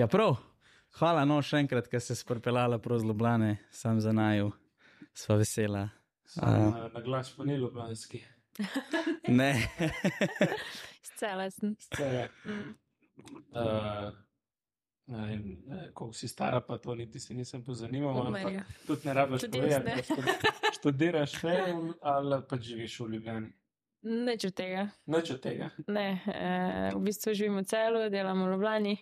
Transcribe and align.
Ja, 0.00 0.06
prav. 0.08 0.36
Hvala, 0.96 1.26
no, 1.28 1.42
še 1.44 1.58
enkrat, 1.60 1.84
ker 1.92 2.00
ste 2.00 2.14
se 2.16 2.24
pripeljali 2.24 2.78
prav 2.80 3.02
z 3.02 3.08
Ljubljane, 3.10 3.50
sam 3.70 3.98
za 4.00 4.14
naju, 4.16 4.46
sva 5.12 5.36
vesela. 5.36 5.82
Sam, 6.24 6.70
uh, 6.70 6.86
na 6.94 7.02
glas 7.04 7.34
pa 7.36 7.44
ni 7.44 7.58
ljubljanski. 7.60 8.22
Ne, 9.40 9.50
Scela 11.10 11.50
sem. 11.52 11.74
Scela. 11.84 12.24
Uh, 13.52 14.08
koliko 15.92 16.12
si 16.16 16.28
stara, 16.28 16.62
pa 16.64 16.78
to 16.78 16.94
niti 16.94 17.20
se 17.20 17.34
nisem 17.34 17.60
pozanimal. 17.64 18.32
Tudi 18.86 19.04
ne 19.04 19.14
rabiš 19.14 19.50
povedati, 19.52 19.84
da 19.84 20.02
štud- 20.02 20.50
študiraš 20.78 21.36
še 21.42 21.58
ali 22.00 22.40
pa 22.48 22.56
živiš 22.56 23.00
v 23.00 23.12
Ljubljani. 23.18 23.52
Nič 24.02 24.44
od 24.48 24.54
tega. 24.56 24.88
Nič 25.06 25.30
od 25.36 25.40
tega. 25.44 25.68
Ne, 25.84 26.22
eh, 26.24 26.88
v 26.96 27.00
bistvu 27.04 27.34
živim 27.36 27.60
v 27.60 27.68
celu, 27.68 28.08
delam 28.08 28.40
v 28.40 28.54
Ljubljani. 28.54 28.96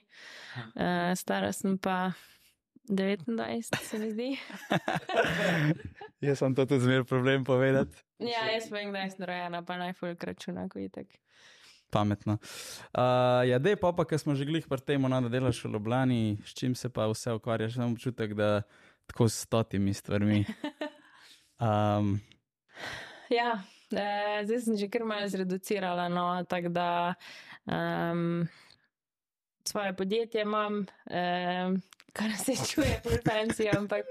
Eh, 0.74 1.14
stara 1.14 1.52
sem 1.52 1.78
pa 1.78 2.12
29, 2.90 3.78
se 3.78 3.98
mi 3.98 4.10
zdi. 4.10 4.30
jaz 6.26 6.42
sem 6.42 6.54
to 6.54 6.66
tudi 6.66 6.82
zmer 6.82 7.04
problem 7.04 7.44
povedati. 7.44 7.94
Ja, 8.18 8.50
jaz 8.50 8.66
vem, 8.74 8.90
da 8.92 9.06
sem 9.06 9.22
rojena, 9.22 9.62
pa 9.62 9.78
najfolk 9.78 10.24
računa, 10.24 10.66
ko 10.68 10.82
je 10.82 10.88
tako. 10.90 11.14
Pametno. 11.88 12.36
Uh, 12.92 13.48
ja, 13.48 13.56
dej 13.56 13.78
pa, 13.80 13.94
pa 13.96 14.04
ker 14.04 14.20
smo 14.20 14.34
že 14.36 14.44
glih 14.44 14.66
pri 14.68 14.82
tem, 14.84 15.00
no, 15.00 15.20
da 15.24 15.30
delaš 15.32 15.62
v 15.64 15.72
Ljubljani, 15.72 16.36
s 16.44 16.52
čim 16.52 16.74
se 16.74 16.90
pa 16.92 17.06
vse 17.08 17.32
ukvarjaš, 17.38 17.78
imam 17.78 17.94
občutek, 17.96 18.34
da 18.36 18.66
tako 19.08 19.28
s 19.28 19.46
stotimi 19.46 19.94
stvarmi. 19.94 20.44
Um, 21.58 22.20
Ja, 23.28 23.60
eh, 23.92 24.44
zdaj 24.44 24.60
sem 24.60 24.76
že 24.76 24.88
kar 24.88 25.04
malo 25.04 25.28
zreducirala, 25.28 26.08
no, 26.08 26.44
tako 26.48 26.68
da 26.68 27.14
um, 27.64 28.48
svoje 29.64 29.96
podjetje 29.96 30.42
imam, 30.42 30.86
eh, 31.10 31.72
kar 32.12 32.30
se 32.36 32.56
čuje 32.68 33.00
pri 33.04 33.18
fanci, 33.24 33.68
ampak 33.76 34.04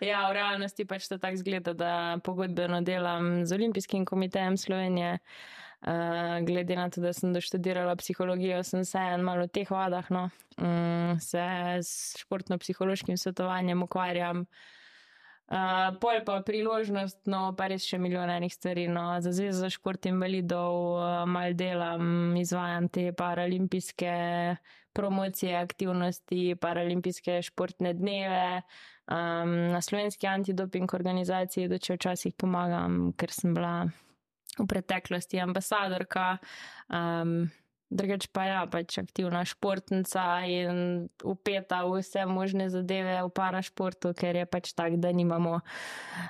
ja, 0.00 0.28
v 0.28 0.32
realnosti 0.32 0.84
pač 0.84 1.08
to 1.08 1.18
tako 1.18 1.36
zgleda, 1.36 1.72
da 1.72 2.18
pogodbeno 2.24 2.80
delam 2.80 3.46
z 3.46 3.52
Olimpijskim 3.52 4.04
komitejem 4.04 4.56
Slovenije. 4.56 5.18
Uh, 5.80 6.44
glede 6.44 6.76
na 6.76 6.90
to, 6.92 7.00
da 7.00 7.08
sem 7.16 7.32
doštudirala 7.32 7.94
psihologijo, 7.96 8.58
sem 8.68 8.84
se 8.84 9.00
en 9.00 9.22
malo 9.24 9.46
v 9.46 9.48
teh 9.48 9.70
vodah, 9.72 10.04
no, 10.12 10.26
um, 10.60 11.16
se 11.16 11.40
s 11.80 12.20
športno-psihološkim 12.20 13.16
svetovanjem 13.16 13.82
ukvarjam. 13.82 14.44
Uh, 14.44 14.79
pol 15.50 16.20
pa 16.26 16.40
priložnost, 16.46 17.24
no, 17.26 17.50
pa 17.58 17.66
res 17.72 17.82
še 17.82 17.98
milijon 17.98 18.30
enih 18.30 18.52
stvari. 18.54 18.86
No. 18.90 19.18
Za 19.22 19.32
Zvezo 19.34 19.64
za 19.64 19.70
šport 19.72 20.06
invalidov 20.06 20.76
uh, 20.94 21.06
mal 21.26 21.56
delam, 21.58 22.36
izvajam 22.38 22.86
te 22.88 23.10
paralimpijske 23.16 24.12
promocije, 24.94 25.56
aktivnosti, 25.58 26.54
paralimpijske 26.60 27.40
športne 27.42 27.94
dneve. 27.94 28.62
Um, 29.10 29.56
na 29.74 29.80
slovenski 29.82 30.28
antidoping 30.30 30.94
organizaciji, 30.94 31.66
da 31.70 31.80
če 31.82 31.96
včasih 31.98 32.34
pomagam, 32.38 33.08
ker 33.18 33.32
sem 33.34 33.54
bila 33.56 33.88
v 34.54 34.66
preteklosti 34.70 35.40
ambasadorka. 35.42 36.36
Um, 36.86 37.50
Drugač 37.90 38.28
pa 38.30 38.44
ja, 38.46 38.58
pač 38.70 39.00
aktivna 39.02 39.42
športnica 39.42 40.22
in 40.46 41.08
upeta 41.26 41.82
v 41.82 41.98
vse 41.98 42.22
možne 42.30 42.68
zadeve 42.70 43.16
v 43.26 43.32
parašportu, 43.34 44.12
ker 44.14 44.38
je 44.38 44.46
pač 44.46 44.70
tako, 44.78 45.00
da 45.02 45.10
nimamo 45.10 45.58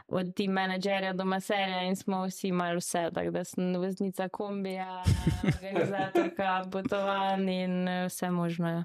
od 0.09 0.33
tim 0.33 0.57
menedžerja 0.57 1.13
do 1.13 1.29
maserja 1.29 1.85
in 1.85 2.01
smo 2.01 2.25
vsi 2.25 2.53
malo 2.57 2.81
vse. 2.81 3.11
Tako 3.13 3.37
da 3.37 3.45
sem 3.45 3.77
voznica 3.77 4.31
kombija, 4.33 5.03
organizatorka 5.53 6.65
potovanj 6.73 7.49
in 7.53 7.77
eh, 7.89 8.07
vse 8.09 8.33
možno. 8.33 8.69
ja. 8.69 8.85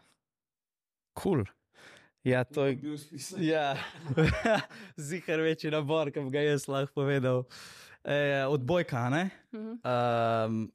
cool. 1.16 1.45
Ja, 2.25 2.44
to 2.44 2.66
je. 2.66 2.75
Bil 2.75 2.97
spisal. 2.97 3.39
Ja, 3.39 3.78
zihar 5.07 5.39
večji 5.39 5.72
nabor, 5.72 6.09
bi 6.11 6.29
ga 6.33 6.41
jaz 6.41 6.67
lahko 6.67 7.05
povedal. 7.05 7.45
E, 8.03 8.45
odbojka, 8.49 9.09
ne? 9.09 9.29
Mhm. 9.53 9.78
Um, 9.79 10.72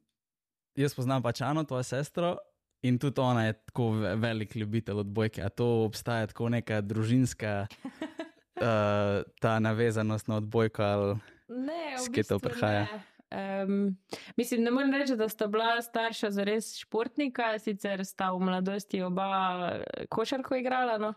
jaz 0.75 0.95
poznam 0.95 1.23
pač 1.23 1.41
Ano, 1.41 1.63
tvojo 1.63 1.83
sestro, 1.83 2.37
in 2.83 2.97
tudi 2.99 3.21
ona 3.21 3.45
je 3.45 3.53
tako 3.53 3.91
ve- 3.91 4.15
velik 4.15 4.55
ljubitelj 4.55 5.03
odbojke. 5.05 5.43
A 5.43 5.49
to 5.49 5.83
obstaja 5.85 6.27
tako 6.27 6.49
neka 6.49 6.81
družinska 6.81 7.67
uh, 7.67 9.21
ta 9.43 9.59
navezanost 9.59 10.27
na 10.27 10.41
odbojko? 10.41 10.83
Ali... 10.83 11.15
Ne, 11.51 11.97
v 11.99 12.11
kje 12.13 12.23
to 12.23 12.39
bistvu 12.39 12.49
prihaja? 12.49 12.87
ne. 12.87 13.01
Um, 13.31 13.97
mislim, 14.35 14.63
ne 14.63 14.71
morem 14.71 14.91
reči, 14.93 15.15
da 15.15 15.29
sta 15.29 15.47
bila 15.47 15.81
starša 15.81 16.29
za 16.31 16.43
res 16.43 16.73
športnika, 16.75 17.53
sicer 17.59 18.03
sta 18.05 18.31
v 18.35 18.43
mladosti 18.43 18.99
oba 19.01 19.27
eh, 19.71 20.05
košarko 20.11 20.55
igrala. 20.59 20.97
No. 20.99 21.13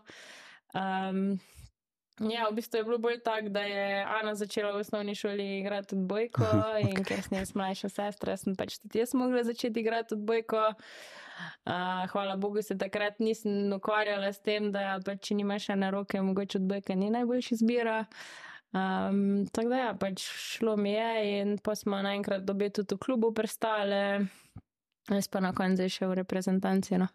Um, 0.71 1.35
ja, 2.19 2.47
v 2.49 2.55
bistvu 2.55 2.79
je 2.79 2.83
bilo 2.83 2.97
bolj 2.97 3.19
tako, 3.23 3.49
da 3.49 3.61
je 3.61 4.03
Ana 4.03 4.35
začela 4.35 4.71
v 4.71 4.83
osnovni 4.85 5.15
šoli 5.15 5.59
igrati 5.59 5.95
odbojko 5.95 6.47
in 6.87 7.03
ker 7.03 7.21
sem 7.23 7.37
jaz 7.37 7.55
mlajša 7.55 7.89
sestra, 7.89 8.37
sem 8.37 8.55
pač 8.55 8.79
tudi 8.79 9.03
jaz 9.03 9.13
mogla 9.13 9.43
začeti 9.43 9.79
igrati 9.79 10.15
odbojko. 10.15 10.71
Uh, 11.65 12.07
hvala 12.11 12.37
Bogu, 12.39 12.61
se 12.61 12.77
takrat 12.77 13.19
nisem 13.19 13.73
ukvarjala 13.75 14.31
s 14.31 14.39
tem, 14.39 14.71
da 14.71 14.95
pač, 15.05 15.27
če 15.27 15.35
nimaš 15.35 15.69
ene 15.75 15.91
roke, 15.91 16.21
mogoče 16.21 16.61
odbojka 16.61 16.95
ni 16.95 17.09
najboljša 17.11 17.55
izbira. 17.55 17.97
Um, 18.75 19.45
tako 19.51 19.69
da, 19.69 19.77
ja, 19.77 19.91
pač 19.99 20.23
šlo 20.23 20.77
mi 20.79 20.95
je, 20.95 21.11
in 21.41 21.57
pa 21.63 21.75
smo 21.75 21.99
naenkrat 22.03 22.49
obe 22.49 22.69
tudi 22.69 22.95
v 22.95 23.03
klubu 23.03 23.33
prestale, 23.35 24.27
jaz 25.11 25.27
pa 25.31 25.43
na 25.43 25.51
koncu 25.55 25.87
še 25.91 26.07
v 26.07 26.19
reprezentanci. 26.23 26.99
No. 26.99 27.11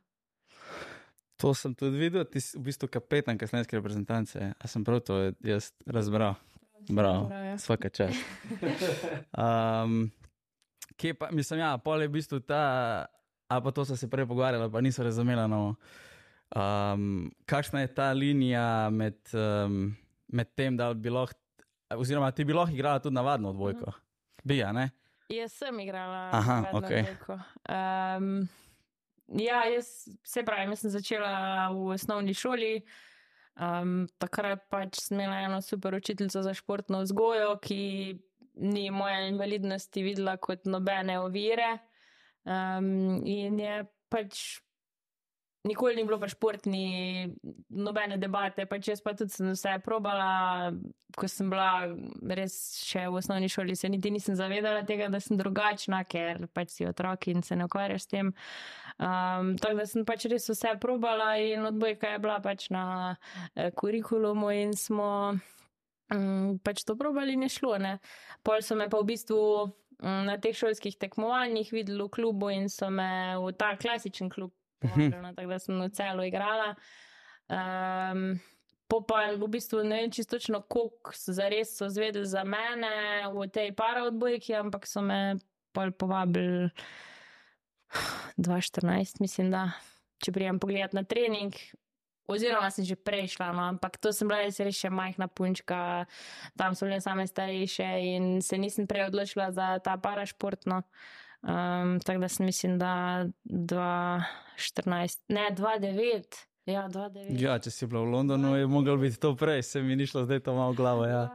To 1.41 1.55
sem 1.57 1.73
tudi 1.75 1.97
videl, 1.97 2.25
ti 2.29 2.41
si 2.41 2.59
v 2.59 2.69
bistvu 2.69 2.89
kapetan 2.93 3.39
kasneske 3.41 3.79
reprezentance. 3.79 4.37
A 4.37 4.69
sem 4.69 4.85
prav 4.85 5.01
to 5.01 5.33
jaz 5.41 5.73
razbral? 5.89 6.37
Bravo, 6.89 7.29
vsaka 7.57 7.89
čas. 7.89 8.17
Um, 9.37 10.11
kje 10.97 11.15
pa, 11.15 11.31
mislim, 11.33 11.61
ja, 11.61 11.75
pol 11.79 12.03
je 12.03 12.09
v 12.09 12.15
bistvu 12.19 12.41
ta, 12.45 12.63
a 13.49 13.61
pa 13.61 13.73
to 13.73 13.85
so 13.85 13.97
se 13.97 14.09
prej 14.11 14.27
pogovarjali, 14.29 14.69
pa 14.73 14.81
niso 14.81 15.05
razumela. 15.05 15.47
No, 15.49 15.77
um, 16.57 17.31
kakšna 17.49 17.85
je 17.85 17.95
ta 17.95 18.13
linija 18.13 18.91
med, 18.93 19.21
um, 19.33 19.97
med 20.33 20.53
tem, 20.57 20.77
da 20.77 20.93
bi 20.95 21.13
lahko, 21.13 21.37
oziroma 21.97 22.33
ti 22.33 22.45
bi 22.45 22.57
lahko 22.57 22.75
igrala 22.75 23.01
tudi 23.01 23.17
navadno 23.17 23.53
odbojko? 23.55 23.93
Bi, 24.45 24.63
a 24.65 24.73
ne? 24.73 24.91
Jaz 25.31 25.53
sem 25.61 25.77
igrala 25.81 26.31
Aha, 26.35 26.63
okej. 26.73 27.05
odbojko. 27.05 27.39
Um, 27.69 28.49
ja, 29.39 29.65
jaz 29.71 30.09
se 30.25 30.43
pravi, 30.47 30.71
jaz 30.71 30.85
sem 30.85 30.91
začela 30.91 31.69
v 31.75 31.95
osnovni 31.95 32.35
šoli. 32.35 32.81
Um, 33.61 34.07
takrat 34.23 34.63
pač 34.73 35.03
sem 35.03 35.19
imela 35.19 35.43
eno 35.45 35.61
super 35.61 35.95
učiteljico 35.95 36.43
za 36.43 36.55
športno 36.57 37.03
vzgojo, 37.03 37.59
ki 37.61 37.83
ni 38.61 38.91
moje 38.91 39.29
invalidnosti 39.29 40.03
videla 40.03 40.37
kot 40.41 40.65
nobene 40.65 41.19
ovire. 41.21 41.79
Um, 42.49 43.21
in 43.27 43.59
je 43.61 43.85
pač 44.09 44.61
nikoli 45.65 45.97
ni 45.97 46.05
bilo 46.05 46.19
pa 46.21 46.29
športni, 46.29 47.29
nobene 47.69 48.17
debate. 48.19 48.65
Pač 48.67 48.89
jaz 48.93 49.03
pa 49.05 49.13
tudi 49.17 49.35
sem 49.35 49.51
vse 49.53 49.77
probala, 49.85 50.73
ko 51.17 51.29
sem 51.29 51.51
bila 51.53 51.91
res 52.37 52.57
še 52.87 53.07
v 53.09 53.21
osnovni 53.21 53.51
šoli, 53.53 53.77
se 53.77 53.91
niti 53.93 54.13
nisem 54.13 54.39
zavedala 54.39 54.87
tega, 54.89 55.11
da 55.13 55.21
sem 55.21 55.39
drugačna, 55.41 56.03
ker 56.09 56.47
pač 56.57 56.79
si 56.79 56.89
otrok 56.89 57.29
in 57.33 57.45
se 57.45 57.59
ne 57.59 57.69
ukvarjaš 57.69 58.07
s 58.09 58.13
tem. 58.15 58.33
Um, 59.01 59.55
tako 59.57 59.79
da 59.79 59.87
sem 59.89 60.05
pač 60.05 60.27
res 60.29 60.51
vse 60.53 60.75
probala 60.81 61.33
in 61.41 61.65
odbojka 61.65 62.11
je 62.13 62.19
bila 62.21 62.37
pač 62.45 62.67
na 62.69 63.17
eh, 63.55 63.71
kurikulumu 63.73 64.51
in 64.53 64.75
smo 64.77 65.39
um, 66.13 66.59
pač 66.61 66.85
to 66.85 66.99
probali 67.01 67.33
in 67.33 67.47
je 67.49 67.55
šlo. 67.57 67.79
Ne. 67.81 67.95
Pol 68.45 68.61
so 68.61 68.77
me 68.77 68.91
pa 68.93 69.01
v 69.01 69.09
bistvu 69.15 69.41
mm, 70.05 70.23
na 70.29 70.37
teh 70.37 70.53
šolskih 70.53 71.01
tekmovanjih 71.01 71.73
videli 71.73 72.05
v 72.05 72.13
klubu 72.13 72.53
in 72.53 72.69
so 72.69 72.91
me 72.93 73.39
v 73.41 73.55
ta 73.57 73.73
klasičen 73.81 74.29
klub 74.29 74.53
povabili, 74.81 75.17
no, 75.17 75.33
tako 75.33 75.49
da 75.49 75.59
sem 75.65 75.81
v 75.81 75.91
celo 75.97 76.29
igrala. 76.29 76.75
Um, 77.49 78.41
Po 78.91 78.99
pa 79.07 79.31
v 79.39 79.47
bistvu 79.47 79.85
ne 79.87 80.03
vem 80.03 80.11
čisto 80.11 80.35
točno, 80.35 80.65
koliko 80.67 81.15
so 81.15 81.31
zares 81.33 81.77
so 81.79 81.87
zvedeli 81.87 82.27
za 82.27 82.43
mene 82.43 83.23
v 83.31 83.47
tej 83.47 83.71
paraodbojki, 83.71 84.51
ampak 84.59 84.83
so 84.83 84.99
me 84.99 85.39
povabili 85.71 86.75
2014, 88.37 89.21
mislim, 89.21 89.51
da 89.51 89.71
če 90.23 90.33
prijem 90.33 90.59
pogledat 90.63 90.97
na 90.97 91.05
trening. 91.05 91.55
Oziroma, 92.31 92.69
sem 92.71 92.87
že 92.87 92.95
prej 92.95 93.33
šla, 93.35 93.51
no, 93.57 93.65
ampak 93.75 93.99
to 93.99 94.13
sem 94.15 94.29
bila 94.31 94.45
res 94.45 94.61
res 94.63 94.77
še 94.79 94.91
majhna 94.95 95.27
punčka, 95.27 96.07
tam 96.55 96.77
so 96.79 96.87
bile 96.87 97.01
same 97.03 97.27
starejše 97.27 97.89
in 98.07 98.39
se 98.39 98.59
nisem 98.61 98.87
prej 98.87 99.09
odločila 99.09 99.51
za 99.51 99.81
ta 99.83 99.97
parašportno. 99.99 100.85
Um, 101.41 101.99
tako 102.05 102.21
da 102.23 102.29
sem 102.29 102.47
mislim, 102.47 102.79
da 102.79 103.27
2014, 103.49 105.25
ne 105.35 105.49
2009. 105.59 106.47
Ja, 106.71 106.87
2009. 106.87 107.41
Ja, 107.41 107.59
če 107.59 107.73
si 107.73 107.89
bila 107.91 108.05
v 108.05 108.13
Londonu, 108.15 108.55
je 108.61 108.69
moglo 108.71 108.95
biti 109.01 109.19
to 109.19 109.35
prej, 109.35 109.65
se 109.67 109.83
mi 109.83 109.97
ni 109.97 110.07
šlo 110.07 110.23
zdaj 110.29 110.45
to 110.47 110.55
malo 110.55 110.77
v 110.77 110.79
glavo. 110.79 111.09
Ja. 111.09 111.31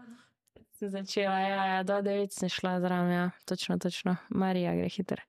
Sem 0.76 0.90
začela, 0.92 1.40
ja, 1.40 1.66
ja, 1.66 1.84
do 1.88 2.02
9 2.04 2.34
sem 2.36 2.50
šla 2.52 2.82
zraven, 2.84 3.12
ja, 3.12 3.30
točno, 3.48 3.78
točno, 3.80 4.18
Marija 4.30 4.74
gre 4.76 4.90
hiter. 4.92 5.22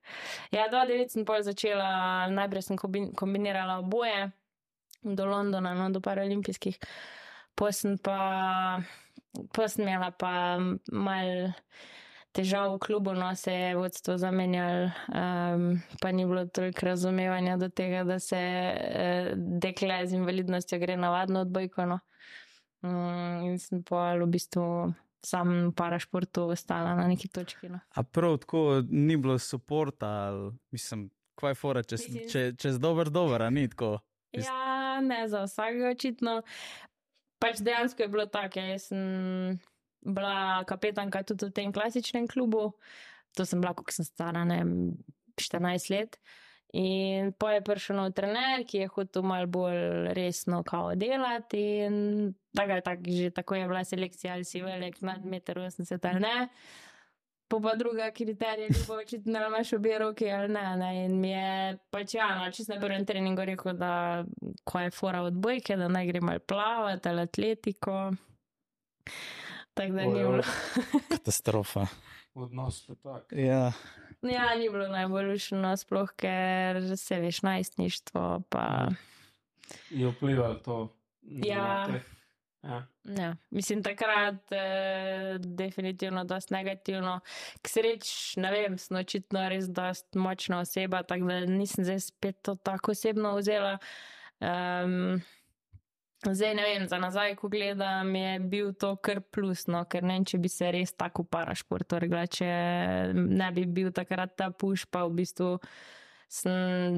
Ja, 0.51 0.65
do 0.67 0.81
9 0.83 1.13
sem 1.13 1.23
pol 1.25 1.39
začela, 1.39 2.27
najprej 2.27 2.65
sem 2.65 2.77
kombin- 2.77 3.13
kombinirala 3.15 3.77
oboje, 3.79 4.31
do 5.03 5.25
Londona, 5.25 5.71
no, 5.73 5.87
do 5.89 6.01
paralimpijskih. 6.03 6.75
Posem 7.55 7.95
pa, 7.97 8.81
posem 9.55 9.87
imela 9.87 10.11
pa 10.11 10.59
mal 10.91 11.53
težav 12.35 12.75
v 12.75 12.83
klubu, 12.83 13.15
no 13.15 13.31
se 13.35 13.53
je 13.53 13.71
vodstvo 13.75 14.17
zamenjalo, 14.17 14.91
um, 15.09 15.79
pa 16.01 16.11
ni 16.11 16.25
bilo 16.25 16.45
toliko 16.45 16.91
razumevanja 16.91 17.57
do 17.57 17.69
tega, 17.69 18.03
da 18.03 18.19
se 18.19 18.37
uh, 18.37 19.31
dekle 19.63 20.03
z 20.07 20.19
invalidnostjo 20.19 20.79
gre 20.79 20.97
navadno 20.97 21.47
odbojko. 21.47 21.85
No. 21.85 21.99
Um, 22.83 23.47
in 23.47 23.59
sem 23.59 23.81
pa 23.83 24.11
v 24.19 24.27
bistvu 24.29 24.93
sam 25.25 25.71
para 25.71 25.99
športu 25.99 26.41
ostala 26.43 26.95
na 26.95 27.07
neki 27.07 27.27
točki. 27.27 27.69
No. 27.69 27.79
A 27.89 28.03
prav 28.03 28.37
tako 28.37 28.83
ni 28.89 29.17
bilo 29.17 29.39
suporta, 29.39 30.07
ali 30.07 30.51
mislim, 30.71 31.09
kaj 31.35 31.55
fora, 31.55 31.83
če 31.83 31.95
Mislim- 31.95 32.29
če, 32.29 32.53
čez 32.55 32.79
dober, 32.79 33.09
dober, 33.09 33.51
ni 33.51 33.67
tako. 33.67 33.99
Ist- 34.33 34.45
Ja, 34.45 34.99
ne 35.01 35.27
za 35.27 35.43
vsakega 35.43 35.89
očitno. 35.89 36.41
Pač 37.39 37.57
dejansko 37.57 38.01
je 38.01 38.07
bilo 38.07 38.25
tako, 38.25 38.59
ja, 38.59 38.65
jaz 38.67 38.83
sem 38.83 39.59
bila 40.01 40.63
kapetanka 40.63 41.23
tudi 41.23 41.45
v 41.45 41.51
tem 41.51 41.71
klasičnem 41.71 42.27
klubu. 42.27 42.73
To 43.33 43.45
sem 43.45 43.61
bila, 43.61 43.73
ko 43.73 43.83
sem 43.91 44.05
stara, 44.05 44.43
ne 44.43 44.57
vem, 44.57 44.97
14 45.35 45.89
let. 45.89 46.17
In 46.77 47.31
pa 47.33 47.55
je 47.55 47.61
prišel 47.65 47.97
nov 47.97 48.11
trener, 48.13 48.61
ki 48.67 48.83
je 48.83 48.87
hotel 48.93 49.23
malo 49.25 49.47
bolj 49.49 50.11
resno 50.13 50.61
kao 50.63 50.93
delati. 50.95 51.63
In 51.87 52.33
tako 52.53 52.71
je 52.71 52.81
tak, 52.81 53.07
že 53.07 53.29
tako 53.33 53.55
je 53.55 53.67
bila 53.67 53.83
selekcija, 53.83 54.33
ali 54.33 54.45
si 54.45 54.61
velik 54.61 55.01
nad 55.01 55.23
1,80 55.23 55.93
m 55.93 56.09
ali 56.11 56.19
ne. 56.19 56.49
Po 57.47 57.61
pa 57.63 57.73
druga 57.79 58.11
kriterija, 58.11 58.67
ki 58.67 58.83
bo 58.87 58.97
očitno 58.99 59.39
ali 59.39 59.47
imaš 59.47 59.73
obe 59.73 59.97
roki 59.99 60.29
ali 60.29 60.53
ne, 60.53 60.77
ne. 60.77 61.05
In 61.05 61.19
mi 61.19 61.31
je 61.31 61.77
pač 61.89 62.13
ja, 62.13 62.27
no, 62.35 62.51
čisto 62.51 62.75
na 62.75 62.81
prvem 62.81 63.05
treningu 63.05 63.45
rekel, 63.45 63.73
da 63.73 64.25
ko 64.63 64.79
je 64.79 64.91
fora 64.91 65.21
odbojke, 65.25 65.77
da 65.77 65.87
naj 65.87 66.11
gre 66.11 66.21
mal 66.21 66.39
plavati 66.39 67.09
ali 67.09 67.21
atletiko. 67.21 68.11
Tako 69.73 69.93
da 69.93 70.05
ni 70.05 70.13
bilo. 70.13 70.43
Katastrofa. 71.09 71.87
Odnos 72.37 72.89
je 72.89 72.95
tak. 72.95 73.31
Ja. 73.31 73.71
Ja, 74.21 74.55
ni 74.55 74.69
bilo 74.69 74.87
najbolj 74.87 75.31
lušno, 75.31 75.71
sploh 75.77 76.11
ker 76.13 76.77
se 76.97 77.17
veš 77.19 77.41
najstništvo. 77.41 78.41
Pa, 78.49 78.89
Je 79.89 80.07
vplivalo 80.07 80.55
to. 80.55 80.77
Ja. 81.21 81.87
ja. 82.63 82.87
ja. 83.03 83.35
Mislim, 83.49 83.83
takrat 83.83 84.51
eh, 84.51 85.37
definitivno 85.39 86.23
dosti 86.23 86.53
negativno. 86.53 87.19
K 87.61 87.69
sreč, 87.69 88.35
ne 88.37 88.51
vem, 88.51 88.77
sem 88.77 88.97
očitno 89.01 89.47
res 89.49 89.65
dosti 89.69 90.21
močna 90.21 90.59
oseba, 90.59 91.01
tako 91.03 91.31
da 91.33 91.39
nisem 91.49 91.89
zdaj 91.89 91.99
spet 91.99 92.41
to 92.41 92.55
tako 92.55 92.93
osebno 92.93 93.33
vzela. 93.37 93.77
Um, 94.39 95.21
Zdaj 96.25 96.55
ne 96.57 96.63
vem, 96.65 96.87
za 96.89 96.97
nazaj, 96.97 97.35
ko 97.37 97.47
gledam, 97.47 98.15
je 98.15 98.39
bil 98.39 98.71
to 98.73 98.95
kar 98.95 99.21
plus, 99.21 99.67
no, 99.69 99.83
ker 99.85 100.01
ne 100.01 100.15
vem, 100.15 100.25
če 100.25 100.39
bi 100.41 100.49
se 100.49 100.71
res 100.73 100.95
tako 100.97 101.27
parašport 101.29 101.93
vrgla, 101.93 102.23
če 102.25 102.47
ne 103.13 103.49
bi 103.53 103.67
bil 103.69 103.91
takrat 103.93 104.33
ta 104.39 104.49
puš, 104.49 104.87
pa 104.89 105.03
v 105.05 105.13
bistvu 105.19 105.51
sem, 106.25 106.97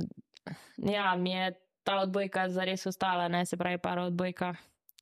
ja, 0.88 1.12
mi 1.20 1.34
je 1.36 1.52
ta 1.84 2.00
odbojka 2.06 2.48
zares 2.54 2.88
ostala, 2.88 3.28
ne 3.28 3.44
se 3.46 3.60
pravi 3.60 3.82
para 3.84 4.06
odbojka. 4.08 4.54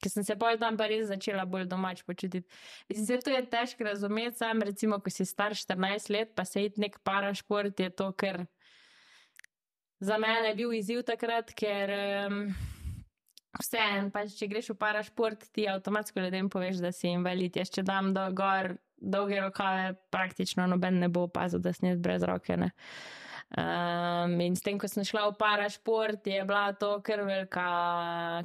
Ker 0.02 0.14
sem 0.14 0.26
se 0.26 0.36
pol 0.38 0.58
tam 0.62 0.78
pa 0.78 0.86
res 0.90 1.08
začela 1.10 1.46
bolj 1.50 1.66
domač 1.70 2.04
počutiti. 2.06 2.46
Se 2.94 3.18
to 3.22 3.34
je 3.34 3.42
težko 3.50 3.86
razumeti, 3.86 4.38
sam 4.38 4.62
recimo, 4.66 4.98
ko 5.02 5.14
si 5.14 5.26
star 5.26 5.54
14 5.58 6.10
let, 6.14 6.34
pa 6.38 6.46
se 6.46 6.66
iti 6.66 6.82
nek 6.82 7.00
parašport, 7.06 7.80
je 7.86 7.90
to, 7.90 8.12
ker 8.18 8.46
za 10.02 10.18
mene 10.22 10.52
je 10.52 10.58
bil 10.58 10.74
izziv 10.78 11.02
takrat, 11.06 11.54
ker 11.58 11.94
um, 12.30 12.44
vseeno, 13.62 14.10
pač, 14.14 14.36
če 14.40 14.50
greš 14.52 14.72
v 14.74 14.80
parašport, 14.82 15.48
ti 15.56 15.68
avtomatsko 15.72 16.24
ljudem 16.24 16.50
poveš, 16.54 16.82
da 16.84 16.92
si 16.96 17.12
invalid. 17.12 17.58
Jaz, 17.60 17.72
če 17.74 17.86
dam 17.88 18.14
do 18.16 18.26
gor 18.38 18.76
dolge 18.98 19.40
rokave, 19.42 19.94
praktično 20.10 20.68
noben 20.68 21.00
ne 21.00 21.10
bo 21.10 21.28
opazil, 21.28 21.62
da 21.62 21.74
sem 21.74 21.92
jaz 21.92 22.02
brez 22.02 22.26
roke. 22.26 22.58
Ne. 22.58 22.72
Um, 23.48 24.34
in 24.44 24.58
s 24.60 24.62
tem, 24.66 24.76
ko 24.76 24.90
sem 24.92 25.06
šla 25.08 25.30
v 25.30 25.38
parašport, 25.40 26.26
je 26.28 26.42
bila 26.44 26.74
to 26.76 26.98
kar 27.00 27.22
velika 27.24 27.68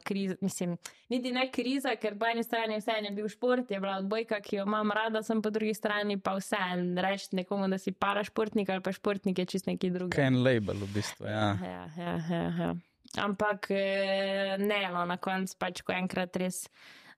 kriza. 0.07 0.37
Mislim, 0.41 0.77
niti 1.11 1.33
ne 1.35 1.49
kriza, 1.51 1.97
ker 1.99 2.15
po 2.19 2.29
eni 2.31 2.45
strani 2.47 2.79
vseeno 2.79 3.11
je 3.11 3.17
bil 3.17 3.27
šport, 3.33 3.71
je 3.71 3.81
bila 3.83 3.97
odbojka, 3.99 4.39
ki 4.45 4.61
jo 4.61 4.69
imam 4.69 4.95
rada, 4.95 5.25
sem 5.27 5.43
po 5.43 5.51
drugi 5.51 5.75
strani 5.75 6.21
pa 6.23 6.37
vseeno 6.39 7.03
reči 7.03 7.35
nekomu, 7.35 7.67
da 7.73 7.81
si 7.83 7.91
parašportnik 7.91 8.71
ali 8.71 8.85
pa 8.85 8.95
športnik 8.95 9.43
je 9.43 9.49
čist 9.57 9.67
neki 9.67 9.91
drugi. 9.91 10.15
Ken 10.15 10.39
label 10.45 10.79
v 10.87 10.93
bistvu. 10.95 11.27
Ja. 11.27 11.51
Ja, 11.67 11.85
ja, 11.99 12.17
ja, 12.31 12.47
ja. 12.63 12.73
Ampak 13.21 13.67
eh, 13.71 14.57
ne, 14.59 14.89
no, 14.93 15.05
na 15.05 15.19
koncu 15.21 15.57
pač, 15.61 15.83
ko 15.85 15.93
enkrat 15.93 16.37
res 16.41 16.65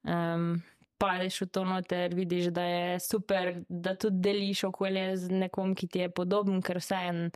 um, 0.02 0.56
padeš 0.98 1.44
v 1.44 1.50
to 1.54 1.62
noter, 1.68 2.14
vidiš, 2.14 2.50
da 2.54 2.64
je 2.66 3.00
super, 3.00 3.60
da 3.68 3.94
tudi 3.94 4.18
deliš 4.24 4.64
okolje 4.70 5.06
z 5.16 5.30
nekom, 5.44 5.74
ki 5.78 5.86
ti 5.86 6.02
je 6.02 6.10
podoben, 6.10 6.58
ker 6.62 6.82
vseeno. 6.82 7.30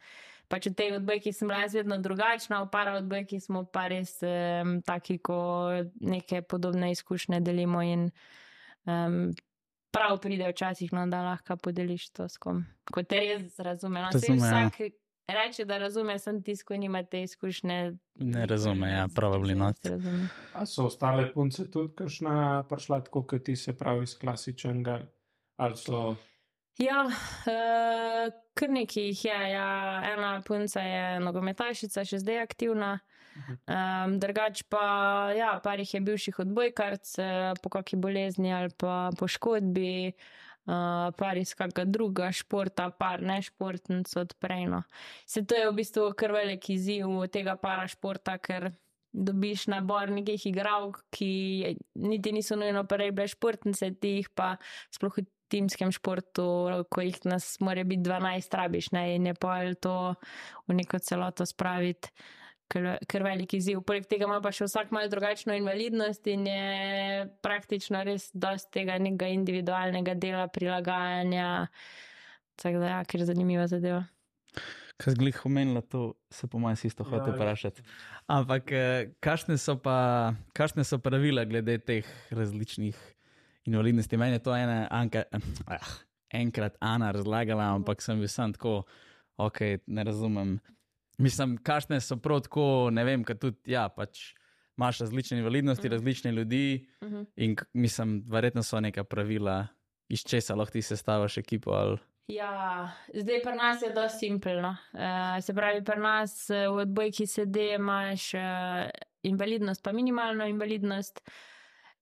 Pač 0.49 0.71
v 0.71 0.75
tej 0.75 0.95
odbojki 0.97 1.31
sem 1.37 1.51
bila 1.51 1.61
jaz 1.67 1.77
vedno 1.77 1.99
drugačna, 2.01 2.63
v 2.65 2.71
para 2.73 2.97
odbojki 2.97 3.37
smo 3.37 3.67
pa 3.69 3.87
res 3.93 4.17
um, 4.25 4.79
taki, 4.83 5.21
ko 5.21 5.69
neke 6.01 6.41
podobne 6.43 6.91
izkušnje 6.97 7.43
delimo 7.45 7.85
in 7.85 8.09
um, 8.89 9.29
prav 9.93 10.17
pride 10.25 10.49
včasih, 10.49 10.91
no, 10.97 11.05
da 11.07 11.23
lahko 11.23 11.61
podeliš 11.61 12.11
to 12.17 12.27
s 12.33 12.41
kom. 12.41 12.65
Ko 12.91 13.05
te 13.05 13.21
res 13.21 13.61
razume. 13.61 14.01
No, 14.03 14.11
Razume, 14.11 14.41
ja. 14.41 14.67
vsak 14.67 14.81
reče, 15.35 15.65
da 15.65 15.79
razume, 15.79 16.19
sem 16.19 16.43
tisto, 16.43 16.67
ko 16.69 16.77
nima 16.77 17.03
te 17.03 17.23
izkušnje. 17.23 17.93
Ne 18.15 18.47
razume, 18.47 18.91
ja, 18.91 19.09
probably 19.15 19.55
not. 19.55 19.77
A 20.55 20.67
so 20.67 20.87
ostale 20.89 21.29
punce 21.33 21.71
tudi, 21.71 21.95
kakšna 21.99 22.65
prišla 22.69 23.03
tako, 23.05 23.23
kot 23.27 23.45
ti 23.45 23.57
se 23.57 23.77
pravi 23.77 24.09
iz 24.09 24.17
klasičnega? 24.19 25.01
Ali 25.59 25.77
so 25.77 26.17
Ja, 26.79 27.03
uh, 27.11 28.35
kar 28.55 28.71
nekaj 28.71 29.09
jih 29.11 29.25
je. 29.25 29.39
Ja. 29.51 29.69
Ena 30.13 30.39
punca 30.47 30.81
je 30.81 31.21
nogometašica, 31.21 32.05
še 32.07 32.21
zdaj 32.23 32.45
aktivna. 32.45 32.99
Um, 33.39 34.17
drugač 34.19 34.65
pa, 34.71 35.31
ja, 35.35 35.57
par 35.63 35.83
jih 35.83 35.95
je 35.95 36.01
bivših 36.03 36.41
odbojkarc 36.43 37.13
eh, 37.23 37.53
po 37.63 37.71
kakšni 37.71 37.99
bolezni 38.03 38.51
ali 38.51 38.73
pa 38.75 39.13
poškodbi, 39.15 39.93
uh, 40.11 40.48
par 41.17 41.39
iz 41.41 41.55
kakega 41.57 41.87
druga 41.89 42.29
športa, 42.35 42.91
par 42.91 43.23
ne 43.25 43.41
športnic 43.43 44.11
odprejno. 44.21 44.83
Se 45.27 45.45
to 45.45 45.57
je 45.57 45.71
v 45.71 45.77
bistvu 45.81 46.11
kar 46.19 46.35
velik 46.37 46.69
izziv 46.71 47.09
tega 47.33 47.57
para 47.57 47.87
športa, 47.89 48.37
ker 48.39 48.71
dobiš 49.13 49.67
nabor 49.73 50.13
nekih 50.13 50.47
igralk, 50.51 51.01
ki 51.15 51.77
niti 52.05 52.33
niso 52.37 52.59
nujno 52.61 52.85
prej 52.85 53.15
bile 53.17 53.29
športnice, 53.33 53.95
ti 53.97 54.19
jih 54.19 54.29
pa 54.37 54.57
sploh 54.93 55.17
v 55.17 55.25
timskem 55.49 55.93
športu, 55.95 56.45
ko 56.93 57.01
jih 57.01 57.17
nas 57.25 57.55
mora 57.65 57.85
biti 57.89 58.05
12, 58.05 58.57
rabiš 58.61 58.93
ne, 58.93 59.05
in 59.17 59.31
je 59.31 59.35
pa 59.41 59.63
to 59.81 60.15
v 60.69 60.77
neko 60.77 61.01
celoto 61.01 61.49
spraviti. 61.49 62.13
Ker, 62.69 62.85
ker 63.09 63.25
velik 63.25 63.55
izziv. 63.57 63.81
Poleg 63.89 64.05
tega 64.05 64.27
ima 64.29 64.43
pa 64.45 64.51
še 64.53 64.67
vsak 64.69 64.91
malo 64.93 65.09
drugačno 65.09 65.55
invalidnost 65.57 66.27
in 66.29 66.45
je 66.51 67.25
praktično 67.45 68.03
res 68.05 68.29
dosti 68.37 68.75
tega 68.81 68.99
nekega 69.01 69.31
individualnega 69.33 70.13
dela, 70.21 70.45
prilagajanja. 70.53 71.49
Tako 72.61 72.83
da, 72.83 72.93
ja, 72.93 73.01
ker 73.09 73.25
je 73.25 73.31
zanimiva 73.31 73.65
zadeva. 73.71 74.03
Kaj 74.99 75.15
zglih 75.15 75.37
omenila, 75.47 75.81
to 75.81 76.15
se 76.31 76.49
po 76.51 76.59
mojem 76.59 76.77
isto 76.85 77.05
Ja, 77.07 77.11
hoče 77.11 77.37
vprašati. 77.37 77.83
Ampak 78.27 78.73
eh, 78.73 79.11
kakšne 79.21 79.55
so 79.59 79.77
pa, 79.79 80.35
kakšne 80.53 80.85
so 80.85 80.99
pravila 80.99 81.45
glede 81.47 81.79
teh 81.79 82.07
različnih 82.35 82.99
invalidnosti? 83.71 84.17
Meni 84.17 84.41
je 84.41 84.43
to 84.43 84.57
ena, 84.57 84.89
Anka, 84.91 85.23
ah, 85.67 85.93
enkrat 86.35 86.77
Ana 86.81 87.13
razlagala, 87.15 87.71
ampak 87.77 88.03
sem 88.03 88.19
bil 88.19 88.29
sam 88.29 88.53
tako, 88.53 88.83
ok, 89.39 89.61
ne 89.87 90.05
razumem. 90.05 90.59
Mislim, 91.19 91.57
kakšne 91.63 92.01
so 92.01 92.17
prav 92.17 92.41
tako, 92.47 92.91
ne 92.93 93.05
vem, 93.05 93.25
kaj 93.25 93.39
tudi, 93.39 93.73
ja, 93.73 93.89
pač 93.89 94.35
imaš 94.79 95.01
različne 95.03 95.39
invalidnosti, 95.39 95.87
Mhm. 95.89 95.93
različne 95.93 96.33
ljudi 96.33 96.89
Uh 97.01 97.09
-huh. 97.09 97.27
in 97.37 97.57
mislim, 97.73 98.25
verjetno 98.29 98.63
so 98.63 98.81
neka 98.81 99.05
pravila, 99.05 99.67
iz 100.09 100.25
česa 100.25 100.55
lahko 100.55 100.73
ti 100.73 100.83
sestavaš 100.83 101.39
ekipo 101.39 101.71
ali. 101.71 101.99
Ja, 102.29 102.91
zdaj 103.15 103.41
pri 103.43 103.55
nas 103.57 103.83
je 103.83 103.93
dosti 103.95 104.19
simpelno. 104.19 104.77
Uh, 104.93 105.45
se 105.45 105.55
pravi, 105.55 105.85
pri 105.85 106.01
nas 106.01 106.51
eh, 106.51 106.69
v 106.69 106.73
odbojki 106.73 107.27
sedi 107.27 107.75
imaš 107.75 108.35
uh, 108.35 108.41
invalidnost, 109.23 109.83
pa 109.83 109.93
minimalno 109.93 110.47
invalidnost. 110.47 111.21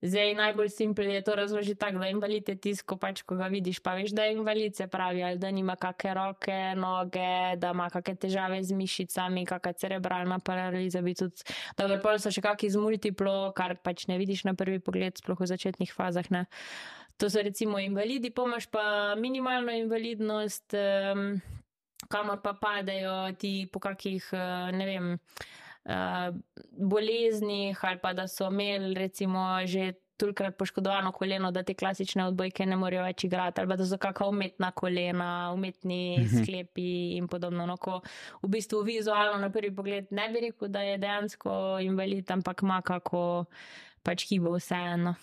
Zdaj 0.06 0.34
najbolj 0.38 0.68
simpel 0.68 1.10
je 1.10 1.22
to 1.22 1.34
razložiti 1.34 1.78
tako, 1.80 1.98
da 1.98 2.08
invalid 2.08 2.48
je 2.48 2.56
tisto, 2.56 2.96
pač, 2.96 3.22
ko 3.26 3.36
ga 3.36 3.48
vidiš, 3.52 3.80
pa 3.82 3.96
veš, 3.98 4.14
da 4.16 4.24
je 4.24 4.36
invalid, 4.36 4.76
se 4.76 4.86
pravi, 4.86 5.22
ali 5.22 5.38
da 5.38 5.50
nima 5.50 5.76
kakšne 5.76 6.14
roke, 6.14 6.58
noge, 6.78 7.56
da 7.56 7.72
ima 7.74 7.88
kakšne 7.90 8.16
težave 8.26 8.62
z 8.62 8.76
mišicami, 8.76 9.46
kakšna 9.46 9.72
cerebralna 9.72 10.38
paraliza. 10.38 11.02
Dobro, 11.02 11.98
pol 12.02 12.20
so 12.22 12.30
še 12.30 12.44
kakšni 12.44 12.70
z 12.76 12.82
multiplo, 12.82 13.36
kar 13.56 13.76
pač 13.82 14.06
ne 14.06 14.18
vidiš 14.20 14.46
na 14.46 14.54
prvi 14.54 14.78
pogled, 14.78 15.18
sploh 15.18 15.40
v 15.40 15.50
začetnih 15.50 15.92
fazah. 15.92 16.30
Ne. 16.30 16.46
To 17.16 17.30
so 17.32 17.40
recimo 17.40 17.80
invalidi, 17.80 18.30
pomaž 18.30 18.68
pa 18.68 19.14
minimalno 19.16 19.72
invalidnost, 19.72 20.76
um, 20.76 21.40
kamor 22.12 22.42
pa 22.44 22.52
padejo 22.52 23.32
ti 23.40 23.66
po 23.72 23.80
kakih, 23.80 24.24
eh, 24.32 24.72
ne 24.72 24.84
vem, 24.86 25.06
uh, 25.86 26.34
boleznih 26.76 27.78
ali 27.84 27.98
pa 28.02 28.12
da 28.12 28.28
so 28.28 28.50
imeli 28.50 28.94
recimo 28.94 29.46
že 29.66 29.92
tolikrat 30.16 30.56
poškodovano 30.56 31.12
koleno, 31.12 31.50
da 31.52 31.62
te 31.62 31.74
klasične 31.74 32.24
odbojke 32.24 32.64
ne 32.66 32.76
morejo 32.76 33.02
več 33.04 33.24
igrati, 33.24 33.60
ali 33.60 33.76
da 33.76 33.84
so 33.86 33.98
kakšna 34.00 34.26
umetna 34.32 34.70
kolena, 34.72 35.52
umetni 35.52 36.16
Mhm. 36.18 36.42
sklepi 36.42 37.16
in 37.16 37.28
podobno. 37.28 37.66
No, 37.66 37.76
ko 37.76 38.00
v 38.42 38.48
bistvu 38.48 38.80
vizualno 38.82 39.36
na 39.40 39.50
prvi 39.50 39.74
pogled 39.74 40.06
ne 40.10 40.28
bi 40.32 40.40
rekel, 40.40 40.68
da 40.68 40.80
je 40.80 40.98
dejansko 40.98 41.78
invalid, 41.84 42.30
ampak 42.30 42.62
ima 42.62 42.80
kako 42.82 43.44
pač 44.02 44.24
hibo 44.28 44.56
vseeno. 44.56 45.14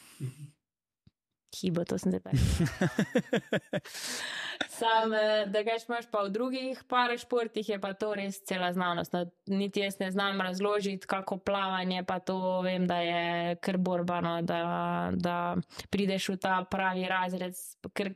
Hibo, 1.54 1.86
to 1.86 1.98
sem 1.98 2.12
zdaj 2.12 2.20
tako. 2.20 2.38
Sam, 4.78 5.14
eh, 5.14 5.46
da 5.48 5.64
gaš 5.64 5.90
imaš 5.90 6.06
pa 6.12 6.24
v 6.24 6.30
drugih 6.30 6.84
parašportih, 6.90 7.70
je 7.70 7.80
pa 7.82 7.94
to 7.94 8.14
res 8.16 8.44
cela 8.46 8.74
znanost. 8.74 9.14
No, 9.14 9.26
niti 9.48 9.80
jaz 9.80 10.00
ne 10.00 10.12
znam 10.12 10.42
razložiti, 10.42 11.08
kako 11.08 11.38
plavanje, 11.38 12.04
pa 12.04 12.20
to 12.20 12.62
vem, 12.62 12.88
da 12.88 12.98
je 12.98 13.56
kar 13.56 13.78
borbano, 13.78 14.42
da, 14.42 15.10
da 15.14 15.56
prideš 15.90 16.30
v 16.30 16.38
ta 16.38 16.66
pravi 16.70 17.08
razred. 17.10 17.54
Ker 17.94 18.14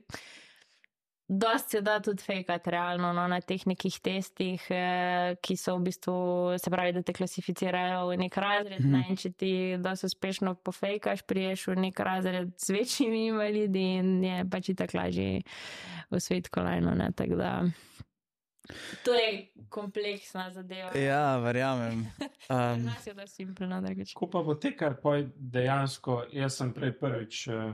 dosti 1.27 1.69
se 1.69 1.81
da 1.81 1.99
tudi 1.99 2.23
fejkati 2.23 2.71
realno 2.71 3.13
no, 3.13 3.27
na 3.27 3.41
teh 3.41 3.65
nekih 3.67 3.99
testih, 4.03 4.67
eh, 4.69 5.35
ki 5.41 5.57
so 5.59 5.75
v 5.77 5.83
bistvu, 5.89 6.15
se 6.59 6.71
pravi, 6.71 6.93
da 6.95 7.03
te 7.03 7.13
klasificirajo 7.13 8.07
v 8.07 8.17
nek 8.23 8.37
razred. 8.37 8.79
Mhm. 8.79 8.91
Ne, 8.91 9.03
in 9.09 9.19
če 9.19 9.31
ti 9.31 9.51
dosti 9.79 10.07
uspešno 10.11 10.55
pofejkaš, 10.55 11.25
priješ 11.27 11.67
v 11.67 11.75
nek 11.87 11.99
razred 11.99 12.53
z 12.57 12.77
večjimi 12.79 13.27
invalidi 13.27 13.85
in 13.99 14.23
je 14.23 14.45
pač 14.49 14.71
tako 14.77 15.01
lažje 15.01 15.43
v 16.09 16.19
svet 16.23 16.49
kolajno. 16.49 16.95
Ne, 16.95 17.11
tako 17.11 17.35
da. 17.35 17.51
To 19.03 19.13
je 19.13 19.47
kompleksna 19.69 20.51
zadeva. 20.51 20.91
Ja, 20.95 21.37
verjamem. 21.37 22.07
Um, 22.49 22.85
Nas 22.85 23.07
je 23.07 23.13
da 23.13 23.27
simpelno, 23.27 23.81
drugače. 23.81 24.13
Ko 24.15 24.29
pa 24.31 24.39
bo 24.39 24.53
tekar, 24.55 24.93
pa 25.03 25.17
dejansko, 25.35 26.21
jaz 26.31 26.55
sem 26.55 26.69
prej 26.71 26.93
prvič, 26.95 27.41
uh, 27.51 27.73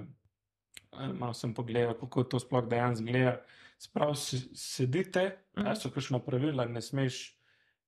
malo 1.14 1.34
sem 1.34 1.54
pogledal, 1.54 1.94
kako 2.00 2.24
to 2.24 2.40
sploh 2.40 2.66
dejansko 2.70 3.06
gleda. 3.06 3.38
Sprav 3.80 4.14
sedite, 4.16 5.24
ali 5.56 5.76
so 5.76 5.90
kakšno 5.92 6.20
pravila, 6.24 6.66
ne 6.66 6.82
smeš, 6.82 7.36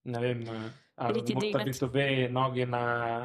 ne 0.03 0.19
vem, 0.19 0.41
eh, 0.43 0.69
ali 0.95 1.21
biti 1.21 1.85
obe 1.85 2.27
noge 2.29 2.65
na, 2.65 2.81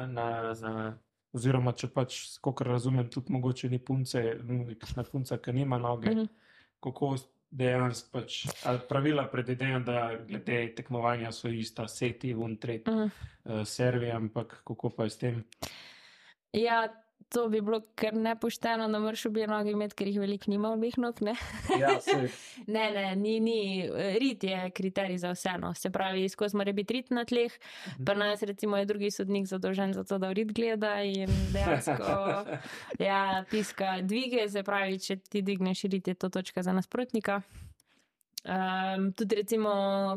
na, 0.07 0.53
na 0.61 0.97
oziroma 1.33 1.71
če 1.71 1.87
pač, 1.87 2.37
kolikor 2.41 2.67
razumem, 2.67 3.09
tudi 3.09 3.33
mogoče 3.33 3.69
ni 3.69 3.79
punce, 3.79 4.21
kakšna 4.79 5.03
punca, 5.03 5.37
ki 5.37 5.51
nima 5.53 5.77
noge, 5.77 6.09
Mhm. 6.15 6.25
kako 6.79 7.15
dejansko 7.51 8.09
pač, 8.11 8.47
pravila 8.89 9.27
predvidevam, 9.31 9.83
da 9.83 10.15
glede 10.27 10.75
tekmovanja 10.75 11.31
so 11.31 11.47
ista, 11.47 11.87
seti, 11.87 12.33
un, 12.35 12.55
tretji, 12.57 12.93
Mhm. 12.93 13.09
uh, 13.45 13.65
servi, 13.67 14.11
ampak 14.11 14.61
kako 14.63 14.89
pa 14.89 15.03
je 15.03 15.09
s 15.09 15.17
tem? 15.17 15.43
Ja, 16.53 16.87
to 17.29 17.49
bi 17.49 17.61
bilo 17.61 17.81
kar 17.95 18.13
nepošteno, 18.13 18.87
da 18.87 18.99
moraš 18.99 19.25
obe 19.25 19.47
nogi 19.47 19.71
imeti, 19.71 19.95
ker 19.95 20.07
jih 20.07 20.19
veliko 20.19 20.51
nima 20.51 20.71
obeh 20.73 20.97
nog. 20.97 21.21
Ne? 21.21 21.35
Ja. 21.79 21.97
Ne, 22.67 22.91
ne, 22.91 23.15
ni, 23.15 23.39
ni. 23.39 23.89
Rit 24.19 24.43
je 24.43 24.69
kriterij 24.69 25.17
za 25.17 25.31
vse. 25.31 25.55
No. 25.59 25.73
Se 25.73 25.89
pravi, 25.89 26.29
skozi 26.29 26.57
mora 26.57 26.71
biti 26.71 26.93
rit 26.93 27.09
na 27.09 27.25
tleh. 27.25 27.51
Pa 28.05 28.13
nas, 28.13 28.41
recimo, 28.41 28.77
je 28.77 28.85
drugi 28.85 29.11
sodnik 29.11 29.47
zadolžen 29.47 29.93
za 29.93 30.03
to, 30.03 30.17
da 30.17 30.31
rit 30.31 30.51
gleda 30.53 31.01
in 31.03 31.29
dejansko 31.53 32.45
ja, 33.09 33.43
piska 33.49 33.97
dvige. 34.01 34.47
Se 34.49 34.63
pravi, 34.63 34.99
če 34.99 35.15
ti 35.15 35.41
digneš 35.41 35.83
rit, 35.83 36.07
je 36.07 36.13
to 36.13 36.29
točka 36.29 36.63
za 36.63 36.73
nasprotnika. 36.73 37.41
Um, 38.41 39.11
tudi, 39.13 39.35
recimo, 39.35 39.71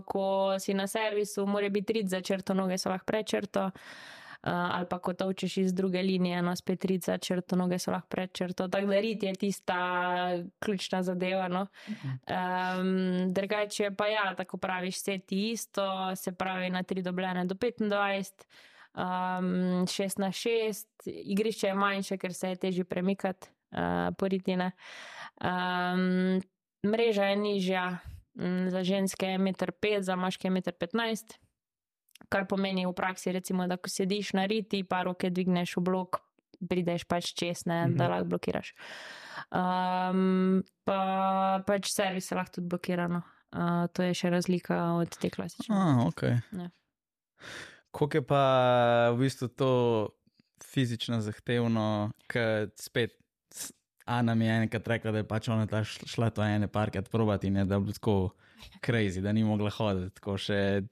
ko 0.06 0.56
si 0.58 0.74
na 0.74 0.86
servisu, 0.86 1.46
mora 1.46 1.68
biti 1.68 1.92
rit 1.92 2.08
za 2.08 2.20
črto, 2.20 2.54
noge 2.54 2.78
so 2.78 2.92
lahko 2.92 3.06
prečrto. 3.06 3.66
Uh, 3.66 4.23
ali 4.46 4.86
pa 4.90 4.98
ko 4.98 5.12
točeš 5.12 5.56
iz 5.56 5.74
druge 5.74 6.02
linije, 6.02 6.42
no 6.42 6.56
spet 6.56 6.84
za 7.04 7.18
črto, 7.18 7.56
noge 7.56 7.78
so 7.78 7.90
lahko 7.90 8.08
prečrto. 8.08 8.68
Tako 8.68 8.86
da 8.86 9.00
rit 9.00 9.22
je 9.22 9.34
tista 9.34 9.74
ključna 10.58 11.02
zadeva. 11.02 11.48
No. 11.48 11.66
Um, 11.90 13.32
drugače 13.32 13.90
pa 13.96 14.06
ja, 14.06 14.34
tako 14.36 14.56
praviš, 14.56 14.96
vse 14.96 15.18
ti 15.18 15.50
isto, 15.50 16.16
se 16.16 16.32
pravi 16.32 16.70
na 16.70 16.82
3 16.82 17.02
dobljene 17.02 17.44
do 17.44 17.54
25, 17.54 18.44
um, 18.94 19.86
6 19.86 20.20
na 20.20 20.28
6, 20.28 20.86
igrišče 21.06 21.66
je 21.66 21.74
manjše, 21.74 22.18
ker 22.18 22.34
se 22.34 22.48
je 22.48 22.56
težje 22.56 22.84
premikati 22.84 23.48
uh, 23.70 24.14
po 24.18 24.28
ritine. 24.28 24.72
Um, 25.40 26.40
mreža 26.90 27.24
je 27.24 27.36
nižja, 27.36 27.98
za 28.68 28.82
ženske 28.82 29.26
je 29.26 29.38
1,5 29.38 29.96
m, 29.96 30.02
za 30.02 30.16
moške 30.16 30.48
je 30.48 30.52
1,15 30.52 31.34
m. 31.38 31.43
Kar 32.28 32.46
pomeni 32.46 32.86
v 32.86 32.92
praksi, 32.92 33.32
recimo, 33.32 33.66
da 33.68 33.76
ko 33.76 33.88
sediš 33.88 34.32
na 34.32 34.46
riti, 34.46 34.82
pa 34.82 35.02
roke 35.02 35.30
dvigneš 35.30 35.76
v 35.76 35.82
blok, 35.82 36.20
prideš 36.68 37.04
pač 37.04 37.34
čez, 37.34 37.66
ne, 37.66 37.86
Mhm. 37.86 37.96
da 37.96 38.08
lahko 38.08 38.24
blokiraš. 38.26 38.72
Um, 39.52 40.62
pa 40.84 40.98
pač 41.66 41.90
servis 41.92 42.26
se 42.26 42.34
lahko 42.34 42.52
tudi 42.54 42.68
blokira. 42.68 43.08
No. 43.08 43.22
Uh, 43.54 43.86
to 43.92 44.02
je 44.02 44.14
še 44.14 44.30
razlika 44.30 44.94
od 44.98 45.10
te 45.14 45.30
klasične. 45.30 45.70
a, 45.70 46.06
ok. 46.06 46.22
Ja. 46.52 46.70
Kako 47.92 48.10
je 48.14 48.22
pa 48.22 48.42
v 49.12 49.18
bistvu 49.20 49.48
to 49.48 49.70
fizično 50.64 51.20
zahtevno, 51.20 52.10
ker 52.26 52.70
spet 52.74 53.14
Ana 54.04 54.34
mi 54.34 54.44
je 54.44 54.52
enkrat 54.60 54.88
rekla, 54.88 55.12
da 55.12 55.18
je 55.18 55.24
pač 55.24 55.48
ona 55.48 55.64
ta 55.66 55.80
šla 55.80 56.04
šla 56.06 56.26
to 56.30 56.42
ene 56.42 56.68
parkrat 56.68 57.08
probati 57.08 57.46
in 57.46 57.56
je 57.56 57.64
da 57.64 57.74
je 57.74 57.80
bilo 57.80 57.92
tako 57.92 58.16
crazy, 58.82 59.22
da 59.22 59.32
ni 59.32 59.44
mogla 59.44 59.70
hoditi, 59.70 60.10
tako 60.14 60.34
še 60.36 60.82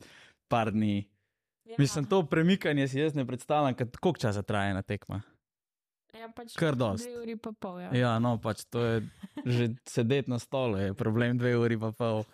par 0.48 0.70
dni. 0.72 1.02
Ja, 1.64 1.76
Mislim, 1.78 2.04
to 2.04 2.26
premikanje 2.26 2.88
si 2.88 2.98
jaz 3.00 3.14
ne 3.14 3.26
predstavljam, 3.26 3.74
kad- 3.74 3.96
koliko 3.96 4.20
časa 4.20 4.42
traja 4.42 4.70
ena 4.70 4.82
tekma. 4.82 5.22
ja, 6.12 6.28
pač 6.28 6.56
kar 6.56 6.74
dost. 6.76 7.04
Dve 7.08 7.20
uri 7.22 7.36
pa 7.36 7.52
pol. 7.52 7.80
Ja. 7.80 7.90
Ja, 7.94 8.18
no, 8.18 8.38
pač 8.38 8.64
to 8.64 8.80
je 8.80 9.02
že 9.46 9.68
sedeti 9.86 10.30
na 10.30 10.38
stolu, 10.38 10.76
je 10.76 10.94
problem 10.94 11.38
dve 11.38 11.56
uri 11.56 11.78
pa 11.78 11.92
pol. 11.92 12.24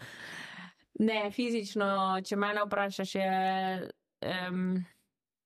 Ne, 0.98 1.30
fizično, 1.30 2.18
če 2.26 2.36
me 2.36 2.50
vprašaš, 2.66 3.14
je 3.14 3.30
um, 4.50 4.84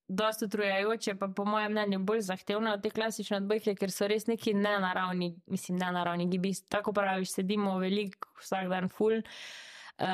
dosta 0.09 0.47
utrujajoče, 0.47 1.15
pa 1.15 1.29
po 1.29 1.45
mojem 1.45 1.73
mnenju 1.73 1.99
bolj 1.99 2.21
zahtevno 2.21 2.73
od 2.73 2.83
te 2.83 2.91
klasične 2.91 3.37
odbojke, 3.37 3.75
ker 3.75 3.91
so 3.91 4.09
res 4.09 4.27
neki 4.27 4.55
nenaravni, 4.55 5.35
mislim, 5.47 5.79
nenaravni 5.79 6.27
gibi. 6.31 6.55
Tako 6.69 6.93
praviš, 6.93 7.35
sedimo 7.35 7.79
veliko, 7.79 8.33
vsak 8.41 8.69
dan 8.69 8.89
full, 8.89 9.21
uh, 9.21 10.07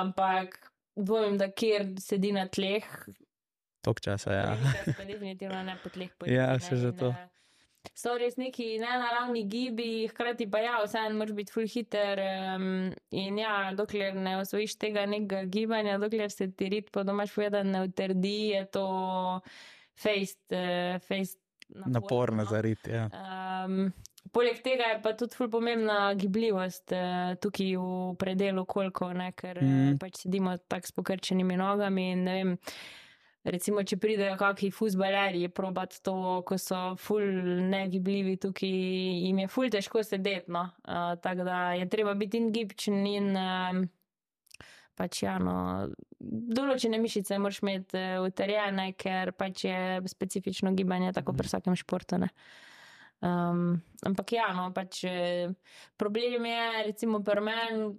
ampak 0.00 0.71
dvomim, 0.96 1.38
da 1.38 1.50
kjer 1.50 1.94
sedi 2.00 2.32
na 2.32 2.48
tleh, 2.48 2.86
Tok 3.82 3.98
časa, 4.00 4.30
ja. 4.32 4.56
Definitivno 4.86 5.62
ne 5.66 5.74
po 5.82 5.90
tleh 5.90 6.10
Ja, 6.30 6.52
ne, 6.54 6.62
še 6.62 6.76
že 6.78 6.92
to. 6.94 7.10
eh, 7.10 7.28
So 7.98 8.14
res 8.14 8.36
neki 8.38 8.76
nenaravni 8.78 9.42
gibi, 9.50 10.06
hkrati 10.06 10.46
pa 10.46 10.60
ja, 10.62 10.76
vseeno 10.84 11.18
moraš 11.18 11.34
biti 11.34 11.50
full 11.50 11.66
hiter. 11.66 12.20
Um, 12.54 12.92
in 13.10 13.40
ja, 13.42 13.72
dokler 13.74 14.14
ne 14.14 14.36
osvojiš 14.38 14.76
tega 14.78 15.02
nekega 15.10 15.42
gibanja, 15.50 15.98
dokler 15.98 16.30
se 16.30 16.46
ti 16.54 16.70
rit 16.70 16.92
po 16.94 17.02
domač 17.02 17.34
povedan 17.34 17.74
ne 17.74 17.82
utrdi, 17.88 18.52
je 18.54 18.62
to 18.70 18.86
fejst, 19.98 20.44
uh, 20.54 21.02
fejst 21.02 21.40
Naporno 21.72 22.44
za 22.44 22.60
rit, 22.60 22.86
ja. 22.86 23.08
Um, 23.10 23.90
poleg 24.32 24.62
tega 24.64 24.88
je 24.92 25.02
pa 25.04 25.12
tudi 25.18 25.36
ful 25.36 25.50
pomembna 25.52 26.14
gibljivost 26.18 26.94
uh, 26.96 27.34
tukaj 27.42 27.76
v 27.76 28.16
predelu 28.20 28.64
kolko, 28.68 29.12
ne, 29.16 29.30
ker 29.36 29.60
mm. 29.60 29.68
Mhm. 29.68 30.00
pač 30.02 30.24
sedimo 30.24 30.56
tako 30.68 30.88
s 30.90 30.98
pokrčenimi 30.98 31.60
nogami 31.60 32.10
in 32.16 32.26
vem. 32.30 32.58
Recimo, 33.42 33.82
če 33.82 33.96
pridejo 33.98 34.36
kakšni 34.38 34.68
fusbalerji, 34.70 35.48
probat 35.50 35.96
to, 36.06 36.14
ko 36.46 36.54
so 36.62 36.92
ful 36.94 37.24
negibljivi 37.72 38.36
tukaj, 38.38 38.70
jim 38.70 39.40
je 39.42 39.48
ful 39.50 39.66
težko 39.66 40.04
sedeti. 40.06 40.46
No? 40.54 40.68
Uh, 40.86 41.16
tako 41.18 41.48
da 41.48 41.72
je 41.74 41.88
treba 41.90 42.14
biti 42.14 42.38
in 42.38 42.52
gibčen 42.54 43.00
in 43.10 43.32
um, 43.34 43.82
pač 44.94 45.24
ja, 45.24 45.40
no, 45.42 45.88
določene 46.22 47.02
mišice 47.02 47.40
moraš 47.42 47.58
imeti 47.64 47.98
uh, 47.98 48.22
utrjene, 48.22 48.92
ker 48.94 49.34
pač 49.34 49.66
je 49.66 49.80
specifično 50.14 50.70
gibanje 50.78 51.10
tako 51.18 51.34
pri 51.34 51.50
vsakem 51.50 51.74
športu. 51.82 52.22
Ne? 52.22 52.30
Um, 53.22 53.80
ampak 54.02 54.32
ja, 54.34 54.48
no, 54.56 54.66
pač 54.74 55.04
eh, 55.06 55.52
problem 55.96 56.46
je, 56.50 56.62
recimo, 56.88 57.20
pri 57.22 57.44
meni, 57.46 57.92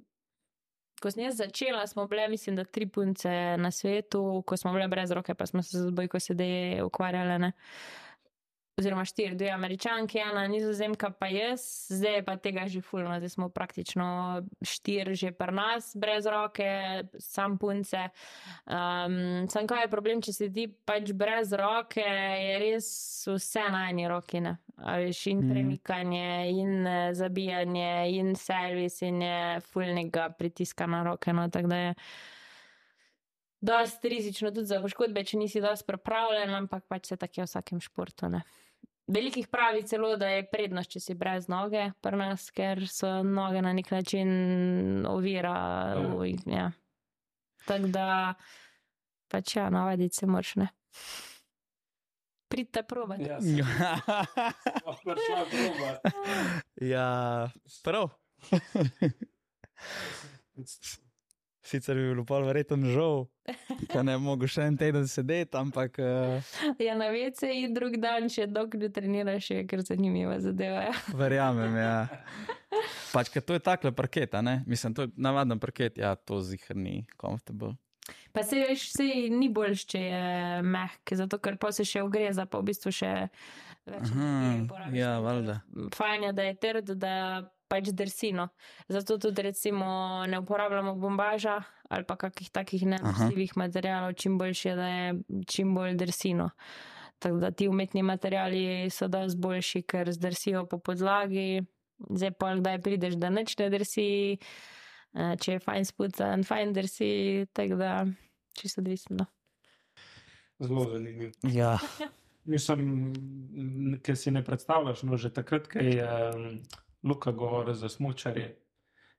ko 1.00 1.12
sem 1.12 1.24
jaz 1.26 1.38
začela, 1.40 1.86
smo 1.88 2.08
bile, 2.12 2.28
mislim, 2.32 2.58
da 2.60 2.66
tri 2.68 2.90
punce 2.92 3.32
na 3.60 3.72
svetu, 3.72 4.44
ko 4.48 4.58
smo 4.60 4.74
bile 4.76 4.88
brez 4.92 5.12
roke, 5.16 5.36
pa 5.36 5.48
smo 5.48 5.64
se 5.64 5.80
z 5.80 5.92
bojko 5.96 6.20
sedaj 6.20 6.84
ukvarjale. 6.84 7.40
Ne? 7.40 7.52
Oziroma 8.74 9.06
štiri, 9.06 9.36
dve 9.38 9.52
američanke, 9.54 10.18
ena 10.18 10.48
nizozemka, 10.50 11.12
pa 11.14 11.28
jaz, 11.30 11.62
zdaj 11.94 12.16
je 12.16 12.24
pa 12.26 12.34
tega 12.42 12.64
že 12.68 12.82
fulno, 12.82 13.20
zdaj 13.22 13.30
smo 13.30 13.50
praktično 13.54 14.06
štiri 14.66 15.14
že 15.16 15.30
pri 15.32 15.54
nas, 15.54 15.92
brez 15.96 16.26
roke, 16.26 16.66
sam 17.20 17.58
punce. 17.62 18.08
Um, 18.66 19.46
sam 19.50 19.68
kaj 19.70 19.86
je 19.86 19.92
problem, 19.94 20.22
če 20.26 20.34
si 20.34 20.50
ti 20.50 20.66
pač 20.68 21.14
brez 21.14 21.54
roke, 21.54 22.02
je 22.02 22.58
res 22.60 22.90
vse 23.30 23.68
na 23.70 23.90
eni 23.92 24.08
roki. 24.10 24.42
Ne? 24.42 24.58
Veš, 24.78 25.28
in 25.28 25.44
Mhm. 25.44 25.50
premikanje, 25.54 26.30
in 26.50 26.88
eh, 26.88 27.14
zabijanje, 27.14 28.10
in 28.18 28.36
servis, 28.36 29.02
in 29.02 29.22
je 29.22 29.60
fulnega 29.70 30.30
pritiska 30.34 30.88
na 30.88 31.04
roke. 31.04 31.34
No, 31.34 31.46
tako 31.50 31.68
da 31.68 31.78
je 31.78 31.94
dosti 33.64 34.10
rizično 34.10 34.52
tudi 34.52 34.68
za 34.68 34.80
poškodbe, 34.80 35.24
če 35.24 35.38
nisi 35.38 35.60
dosti 35.60 35.86
pripravljen, 35.88 36.54
ampak 36.54 36.86
pač 36.86 37.08
se 37.08 37.18
tako 37.18 37.34
je 37.36 37.42
v 37.42 37.48
vsakem 37.48 37.80
športu. 37.80 38.30
Ne. 38.30 38.44
Velikih 39.06 39.48
pravi 39.48 39.84
celo, 39.84 40.16
da 40.16 40.30
je 40.30 40.46
prednost, 40.46 40.90
če 40.90 41.02
si 41.02 41.14
brez 41.14 41.48
noge 41.48 41.92
pri 42.00 42.18
nas, 42.18 42.52
ker 42.52 42.88
so 42.88 43.22
noge 43.22 43.60
na 43.60 43.74
nek 43.74 43.90
način 43.90 45.06
ovira. 45.06 45.94
v- 46.14 46.38
Ja. 46.46 46.72
Tako 47.66 47.90
da, 47.90 48.36
pač 49.28 49.56
ja, 49.56 49.70
navaditi 49.70 50.16
se 50.16 50.26
moraš 50.26 50.56
ne. 50.56 50.68
Pridite 52.48 52.84
probat. 52.84 53.20
Ja, 53.20 53.40
sploh 53.42 55.02
prišla 55.02 55.46
proba. 55.48 56.00
ja, 56.78 57.52
prav. 57.84 58.10
Sicer 61.64 61.96
bi 61.96 62.10
bilo 62.10 62.26
pol 62.28 62.44
verjetno 62.44 62.76
žal, 62.92 63.22
da 63.94 64.02
ne 64.04 64.18
mogel 64.20 64.50
še 64.52 64.66
en 64.68 64.76
teden 64.80 65.06
sedeti, 65.08 65.56
ampak 65.56 65.96
uh, 66.04 66.56
Ja, 66.84 66.98
na 67.00 67.08
vece 67.14 67.48
in 67.56 67.72
drug 67.76 67.96
dan, 68.04 68.28
če 68.32 68.50
dokler 68.52 68.92
treniraš, 68.92 69.48
je 69.54 69.62
kar 69.70 69.84
zanimiva 69.88 70.36
zadeva. 70.44 70.90
Ja. 70.90 70.98
verjamem. 71.16 71.78
Ja. 71.80 71.96
Pač, 73.14 73.32
ker 73.32 73.46
to 73.48 73.56
je 73.56 73.64
takle 73.64 73.94
parket, 73.96 74.36
a 74.36 74.44
ne? 74.44 74.60
Mislim, 74.68 74.96
to 74.98 75.08
je 75.08 75.14
navaden 75.16 75.62
parket, 75.64 75.98
ja, 76.04 76.16
to 76.20 76.42
zihar 76.44 76.76
ni 76.76 77.06
comfortable. 77.16 77.78
Pa 78.36 78.44
se 78.44 78.60
veš, 78.60 78.90
se 78.92 79.08
ni 79.32 79.48
boljš, 79.54 79.86
če 79.94 80.00
je 80.04 80.62
mehk, 80.68 81.16
zato 81.16 81.40
ker 81.40 81.56
pa 81.62 81.72
se 81.72 81.86
še 81.88 82.04
ogreza, 82.04 82.44
pa 82.50 82.60
v 82.60 82.74
bistvu 82.74 82.92
še 82.92 83.12
več. 83.88 84.10
Aha, 84.10 84.28
energije 84.28 84.68
porabiš. 84.68 85.00
ja, 85.00 85.12
valjda. 85.24 85.60
Fajn 85.96 86.28
je, 86.28 86.32
da 86.36 86.48
je 86.50 86.56
trd, 86.66 86.96
da 87.00 87.16
pač 87.74 87.90
drsino. 87.90 88.48
Zato 88.88 89.18
tudi 89.18 89.42
recimo 89.42 89.88
ne 90.30 90.40
uporabljamo 90.40 90.96
bombaža 90.96 91.62
ali 91.90 92.06
pa 92.06 92.16
kakih 92.18 92.50
takih 92.50 92.86
nenosljivih 92.86 93.58
materijalov, 93.58 94.14
čim 94.14 94.38
boljše 94.38 94.70
je, 94.70 94.76
da 94.76 94.88
je 94.88 95.14
čim 95.48 95.76
bolj 95.76 95.96
drsino. 95.98 96.50
Tako 97.20 97.38
da 97.38 97.52
ti 97.52 97.68
umetni 97.68 98.04
materiali 98.04 98.90
so 98.90 99.08
dosti 99.08 99.40
boljši, 99.40 99.82
ker 99.82 100.12
zdrsijo 100.12 100.66
po 100.66 100.80
podlagi. 100.80 101.62
Zdaj 102.10 102.32
pa, 102.32 102.56
kdaj 102.56 102.82
prideš, 102.82 103.14
da 103.22 103.30
neč 103.30 103.54
ne 103.60 103.70
drsi, 103.70 104.08
eh, 105.14 105.36
če 105.40 105.54
je 105.54 105.62
fajn 105.64 105.86
spucan, 105.86 106.44
fajn 106.44 106.74
drsi, 106.74 107.12
tako 107.54 107.78
da 107.80 107.94
čisto 108.58 108.82
odvisno. 108.82 109.30
Zelo 110.60 110.90
zanimivo. 110.90 111.32
Ja. 111.54 111.78
Mislim, 112.44 113.14
ker 114.04 114.18
si 114.20 114.32
ne 114.32 114.44
predstavljaš, 114.44 115.06
no 115.08 115.18
že 115.18 115.32
takrat, 115.32 115.70
ko 115.72 115.80
je 115.80 116.10
um, 116.36 116.58
Luka 117.04 117.32
govoril 117.32 117.74
za 117.74 117.90
smočarje, 117.90 118.56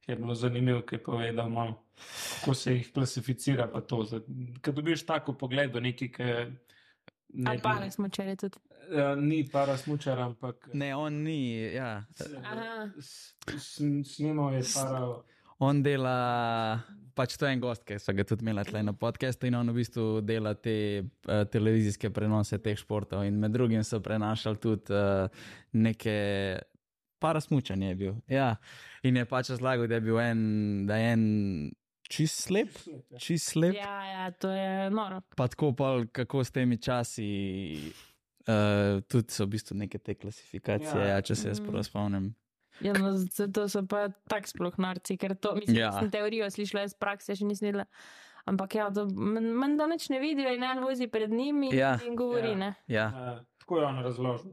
je 0.07 0.17
bilo 0.17 0.35
zanimivo, 0.35 0.83
ki 0.83 0.95
je 0.95 1.03
povedal, 1.03 1.49
malo, 1.49 1.85
kako 2.35 2.55
se 2.55 2.75
jih 2.75 2.93
klasificira. 2.93 3.69
pa 3.69 3.81
to. 3.81 4.03
Za- 4.05 4.21
Ker 4.61 4.75
dobiš 4.75 5.07
tako 5.07 5.33
pogled 5.33 5.73
do 5.73 5.81
neki, 5.81 6.13
ki 6.13 6.23
ne, 7.35 7.51
Ali 7.51 7.61
pa 7.61 7.79
ne 7.81 7.91
smo 7.91 8.07
včeraj 8.07 8.37
tudi. 8.37 8.59
Eh, 8.91 9.17
ni 9.17 9.49
para 9.49 9.77
smočar, 9.77 10.19
ampak 10.21 10.69
Ne, 10.73 10.95
on 10.97 11.13
ni, 11.13 11.63
ja. 11.73 12.05
Snimal 14.01 14.55
je 14.55 14.63
para. 14.75 15.23
On 15.59 15.83
dela, 15.83 16.81
pač 17.15 17.37
to 17.39 17.47
je 17.47 17.53
en 17.53 17.61
gost, 17.61 17.85
ki 17.87 17.97
so 17.99 18.13
ga 18.13 18.25
tudi 18.27 18.43
imeli 18.43 18.65
tle 18.67 18.83
na 18.83 18.93
podkastu 18.93 19.47
in 19.47 19.55
on 19.55 19.71
v 19.71 19.77
bistvu 19.79 20.21
dela 20.21 20.55
te 20.55 20.75
uh, 21.01 21.45
televizijske 21.47 22.11
prenose 22.11 22.59
teh 22.59 22.77
športov 22.77 23.23
in 23.25 23.39
med 23.41 23.55
drugim 23.55 23.85
so 23.87 24.01
prenašali 24.03 24.59
tudi 24.59 24.93
uh, 24.93 25.29
neke 25.73 26.17
parasmučanje 27.25 27.89
je 27.89 27.97
bil. 27.97 28.15
Ja. 28.29 28.51
In 29.03 29.17
je 29.17 29.25
pač 29.27 29.49
razlagal, 29.51 29.87
da 29.87 29.95
je 29.95 30.01
bil 30.03 30.21
en, 30.21 30.45
da 30.87 30.97
je 30.97 31.09
en 31.11 31.25
čist 32.07 32.43
slep, 32.43 32.69
čist 33.19 33.49
slep. 33.49 33.75
Ja, 33.75 33.95
ja, 34.07 34.25
to 34.33 34.51
je 34.51 34.69
noro. 34.91 35.23
Pa 35.35 35.49
tako 35.49 35.73
pol, 35.75 36.05
kako 36.13 36.43
s 36.43 36.53
temi 36.53 36.77
časi, 36.79 37.29
uh, 38.47 39.01
tudi 39.03 39.31
so 39.31 39.45
v 39.45 39.51
bistvu 39.51 39.77
neke 39.77 39.99
te 39.99 40.15
klasifikacije, 40.15 41.01
Ja. 41.01 41.07
ja. 41.07 41.15
Ja, 41.15 41.23
če 41.23 41.35
se 41.35 41.49
jaz 41.49 41.61
Mm. 41.61 41.71
prav 41.71 41.83
spomnim. 41.85 42.35
Ja, 42.81 42.93
no, 42.93 43.13
zato 43.15 43.69
so 43.69 43.85
pa 43.87 44.09
tako 44.27 44.49
sploh 44.49 44.79
narci, 44.79 45.17
ker 45.17 45.35
to 45.37 45.55
mislim, 45.55 45.77
Ja. 45.77 45.87
ja. 45.87 45.93
sem 45.95 46.11
teorijo 46.11 46.51
slišala 46.51 46.85
iz 46.85 46.95
prakse, 46.95 47.33
še 47.33 47.45
nisem 47.45 47.69
videla. 47.69 47.87
Ampak 48.45 48.75
ja, 48.75 48.91
to 48.91 49.07
manj 49.09 49.79
da 49.79 49.87
nič 49.87 50.11
ne 50.11 50.19
vidijo 50.21 50.51
in 50.53 50.63
en 50.63 50.83
vozi 50.83 51.07
pred 51.09 51.31
njimi 51.31 51.71
Ja. 51.73 51.95
in 52.05 52.13
govori, 52.15 52.51
Ja. 52.51 52.57
ne. 52.57 52.75
Ja, 52.87 53.07
Uh, 53.09 53.39
tako 53.65 53.79
je 53.79 53.87
on 53.87 54.03
razložil. 54.03 54.51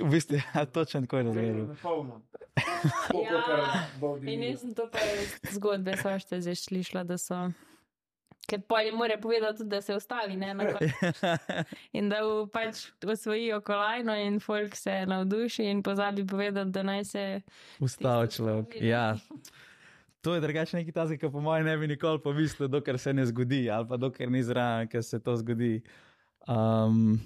V 0.00 0.10
bistvu 0.10 0.36
je 0.36 0.66
točno 0.72 1.00
tako 1.00 1.16
je 1.16 1.22
razumel. 1.22 1.66
na 1.66 1.74
polno. 1.82 2.22
Ja, 3.14 3.88
In 4.22 4.42
jaz 4.42 4.60
sem 4.60 4.74
to 4.74 4.88
pa 4.92 4.98
iz 5.20 5.36
zgodbe, 5.54 5.96
so 6.00 6.12
še 6.16 6.40
zdaj 6.40 6.56
slišala, 6.56 7.04
da 7.04 7.18
so. 7.20 7.50
Ker 8.48 8.62
pa 8.68 8.80
jim 8.82 8.96
mora 8.96 9.18
povedati 9.20 9.58
tudi, 9.60 9.70
da 9.70 9.80
se 9.80 9.94
ustavi, 9.96 10.36
ne, 10.36 10.54
na 10.54 10.66
koncu. 10.72 11.28
In 11.98 12.08
da 12.08 12.22
pač 12.52 12.88
osvojijo 13.04 13.60
kolajno 13.60 14.16
in 14.16 14.40
folk 14.40 14.74
se 14.76 15.04
navduši 15.06 15.68
in 15.70 15.82
pozabi 15.82 16.26
povedati, 16.26 16.70
da 16.70 16.82
naj 16.82 17.04
se. 17.04 17.26
Človek. 17.78 17.84
ustavi, 17.84 18.28
ne. 18.80 18.88
Ja. 18.88 19.16
To 20.22 20.34
je 20.34 20.40
drugače 20.40 20.76
neki 20.76 20.92
tazik, 20.92 21.20
ki 21.20 21.30
po 21.32 21.40
mojem 21.40 21.66
ne 21.66 21.76
bi 21.76 21.86
nikoli 21.86 22.20
pomislil, 22.22 22.68
dokler 22.68 22.98
se 22.98 23.12
ne 23.12 23.26
zgodi, 23.26 23.70
ali 23.70 23.88
pa 23.88 23.96
dokler 23.96 24.30
ni 24.30 24.42
zraven, 24.42 24.88
ker 24.88 25.04
se 25.04 25.20
to 25.20 25.36
zgodi. 25.36 25.82
Um, 26.48 27.20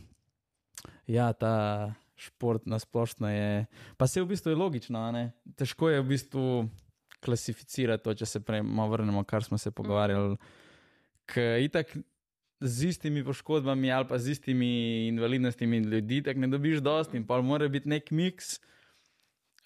ja, 1.07 1.33
ta 1.33 1.95
šport 2.17 2.67
na 2.67 2.79
splošno 2.79 3.29
je. 3.31 3.67
Pa 3.97 4.07
se 4.07 4.23
v 4.23 4.33
bistvu 4.33 4.51
je 4.51 4.57
logično, 4.57 5.05
ne? 5.13 5.31
težko 5.57 5.91
je 5.93 6.01
v 6.01 6.09
bistvu 6.09 6.45
klasificirati 7.25 8.05
to, 8.05 8.15
če 8.15 8.27
se 8.27 8.41
prej 8.45 8.63
malo 8.63 8.95
vrnemo, 8.95 9.25
kar 9.25 9.45
smo 9.45 9.59
se 9.59 9.71
pogovarjali. 9.71 10.37
Ker 11.29 11.61
itak 11.65 11.93
z 12.61 12.89
istimi 12.89 13.25
poškodbami 13.25 13.93
ali 13.93 14.09
pa 14.09 14.19
z 14.19 14.37
istimi 14.37 15.09
invalidnostmi 15.09 15.79
ljudi, 15.79 16.23
tako 16.23 16.41
ne 16.41 16.49
dobiš 16.49 16.81
dosti 16.81 17.21
in 17.21 17.27
pa 17.27 17.41
mora 17.43 17.69
biti 17.69 17.89
nek 17.89 18.11
miks. 18.11 18.61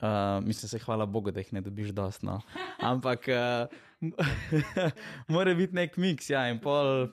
Uh, 0.00 0.40
mislim, 0.44 0.68
se 0.68 0.78
hvala 0.78 1.06
Bogu, 1.06 1.30
da 1.30 1.40
jih 1.40 1.52
ne 1.52 1.60
dobiš 1.60 1.90
dosti. 1.92 2.26
No. 2.26 2.40
Ampak 2.80 3.28
uh, 3.28 3.68
mora 5.34 5.54
biti 5.54 5.76
nek 5.76 5.96
miks, 6.00 6.30
ja, 6.30 6.46
in 6.48 6.58
pol 6.58 7.10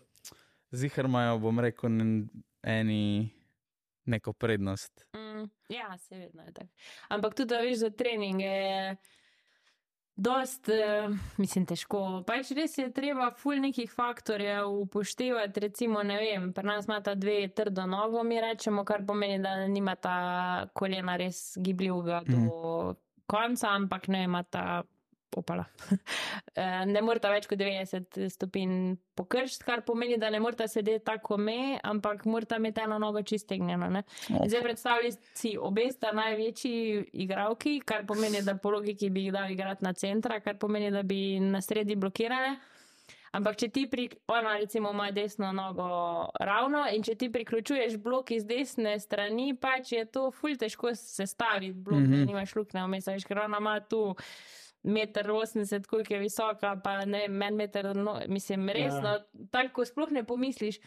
zihar 0.71 1.05
imajo, 1.05 1.35
bom 1.43 1.59
rekel, 1.59 1.91
eni 2.63 3.36
neko 4.07 4.33
prednost. 4.33 5.05
Mm, 5.15 5.45
ja, 5.69 5.97
seveda 5.97 6.43
je 6.43 6.53
tako. 6.53 6.69
Ampak 7.07 7.35
tudi, 7.35 7.53
da 7.53 7.61
veš, 7.61 7.77
za 7.77 7.89
trening 7.89 8.41
je 8.41 8.95
dost, 10.15 10.69
uh, 10.69 11.13
mislim, 11.37 11.65
težko. 11.69 12.01
Pač 12.27 12.51
res 12.57 12.77
je 12.77 12.87
treba 12.93 13.29
ful 13.37 13.61
nekih 13.61 13.91
faktorjev 13.93 14.69
upoštevati. 14.81 15.65
Recimo, 15.67 16.03
ne 16.03 16.17
vem, 16.21 16.51
pri 16.53 16.67
nas 16.67 16.89
imata 16.89 17.15
dve 17.15 17.47
trdo 17.55 17.85
nogo, 17.85 18.23
mi 18.23 18.41
rečemo, 18.41 18.85
kar 18.85 19.05
pomeni, 19.07 19.39
da 19.43 19.59
nimata 19.67 20.67
kolena 20.73 21.17
res 21.21 21.53
gibljivega 21.61 22.23
do 22.27 22.95
konca, 23.29 23.75
ampak 23.75 24.07
ne 24.07 24.23
imata. 24.27 24.83
Opala. 25.35 25.65
Eh, 26.57 26.85
ne 26.89 27.01
morata 27.05 27.29
več 27.29 27.45
kot 27.45 27.59
90 27.59 28.31
stopinj 28.33 28.95
pokršiti, 29.13 29.65
kar 29.67 29.83
pomeni, 29.85 30.15
da 30.17 30.31
ne 30.33 30.39
morata 30.41 30.65
sedeti 30.67 31.03
tako 31.05 31.37
me, 31.37 31.77
ampak 31.85 32.23
morata 32.25 32.57
imeti 32.57 32.81
eno 32.81 32.97
nogo 32.97 33.21
čistegnjeno. 33.21 33.89
ne. 33.93 34.01
In 34.29 34.49
Zdaj 34.49 34.63
predstavljaj 34.63 35.11
si, 35.37 35.51
obe 35.61 35.85
sta 35.93 36.15
največji 36.17 37.03
igralki, 37.13 37.75
kar 37.85 38.07
pomeni, 38.09 38.41
da 38.41 38.57
po 38.57 38.71
logiki 38.73 39.11
bi 39.13 39.27
jih 39.27 39.35
dal 39.35 39.53
igrati 39.53 39.85
na 39.85 39.93
centra, 39.93 40.39
kar 40.41 40.57
pomeni, 40.57 40.89
da 40.91 41.03
bi 41.03 41.37
na 41.39 41.61
sredi 41.61 41.95
blokirale. 41.95 42.55
Ampak 43.37 43.59
če 43.59 43.67
ti, 43.69 43.85
pri, 43.91 44.07
ona 44.33 44.55
recimo 44.57 44.91
ima 44.95 45.11
desno 45.11 45.51
nogo 45.53 45.87
ravno 46.41 46.85
in 46.89 47.03
če 47.05 47.15
ti 47.19 47.29
priključuješ 47.31 47.99
blok 48.01 48.31
iz 48.33 48.47
desne 48.49 48.95
strani, 48.99 49.51
pač 49.53 49.91
je 49.93 50.05
to 50.09 50.29
ful 50.31 50.57
težko 50.57 50.95
sestaviti 50.95 51.75
blok, 51.75 51.99
mm 51.99 52.05
-hmm. 52.05 52.25
da 52.25 52.31
nimaš 52.31 52.55
luknje 52.55 52.85
vmes, 52.87 53.07
veš, 53.07 53.25
ker 53.29 53.45
ona 53.45 53.61
ima 53.61 53.79
tu. 53.79 54.15
Meter 54.87 55.27
80, 55.33 55.85
koliko 55.89 56.13
je 56.13 56.19
visoka, 56.19 56.75
pa 56.83 57.01
ne 57.05 57.25
vem, 57.25 57.41
en 57.49 57.59
meter, 57.59 57.89
no, 57.95 58.15
mislim, 58.31 58.69
resno, 58.69 59.17
ja. 59.17 59.47
tako 59.51 59.73
ko 59.81 59.85
sploh 59.85 60.13
ne 60.15 60.23
pomisliš. 60.23 60.79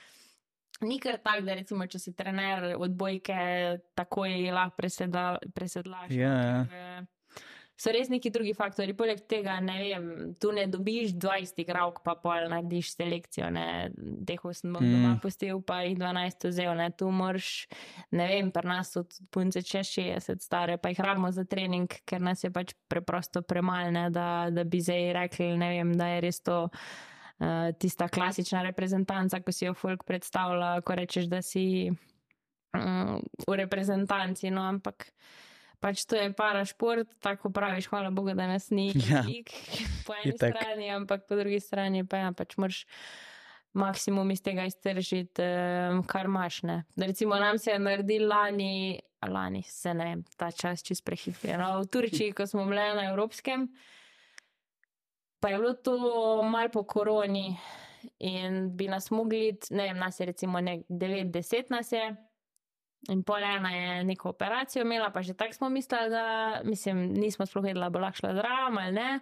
Ni 0.81 0.97
kar 1.01 1.19
tako, 1.21 1.45
da 1.45 1.55
recimo, 1.59 1.85
če 1.87 1.99
si 2.01 2.15
trener 2.17 2.71
odbojke, 2.81 3.37
takoj 3.99 4.37
lahko 4.57 4.79
presedla, 4.81 5.25
presedlaš. 5.55 6.15
Ja, 6.17 6.37
ja. 6.73 7.03
So 7.81 7.93
res 7.95 8.11
neki 8.13 8.29
drugi 8.29 8.53
faktori. 8.53 8.93
Poleg 8.93 9.23
tega, 9.31 9.55
ne 9.65 9.79
vem, 9.81 10.09
tu 10.41 10.51
ne 10.53 10.67
dobiš 10.69 11.15
20 11.17 11.63
igralk, 11.63 12.03
pa 12.05 12.13
pol 12.21 12.51
narediš 12.53 12.91
selekcijo, 12.93 13.49
ne, 13.57 13.89
teh 14.29 14.43
8 14.45 14.69
bom 14.75 14.85
Mm. 14.85 14.91
doma 14.93 15.13
pustil, 15.23 15.63
pa 15.65 15.79
jih 15.87 15.97
12 15.97 16.45
vzel, 16.51 16.75
ne, 16.77 16.91
tu 16.93 17.09
moraš, 17.09 17.69
ne 18.13 18.27
vem, 18.29 18.51
pri 18.53 18.69
nas 18.69 18.93
so 18.93 19.07
punce 19.33 19.63
čez 19.65 19.89
60 19.97 20.45
stare, 20.45 20.77
pa 20.77 20.93
jih 20.93 21.01
rabimo 21.01 21.33
za 21.33 21.47
trening, 21.49 21.89
ker 22.05 22.21
nas 22.21 22.45
je 22.45 22.51
pač 22.53 22.75
preprosto 22.89 23.41
premalo, 23.43 23.91
ne, 23.91 24.11
da, 24.13 24.51
da 24.53 24.65
bi 24.65 24.81
zdaj 24.85 25.13
rekli, 25.17 25.57
ne 25.57 25.71
vem, 25.79 25.97
da 25.97 26.13
je 26.15 26.21
res 26.21 26.45
to. 26.45 26.69
Uh, 27.41 27.73
tista 27.81 28.05
klasična 28.13 28.61
reprezentanca, 28.67 29.39
ko 29.41 29.53
si 29.53 29.65
jo 29.65 29.73
folk 29.73 30.03
predstavlja, 30.05 30.83
ko 30.85 30.93
rečeš, 30.99 31.25
da 31.33 31.41
si 31.41 31.89
um, 32.77 33.17
v 33.49 33.57
reprezentanci, 33.57 34.51
no, 34.53 34.61
ampak 34.69 35.07
pač 35.81 36.05
to 36.05 36.17
je 36.17 36.33
para 36.33 36.65
šport, 36.65 37.09
tako 37.21 37.51
praviš, 37.51 37.89
hvala 37.89 38.11
Bogu, 38.11 38.35
da 38.35 38.47
nas 38.47 38.71
ni 38.71 38.93
Ja. 39.11 39.23
po 40.07 40.15
eni 40.15 40.35
Itak. 40.35 40.55
strani, 40.57 40.91
ampak 40.91 41.27
po 41.29 41.37
drugi 41.37 41.61
strani 41.61 42.05
pa 42.05 42.17
ja, 42.17 42.33
pač 42.33 42.57
moraš 42.57 42.85
maksimum 43.73 44.31
iz 44.31 44.43
tega 44.43 44.65
iztržiti, 44.67 45.43
kar 46.07 46.27
imaš. 46.27 46.63
Ne. 46.63 46.85
Recimo 46.97 47.35
nam 47.35 47.59
se 47.59 47.71
je 47.71 47.79
naredil 47.79 48.29
lani, 48.29 48.99
lani 49.23 49.63
se 49.63 49.95
ne 49.95 50.17
ta 50.37 50.51
čas 50.51 50.83
čist 50.83 51.05
prehitro. 51.05 51.55
No, 51.57 51.81
v 51.81 51.87
Turčiji, 51.87 52.33
ko 52.33 52.47
smo 52.47 52.65
bili 52.65 52.83
na 52.95 53.05
evropskem, 53.11 53.69
pa 55.41 55.49
je 55.49 55.59
bilo 55.59 55.75
to 55.75 55.95
mal 56.43 56.69
po 56.69 56.83
koroni 56.83 57.57
in 58.19 58.77
bi 58.77 58.89
nas 58.89 59.11
mogli, 59.11 59.53
ne 59.71 59.83
vem, 59.85 59.99
nas 59.99 60.21
je 60.21 60.27
recimo 60.27 60.59
9-10 60.59 61.71
nas 61.71 61.93
je. 61.93 62.17
In 63.09 63.23
pol 63.25 63.43
ena 63.43 63.71
je 63.73 64.05
neko 64.05 64.29
operacijo 64.29 64.83
imela, 64.85 65.09
pa 65.11 65.23
že 65.23 65.35
tako 65.35 65.53
smo 65.53 65.69
mislili, 65.69 66.11
da 66.11 66.61
mislim, 66.65 67.13
nismo 67.13 67.47
sploh 67.47 67.65
vedeli, 67.65 67.81
da 67.81 67.89
bo 67.91 67.99
lahko 67.99 68.17
šla 68.17 68.35
zraven 68.35 68.79
ali 68.79 68.93
ne. 68.93 69.21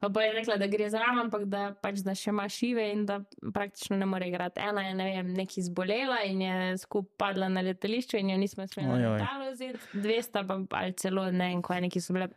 Pa 0.00 0.08
bo 0.08 0.20
je 0.20 0.32
rekla, 0.32 0.56
da 0.56 0.66
gre 0.66 0.90
zraven, 0.90 1.18
ampak 1.18 1.44
da 1.44 1.74
pač 1.82 2.00
da 2.06 2.14
še 2.14 2.30
ima 2.30 2.46
šive 2.48 2.86
in 2.92 3.04
da 3.06 3.18
praktično 3.54 3.96
ne 3.96 4.06
more 4.06 4.28
igrati. 4.28 4.60
Ena 4.64 4.86
je, 4.86 4.94
ne 4.94 5.04
vem, 5.10 5.32
nekaj 5.36 5.66
zbolela 5.66 6.22
in 6.24 6.42
je 6.42 6.78
skupaj 6.78 7.16
padla 7.18 7.48
na 7.52 7.60
letališču 7.66 8.16
in 8.16 8.30
jo 8.30 8.38
nismo 8.38 8.66
smeli 8.66 8.88
na 8.88 8.94
Ojoj. 8.94 9.18
letalo 9.18 9.50
vzeti, 9.52 9.78
dve 9.92 10.22
sta 10.22 10.44
pa 10.48 10.58
ali 10.80 10.96
celo 10.96 11.26
ne 11.30 11.50
vem, 11.52 11.62
kaj 11.62 11.84
neki 11.84 12.00
so 12.00 12.16
bile. 12.16 12.30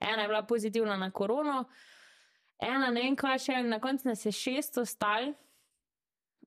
Ena 0.00 0.22
je 0.22 0.28
bila 0.28 0.42
pozitivna 0.42 0.96
na 0.96 1.10
korono, 1.10 1.64
ena 2.62 2.88
ne 2.90 3.02
vem, 3.02 3.16
kaj 3.16 3.38
še, 3.38 3.62
na 3.62 3.80
koncu 3.80 4.08
nas 4.08 4.24
je 4.24 4.32
šest 4.32 4.78
ostal. 4.78 5.34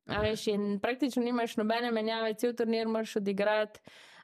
Veš, 0.06 0.48
in 0.52 0.80
praktično 0.84 1.24
nimaš 1.24 1.56
nobene 1.58 1.92
menjave, 1.92 2.34
cel 2.34 2.56
turnir 2.56 2.88
moraš 2.88 3.16
odigrati. 3.22 3.80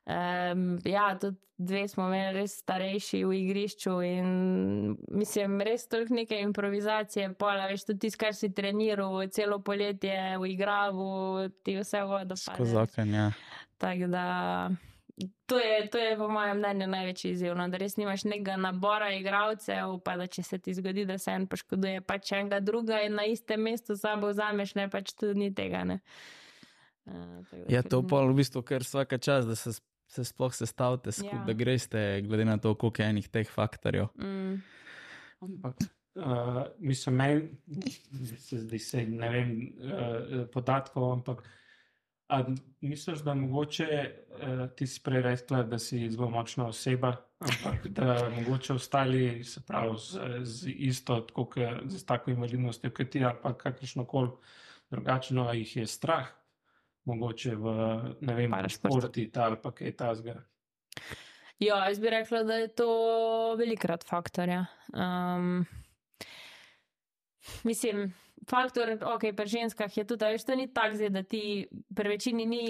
Um, 0.09 0.79
ja, 0.85 1.13
tudi 1.19 1.37
dve 1.59 1.87
smo 1.87 2.07
imeli 2.07 2.39
res 2.39 2.55
starejši 2.61 3.19
v 3.27 3.33
igrišču 3.35 3.93
in 4.07 4.29
mislim, 5.11 5.59
res 5.61 5.87
toliko 5.91 6.15
neke 6.15 6.39
improvizacije, 6.39 7.33
pola, 7.39 7.67
veš, 7.67 7.83
tudi 7.89 8.05
tisto, 8.07 8.21
kar 8.23 8.35
si 8.35 8.49
treniral, 8.55 9.19
celo 9.35 9.59
poletje 9.59 10.37
v 10.39 10.51
igravu, 10.53 11.49
ti 11.63 11.75
vse 11.79 12.03
vodo 12.07 12.39
Skozi 12.39 12.77
okno, 12.79 13.05
ja. 13.11 13.31
Tako 13.77 14.07
da 14.07 14.25
to 15.45 15.59
je, 15.59 15.89
to 15.89 15.97
je 15.97 16.17
po 16.17 16.27
mojem 16.31 16.57
mnenju 16.57 16.87
največji 16.87 17.31
izziv, 17.31 17.55
no, 17.57 17.67
da 17.67 17.77
res 17.81 17.97
nimaš 17.97 18.23
nekega 18.23 18.55
nabora 18.61 19.09
igralcev, 19.15 19.97
pa 20.05 20.15
da 20.19 20.27
če 20.31 20.43
se 20.43 20.59
ti 20.63 20.73
zgodi, 20.77 21.05
da 21.09 21.17
se 21.19 21.33
en 21.35 21.47
poškoduje, 21.49 22.01
pač 22.07 22.31
enega 22.37 22.59
druga 22.63 23.01
in 23.03 23.17
na 23.19 23.25
istem 23.27 23.63
mestu 23.67 23.97
sabo 23.99 24.31
vzameš, 24.31 24.75
ne 24.79 24.87
pač 24.91 25.11
tudi 25.17 25.39
ni 25.39 25.51
tega. 25.55 25.83
Ne. 25.89 25.99
Uh, 27.05 27.39
da 27.51 27.65
Ja, 27.73 27.83
to 27.83 28.01
pa 28.07 28.23
v 28.23 28.37
bistvu 28.39 28.63
kar 28.63 28.85
vsaka 28.85 29.17
čas, 29.17 29.47
da 29.49 29.57
se, 29.59 29.75
se 30.07 30.25
sploh 30.25 30.55
sestavite 30.55 31.11
skupaj, 31.11 31.39
Ja. 31.41 31.45
da 31.45 31.53
greste, 31.53 32.03
glede 32.27 32.45
na 32.45 32.57
to, 32.57 32.75
koliko 32.75 33.01
je 33.01 33.09
enih 33.09 33.29
teh 33.29 33.49
faktorjev. 33.49 34.11
Mm. 34.15 34.59
Ampak, 35.39 35.83
uh, 36.15 36.63
mislim, 36.79 37.15
meni 37.15 38.35
se 38.37 38.63
zdi, 38.63 38.79
se, 38.79 39.05
ne 39.07 39.29
vem 39.29 39.55
uh, 39.83 40.45
podatkov, 40.53 41.11
ampak 41.19 41.43
a 42.29 42.43
misliš, 42.81 43.19
da 43.19 43.33
mogoče 43.33 43.87
uh, 43.89 44.69
ti 44.75 44.87
si 44.87 45.01
prej 45.03 45.21
rekla, 45.21 45.63
da 45.63 45.79
si 45.79 46.09
zelo 46.11 46.29
močna 46.29 46.67
oseba, 46.67 47.15
ampak 47.39 47.87
da 47.87 48.29
mogoče 48.35 48.73
ostali, 48.73 49.43
se 49.43 49.61
pravi, 49.67 49.97
z, 49.97 50.19
z 50.41 50.73
isto, 50.75 51.19
tako, 51.21 51.45
ke, 51.49 51.71
z 51.85 52.05
tako 52.05 52.31
invalidnostjo, 52.31 52.91
kot 52.93 53.09
ti, 53.09 53.23
ali 53.25 53.37
pa 53.41 53.53
kakršno 53.57 54.05
koli 54.05 54.29
drugačno, 54.89 55.47
a 55.47 55.53
jih 55.53 55.75
je 55.77 55.87
strah, 55.87 56.27
mogoče 57.05 57.55
v, 57.55 57.73
ne 58.21 58.35
vem, 58.35 58.51
Parašportu. 58.51 58.99
športi 58.99 59.31
ali 59.35 59.57
pa 59.63 59.71
kaj 59.71 59.95
tasga. 59.97 60.37
Ja, 61.59 61.81
jaz 61.89 61.99
bi 61.99 62.09
rekla, 62.09 62.43
da 62.43 62.55
je 62.55 62.67
to 62.67 62.89
velikrat 63.59 64.05
faktor. 64.07 64.49
Ja. 64.49 64.65
Um, 64.93 65.65
mislim, 67.63 68.13
faktor, 68.49 68.95
ok, 69.01 69.31
pri 69.35 69.47
ženskah 69.47 69.97
je 69.97 70.03
tudi, 70.07 70.25
veš, 70.25 70.45
to 70.47 70.55
ni 70.55 70.67
tako, 70.73 70.95
zdaj, 70.95 71.09
da 71.09 71.23
ti 71.23 71.67
pri 71.95 72.15
večini 72.15 72.45
ni. 72.45 72.67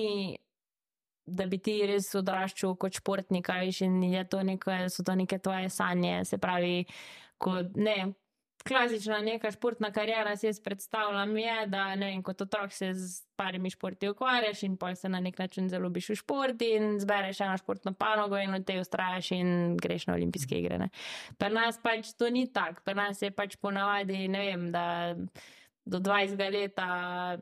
Da 1.29 1.45
bi 1.45 1.59
ti 1.61 1.75
res 1.85 2.07
odraščal 2.17 2.71
kot 2.81 2.95
športnik, 2.97 3.51
veš, 3.53 3.83
in 3.85 3.99
je 4.01 4.23
to 4.25 4.41
neko, 4.41 4.73
so 4.89 5.05
to 5.05 5.13
neke 5.13 5.37
tvoje 5.37 5.69
sanje. 5.69 6.23
Se 6.25 6.39
pravi, 6.41 6.87
kot 7.37 7.77
ne, 7.77 8.15
klasična 8.67 9.21
neka 9.21 9.51
športna 9.51 9.91
karijera, 9.91 10.35
si 10.35 10.45
jaz 10.45 10.59
predstavljam, 10.59 11.37
je, 11.37 11.67
da 11.67 11.85
vem, 11.93 12.23
kot 12.23 12.41
otrok 12.41 12.73
se 12.73 12.93
z 12.93 13.23
parimi 13.35 13.69
športi 13.69 14.09
ukvarjaš 14.09 14.63
in 14.63 14.77
pol 14.77 14.95
se 14.95 15.09
na 15.09 15.19
nek 15.19 15.39
način 15.39 15.69
zaljubiš 15.69 16.09
v 16.09 16.15
šport 16.15 16.61
in 16.61 16.99
zbereš 16.99 17.41
eno 17.41 17.57
športno 17.57 17.93
panogo 17.93 18.37
in 18.37 18.53
v 18.53 18.63
tej 18.63 18.81
ustrajaš 18.81 19.31
in 19.31 19.77
greš 19.77 20.07
na 20.07 20.13
olimpijske 20.13 20.59
igre. 20.59 20.77
Ne. 20.77 20.89
Pri 21.37 21.53
nas 21.53 21.79
pač 21.83 22.13
to 22.17 22.29
ni 22.29 22.47
tako, 22.53 22.83
pri 22.85 22.95
nas 22.99 23.21
je 23.21 23.31
pač 23.31 23.55
ponavadi, 23.55 24.27
ne 24.27 24.45
vem, 24.45 24.71
da 24.71 25.15
do 25.89 25.99
20 26.05 26.39
leta 26.53 26.87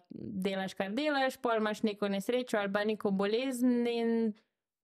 delaš, 0.09 0.73
kar 0.79 0.91
delaš, 0.95 1.37
pol 1.43 1.59
imaš 1.59 1.83
neko 1.83 2.09
nesrečo 2.11 2.59
ali 2.59 2.71
pa 2.73 2.85
neko 2.87 3.11
bolezen 3.11 3.87
in 3.91 4.11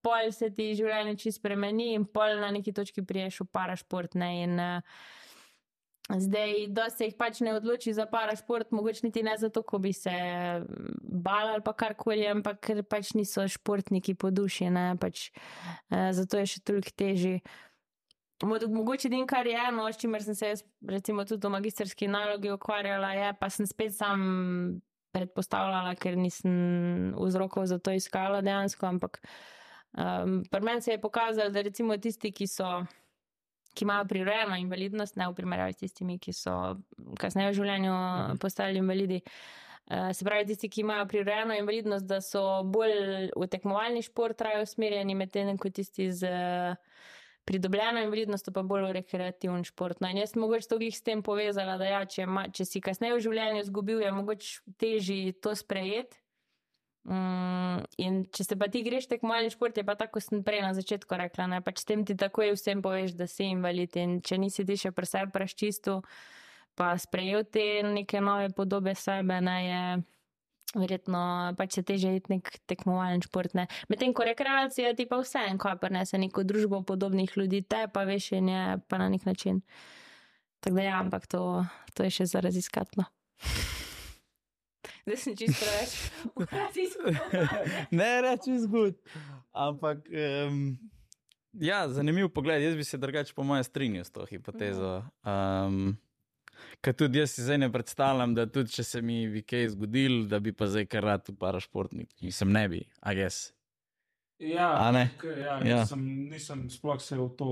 pol 0.03 0.31
se 0.35 0.49
ti 0.51 0.73
življenje 0.75 1.15
čisto 1.15 1.39
spremeni 1.39 1.93
in 1.95 2.05
pol 2.05 2.39
na 2.41 2.51
neki 2.51 2.73
točki 2.75 3.05
priješ 3.07 3.43
v 3.45 3.51
parašportne 3.55 4.31
in 4.43 4.59
uh, 4.59 4.97
Zdaj, 6.09 6.67
da 6.67 6.89
se 6.91 7.05
jih 7.07 7.13
pač 7.15 7.39
ne 7.39 7.53
odloči 7.55 7.93
za 7.95 8.03
parašport, 8.05 8.71
mogoče 8.75 9.05
niti 9.05 9.21
ne 9.23 9.37
zato, 9.39 9.61
ko 9.63 9.77
bi 9.79 9.93
se 9.93 10.11
bal 11.01 11.53
ali 11.53 11.63
pa 11.63 11.73
karkoli, 11.73 12.25
ampak 12.27 12.59
ker 12.59 12.81
pač 12.83 13.13
niso 13.15 13.45
športniki 13.47 14.15
po 14.19 14.31
duši, 14.31 14.67
ne, 14.69 14.97
pač, 14.99 15.29
eh, 15.91 16.11
zato 16.11 16.41
je 16.41 16.49
še 16.55 16.63
toliko 16.67 16.91
težji. 16.99 17.39
Mo- 18.43 18.67
Mogoče 18.69 19.07
edino, 19.07 19.27
kar 19.27 19.47
je 19.47 19.59
eno, 19.67 19.87
s 19.87 19.97
čimer 19.97 20.23
sem 20.23 20.35
se 20.35 20.47
jaz, 20.47 20.63
recimo, 20.89 21.25
tudi 21.25 21.47
v 21.47 21.51
magistrski 21.51 22.07
nalogi 22.07 22.51
ukvarjala, 22.51 23.13
je, 23.15 23.29
pa 23.39 23.49
sem 23.49 23.67
spet 23.67 23.95
sam 23.95 24.81
predpostavljala, 25.13 25.95
ker 25.95 26.17
nisem 26.17 27.13
vzrokov 27.15 27.69
za 27.69 27.77
to 27.79 27.93
iskala 27.93 28.41
dejansko, 28.41 28.85
ampak 28.89 29.21
um, 29.93 30.41
pri 30.51 30.61
meni 30.61 30.81
se 30.81 30.91
je 30.91 31.01
pokazalo, 31.01 31.53
da 31.53 31.61
recimo 31.61 31.97
tisti, 31.97 32.31
ki 32.31 32.47
so 32.47 32.83
ki 33.73 33.85
imajo 33.85 34.05
prirojeno 34.05 34.55
invalidnost, 34.57 35.15
ne 35.15 35.27
v 35.27 35.33
primerjavi 35.33 35.73
s 35.73 35.81
tistimi, 35.81 36.19
ki 36.21 36.33
so 36.33 36.53
kasneje 37.19 37.51
v 37.51 37.57
življenju 37.57 37.93
postali 38.41 38.77
invalidi. 38.77 39.21
Eh, 39.89 40.13
Se 40.13 40.25
pravi, 40.25 40.45
tisti, 40.47 40.69
ki 40.69 40.81
imajo 40.81 41.07
prirojeno 41.09 41.57
invalidnost, 41.57 42.05
da 42.07 42.21
so 42.21 42.63
bolj 42.63 43.31
v 43.35 43.47
tekmovalni 43.49 44.03
šport 44.05 44.41
raje 44.41 44.63
usmerjeni, 44.63 45.15
medtem 45.15 45.57
ko 45.57 45.69
tisti 45.69 46.11
z 46.11 46.29
pridobljeno 47.45 48.03
invalidnostjo 48.03 48.53
pa 48.53 48.63
bolj 48.63 48.87
v 48.87 48.95
rekreativni 48.99 49.67
šport. 49.67 50.01
No, 50.01 50.09
jaz 50.15 50.35
mogoče 50.39 50.69
to 50.69 50.79
glih 50.79 50.95
s 50.95 51.03
tem 51.03 51.23
povezala, 51.23 51.77
da 51.77 51.89
ja, 51.89 52.01
če, 52.05 52.27
ma, 52.27 52.47
če 52.49 52.65
si 52.67 52.81
kasneje 52.83 53.17
v 53.17 53.23
življenju 53.27 53.63
izgubil, 53.63 54.03
je 54.03 54.11
mogoče 54.15 54.75
težji 54.79 55.33
to 55.43 55.55
sprejeti. 55.57 56.19
In 57.03 58.21
če 58.31 58.45
se 58.47 58.55
pa 58.55 58.69
ti 58.71 58.79
greš 58.85 59.09
tekmovalni 59.11 59.51
šport, 59.51 59.75
je 59.75 59.83
pa 59.83 59.97
tako, 59.99 60.21
kot 60.21 60.23
sem 60.29 60.43
prej 60.45 60.61
na 60.63 60.71
začetku 60.77 61.17
rekla, 61.19 61.49
ne, 61.51 61.59
pač 61.59 61.81
s 61.83 61.89
tem 61.89 62.05
ti 62.07 62.15
takoj 62.15 62.53
vsem 62.55 62.79
poveš, 62.85 63.17
da 63.19 63.27
si 63.27 63.49
invalid 63.51 63.97
in 63.99 64.21
če 64.23 64.39
nisi 64.39 64.63
ti 64.63 64.77
še 64.79 64.93
pri 64.95 65.09
sebi 65.09 65.35
preščistu, 65.35 65.97
pa 66.79 66.93
sprejel 66.95 67.43
te 67.43 67.83
neke 67.83 68.23
nove 68.23 68.53
podobe 68.55 68.95
sebe, 68.95 69.41
ne, 69.43 69.57
je 69.67 69.81
verjetno 70.75 71.53
pač 71.57 71.79
se 71.79 71.83
teže 71.87 72.15
iti 72.17 72.35
nek 72.35 72.49
tekmovalen 72.69 73.21
šport, 73.25 73.55
ne. 73.57 73.67
Medtem 73.91 74.13
ko 74.13 74.25
rekreacija 74.27 74.93
ti 74.97 75.05
pa 75.09 75.19
vse 75.21 75.45
en, 75.49 75.59
ko 75.61 75.73
prenese 75.81 76.19
neko 76.21 76.45
družbo 76.47 76.83
podobnih 76.87 77.31
ljudi, 77.37 77.61
te 77.61 77.85
pa 77.93 78.05
veš 78.09 78.31
in 78.39 78.49
je 78.53 78.63
pa 78.87 79.01
na 79.01 79.09
nek 79.13 79.25
način. 79.29 79.61
Tako 80.63 80.75
da 80.79 80.83
ja, 80.87 80.99
ampak 80.99 81.27
to, 81.27 81.65
to 81.93 82.07
je 82.07 82.17
še 82.19 82.29
za 82.31 82.43
raziskati. 82.43 83.01
No. 83.01 83.09
Zdaj 85.03 85.17
sem 85.19 85.35
čisto 85.35 85.65
preveč 85.65 85.91
raziskovanju. 86.51 87.47
ne 87.99 88.11
reči 88.23 88.55
zgud. 88.63 88.95
Ampak, 89.51 90.07
um, 90.47 90.77
ja, 91.59 91.83
zanimiv 91.89 92.29
pogled. 92.29 92.63
Jaz 92.63 92.75
bi 92.75 92.83
se 92.83 92.97
drugače, 92.97 93.33
po 93.35 93.43
mojem, 93.43 93.63
strinjal 93.63 94.07
s 94.07 94.11
to 94.11 94.25
hipotezo. 94.25 95.03
Um, 95.27 95.97
Ker 96.81 96.93
tudi 96.93 97.19
jaz 97.19 97.31
si 97.31 97.41
zdaj 97.41 97.57
ne 97.57 97.71
predstavljam, 97.71 98.33
da 98.33 98.45
tudi 98.45 98.71
če 98.71 98.83
se 98.85 99.01
mi 99.01 99.27
bi 99.27 99.41
kaj 99.41 99.69
zgodil, 99.69 100.25
da 100.27 100.39
bi 100.39 100.51
pa 100.51 100.67
zdaj 100.67 100.85
kar 100.87 101.03
rad 101.03 101.29
parašportnik. 101.39 102.09
Mislim, 102.21 102.51
ne 102.51 102.65
bi, 102.69 102.81
a 103.01 103.13
jaz. 103.13 103.51
Ja, 104.39 104.73
A 104.79 104.91
ne? 104.91 105.09
k- 105.17 105.25
ja, 105.37 105.59
Ja. 105.59 105.79
Nisem, 105.79 106.01
nisem 106.27 106.69
sploh 106.69 106.99
se 106.99 107.15
v 107.15 107.29
to 107.31 107.49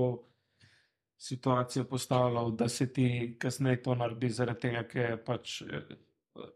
situacijo 1.18 1.84
postavljal, 1.86 2.50
da 2.52 2.68
se 2.68 2.86
ti 2.88 3.06
kasneje 3.38 3.82
to 3.82 3.94
naredi, 3.94 4.28
zaradi 4.30 4.60
tega, 4.60 4.82
ker 4.84 5.16
pač 5.18 5.62
eh, 5.62 5.94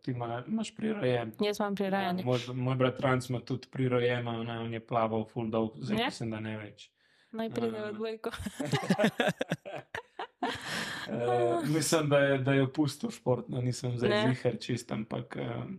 ti 0.03 0.11
ima, 0.11 0.43
imaš 0.45 0.75
prirojen. 0.75 1.33
Jaz 1.41 1.61
imam 1.61 1.75
prirajanje. 1.75 2.25
Moj, 2.25 2.39
moj 2.53 2.77
bratranc 2.77 3.29
ima 3.29 3.41
tudi 3.41 3.69
prirojeno, 3.69 4.43
ne, 4.43 4.59
on 4.59 4.75
je 4.75 4.81
plaval 4.83 5.25
full 5.27 5.49
dolg, 5.49 5.79
zdaj 5.79 5.99
Ja? 5.99 6.07
mislim, 6.07 6.31
da 6.31 6.41
ne 6.41 6.57
več. 6.59 6.91
Naj 7.33 7.51
pride 7.51 7.79
Ja. 7.79 7.87
v 7.87 7.95
dvojko. 7.95 8.31
Uh, 11.09 11.69
mislim, 11.69 12.09
da 12.09 12.19
je, 12.19 12.39
da 12.39 12.53
je 12.53 12.63
opustil 12.63 13.11
šport, 13.11 13.49
no, 13.49 13.61
nisem 13.61 13.97
zdaj 13.99 14.11
Ne. 14.11 14.35
zihar 14.35 14.57
čist, 14.61 14.93
ampak 14.93 15.37
um, 15.37 15.79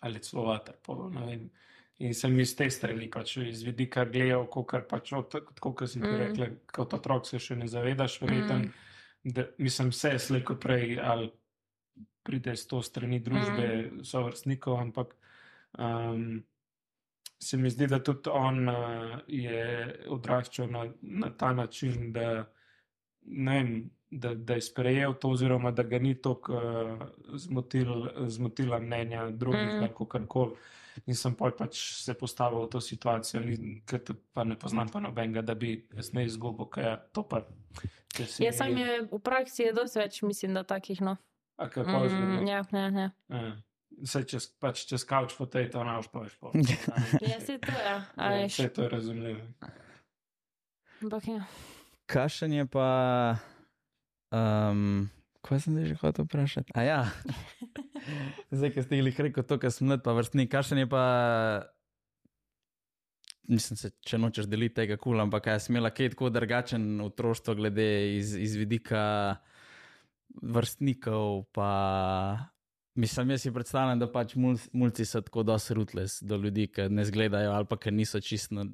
ali 0.00 0.18
celo 0.18 0.44
vaterpolo. 0.44 1.10
ne 1.10 1.26
vem. 1.26 1.50
In 1.98 2.14
sem 2.14 2.40
iz 2.40 2.56
te 2.56 2.70
strani, 2.70 3.08
pač 3.10 3.36
iz 3.36 3.62
vidika 3.64 4.04
gledal, 4.04 4.46
kot 4.52 4.88
pač, 4.88 5.12
kot 5.60 5.82
si 5.88 6.00
ti 6.00 6.06
Mm. 6.06 6.16
rekla, 6.16 6.46
kot 6.72 6.94
otrok 6.94 7.26
se 7.26 7.38
še 7.38 7.56
ne 7.56 7.68
zavedaš, 7.68 8.20
verjetno, 8.20 8.58
Mm. 8.58 8.72
da 9.24 9.46
mislim, 9.58 9.88
vse 9.88 10.18
slej 10.18 10.44
kot 10.44 10.60
prej, 10.60 10.98
ali 11.00 11.30
pride 12.22 12.56
s 12.56 12.66
to 12.66 12.82
strani 12.82 13.20
družbe, 13.20 13.90
mm. 13.92 14.04
so 14.04 14.22
vrstnikov, 14.26 14.80
ampak 14.80 15.14
um, 15.78 16.44
se 17.38 17.56
mi 17.56 17.70
zdi, 17.70 17.86
da 17.86 17.98
tudi 18.02 18.30
on 18.30 18.68
uh, 18.68 19.18
je 19.28 19.96
odraščal 20.08 20.70
na, 20.70 20.84
na 21.02 21.30
ta 21.30 21.52
način, 21.52 22.12
da, 22.12 22.46
vem, 23.22 23.90
da, 24.10 24.34
da 24.34 24.54
je 24.54 24.60
sprejel 24.60 25.14
to, 25.14 25.30
oziroma 25.30 25.70
da 25.70 25.82
ga 25.82 25.98
ni 25.98 26.14
tako 26.22 26.52
uh, 26.52 27.02
zmotil, 27.34 28.08
zmotila 28.26 28.78
mnenja 28.80 29.30
drugih, 29.30 29.74
mm. 29.74 29.86
kako 29.86 30.06
karkoli. 30.06 30.56
In 31.04 31.14
sem 31.14 31.34
pa 31.36 31.50
pač 31.52 31.76
se 32.00 32.14
postavil 32.16 32.62
v 32.64 32.70
to 32.72 32.80
situacijo, 32.80 33.42
ker 33.84 34.00
pa 34.32 34.46
ne 34.48 34.56
poznam 34.56 34.88
pa 34.88 35.00
nobenega, 35.04 35.42
da 35.44 35.54
bi 35.54 35.74
jaz 35.92 36.14
ne 36.16 36.24
izgubil, 36.24 36.70
kaj 36.72 36.84
je 36.88 36.94
to 37.12 37.22
pa. 37.28 37.42
Ja, 38.40 38.52
sam 38.52 38.72
je 38.80 39.02
v 39.10 39.18
praksi 39.20 39.66
je 39.66 39.74
dosti 39.76 40.00
več, 40.00 40.22
mislim, 40.24 40.54
da 40.56 40.62
takih, 40.64 41.02
no. 41.04 41.18
A 41.60 41.68
kako 41.68 42.04
je 42.04 42.10
mm, 42.16 42.46
ja, 42.48 42.62
ja, 42.72 42.86
ja. 42.88 43.10
ja. 43.28 43.50
Vse 43.96 44.22
čez, 44.28 44.46
pač 44.60 44.86
čez 44.88 45.04
couch 45.08 45.36
potato, 45.36 45.84
ne 45.84 45.98
boš 46.00 46.08
pa 46.12 46.22
več 46.24 46.38
po. 46.40 46.52
ja, 47.32 47.38
se 47.44 47.58
to 47.60 47.72
je. 47.76 47.92
Ja, 48.16 48.32
vse 48.48 48.68
to 48.72 48.86
je 48.86 48.88
razumljivo. 48.88 49.44
Ampak 51.02 51.28
ja. 51.28 51.44
Kašen 52.08 52.56
je 52.56 52.64
pa. 52.72 52.88
Um, 54.36 55.08
kaj 55.46 55.62
sem 55.62 55.78
že 55.86 55.96
hotel 56.00 56.26
vprašati? 56.26 56.74
A 56.74 56.82
ja. 56.82 57.00
Zdaj, 58.54 58.70
ki 58.74 58.84
ste 58.84 59.00
jih 59.00 59.20
rekel, 59.28 59.46
to, 59.46 59.58
kar 59.62 59.72
sem 59.72 59.94
pa 60.02 60.14
vrstnik, 60.16 60.50
kakšen 60.52 60.84
je 60.84 60.90
pa. 60.90 61.04
Mislim, 63.46 63.78
se, 63.78 63.92
če 64.02 64.18
nočeš 64.18 64.48
deliti 64.50 64.74
tega 64.80 64.96
kula, 64.98 65.22
ampak 65.22 65.44
kaj 65.46 65.54
je 65.54 65.64
smela 65.68 65.92
kaj 65.94 66.16
tako 66.16 66.32
drugačen 66.34 66.98
otroštvo, 67.04 67.54
glede 67.54 67.86
iz, 68.16 68.34
iz 68.34 68.56
vidika 68.58 69.38
vrstnikov. 70.42 71.44
Pa, 71.54 71.70
mislim, 72.98 73.30
jaz 73.36 73.46
si 73.46 73.54
predstavljam, 73.54 74.02
da 74.02 74.10
pač 74.10 74.34
mulci 74.34 75.06
so 75.06 75.22
tako 75.22 75.46
dosti 75.46 75.78
rutles 75.78 76.18
do 76.26 76.40
ljudi, 76.42 76.66
ki 76.74 76.88
ne 76.90 77.06
zgledajo 77.06 77.54
ali 77.54 77.70
pa 77.70 77.78
ki 77.78 77.94
niso 77.94 78.20
čisto 78.20 78.66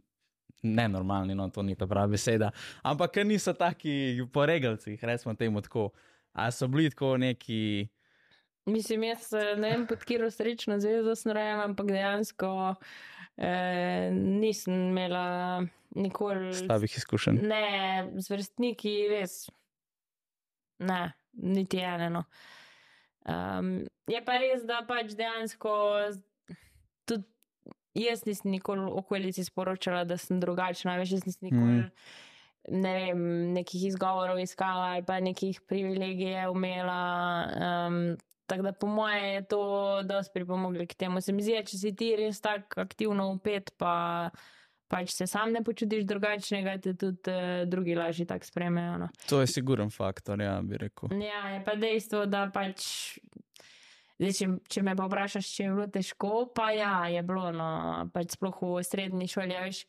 nenormalni, 0.63 1.35
no 1.35 1.49
to 1.51 1.63
ni 1.63 1.77
ta 1.79 1.87
prava 1.87 2.13
beseda, 2.15 2.51
ampak 2.83 3.17
niso 3.27 3.55
taki 3.55 4.23
po 4.33 4.47
regalcih, 4.47 5.05
recimo 5.05 5.35
temu 5.35 5.61
tako. 5.61 5.91
A 6.33 6.51
so 6.51 6.69
bili 6.69 6.91
tako 6.91 7.17
neki. 7.21 7.89
Mislim, 8.67 9.03
jaz 9.05 9.33
eh, 9.33 9.57
ne 9.57 9.71
vem, 9.75 9.87
pod 9.87 10.05
kjer 10.05 10.25
srečno 10.33 10.79
zvezo 10.81 11.15
sem 11.19 11.35
rejen, 11.37 11.61
ampak 11.61 11.91
dejansko 11.93 12.51
eh, 13.37 14.09
nisem 14.15 14.75
imela 14.89 15.67
nikoli. 15.95 16.55
Slabih 16.55 16.97
izkušenj. 16.97 17.43
Ne, 17.43 18.09
z 18.17 18.31
vrstniki 18.31 18.95
res. 19.11 19.51
Ne, 20.79 21.13
niti 21.33 21.83
ene. 21.85 22.09
No. 22.11 22.25
Um, 23.29 23.83
je 24.11 24.23
pa 24.25 24.39
res, 24.41 24.65
da 24.67 24.81
pač 24.87 25.13
dejansko 25.19 25.75
tudi 27.07 27.29
jaz 27.95 28.27
nisem 28.27 28.51
nikoli 28.51 28.87
v 28.87 28.99
okolici 29.03 29.45
sporočala, 29.45 30.05
da 30.05 30.17
sem 30.17 30.41
drugačna, 30.41 30.99
več 31.01 31.17
jaz 31.17 31.27
nisem 31.29 31.51
nikoli. 31.51 31.81
Mm 31.87 32.29
ne 32.69 32.93
vem, 32.95 33.23
nekih 33.57 33.89
izgovorov 33.89 34.39
iskala 34.39 34.95
ali 34.95 35.05
pa 35.07 35.21
nekih 35.21 35.61
privilegijev 35.67 36.53
imela. 36.55 37.49
Um, 37.87 38.17
tako 38.47 38.63
da 38.63 38.73
po 38.73 38.87
moje 38.87 39.35
je 39.35 39.45
to 39.45 40.03
dosti 40.03 40.31
pripomoglo 40.35 40.87
k 40.87 40.95
temu. 40.95 41.21
Se 41.21 41.33
mi 41.33 41.43
zdi, 41.43 41.57
če 41.67 41.79
si 41.79 41.95
ti 41.97 42.15
res 42.17 42.41
tako 42.41 42.83
aktivno 42.85 43.31
upet, 43.33 43.73
pa 43.77 44.31
pač 44.93 45.15
se 45.17 45.27
sam 45.27 45.55
ne 45.55 45.63
počutiš 45.65 46.05
drugačnega, 46.05 46.77
te 46.85 46.93
tudi 46.95 47.33
uh, 47.33 47.63
drugi 47.69 47.95
lažje 47.97 48.27
tako 48.29 48.45
spremejo. 48.45 48.99
No. 49.01 49.09
To 49.31 49.41
je 49.41 49.49
siguren 49.49 49.91
faktor, 49.91 50.41
ja, 50.41 50.59
bi 50.63 50.77
rekel. 50.77 51.15
Ja, 51.23 51.47
je 51.55 51.63
pa 51.65 51.79
dejstvo, 51.81 52.27
da 52.29 52.45
pač. 52.53 52.85
Zdaj, 54.23 54.35
če, 54.39 54.47
če 54.71 54.83
me 54.87 54.93
pa 54.95 55.09
vprašaš, 55.11 55.47
če 55.51 55.65
je 55.65 55.71
bilo 55.75 55.87
težko, 55.91 56.33
pa 56.55 56.69
ja, 56.71 56.95
je 57.11 57.23
bilo, 57.27 57.49
no, 57.51 57.69
pač 58.15 58.37
sploh 58.37 58.61
v 58.79 58.85
srednji 58.87 59.27
šoli, 59.33 59.57
ja, 59.57 59.65
veš 59.67 59.83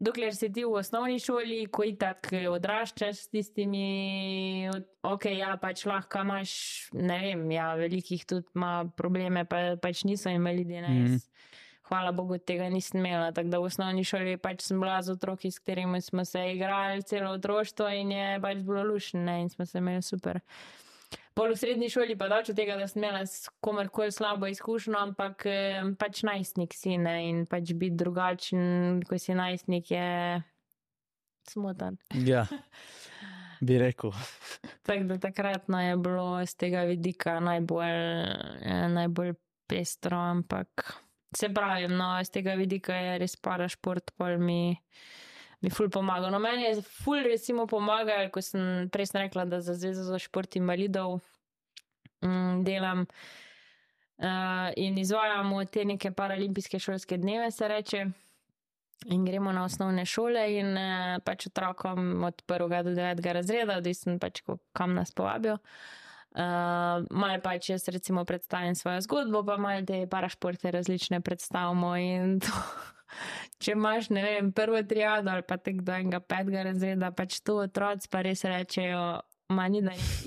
dokler 0.00 0.32
si 0.32 0.48
ti 0.48 0.64
v 0.64 0.78
osnovni 0.78 1.18
šoli, 1.20 1.66
ko 1.68 1.84
ti 1.84 1.98
tako 2.00 2.54
odraščaš 2.54 3.24
s 3.26 3.32
tistimi, 3.34 4.70
ok, 5.04 5.28
ja, 5.36 5.52
pač 5.60 5.84
lahko 5.90 6.22
imaš, 6.24 6.52
ne 6.96 7.18
vem, 7.26 7.44
ja, 7.52 7.74
velikih 7.76 8.24
tudi 8.24 8.48
ima 8.56 8.86
probleme, 8.96 9.44
pa 9.44 9.76
pač 9.82 10.06
niso 10.08 10.32
invalidi. 10.32 10.80
Ne, 10.80 10.94
mm. 10.94 11.20
Hvala 11.88 12.12
Bogu, 12.12 12.36
tega 12.40 12.66
nisem 12.72 13.00
imela. 13.00 13.30
Tako 13.32 13.48
da 13.52 13.60
v 13.60 13.68
osnovni 13.68 14.02
šoli 14.04 14.36
pač 14.40 14.66
sem 14.66 14.80
bila 14.80 14.98
z 15.04 15.16
otroki, 15.16 15.50
s 15.52 15.60
katerimi 15.60 16.00
smo 16.04 16.24
se 16.24 16.42
igrali 16.52 17.04
celo 17.04 17.32
otroštvo 17.36 17.88
in 17.96 18.12
je 18.12 18.26
pač 18.44 18.60
bilo 18.64 18.84
lušno 18.84 19.38
in 19.40 19.48
smo 19.48 19.66
se 19.66 19.80
imeli 19.80 20.04
super. 20.04 20.40
Pol 21.38 21.54
v 21.54 21.56
srednji 21.60 21.86
šoli 21.86 22.16
pa 22.18 22.26
od 22.26 22.48
tega, 22.50 22.74
da 22.74 22.88
sem 22.90 22.98
imela 22.98 23.22
s 23.22 23.46
komerkoli 23.62 24.10
slabo 24.10 24.48
izkušnjo, 24.50 24.98
ampak 24.98 25.44
pač 25.98 26.22
najstnik 26.26 26.74
si 26.74 26.96
ne 26.98 27.14
in 27.28 27.44
pač 27.46 27.70
biti 27.78 27.94
drugačen, 27.94 29.04
ko 29.06 29.18
si 29.22 29.36
najstnik, 29.38 29.90
je 29.90 30.42
smotan. 31.46 32.00
Ja, 32.26 32.42
bi 33.66 33.78
rekel. 33.78 34.10
Tako 34.82 35.12
da 35.12 35.20
takrat 35.22 35.70
no, 35.70 35.78
je 35.78 35.94
bilo 35.96 36.26
z 36.42 36.58
tega 36.58 36.82
vidika 36.90 37.38
najbolj, 37.38 38.02
najbolj 38.98 39.36
pestro, 39.70 40.18
ampak 40.18 40.90
se 41.38 41.52
pravi, 41.54 41.86
no, 41.86 42.16
z 42.24 42.34
tega 42.34 42.58
vidika 42.58 42.98
je 42.98 43.18
res 43.22 43.38
para 43.38 43.70
šport, 43.70 44.10
pol 44.18 44.42
mi 44.42 44.74
mi 45.60 45.70
ful 45.70 45.90
pomaga. 45.90 46.30
No, 46.30 46.38
meni 46.38 46.62
je 46.62 46.82
ful 46.82 47.22
recimo 47.22 47.66
pomagal, 47.66 48.30
ko 48.30 48.42
sem 48.42 48.88
prej 48.92 49.10
rekla, 49.14 49.44
da 49.44 49.60
za 49.60 49.74
Zvezo 49.74 50.06
za 50.06 50.18
šport 50.18 50.56
invalidov 50.56 51.18
mm, 52.22 52.64
delam 52.64 53.06
uh, 54.18 54.70
in 54.76 54.98
izvajamo 54.98 55.64
te 55.64 55.84
neke 55.84 56.10
paralimpijske 56.10 56.78
šolske 56.78 57.18
dneve, 57.18 57.50
se 57.50 57.68
reče. 57.68 58.06
In 59.06 59.24
gremo 59.24 59.52
na 59.52 59.62
osnovne 59.64 60.02
šole, 60.06 60.42
in 60.58 60.74
uh, 60.74 61.18
pač 61.24 61.46
otrokom 61.46 62.24
od 62.24 62.42
1. 62.46 62.82
do 62.82 62.90
9. 62.90 63.32
razreda, 63.32 63.78
odvisno 63.78 64.18
pač, 64.18 64.42
kam 64.72 64.94
nas 64.94 65.14
povabijo. 65.14 65.58
Uh, 66.38 67.06
malo 67.10 67.38
pač 67.42 67.70
jaz 67.70 67.88
recimo 67.88 68.24
predstavim 68.24 68.74
svojo 68.74 69.00
zgodbo, 69.00 69.42
pa 69.46 69.56
malo 69.56 69.86
te 69.86 70.06
parašporte 70.10 70.70
različne 70.70 71.20
predstavimo 71.20 71.96
in 71.96 72.40
to 72.40 72.52
če 73.62 73.74
imaš, 73.74 74.10
ne 74.14 74.22
vem, 74.24 74.52
prvo 74.52 74.82
triado 74.82 75.32
ali 75.32 75.46
pa 75.46 75.58
tek 75.60 75.82
do 75.86 75.94
enega 75.96 76.20
petega 76.20 76.66
razreda, 76.70 77.10
pač 77.14 77.40
to 77.40 77.60
otroci 77.64 78.10
pa 78.10 78.22
res 78.26 78.44
rečejo. 78.44 79.18
Manj, 79.48 79.78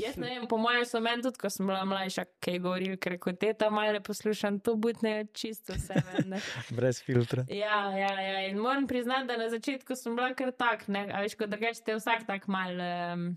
Jaz 0.02 0.16
ne 0.18 0.32
vem, 0.32 0.48
po 0.50 0.58
mojem 0.58 0.82
so 0.90 0.98
meni 0.98 1.22
tudi, 1.22 1.38
ko 1.38 1.50
sem 1.54 1.68
bila 1.70 1.84
mlajša, 1.86 2.24
kaj 2.42 2.56
govorijo, 2.64 2.96
ker 2.98 3.20
kot 3.22 3.38
teta 3.44 3.68
malo 3.70 4.00
poslušam, 4.02 4.58
to 4.66 4.74
butne 4.82 5.28
čisto 5.38 5.76
vse. 5.78 6.00
Brez 6.78 7.04
filtra. 7.06 7.46
Ja, 7.54 7.84
ja, 7.94 8.16
ja, 8.18 8.40
in 8.48 8.58
moram 8.58 8.88
priznati, 8.90 9.30
da 9.30 9.38
na 9.38 9.52
začetku 9.54 9.96
sem 9.96 10.18
bila 10.18 10.34
kar 10.34 10.50
tak, 10.58 10.88
ne, 10.90 11.06
a 11.14 11.22
veš, 11.22 11.38
kot 11.38 11.54
da 11.54 11.62
greš 11.62 11.84
te 11.86 12.00
vsak 12.00 12.26
tak 12.26 12.50
mal 12.50 12.82
um, 12.82 13.28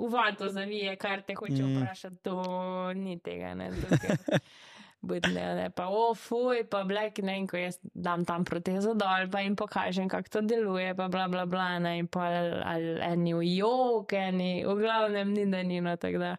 uvato 0.00 0.48
zavije, 0.48 0.96
kar 0.96 1.20
te 1.28 1.36
hoče 1.36 1.60
mm. 1.60 1.76
vprašati, 1.76 2.22
to 2.24 2.40
ni 2.96 3.20
tega, 3.20 3.52
ne. 3.54 3.68
Tukaj 5.02 5.20
budne, 5.20 5.54
ne 5.54 5.70
pa 5.70 5.88
ofuj, 5.88 6.64
pa 6.70 6.84
black, 6.84 7.18
ne 7.18 7.36
in 7.38 7.46
ko 7.50 7.58
jaz 7.58 7.78
dam 7.82 8.24
tam 8.24 8.44
protezo 8.44 8.94
dol, 8.94 9.26
pa 9.30 9.42
jim 9.42 9.56
pokažem, 9.58 10.08
kako 10.08 10.28
to 10.28 10.40
deluje, 10.46 10.94
pa 10.94 11.08
bla 11.08 11.26
bla 11.28 11.46
bla, 11.46 11.78
ne 11.82 11.98
in 11.98 12.06
pa 12.06 12.28
ali 12.64 12.94
eni 13.02 13.34
v 13.34 13.42
jok, 13.58 14.12
eni 14.12 14.64
v 14.64 14.76
glavnem 14.78 15.34
ni 15.34 15.46
da 15.50 15.62
nino, 15.62 15.96
tako 15.96 16.22
da 16.22 16.36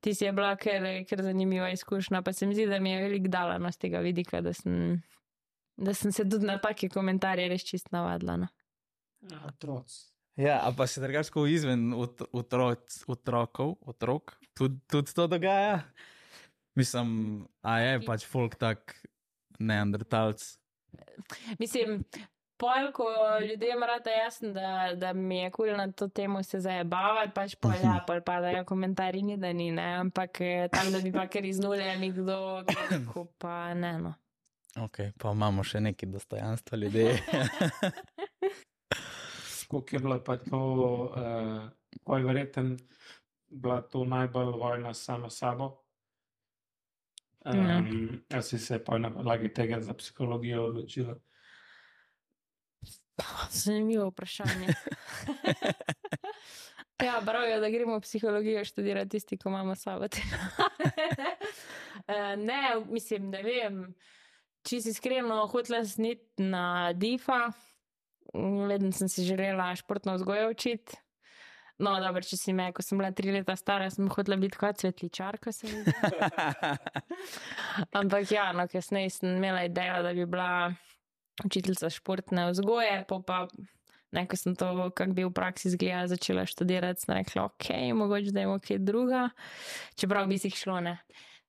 ti 0.00 0.14
si 0.14 0.26
je 0.26 0.32
bila 0.32 0.56
ker, 0.56 1.06
ker 1.06 1.22
zanimiva 1.22 1.70
izkušnja, 1.70 2.22
pa 2.22 2.32
se 2.32 2.46
mi 2.46 2.54
zdi, 2.54 2.66
da 2.66 2.80
mi 2.80 2.90
je 2.90 3.02
velik 3.06 3.30
dala 3.30 3.58
no 3.58 3.70
z 3.72 3.78
tega 3.86 4.02
vidika, 4.02 4.40
da 4.40 4.52
sem, 4.52 5.00
da 5.76 5.94
sem 5.94 6.12
se 6.12 6.26
tudi 6.28 6.46
na 6.46 6.58
take 6.58 6.90
komentarje 6.90 7.48
res 7.48 7.64
čist 7.64 7.92
navadila. 7.94 8.36
No. 8.36 8.50
Ja, 9.30 9.44
otroc. 9.46 10.06
Ja, 10.40 10.62
pa 10.76 10.86
se 10.86 11.00
drugačko 11.02 11.44
izven 11.46 11.92
otroc, 12.32 13.02
otrokov, 13.06 13.76
otrok, 13.86 14.38
tudi, 14.56 14.80
tudi 14.88 15.14
to 15.14 15.26
dogaja. 15.30 15.84
Mislim, 16.78 17.46
a 17.62 17.78
je 17.80 18.00
pač 18.06 18.26
folk 18.26 18.54
tak 18.54 18.94
neandertalc. 19.58 20.42
Mislim, 21.58 22.04
pol, 22.60 22.92
ko 22.94 23.08
ljudem 23.48 23.82
rata 23.82 24.10
jasno, 24.10 24.52
da, 24.52 24.94
da 24.96 25.12
mi 25.12 25.38
je 25.38 25.50
kul 25.50 25.76
na 25.76 25.92
to 25.92 26.08
temo 26.08 26.42
se 26.42 26.60
zajebavati, 26.60 27.32
pač 27.34 27.54
pol 27.60 27.74
ja, 27.82 27.98
pol 28.06 28.20
padajo 28.26 28.64
komentarji, 28.64 29.22
ni 29.22 29.36
da 29.36 29.52
ni, 29.52 29.70
ne, 29.72 29.94
ampak 30.04 30.40
eh, 30.40 30.68
tam, 30.72 30.92
da 30.92 31.00
bi 31.00 31.12
pa 31.12 31.26
kar 31.26 31.44
iz 31.44 31.60
nule 31.60 31.96
nekdo, 31.98 32.64
ko 33.12 33.26
pa 33.38 33.74
ne, 33.74 33.98
no. 33.98 34.14
Ok, 34.78 35.00
pa 35.18 35.32
imamo 35.34 35.64
še 35.66 35.80
neki 35.82 36.06
dostojanstva 36.06 36.78
ljudi. 36.78 37.08
Kako 39.70 39.86
je 39.92 39.98
bilo 40.02 40.16
pa 40.26 40.36
to, 40.42 40.60
uh, 41.14 41.66
pol 42.06 42.24
verjeten, 42.26 42.74
bila 43.50 43.80
to 43.82 44.04
najbolj 44.04 44.50
vojna 44.58 44.94
sama 44.94 45.30
sabo? 45.30 45.72
Um, 47.44 48.20
jaz 48.30 48.48
si 48.48 48.58
se 48.58 48.78
pa 48.84 48.98
na 48.98 49.10
podlagi 49.10 49.48
tega 49.52 49.80
za 49.80 49.94
psihologijo 49.94 50.64
odločila. 50.64 51.16
Zanimivo 53.50 54.08
vprašanje. 54.10 54.68
Ja, 57.00 57.22
pravijo, 57.26 57.60
da 57.60 57.70
gremo 57.70 57.96
v 57.96 58.00
psihologijo 58.00 58.64
študirati 58.64 59.10
tisti, 59.10 59.38
ko 59.38 59.48
imamo 59.48 59.74
sabo 59.74 60.08
te. 60.08 60.20
Eh, 62.08 62.36
ne, 62.36 62.60
mislim, 62.90 63.28
ne 63.30 63.42
vem. 63.42 63.74
Če 64.66 64.80
si 64.82 64.90
iskreno 64.90 65.44
hotela 65.52 65.84
sniti 65.86 66.42
na 66.42 66.92
DIFA, 66.96 67.52
vedno 68.66 68.90
sem 68.96 69.08
si 69.08 69.24
želela 69.24 69.68
športno 69.78 70.16
vzgojo 70.16 70.48
učiti. 70.50 70.96
No, 71.80 71.94
dobro, 72.02 72.20
če 72.20 72.36
si 72.36 72.52
me, 72.56 72.68
ko 72.76 72.84
sem 72.84 73.00
bila 73.00 73.08
tri 73.16 73.32
leta 73.32 73.54
stara, 73.56 73.88
sem 73.92 74.08
hotela 74.12 74.36
biti 74.40 74.58
kot 74.60 74.82
svetličarka. 74.82 75.52
Ampak 78.00 78.32
ja, 78.34 78.50
no, 78.56 78.66
kasneje 78.68 79.14
sem 79.16 79.38
imela 79.38 79.64
idejo, 79.64 80.02
da 80.04 80.12
bi 80.16 80.26
bila 80.28 80.74
učiteljica 81.44 81.88
športne 81.90 82.50
vzgoje, 82.50 83.04
po 83.08 83.22
pa 83.24 83.46
nekaj 84.12 84.42
sem 84.42 84.56
to, 84.58 84.68
kako 84.90 85.16
bi 85.16 85.24
v 85.24 85.32
praksi 85.32 85.70
izgledala, 85.70 86.10
začela 86.10 86.44
študirati, 86.48 87.06
sem 87.06 87.14
rekla, 87.16 87.46
ok, 87.48 87.70
mogoče 87.96 88.34
da 88.36 88.44
je 88.44 88.58
kaj 88.66 88.82
druga, 88.84 89.28
čeprav 89.96 90.28
bi 90.28 90.38
si 90.38 90.50
jih 90.50 90.58
šlo 90.58 90.80
ne. 90.84 90.98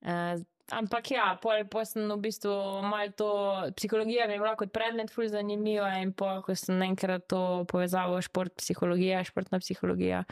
Uh, 0.01 0.39
ampak 0.75 1.11
ja, 1.11 1.25
pol, 1.41 1.63
pol 1.71 1.85
sem 1.87 2.07
v 2.09 2.17
bistvu 2.23 2.53
malo 2.85 3.11
to, 3.17 3.29
psihologija 3.77 4.27
mi 4.27 4.35
je 4.35 4.41
bila 4.41 4.53
kot 4.59 4.71
predmet 4.73 5.11
ful 5.13 5.27
zanimiva 5.31 5.89
in 6.01 6.13
pol, 6.17 6.41
ko 6.45 6.55
sem 6.57 6.81
enkrat 6.85 7.27
to 7.31 7.63
povezavo 7.71 8.19
šport, 8.23 8.53
psihologija, 8.59 9.23
športna 9.27 9.59
psihologija, 9.61 10.23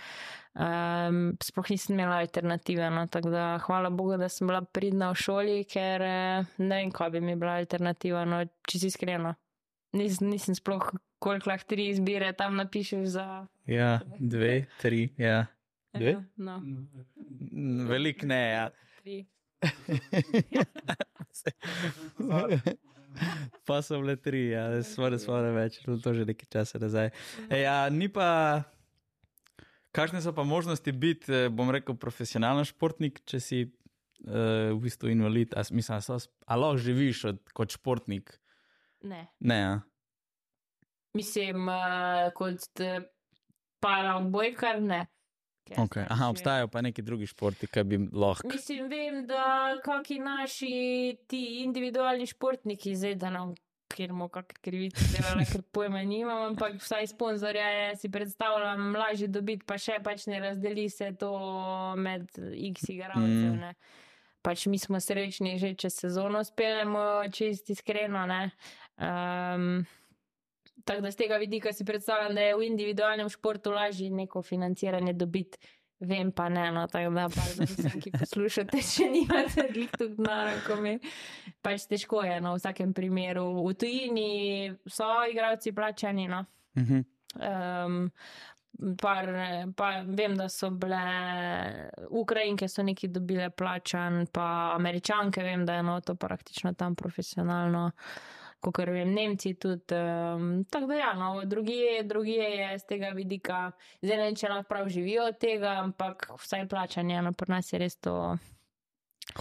um, 0.55 1.19
sploh 1.43 1.71
nisem 1.73 1.97
imela 1.97 2.21
alternative, 2.23 2.89
no, 2.93 3.05
tako 3.11 3.33
da 3.35 3.45
hvala 3.65 3.91
Bogu, 3.93 4.17
da 4.21 4.29
sem 4.31 4.49
bila 4.49 4.63
pridna 4.63 5.11
v 5.13 5.19
šoli, 5.19 5.59
ker 5.69 6.05
eh, 6.07 6.49
ne 6.57 6.81
vem, 6.81 6.91
kaj 6.95 7.13
bi 7.15 7.23
mi 7.23 7.37
bila 7.39 7.59
alternativa, 7.61 8.25
no, 8.29 8.43
če 8.69 8.83
si 8.83 8.91
iskreno. 8.93 9.35
Nis, 9.97 10.19
nisem 10.21 10.53
sploh, 10.53 10.91
koliko 11.23 11.49
lahko 11.49 11.71
tri 11.73 11.89
izbire 11.89 12.29
tam 12.37 12.59
napišeš 12.59 13.07
za. 13.15 13.25
Ja, 13.69 13.97
dve, 14.19 14.67
tri, 14.81 15.07
ja. 15.17 15.47
Dve? 15.95 16.11
Ja, 16.11 16.21
no, 16.37 16.59
Velik 17.89 18.23
ne, 18.29 18.41
ja. 18.51 18.69
tri. 19.01 19.23
pa 23.67 23.81
so 23.81 23.99
bile 23.99 24.15
tri, 24.15 24.49
ja, 24.53 24.83
svore, 24.83 25.19
svore 25.19 25.51
več, 25.55 25.79
to 25.83 26.13
že 26.15 26.25
nekaj 26.29 26.47
časa 26.51 26.79
nazaj. 26.81 27.09
Ej, 27.51 27.65
a, 27.67 27.89
ni 27.91 28.07
pa, 28.11 28.63
kakšne 29.95 30.21
so 30.23 30.33
pa 30.35 30.43
možnosti 30.47 30.91
biti, 30.91 31.33
eh, 31.33 31.49
bom 31.51 31.71
rekel, 31.73 31.95
profesionalen 31.99 32.65
športnik, 32.67 33.19
če 33.27 33.39
si 33.43 33.59
uh, 33.67 33.71
v 34.71 34.79
bistvu 34.83 35.09
invalid, 35.11 35.53
a, 35.57 35.63
mislim, 35.71 35.97
a, 35.97 36.01
so, 36.03 36.17
a 36.47 36.53
lahko 36.59 36.77
živiš 36.85 37.25
od, 37.33 37.39
kot 37.55 37.69
športnik? 37.75 38.39
Ne. 39.03 39.27
Ne, 39.39 39.59
ja. 39.59 39.75
Mislim, 41.17 41.67
uh, 41.67 42.31
kot 42.37 42.61
uh, 42.85 43.01
para 43.83 44.17
odbojkar, 44.19 44.81
ne. 44.83 45.07
Okay. 45.77 46.03
sem 46.03 46.11
Aha, 46.11 46.25
že- 46.25 46.29
obstajajo 46.29 46.67
pa 46.67 46.81
neki 46.81 47.01
drugi 47.01 47.27
športi, 47.27 47.67
ki 47.67 47.83
bi 47.83 47.97
lahko. 48.13 48.47
Mislim, 48.47 48.89
vem, 48.89 49.25
da 49.27 49.75
kakšni 49.83 50.19
naši 50.19 50.73
ti 51.27 51.63
individualni 51.63 52.25
športniki, 52.25 52.95
zdaj 52.95 53.15
da 53.15 53.29
nam, 53.29 53.53
ker 53.89 54.13
mu 54.13 54.29
kakšne 54.29 54.61
krivice 54.61 55.05
delali, 55.13 55.45
ker 55.45 55.61
pojma 55.71 56.03
nimam, 56.05 56.43
ampak 56.51 56.77
vsaj 56.81 57.07
sponzorja 57.07 57.67
je 57.67 57.95
si 57.97 58.09
predstavljam 58.09 58.95
lažje 58.95 59.27
dobiti, 59.27 59.65
pa 59.65 59.77
še 59.77 59.97
pač 60.03 60.27
ne 60.27 60.39
razdeli 60.39 60.89
se 60.89 61.11
to 61.19 61.33
med 61.97 62.29
x 62.53 62.89
igralcev. 62.89 63.55
Mm. 63.57 63.73
Pač 64.41 64.67
mi 64.67 64.77
smo 64.79 64.99
srečni 65.03 65.57
že, 65.59 65.73
če 65.75 65.89
sezono 65.89 66.43
speljemo, 66.43 67.27
čist 67.33 67.69
iskreno. 67.69 68.25
ne. 68.25 68.51
Um, 68.99 69.85
Tako 70.85 71.01
da 71.01 71.11
z 71.11 71.15
tega 71.15 71.37
vidika 71.37 71.73
si 71.73 71.85
predstavljam, 71.85 72.35
da 72.35 72.41
je 72.41 72.55
v 72.55 72.65
individualnem 72.67 73.29
športu 73.29 73.71
lažje 73.71 74.09
neko 74.09 74.41
financiranje 74.41 75.13
dobiti. 75.13 75.57
Vem 75.99 76.31
pa 76.31 76.49
ne, 76.49 76.71
no, 76.71 76.85
tako 76.87 77.11
da 77.11 77.25
pa 77.27 77.43
vsem, 77.43 77.99
ki 77.99 78.13
poslušate, 78.15 78.79
če 78.93 79.09
nimate 79.11 79.65
glih 79.73 79.89
tu 79.91 80.07
denarja, 80.13 80.61
ko 80.63 80.77
mi 80.79 80.93
pač 81.61 81.89
težko 81.91 82.21
je, 82.23 82.37
no, 82.39 82.53
v 82.55 82.61
vsakem 82.61 82.93
primeru. 82.95 83.49
V 83.65 83.73
tujini 83.75 84.29
so 84.87 85.09
igravci 85.27 85.75
plačani, 85.75 86.29
no. 86.31 86.45
Mhm. 86.79 87.03
Um, 87.35 87.99
par, 89.01 89.27
pa 89.75 89.89
vem, 90.07 90.37
da 90.39 90.47
so 90.49 90.69
bile 90.71 91.03
Ukrajinke, 92.09 92.69
so 92.71 92.83
neki 92.83 93.11
dobile 93.11 93.49
plačan, 93.49 94.23
pa 94.31 94.71
Američanke, 94.75 95.43
vem, 95.43 95.65
da 95.67 95.81
je 95.81 95.83
no, 95.83 95.99
to 96.01 96.15
praktično 96.15 96.73
tam 96.79 96.95
profesionalno. 96.95 97.89
Kot 98.59 98.77
vem, 98.83 99.13
Nemci 99.15 99.53
tudi. 99.55 99.95
Um, 99.95 100.65
tako 100.67 100.89
da, 100.91 100.95
ja, 100.99 101.13
no, 101.15 101.45
drugje, 101.47 102.03
drugje 102.03 102.43
je 102.43 102.79
z 102.79 102.87
tega 102.89 103.13
vidika, 103.15 103.59
zdaj 104.01 104.17
ne 104.17 104.25
vem, 104.27 104.35
če 104.35 104.49
lahko 104.51 104.67
prav 104.67 104.89
živijo 104.91 105.29
od 105.31 105.37
tega, 105.39 105.77
ampak 105.79 106.27
vsaj 106.35 106.65
plačanje, 106.67 107.21
no, 107.23 107.31
pri 107.31 107.53
nas 107.55 107.71
je 107.71 107.79
res 107.79 107.95
to 108.03 108.15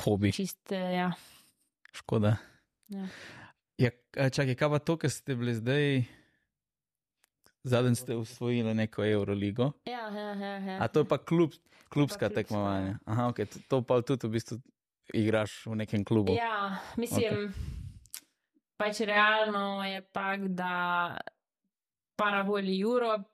Hobi, 0.04 0.31
čist, 0.37 0.72
eh, 0.72 0.94
ja. 1.00 1.09
škoda. 1.92 2.37
Ja. 2.94 3.09
Ja, 3.78 3.90
čakaj, 4.31 4.54
kaj 4.59 4.70
pa 4.70 4.78
to, 4.78 4.98
ker 4.98 5.11
ste 5.11 5.35
bili 5.38 5.54
zdaj, 5.54 6.02
zadnjič 7.66 8.04
ste 8.04 8.16
usvojili 8.18 8.74
neko 8.74 9.04
Euroligo? 9.07 9.72
Ja, 9.87 10.09
ja, 10.14 10.35
ja, 10.35 10.54
ja. 10.59 10.78
A 10.83 10.88
to 10.88 11.02
je 11.02 11.09
pa 11.11 11.18
klub, 11.18 11.54
klubska 11.88 12.28
klubska, 12.28 12.28
tekmovanja. 12.28 12.98
Aha, 13.07 13.28
ok, 13.31 13.46
to, 13.46 13.59
to 13.68 13.83
pa 13.83 14.00
tudi 14.02 14.26
v 14.26 14.38
bistvu 14.38 14.59
igraš 15.14 15.66
v 15.66 15.74
nekem 15.83 16.04
klubu. 16.04 16.35
Ja, 16.35 16.78
mislim, 16.96 17.50
okay. 17.50 17.78
Pač 18.79 19.03
realno 19.07 19.83
je 19.85 20.05
tako, 20.14 20.49
da 20.49 20.73
Paravoli 22.19 22.81
Europe, 22.81 23.31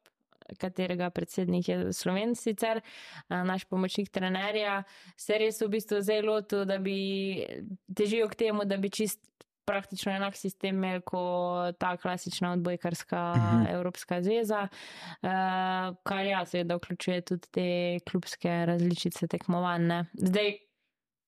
katerega 0.61 1.09
predsednik 1.11 1.69
je 1.69 1.93
Slovenc 1.93 2.39
sicer, 2.41 2.81
a, 3.29 3.43
naš 3.49 3.65
pomočnik 3.65 4.11
trenerja, 4.13 4.83
se 5.17 5.39
res 5.41 5.63
v 5.63 5.71
bistvu 5.77 6.03
zdaj 6.05 6.25
lotil, 6.25 6.65
da 6.69 6.79
bi 6.79 6.99
težijo 7.97 8.29
k 8.29 8.45
temu, 8.45 8.67
da 8.69 8.77
bi 8.77 8.93
čist 8.93 9.23
praktično 9.65 10.13
enak 10.13 10.37
sistem 10.37 10.77
imel 10.77 11.01
kot 11.01 11.79
ta 11.81 11.97
klasična 11.97 12.53
odbojkarska 12.53 13.23
Mhm. 13.37 13.67
Evropska 13.75 14.23
zveza, 14.23 14.69
uh, 14.69 15.97
kar 16.05 16.27
ja, 16.27 16.45
seveda 16.47 16.77
vključuje 16.77 17.21
tudi 17.21 17.49
te 17.51 17.99
klubske 18.11 18.67
različice 18.67 19.27
tekmovanj. 19.27 19.87
ne. 19.87 20.05
Zdaj, 20.13 20.59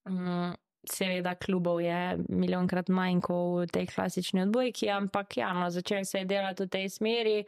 mm, 0.09 0.53
seveda, 0.92 1.35
klubov 1.35 1.81
je 1.81 1.99
milijonkrat 2.29 2.88
manj 2.88 3.20
kot 3.20 3.61
v 3.61 3.66
tej 3.66 3.87
klasični 3.87 4.42
odbojki, 4.42 4.90
ampak 4.90 5.37
ja, 5.37 5.53
no, 5.53 5.70
začel 5.70 6.05
se 6.05 6.18
je 6.18 6.25
delati 6.25 6.62
v 6.62 6.68
tej 6.68 6.88
smeri, 6.88 7.38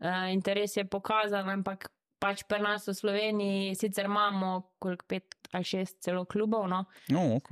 uh, 0.00 0.32
interes 0.32 0.76
je 0.76 0.84
pokazan, 0.84 1.48
ampak 1.48 1.88
pač 2.18 2.42
pri 2.48 2.60
nas 2.60 2.86
v 2.88 2.94
Sloveniji 2.94 3.74
sicer 3.74 4.04
imamo 4.04 4.72
koliko 4.78 5.04
pet 5.06 5.34
ali 5.52 5.64
šest 5.64 6.00
celo 6.02 6.24
klubov, 6.24 6.68
no. 6.68 6.84
No, 7.08 7.36
ok. 7.36 7.50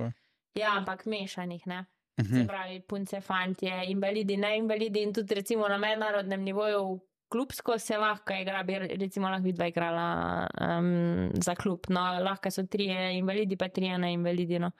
Ja, 0.55 0.77
ampak 0.77 1.05
mešanih, 1.05 1.67
ne. 1.67 1.85
Se 2.15 2.23
Mhm. 2.23 2.47
pravi, 2.47 2.79
punce, 2.81 3.19
fantje, 3.21 3.73
invalidi, 3.91 4.37
ne 4.37 4.57
invalidi 4.57 5.01
in 5.03 5.13
tudi 5.13 5.35
recimo 5.35 5.67
na 5.67 5.77
mednarodnem 5.77 6.41
nivoju 6.41 6.99
klubsko 7.35 7.75
se 7.79 7.97
lahko 7.99 8.33
igra, 8.39 8.63
bi 8.63 8.77
recimo 8.95 9.27
lahko 9.29 9.43
vidva 9.43 9.67
igrala 9.67 10.05
um, 10.55 10.87
za 11.43 11.55
klub. 11.59 11.89
No, 11.91 12.05
lahko 12.23 12.51
so 12.51 12.63
trije 12.63 13.17
invalidi, 13.17 13.57
pa 13.59 13.67
trije 13.67 13.97
ne 13.99 14.13
invalidi. 14.15 14.59
No. 14.59 14.71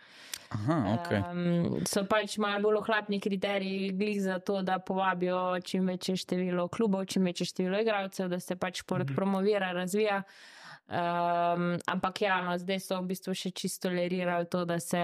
Aha, 0.55 0.77
ok. 0.93 1.11
Um, 1.19 1.83
so 1.89 2.05
pač 2.07 2.37
malo 2.39 2.61
bolj 2.63 2.79
ohlapni 2.79 3.19
kriteriji, 3.19 3.91
glih 3.99 4.21
za 4.23 4.39
to, 4.39 4.61
da 4.63 4.79
povabijo 4.79 5.59
čim 5.67 5.87
večje 5.91 6.15
število 6.23 6.67
klubov, 6.71 7.05
čim 7.11 7.27
večje 7.27 7.49
število 7.51 7.81
igralcev, 7.83 8.29
da 8.31 8.39
se 8.39 8.55
pač 8.55 8.79
šport 8.85 9.09
Mhm. 9.09 9.15
promovira, 9.15 9.71
razvija. 9.75 10.21
Um, 10.87 11.79
ampak 11.89 12.21
ja, 12.21 12.41
no, 12.45 12.57
zdaj 12.57 12.79
so 12.79 13.01
v 13.01 13.07
bistvu 13.09 13.33
še 13.33 13.51
čisto 13.51 13.89
tolerirali 13.89 14.45
to, 14.45 14.65
da 14.69 14.79
se 14.79 15.01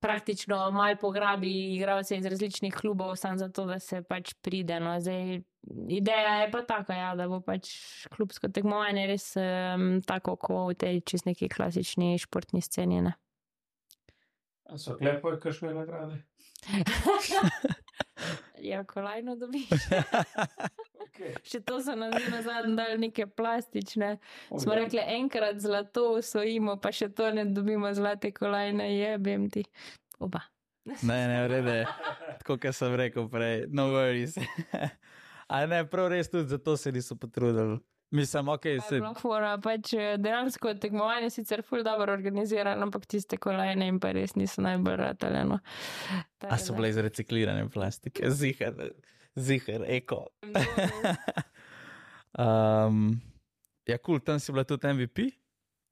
praktično 0.00 0.70
malo 0.70 0.96
pograbi 1.00 1.74
igralce 1.74 2.16
iz 2.16 2.26
različnih 2.26 2.74
klubov, 2.74 3.16
samo 3.16 3.38
zato, 3.38 3.64
da 3.66 3.78
se 3.78 4.02
pač 4.02 4.34
pride. 4.42 4.80
No. 4.80 5.00
Zdaj, 5.00 5.40
ideja 5.88 6.34
je 6.42 6.50
pa 6.50 6.62
taka, 6.62 6.94
ja, 6.94 7.14
da 7.16 7.28
bo 7.28 7.40
pač 7.40 7.70
klubsko 8.14 8.48
tekmovanje 8.48 9.06
res 9.06 9.30
um, 9.36 10.02
tako, 10.06 10.36
kot 10.36 10.70
v 10.70 10.78
tej 10.78 11.00
čist 11.06 11.26
neki 11.26 11.48
klasični 11.48 12.18
športni 12.18 12.62
sceni. 12.62 13.00
Ne. 13.02 13.16
A 14.66 14.78
so 14.78 14.96
klepo, 14.98 15.36
kakšne 15.42 15.74
nagrade? 15.74 16.22
ja, 18.68 18.84
kolajno 18.84 19.36
dobiš. 19.36 19.68
Okay. 21.16 21.32
Še 21.48 21.62
to 21.64 21.78
so 21.80 21.94
nam 21.96 22.12
na 22.12 22.42
zadnji 22.44 22.74
dali 22.76 22.98
neke 23.00 23.24
plastične. 23.26 24.18
Smo 24.52 24.74
rekli, 24.76 25.00
enkrat 25.00 25.56
zlato 25.64 26.10
usvojimo, 26.18 26.74
pa 26.76 26.90
še 26.92 27.08
to 27.08 27.30
ne 27.32 27.46
dobimo 27.48 27.88
zlate 27.96 28.34
kolajne, 28.36 28.90
jebem 28.92 29.46
ti. 29.48 29.62
Oba. 30.20 30.42
Ne, 30.84 31.16
ne, 31.30 31.38
vrede. 31.46 31.78
Tako 32.42 32.58
kot 32.60 32.76
sem 32.76 32.98
rekel 33.00 33.30
prej, 33.32 33.64
no 33.72 33.88
worries. 33.94 34.36
A 35.52 35.62
ne, 35.70 35.80
prav 35.88 36.10
res 36.12 36.28
tudi 36.28 36.52
zato 36.52 36.76
se 36.76 36.92
niso 36.92 37.16
potrudili. 37.16 37.80
Mislim, 38.10 38.48
ok, 38.48 38.62
se. 38.88 39.00
Fora, 39.18 39.56
pač 39.58 39.92
eh, 39.98 40.14
dejansko 40.22 40.76
tekmovanje 40.78 41.30
sicer 41.34 41.62
ful 41.66 41.82
dobro 41.84 42.12
organizirano, 42.14 42.86
ampak 42.86 43.06
tiste 43.10 43.38
kolajne 43.42 43.88
jim 43.88 43.98
pa 44.00 44.12
res 44.14 44.36
niso 44.38 44.62
najbolj 44.62 44.96
rataljeno. 45.00 45.58
A 46.46 46.58
so 46.62 46.76
bile 46.76 46.92
iz 46.92 47.00
reciklirane 47.02 47.66
plastike, 47.74 48.30
zihar, 48.40 48.78
zihar, 49.34 49.82
eko. 49.98 50.22
Um, 52.38 53.18
ja, 53.90 53.98
kul, 53.98 54.16
cool, 54.16 54.22
tam 54.22 54.40
si 54.40 54.54
bila 54.54 54.64
tudi 54.64 54.94
MVP, 54.94 55.28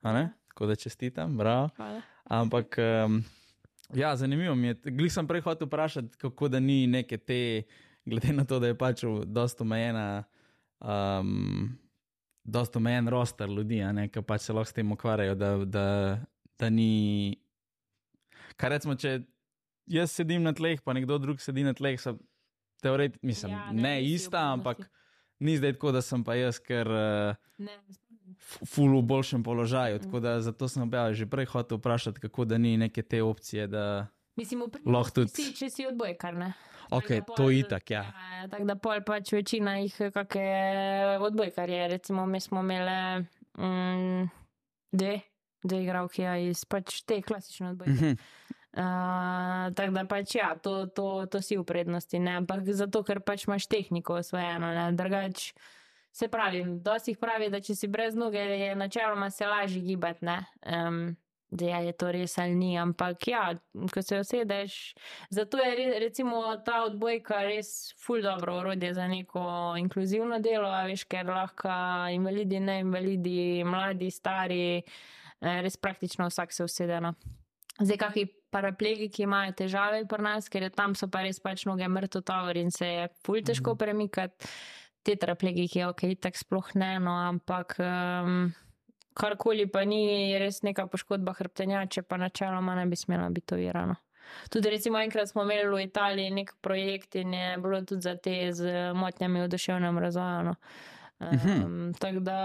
a 0.06 0.14
ne? 0.14 0.26
Tako 0.54 0.70
da 0.70 0.78
čestitam, 0.78 1.36
bravo. 1.36 1.68
Hvala. 1.76 2.02
Ampak, 2.24 2.78
um, 2.78 3.24
ja, 3.94 4.16
zanimivo 4.16 4.54
mi 4.54 4.70
je. 4.70 4.80
Glej, 4.84 5.10
sem 5.10 5.26
prej 5.26 5.42
hotel 5.42 5.66
vprašati, 5.66 6.16
kako 6.16 6.48
da 6.48 6.60
ni 6.60 6.86
neke 6.86 7.18
te, 7.18 7.62
glede 8.06 8.32
na 8.32 8.46
to, 8.46 8.62
da 8.62 8.70
je 8.70 8.78
pač 8.78 9.02
dosta 9.26 9.66
omejena, 9.66 10.22
um, 10.78 11.74
dosta 12.44 12.78
omejen 12.78 13.08
roster 13.08 13.48
ljudi, 13.48 13.80
ki 14.12 14.22
pač 14.22 14.40
se 14.46 14.52
lahko 14.52 14.70
s 14.70 14.76
tem 14.76 14.92
ukvarjajo, 14.92 15.34
da, 15.34 15.56
da, 15.64 15.86
da 16.58 16.70
ni. 16.70 17.36
Kaj 18.56 18.70
rečemo, 18.70 18.94
če 18.94 19.22
jaz 19.90 20.12
sedim 20.12 20.42
na 20.42 20.52
tleh, 20.52 20.80
pa 20.84 20.92
nekdo 20.92 21.18
drug 21.18 21.40
sedi 21.40 21.64
na 21.64 21.72
tleh, 21.74 21.98
so 22.00 22.16
teoretično, 22.84 23.26
mislim, 23.26 23.52
Ja, 23.52 23.72
ne, 23.72 23.82
ne, 23.82 23.94
ista, 24.04 24.52
ampak 24.52 24.84
ni 25.40 25.56
zdaj 25.56 25.72
tako, 25.78 25.92
da 25.92 26.02
sem 26.04 26.24
pa 26.24 26.36
jaz, 26.38 26.60
ker. 26.62 26.86
Uh, 26.86 27.36
Ne, 27.58 27.78
ful 28.40 28.90
v 28.98 29.02
boljšem 29.02 29.42
položaju. 29.42 29.98
Tako 29.98 30.20
da 30.20 30.40
zato 30.40 30.68
sem 30.68 30.90
ja, 30.92 31.12
že 31.12 31.26
prej 31.26 31.46
hotel 31.46 31.78
vprašati, 31.78 32.20
kako 32.20 32.44
da 32.44 32.58
ni 32.58 32.76
neke 32.76 33.02
te 33.02 33.22
opcije. 33.22 33.66
Da... 33.66 34.06
Mislim, 34.36 34.64
Lahko 34.86 35.10
tudi- 35.22 35.30
Si, 35.30 35.52
če 35.54 35.70
si 35.70 35.86
odbojkar, 35.86 36.34
ne? 36.34 36.52
Ok, 36.90 37.08
Tako 37.08 37.32
da 37.32 37.34
to 37.36 37.50
itak, 37.50 37.90
ja. 37.90 38.02
Ja, 38.02 38.48
Tako 38.50 38.64
da 38.64 38.76
pol 38.76 39.02
pač 39.06 39.32
večina 39.32 39.78
jih 39.80 39.96
kakšne 40.14 41.18
odbojkarje, 41.20 41.88
recimo 41.88 42.26
mi 42.26 42.40
smo 42.40 42.60
imeli 42.60 43.24
mm, 43.58 44.28
dve, 44.92 45.20
dve 45.62 45.82
igralke 45.82 46.22
ja, 46.22 46.36
iz 46.38 46.64
pač 46.64 47.02
te 47.02 47.22
klasične 47.22 47.74
odbojke. 47.74 47.92
Mhm. 47.92 48.18
Uh, 48.74 49.70
tako 49.78 49.92
da 49.94 50.02
pač 50.10 50.34
ja, 50.34 50.48
to, 50.58 50.86
to, 50.90 51.26
to 51.30 51.38
si 51.38 51.54
v 51.54 51.62
prednosti, 51.62 52.18
ne? 52.18 52.40
ampak 52.42 52.66
zato, 52.74 53.04
ker 53.06 53.20
pač 53.22 53.46
imaš 53.46 53.68
tehniko 53.70 54.18
osvojeno, 54.18 54.72
drugač. 54.98 55.52
Se 56.14 56.26
pravi, 56.30 56.64
dosti 56.82 57.14
jih 57.14 57.18
pravi, 57.18 57.50
da 57.50 57.58
če 57.62 57.74
si 57.78 57.88
brez 57.90 58.14
noge, 58.18 58.38
je 58.38 58.74
načeloma 58.78 59.30
se 59.34 59.46
lažje 59.46 59.82
gibati, 59.82 60.26
ne. 60.26 60.36
Um, 60.66 61.14
da 61.54 61.78
je 61.78 61.92
to 61.92 62.10
res 62.12 62.34
ali 62.38 62.54
ni, 62.58 62.72
ampak 62.78 63.28
ja, 63.28 63.42
ko 63.92 64.02
se 64.02 64.18
usedeš, 64.20 64.94
zato 65.30 65.58
je 65.58 65.74
re, 65.76 65.86
recimo 66.02 66.42
ta 66.66 66.82
odbojka 66.88 67.44
res 67.46 67.94
ful 68.02 68.22
dobro 68.22 68.56
orodje 68.58 68.94
za 68.94 69.06
neko 69.08 69.44
inkluzivno 69.78 70.40
delo, 70.42 70.72
veš, 70.88 71.06
ker 71.06 71.30
lahko 71.30 71.70
invalidi, 72.14 72.60
ne 72.60 72.80
invalidi, 72.82 73.38
mladi, 73.64 74.10
stari, 74.10 74.64
eh, 74.82 75.60
res 75.62 75.76
praktično 75.76 76.26
vsak 76.26 76.52
se 76.52 76.66
usede. 76.66 77.00
No. 77.00 77.14
Zdaj, 77.78 77.98
kakšni 78.02 78.26
paraplegiki 78.54 79.22
imajo 79.22 79.54
težave 79.58 80.02
pri 80.10 80.22
nas, 80.22 80.50
ker 80.50 80.66
je 80.66 80.74
tam 80.74 80.94
so 80.98 81.06
pa 81.10 81.22
res 81.26 81.38
pač 81.42 81.66
noge 81.70 81.86
mrtvo 81.90 82.22
tovor 82.26 82.58
in 82.58 82.74
se 82.74 82.90
je 82.90 83.08
ful 83.26 83.42
težko 83.46 83.78
premikati. 83.78 84.50
Tetraplegiki, 85.04 85.82
ok, 85.84 86.14
tako 86.16 86.40
sploh 86.40 86.68
ne, 86.80 86.94
no, 87.04 87.12
ampak 87.28 87.74
um, 87.76 88.46
karkoli 89.14 89.66
pa 89.70 89.84
ni 89.84 90.34
res 90.38 90.62
neka 90.62 90.86
poškodba 90.90 91.34
hrbtenjače, 91.38 92.02
pa 92.02 92.18
načeloma 92.20 92.74
ne 92.74 92.86
bi 92.86 92.96
smela 92.96 93.28
biti 93.30 93.54
ovirano. 93.54 93.96
Tudi 94.50 94.70
recimo 94.70 94.98
enkrat 94.98 95.28
smo 95.28 95.42
imeli 95.42 95.68
v 95.68 95.84
Italiji 95.84 96.30
nek 96.30 96.54
projekt 96.60 97.14
in 97.14 97.34
je 97.34 97.56
bilo 97.58 97.82
tudi 97.82 98.02
za 98.02 98.16
te 98.16 98.52
z 98.52 98.92
motnjami 98.94 99.42
v 99.42 99.48
duševnem 99.48 99.98
razvoju. 99.98 100.42
No. 100.50 100.54
Um, 101.20 101.92
tako 101.98 102.20
da 102.20 102.36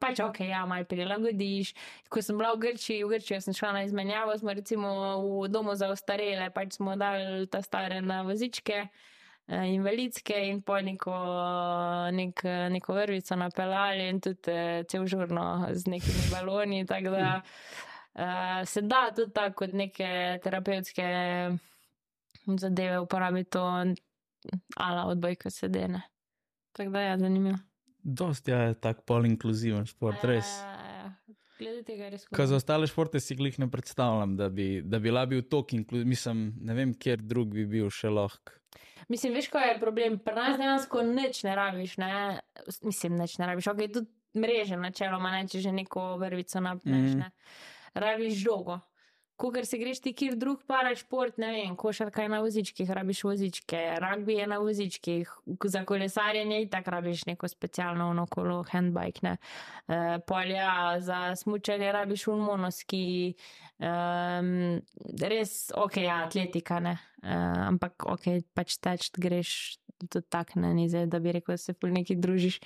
pač 0.00 0.20
ok, 0.20 0.40
ja, 0.48 0.64
malo 0.66 0.86
prilagodiš. 0.88 1.74
Ko 2.08 2.22
sem 2.22 2.38
bila 2.38 2.54
v 2.54 2.62
Grčiji, 2.64 3.04
v 3.04 3.18
Grčiji 3.18 3.40
sem 3.44 3.54
šla 3.54 3.72
na 3.76 3.82
izmenjavo, 3.84 4.36
smo 4.38 4.54
recimo 4.54 4.90
v 5.20 5.48
domu 5.52 5.74
za 5.76 5.90
ostarele, 5.92 6.48
pač 6.54 6.78
smo 6.78 6.96
dali 6.96 7.46
ta 7.46 7.62
stare 7.62 8.00
na 8.02 8.22
vozičke, 8.24 8.86
invalidske 9.48 10.34
in 10.48 10.62
po 10.62 10.80
neko, 10.80 11.14
nek, 12.12 12.42
neko 12.70 12.94
vrvico 12.94 13.36
napeljali 13.36 14.08
in 14.08 14.20
tudi 14.20 14.50
eh, 14.50 14.84
cel 14.88 15.06
žurno 15.06 15.68
z 15.72 15.90
nekimi 15.90 16.30
baloni. 16.32 16.86
Tako 16.86 17.10
da 17.10 17.40
uh, 18.14 18.68
se 18.68 18.80
da 18.80 19.10
tudi 19.16 19.32
tako 19.32 19.54
kot 19.54 19.72
neke 19.72 20.38
terapevtske 20.42 21.04
zadeve 22.46 22.98
uporabiti 22.98 23.50
to 23.50 23.84
ala 24.76 25.06
odbojko 25.06 25.50
sedene. 25.50 26.02
Tako 26.72 26.90
da 26.90 27.00
je 27.00 27.18
zanimivo. 27.18 27.58
Dost 28.02 28.48
ja, 28.48 28.58
je 28.58 28.74
tak 28.74 29.04
pol 29.06 29.26
inkluziven 29.26 29.86
šport, 29.86 30.24
res. 30.24 30.44
Ja, 30.44 30.93
Glede 31.58 31.82
tega 31.82 32.08
res 32.08 32.24
Kaj 32.26 32.46
za 32.46 32.56
ostale 32.56 32.86
športe 32.86 33.20
si 33.20 33.34
glih 33.34 33.58
ne 33.58 33.68
predstavljam, 33.70 34.36
da 34.36 34.48
bi, 34.48 34.82
da 34.82 34.98
bi 34.98 35.04
bila 35.04 35.26
bil 35.26 35.42
tok 35.42 35.70
mislim, 35.86 36.54
ne 36.60 36.74
vem, 36.74 36.94
kjer 36.94 37.22
drug 37.22 37.48
bi 37.48 37.66
bil 37.66 37.90
še 37.90 38.10
lahko. 38.10 38.56
Mislim, 39.08 39.34
veš, 39.34 39.48
kaj 39.48 39.68
je 39.68 39.80
problem? 39.80 40.18
Pri 40.18 40.34
nas 40.34 40.58
dejansko 40.58 41.02
nič 41.04 41.42
ne 41.44 41.54
rabiš, 41.54 41.96
ne? 41.96 42.40
Mislim, 42.82 43.18
nič 43.20 43.36
ne 43.38 43.46
rabiš. 43.46 43.66
Ok, 43.66 43.84
tudi 43.92 44.08
mreže 44.34 44.76
načeloma, 44.76 45.30
ne, 45.30 45.44
če 45.46 45.60
že 45.60 45.72
neko 45.72 46.16
vrvico 46.16 46.60
napneš, 46.60 47.12
Mhm. 47.12 47.18
ne. 47.18 47.30
Rabiš 47.94 48.34
žogo. 48.40 48.80
Ko 49.36 49.50
se 49.64 49.78
greš 49.78 50.00
ti 50.00 50.12
kjer 50.14 50.36
drug 50.38 50.60
para 50.66 50.92
šport, 50.94 51.38
ne 51.42 51.48
vem, 51.50 51.76
košarka 51.76 52.22
je 52.22 52.28
na 52.30 52.38
vozičkih, 52.40 52.90
rabiš 52.90 53.24
vozičke, 53.24 53.80
rugby 54.02 54.36
je 54.38 54.46
na 54.46 54.58
vozičkih, 54.62 55.32
za 55.64 55.84
kolesarjenje 55.84 56.60
itak 56.62 56.88
rabiš 56.88 57.24
neko 57.26 57.48
specialno 57.48 58.08
ono 58.10 58.26
kolo, 58.30 58.62
handbike, 58.70 59.26
ne. 59.26 59.36
E, 59.88 60.18
polja 60.26 61.00
za 61.00 61.36
smučanje 61.36 61.92
rabiš 61.92 62.28
un 62.30 62.46
monoski, 62.46 63.34
um, 63.82 64.80
res, 65.18 65.72
ok, 65.74 65.96
ja, 66.06 66.22
atletika, 66.28 66.78
ne. 66.80 66.94
E, 67.22 67.34
ampak 67.66 68.06
ok, 68.06 68.30
pač 68.54 68.78
teč 68.78 69.10
greš 69.18 69.78
tudi 70.08 70.26
tak, 70.30 70.54
ne, 70.54 70.70
ni 70.74 70.88
zdaj, 70.88 71.10
da 71.10 71.18
bi 71.18 71.34
rekel, 71.34 71.58
da 71.58 71.58
se 71.58 71.74
pol 71.74 71.90
neki 71.90 72.16
družiš. 72.22 72.62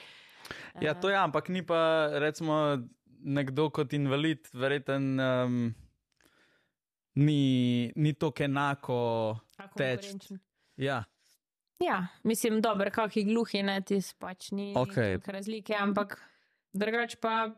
Ja, 0.84 0.94
to 0.94 1.08
je, 1.08 1.16
ampak 1.16 1.48
ni 1.48 1.64
pa, 1.66 2.08
recimo, 2.20 2.78
nekdo 3.24 3.70
kot 3.74 3.92
invalid, 3.96 4.48
verjeten, 4.52 5.14
um, 5.20 5.60
ni, 7.18 7.42
ni 7.96 8.14
tako 8.14 8.46
enako 8.46 8.98
teč. 9.76 10.14
Ja, 10.78 11.02
Ja, 11.78 12.06
mislim, 12.22 12.60
dobro, 12.60 12.90
kakšni 12.90 13.22
gluhi, 13.28 13.62
ne, 13.62 13.78
ti 13.86 14.00
pač 14.18 14.50
ni 14.50 14.72
okay. 14.74 15.20
razlike, 15.30 15.76
ampak 15.78 16.16
drugač 16.74 17.14
pa, 17.22 17.52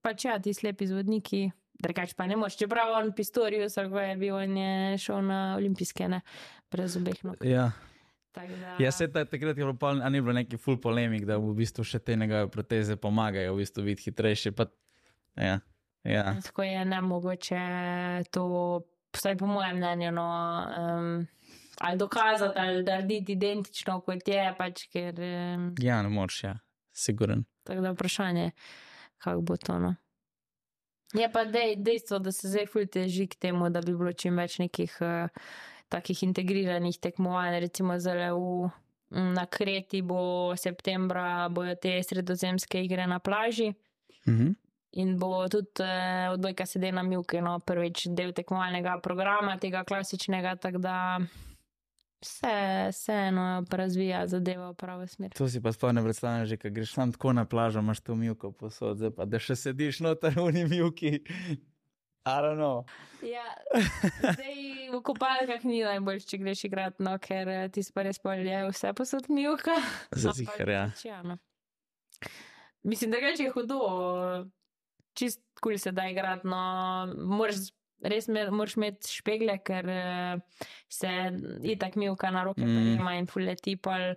pač 0.00 0.24
ja, 0.24 0.38
ti 0.40 0.54
slepi 0.56 0.88
zvodniki, 0.88 1.42
drugač 1.84 2.14
pa 2.16 2.24
ne 2.24 2.38
moš. 2.40 2.56
Čeprav 2.56 2.94
on 2.96 3.12
Pistorius, 3.16 3.76
ali 3.76 3.92
ko 3.92 4.00
je 4.00 4.14
bil, 4.16 4.38
on 4.38 4.56
je 4.56 4.96
šel 5.04 5.20
na 5.28 5.40
olimpijske, 5.58 6.08
ne, 6.08 6.22
brez 6.72 6.96
obeh 6.96 7.20
nog. 7.24 7.44
ja. 7.44 7.70
Da, 8.36 8.42
Ja, 8.76 8.90
se 8.92 9.06
ta, 9.08 9.22
takrat 9.24 9.56
je 9.56 9.62
bilo, 9.62 9.72
pol, 9.80 10.02
a 10.04 10.08
ni 10.12 10.20
bilo 10.20 10.34
neki 10.36 10.58
full 10.60 10.76
polemik, 10.76 11.22
da 11.24 11.38
v 11.40 11.54
bistvu 11.56 11.86
še 11.88 12.02
te 12.04 12.18
njegove 12.20 12.50
proteze 12.52 12.98
pomagajo, 13.00 13.54
v 13.54 13.62
bistvu 13.62 13.84
biti 13.86 14.10
hitrejši. 14.10 14.52
Pa, 14.52 14.66
ja, 15.40 15.54
ja. 16.04 16.24
Tako 16.44 16.66
je 16.66 16.82
nemogoče 16.84 17.62
to, 18.36 18.44
vsaj 19.16 19.36
po 19.40 19.48
mojem 19.50 19.76
mnenju, 19.76 20.12
no, 20.12 20.26
um, 20.78 21.26
ali 21.80 21.98
dokazati, 21.98 22.58
ali 22.58 22.82
narediti 22.84 23.32
identično 23.32 24.00
kot 24.00 24.28
je, 24.28 24.54
pač 24.58 24.86
ker. 24.92 25.20
Um, 25.20 25.70
ja 25.82 26.02
ne 26.02 26.08
moreš, 26.08 26.42
ja, 26.44 26.58
siguren. 26.92 27.44
Tako 27.66 27.80
da 27.80 27.92
vprašanje, 27.94 28.50
kako 29.18 29.40
bo 29.40 29.56
to. 29.56 29.78
No. 29.78 29.94
Je 31.14 31.28
pa 31.32 31.44
dej, 31.44 31.76
dejstvo, 31.76 32.18
da 32.18 32.32
se 32.32 32.48
zdaj 32.48 32.66
fulj 32.66 32.86
teži 32.92 33.26
k 33.26 33.38
temu, 33.46 33.70
da 33.70 33.80
bi 33.80 33.94
bilo 33.96 34.12
čim 34.12 34.36
več 34.36 34.58
nekih 34.58 34.96
uh, 35.00 35.28
takih 35.88 36.22
integriranih 36.22 36.98
tekmovanj, 36.98 37.60
recimo 37.60 37.98
zdaj 37.98 38.32
v. 38.34 38.68
Na 39.06 39.44
Kreti 39.46 40.00
bo 40.02 40.50
septembra, 40.58 41.46
bojo 41.48 41.76
te 41.78 41.92
sredozemske 42.02 42.80
igre 42.82 43.04
na 43.06 43.20
plaži 43.22 43.68
Mhm. 44.26 44.56
In 44.96 45.18
bo 45.20 45.48
tudi 45.52 45.84
eh, 45.84 46.28
odbojka 46.32 46.66
sedena 46.66 47.02
Mjuki, 47.02 47.40
no, 47.44 47.58
prvič 47.60 48.06
del 48.16 48.32
tekmovalnega 48.36 48.98
programa, 49.04 49.58
tega 49.60 49.84
klasičnega, 49.84 50.56
tako 50.62 50.78
da 50.78 50.96
se 52.24 52.88
vseeno 52.90 53.64
razvija 53.70 54.26
zadeva 54.26 54.70
v 54.70 54.74
pravo 54.74 55.06
smer. 55.06 55.30
To 55.36 55.48
si 55.48 55.60
pa 55.62 55.72
sploh 55.72 55.92
ne 55.92 56.02
predstavljam, 56.02 56.46
že 56.46 56.56
ko 56.56 56.72
greš 56.72 56.94
tam 56.96 57.12
tako 57.12 57.32
na 57.32 57.44
plažo, 57.44 57.84
imaš 57.84 58.00
to 58.00 58.14
milko 58.14 58.52
posod, 58.52 58.96
zdaj 58.96 59.12
pa 59.16 59.28
da 59.28 59.38
še 59.38 59.56
sediš 59.56 60.00
noter 60.00 60.38
v 60.40 60.52
njih 60.52 60.70
milki. 60.70 61.12
I 62.26 62.38
don't 62.42 62.58
know. 62.58 62.82
Ja, 63.22 63.44
zdaj 64.18 64.56
v 64.90 64.98
kopalkah 65.04 65.62
ni 65.62 65.84
najbolj, 65.86 66.24
če 66.26 66.40
greš 66.42 66.64
igrati, 66.66 67.04
no, 67.04 67.14
ker 67.22 67.48
eh, 67.52 67.68
ti 67.70 67.84
pa 67.94 68.02
res 68.08 68.18
polje 68.18 68.64
vse 68.72 68.90
posod 68.98 69.28
milka. 69.30 69.76
Za 70.10 70.34
zihar, 70.34 70.72
ja. 70.72 70.84
ja, 71.04 71.20
no. 71.22 71.38
Mislim, 72.82 73.10
da 73.10 73.18
je 73.18 73.50
hudo, 73.50 73.78
čist 75.16 75.42
kul 75.60 75.72
cool 75.72 75.80
se 75.80 75.92
da 75.96 76.08
igrati, 76.10 76.48
no, 76.48 76.62
moraš. 77.16 77.68
Res 78.04 78.26
me, 78.28 78.42
moraš 78.52 78.74
imeti 78.76 79.08
špegle, 79.08 79.54
ker 79.64 79.86
uh, 79.88 80.66
se 80.92 81.08
itak 81.64 81.94
milka 81.96 82.28
na 82.30 82.42
roke 82.44 82.60
Mm. 82.60 82.98
mm. 83.00 83.14
in 83.18 83.26
fuleti 83.26 83.76
pol. 83.76 84.12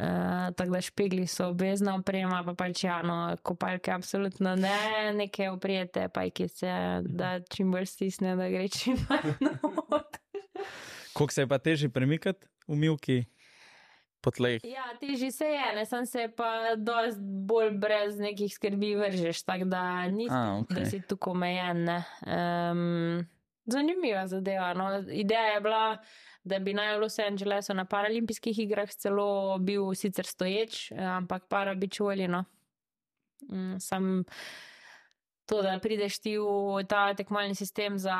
Uh, 0.00 0.48
tako 0.56 0.70
da 0.70 0.80
špegli 0.80 1.26
so 1.26 1.50
obvezna 1.50 1.96
oprema, 1.98 2.40
pa 2.46 2.54
pač 2.54 2.84
ja, 2.84 3.02
no, 3.02 3.36
kopalke 3.42 3.92
absolutno 3.92 4.54
ne, 4.56 5.12
neke 5.12 5.50
oprijete 5.50 6.08
pajkice, 6.08 6.70
da 7.02 7.40
čim 7.50 7.72
bolj 7.74 7.90
stisne, 7.90 8.36
da 8.38 8.48
gre 8.48 8.68
čim 8.68 8.96
manj. 9.10 9.34
Koliko 11.12 11.32
se 11.34 11.42
je 11.42 11.48
pa 11.50 11.58
težje 11.58 11.90
premikati 11.90 12.46
v 12.68 12.78
milki? 12.78 13.24
Po 14.20 14.30
tleh. 14.30 14.64
Ja, 14.64 14.84
teži 15.00 15.30
se 15.32 15.48
je, 15.48 15.66
ne 15.76 15.84
sem 15.88 16.06
se 16.06 16.28
pa 16.36 16.76
dost 16.76 17.20
bolj 17.20 17.70
brez 17.80 18.18
nekih 18.20 18.52
skrbi 18.54 18.94
vržeš, 19.00 19.42
tako 19.42 19.68
da 19.72 19.82
nisi, 20.08 20.34
A, 20.34 20.60
okay. 20.62 20.80
da 20.80 20.86
si 20.90 21.02
tukaj 21.08 21.30
omejen. 21.30 21.84
Um, 22.26 23.26
zanimiva 23.70 24.26
zadeva. 24.26 24.74
No. 24.74 24.90
Ideja 25.12 25.54
je 25.54 25.60
bila, 25.60 25.98
da 26.44 26.58
bi 26.58 26.74
naj 26.74 26.96
v 26.96 27.00
Los 27.00 27.18
Angelesu 27.18 27.74
na 27.74 27.84
paralimpijskih 27.84 28.58
igrah 28.58 28.90
celo 28.90 29.58
bil 29.58 29.94
sicer 29.94 30.26
stoječ, 30.26 30.90
eh, 30.92 31.04
ampak 31.04 31.48
parabičuali. 31.48 32.28
No. 32.28 32.44
Mm, 33.48 33.78
Sam 33.80 34.24
to, 35.50 35.58
da 35.66 35.72
prideš 35.82 36.20
ti 36.22 36.36
v 36.38 36.84
ta 36.86 37.08
tekmovalni 37.18 37.54
sistem 37.58 37.98
za 37.98 38.14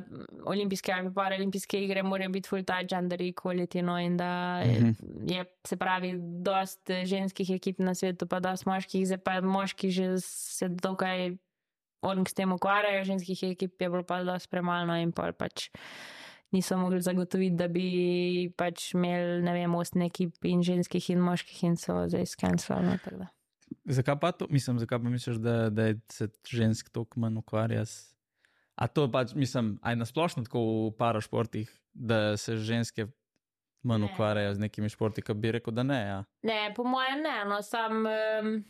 mm, 0.00 0.24
olimpijske 0.48 0.92
ali 0.92 1.12
paralimpijske 1.14 1.82
igre, 1.84 2.02
mora 2.02 2.28
biti 2.32 2.48
full 2.48 2.64
time 2.64 2.86
gender 2.88 3.20
equality. 3.20 3.82
No, 3.84 3.98
in 4.00 4.16
da 4.16 4.60
je, 4.64 4.80
Mhm. 4.80 5.28
je, 5.28 5.44
se 5.68 5.76
pravi, 5.76 6.14
dost 6.42 6.90
ženskih 7.04 7.50
ekip 7.58 7.78
na 7.78 7.94
svetu, 7.94 8.26
pa 8.26 8.40
dost 8.40 8.66
moških, 8.66 9.06
zdaj 9.06 9.18
pa 9.18 9.40
moški 9.40 9.90
že 9.90 10.14
se 10.20 10.68
dokaj 10.68 11.36
on 12.02 12.24
s 12.26 12.34
tem 12.34 12.52
ukvarjajo, 12.52 13.04
ženskih 13.04 13.42
ekip 13.42 13.82
je 13.82 13.88
bilo 13.90 14.02
pa 14.02 14.22
dost 14.24 14.50
premalo 14.50 14.86
no, 14.86 14.96
in 14.96 15.12
pol 15.12 15.32
pač. 15.32 15.68
Niso 16.54 16.76
mogli 16.78 17.00
zagotoviti, 17.02 17.56
da 17.58 17.66
bi 17.68 18.52
pač 18.56 18.92
imeli, 18.94 19.42
ne 19.42 19.52
vem, 19.52 19.74
osem 19.74 20.02
ekip 20.06 20.44
in 20.46 20.62
ženskih 20.62 21.10
in 21.10 21.20
moških 21.20 21.64
in 21.64 21.76
so 21.76 22.04
zdaj 22.08 22.26
skenirali. 22.26 23.26
Zakaj 23.88 24.18
pa 24.20 24.32
to, 24.32 24.46
mislim, 24.50 24.78
zakaj 24.78 24.98
pa 24.98 25.08
misliš, 25.08 25.36
da, 25.36 25.70
da 25.70 25.94
se 26.08 26.28
žensk 26.48 26.88
toliko 26.90 27.20
manj 27.20 27.38
ukvarja 27.38 27.84
s. 27.84 28.16
A 28.74 28.86
to 28.86 29.06
pač, 29.12 29.32
mislim, 29.34 29.78
aj 29.82 29.96
nasplošno 29.96 30.44
tako 30.44 30.60
v 30.60 30.96
parašportih, 30.98 31.70
da 31.94 32.36
se 32.36 32.56
ženske 32.56 33.06
manj 33.82 34.00
Ne. 34.02 34.08
ukvarjajo 34.12 34.54
z 34.54 34.58
nekimi 34.58 34.88
športi, 34.88 35.22
ki 35.22 35.34
bi 35.34 35.52
rekel, 35.52 35.74
da 35.74 35.82
ne. 35.82 36.00
Ja. 36.06 36.24
Ne, 36.42 36.72
po 36.76 36.84
mojem 36.84 37.22
ne, 37.22 37.36
no, 37.48 37.62
sam, 37.62 38.02
um, 38.06 38.64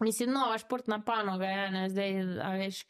mislim, 0.00 0.34
nova 0.34 0.58
športna 0.58 1.00
panoga 1.06 1.46
je, 1.46 1.70
ne, 1.70 1.88
zdaj, 1.88 2.20
a 2.42 2.50
veš. 2.58 2.82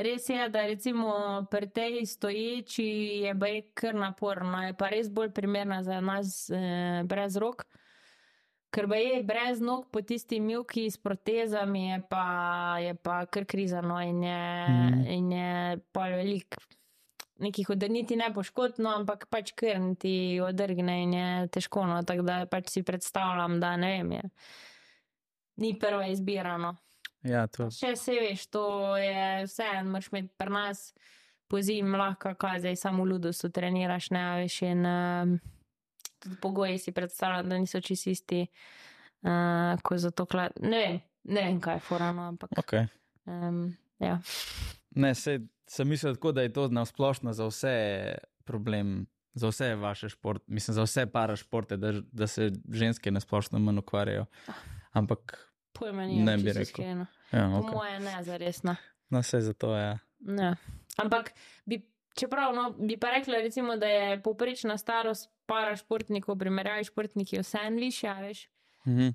Res 0.00 0.28
je, 0.28 0.48
da 0.48 0.62
recimo 0.64 1.12
pri 1.50 1.68
tej 1.68 2.06
stoječi 2.06 2.86
je 3.26 3.34
baj 3.34 3.60
kar 3.74 3.94
naporno, 3.94 4.62
je 4.64 4.72
pa 4.78 4.88
res 4.88 5.10
bolj 5.12 5.34
primerna 5.36 5.82
za 5.82 6.00
nas 6.00 6.46
eh, 6.48 7.02
brez 7.04 7.36
rok. 7.36 7.66
Ker 8.70 8.86
pa 8.86 8.96
je 8.96 9.22
brez 9.26 9.60
nog 9.60 9.88
po 9.90 10.02
tisti 10.02 10.38
milki 10.40 10.84
s 10.90 10.98
protezami, 10.98 11.88
je 11.88 12.02
pa, 12.10 12.26
je 12.78 12.94
pa 12.94 13.24
kar 13.26 13.44
krizano 13.44 13.98
in 14.00 14.22
je, 14.22 14.66
mm. 14.68 15.06
in 15.06 15.32
je 15.32 15.78
pa 15.92 16.08
velik. 16.14 16.56
Nekih 17.40 17.70
odrniti 17.70 18.16
ne 18.20 18.28
poškodno, 18.34 18.90
ampak 19.00 19.24
pač 19.32 19.54
krn 19.56 19.94
ti 19.96 20.40
odrgne 20.44 20.98
in 21.02 21.14
je 21.16 21.28
težko. 21.56 21.86
No, 21.88 22.02
tako 22.04 22.26
da 22.28 22.44
pač 22.46 22.68
si 22.68 22.82
predstavljam, 22.84 23.56
da 23.60 23.76
ne 23.80 23.94
vem, 23.96 24.12
je. 24.12 24.30
ni 25.56 25.78
prva 25.78 26.06
izbira. 26.12 26.58
No. 26.60 26.74
Ja, 27.24 27.46
to, 27.48 27.70
Še 27.72 27.94
se 27.96 28.16
veš, 28.16 28.46
to 28.52 28.96
je 28.96 29.46
vse, 29.48 29.70
moraš 29.88 30.08
imeti 30.12 30.30
pri 30.36 30.52
nas 30.52 30.92
po 31.50 31.60
zim 31.60 31.96
lahko, 31.98 32.32
kaj 32.38 32.62
zdaj 32.62 32.76
samo 32.76 33.04
v 33.04 33.14
ludusu 33.14 33.50
treniraš, 33.50 34.10
ne 34.14 34.22
veš 34.38 34.60
in 34.68 34.86
um, 34.86 35.34
tudi 36.20 36.36
pogoji 36.40 36.78
si 36.78 36.92
predstavljam, 36.92 37.48
da 37.48 37.58
niso 37.58 37.80
čisto 37.80 38.10
isti, 38.10 38.46
uh, 39.22 39.80
ko 39.82 39.98
za 39.98 40.10
to 40.10 40.26
klad. 40.26 40.52
Ne 40.60 40.78
vem, 40.78 41.00
ne 41.24 41.42
vem, 41.42 41.60
kaj 41.60 41.74
je 41.74 41.80
forano, 41.80 42.28
ampak. 42.28 42.50
okay. 42.58 42.86
Um, 43.24 43.76
ja. 43.98 44.18
Ne, 44.90 45.14
se, 45.14 45.40
sem 45.66 45.88
mislil 45.88 46.14
tako, 46.14 46.32
da 46.32 46.42
je 46.42 46.52
to 46.52 46.68
na 46.68 46.84
splošno 46.84 47.32
za 47.32 47.46
vse 47.46 47.74
problem, 48.44 49.06
za 49.34 49.48
vse 49.48 49.74
vaše 49.74 50.08
športe, 50.08 50.44
mislim, 50.46 50.74
za 50.74 50.82
vse 50.82 51.06
parašporte, 51.06 51.76
da, 51.76 51.92
da 52.12 52.26
se 52.26 52.50
ženske 52.72 53.10
na 53.10 53.20
splošno 53.20 53.58
manj 53.58 53.78
ukvarjajo. 53.78 54.26
Ampak, 54.92 55.46
Pojma 55.72 56.06
ni, 56.06 56.22
Ne 56.24 56.36
bi 56.36 56.52
rekel. 56.52 56.84
ja, 56.84 57.06
Po 57.30 57.38
okay. 57.38 57.74
moje 57.74 58.00
ne, 58.00 58.22
zaresno. 58.24 58.76
no, 59.08 59.20
vse 59.20 59.40
za 59.40 59.52
to 59.52 59.76
je. 59.76 59.84
Ja. 59.84 59.98
Ne. 60.20 60.56
Ampak 60.96 61.32
bi, 61.64 61.90
čeprav 62.14 62.54
no, 62.54 62.70
bi 62.70 62.96
pa 62.96 63.10
rekla, 63.10 63.38
recimo, 63.38 63.76
da 63.76 63.86
je 63.86 64.22
povprečna 64.22 64.78
starost 64.78 65.30
para 65.50 65.74
športnikov, 65.76 66.38
primerjavi 66.38 66.86
športniki, 66.86 67.42
vseeno 67.42 67.82
višja, 67.82 68.14
veš. 68.22 68.46
Mhm. 68.86 69.10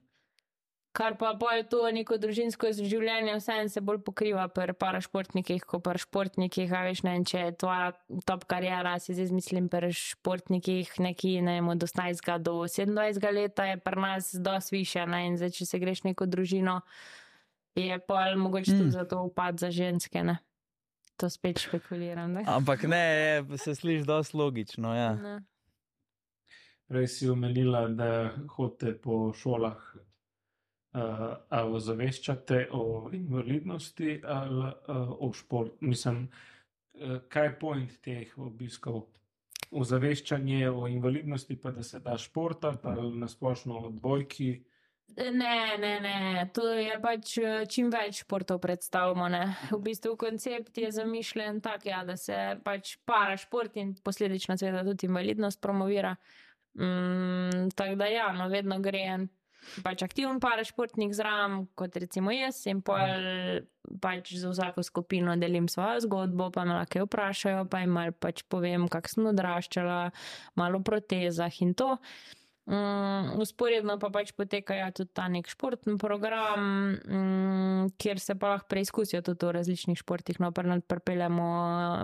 Kar 0.96 1.18
pa 1.20 1.34
je 1.58 1.66
to 1.68 1.82
neko 1.92 2.16
družinsko 2.16 2.70
življenje, 2.72 3.34
vseeno 3.36 3.68
se 3.68 3.82
bolj 3.84 3.98
pokriva 4.08 4.46
pri 4.48 4.72
parašportnikih, 4.80 5.66
kot 5.68 5.82
pri 5.84 6.00
športnikih. 6.00 6.72
A 6.72 6.86
veš, 6.88 7.02
ne 7.04 7.18
vem, 7.18 7.26
če 7.28 7.42
je 7.42 7.56
tvoja 7.60 7.90
top 8.24 8.46
karijera, 8.48 8.94
si 9.04 9.12
zdaj 9.12 9.34
mislim, 9.36 9.68
pri 9.68 9.90
športnikih 9.92 10.94
neki, 11.04 11.34
ne 11.44 11.58
vem, 11.58 11.68
od 11.74 11.84
18 11.84 12.40
do 12.40 12.54
27 12.64 13.36
leta 13.36 13.66
je 13.68 13.76
pri 13.84 14.02
nas 14.06 14.30
dosti 14.40 14.78
više. 14.78 15.04
Ne? 15.04 15.26
In 15.28 15.36
zdaj, 15.36 15.52
če 15.58 15.68
se 15.68 15.82
greš 15.84 16.06
neko 16.08 16.30
družino, 16.32 16.78
je 17.76 18.00
pa 18.00 18.32
mogoče 18.40 18.72
Mm. 18.72 18.78
tudi 18.80 18.92
zato 18.96 19.20
upad 19.28 19.60
za 19.60 19.72
ženske. 19.76 20.24
Ne? 20.24 20.38
To 21.20 21.28
spet 21.30 21.60
špekuliram. 21.60 22.32
Ne? 22.40 22.44
Ampak 22.48 22.88
ne, 22.88 23.04
je, 23.04 23.58
se 23.58 23.76
sliši 23.76 24.08
dosti 24.08 24.38
logično. 24.38 24.96
Ja. 24.96 25.12
Ne. 25.20 25.36
Prej 26.88 27.08
si 27.08 27.30
omenila, 27.30 27.88
da 27.88 28.10
hodite 28.56 28.94
po 29.02 29.34
šolah, 29.34 29.80
uh, 29.96 31.24
ali 31.50 31.74
ozaveščate 31.80 32.68
o 32.72 33.10
invalidnosti 33.14 34.20
ali 34.24 34.68
uh, 34.70 35.16
o 35.20 35.32
športu. 35.34 35.78
Mislim, 35.82 36.28
uh, 36.28 37.18
kaj 37.30 37.48
je 37.48 37.58
point 37.60 38.00
teh 38.02 38.38
obiskov? 38.38 39.06
Ozaveščanje 39.72 40.70
o 40.70 40.88
invalidnosti, 40.88 41.58
pa 41.58 41.72
da 41.72 41.84
se 41.84 42.00
da 42.00 42.18
športati, 42.18 42.88
ali 42.88 43.18
nasplošno 43.20 43.80
o 43.88 43.90
dvojki. 43.92 44.54
Ne, 45.18 45.78
ne, 45.78 46.00
ne, 46.00 46.50
to 46.54 46.66
je 46.76 46.96
pač 47.00 47.38
eh, 47.40 47.62
čim 47.72 47.88
več 47.94 48.24
športov 48.26 48.60
predstavljamo. 48.60 49.28
Ne. 49.32 49.44
V 49.72 49.80
bistvu 49.86 50.16
koncept 50.20 50.78
je 50.78 50.90
zamišljen 50.92 51.62
tak, 51.64 51.86
ja, 51.88 52.02
da 52.04 52.18
se 52.20 52.36
pač 52.66 52.98
para 53.08 53.38
šport 53.40 53.78
in 53.80 53.94
posledično 54.04 54.58
tudi 54.60 55.08
invalidnost 55.08 55.62
promovira. 55.62 56.16
Mm, 56.76 57.70
tako 57.76 57.96
da 57.96 58.06
ja, 58.12 58.30
no, 58.36 58.50
vedno 58.52 58.80
gre 58.84 59.04
en 59.16 59.28
pač 59.84 60.04
aktiven 60.06 60.40
parašportnik 60.44 61.14
zraven, 61.16 61.66
kot 61.78 61.96
recimo 62.02 62.34
jaz, 62.34 62.60
in 62.70 62.82
pol 62.86 63.16
pač 64.02 64.34
za 64.38 64.52
vsako 64.52 64.84
skupino 64.86 65.36
delim 65.42 65.70
svojo 65.72 66.04
zgodbo, 66.06 66.52
pa 66.54 66.66
me 66.68 66.78
lahko 66.78 67.06
vprašajo, 67.08 67.66
pa 67.72 67.82
jim 67.84 67.98
pač 68.22 68.44
povem, 68.52 68.90
kak 68.92 69.10
sem 69.12 69.32
odraščala, 69.32 70.00
malo 70.60 70.82
o 70.82 70.86
protezah 70.86 71.62
in 71.66 71.74
to. 71.78 71.96
Um, 72.66 73.38
usporedno 73.38 74.00
pa 74.02 74.10
pač 74.10 74.32
poteka 74.34 74.74
ja, 74.74 74.88
tudi 74.90 75.12
ta 75.14 75.28
nek 75.30 75.46
športni 75.46 76.00
program, 76.02 76.96
um, 76.98 77.92
kjer 78.02 78.18
se 78.18 78.34
pa 78.42 78.56
lahko 78.56 78.66
preizkusijo 78.74 79.22
tudi 79.22 79.46
v 79.46 79.52
različnih 79.60 80.00
športih. 80.02 80.40
No, 80.42 80.50
Pripeljemo 80.50 81.46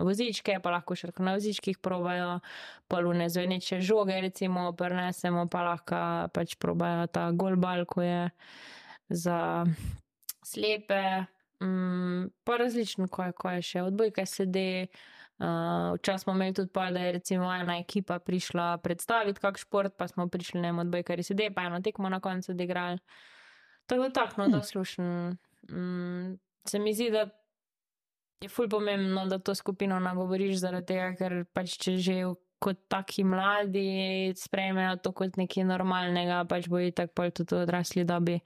vozičke, 0.05 0.59
pa 0.61 0.75
lahko 0.75 0.93
še 0.93 1.09
na 1.17 1.33
vozičkih 1.33 1.81
probajo, 1.81 2.37
polune 2.85 3.25
zveneče 3.33 3.81
žoge, 3.81 4.19
recimo, 4.21 4.69
prenesemo 4.77 5.47
pa 5.49 5.65
lahko 5.65 6.03
pač 6.29 6.53
probajo 6.61 7.09
ta 7.09 7.31
golbal, 7.33 7.87
ko 7.89 8.05
je 8.05 8.21
za 9.09 9.65
slepe. 10.45 11.25
Um, 11.61 12.29
pa 12.45 12.61
različno, 12.61 13.09
ko 13.09 13.25
je, 13.25 13.33
ko 13.33 13.57
je 13.57 13.65
še 13.65 13.81
odbojka 13.89 14.29
sedi. 14.29 14.93
Uh, 15.41 15.95
Včasih 15.97 16.21
smo 16.21 16.33
imeli 16.33 16.53
tudi 16.53 16.69
pa, 16.69 16.91
da 16.91 16.99
je 16.99 17.11
recimo 17.11 17.53
ena 17.53 17.79
ekipa 17.79 18.19
prišla 18.19 18.77
predstaviti 18.77 19.41
kak 19.41 19.57
šport, 19.57 19.93
pa 19.97 20.07
smo 20.07 20.27
prišli 20.29 20.61
ne 20.61 20.69
vem, 20.69 20.79
odbojkari 20.79 21.23
sedi, 21.23 21.49
pa 21.55 21.63
eno 21.65 21.81
tekmo 21.81 22.09
na 22.09 22.19
koncu 22.19 22.51
odigrali. 22.51 22.99
Tako 23.89 24.03
da 24.03 24.09
tako, 24.09 24.41
no, 24.41 24.43
Hmm. 24.43 24.51
da 24.51 24.63
slušam. 24.63 25.37
Mm, 25.71 26.37
se 26.67 26.79
mi 26.79 26.93
zdi, 26.93 27.09
da 27.11 27.29
je 28.41 28.49
ful 28.49 28.69
pomembno, 28.69 29.25
da 29.25 29.39
to 29.39 29.55
skupino 29.55 29.99
nagovoriš 29.99 30.55
zaradi 30.61 30.85
tega, 30.85 31.15
ker 31.17 31.45
pač 31.53 31.77
če 31.77 31.97
že 31.97 32.21
kot 32.61 32.77
taki 32.87 33.23
mladi 33.23 34.33
sprejmejo 34.37 34.99
to 35.01 35.11
kot 35.11 35.37
nekaj 35.37 35.65
normalnega, 35.65 36.43
pač 36.45 36.69
bojo 36.69 36.91
tako 36.93 37.13
pol 37.17 37.31
tudi 37.33 37.55
odrasli 37.57 38.05
dobi 38.05 38.37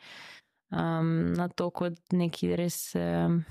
um, 0.72 1.34
na 1.36 1.48
to 1.52 1.70
kot 1.76 2.00
neki 2.16 2.56
res 2.56 2.96
um, 2.96 3.42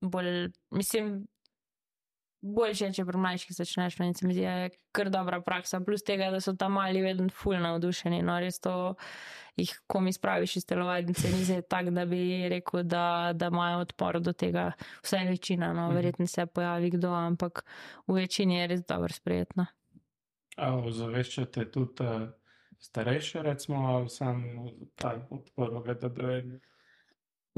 bolj, 0.00 0.48
mislim, 0.72 1.26
boljše, 2.40 2.84
je, 2.84 2.92
če 2.92 3.04
pri 3.04 3.18
mlajših 3.18 3.56
začneš, 3.56 3.96
in 4.00 4.14
se 4.14 4.26
mi 4.26 4.34
zdi, 4.34 4.44
da 4.46 4.52
je 4.66 4.70
kar 4.92 5.10
dobra 5.10 5.40
praksa, 5.40 5.80
plus 5.80 6.02
tega, 6.06 6.30
da 6.30 6.40
so 6.40 6.54
tam 6.56 6.72
mali 6.78 7.02
vedno 7.02 7.28
ful 7.34 7.58
navdušeni, 7.58 8.22
no 8.22 8.38
res 8.40 8.60
to 8.60 8.94
jih 9.58 9.72
komi 9.90 10.12
spraviš 10.12 10.56
iz 10.56 10.66
telovadnice, 10.66 11.30
ni 11.34 11.44
zdaj 11.44 11.62
tak, 11.70 11.90
da 11.90 12.04
bi 12.06 12.48
rekel, 12.48 12.82
da, 12.86 13.32
da 13.34 13.50
imajo 13.50 13.80
odpor 13.86 14.20
do 14.22 14.32
tega, 14.32 14.72
vsaj 15.02 15.26
večina, 15.28 15.72
no, 15.72 15.88
Mhm. 15.88 15.96
verjetno 15.96 16.26
se 16.26 16.46
pojavi 16.46 16.90
kdo, 16.90 17.10
ampak 17.14 17.64
v 18.06 18.14
večini 18.22 18.60
je 18.60 18.66
res 18.66 18.84
dobro 18.86 19.12
sprejetno. 19.12 19.66
A 20.56 20.74
ozaveščate 20.74 21.70
tudi 21.70 22.02
uh, 22.02 22.28
starejše, 22.78 23.42
recimo, 23.42 24.08
samo 24.08 24.70
ta 24.94 25.26
od 25.30 25.50
prvega 25.56 25.94
do 25.94 26.08
devetega? 26.08 26.58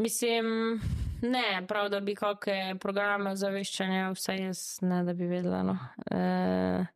Mislim, 0.01 0.81
ne, 1.23 1.67
prav, 1.69 1.89
da 1.93 2.01
bi 2.01 2.15
kakšne 2.17 2.79
programe 2.81 3.35
ozaveščanja, 3.35 4.07
vsaj 4.17 4.39
jaz 4.47 4.63
ne, 4.81 5.03
da 5.05 5.13
bi 5.13 5.29
vedela. 5.29 5.61
No. 5.67 5.75
E, 6.09 6.87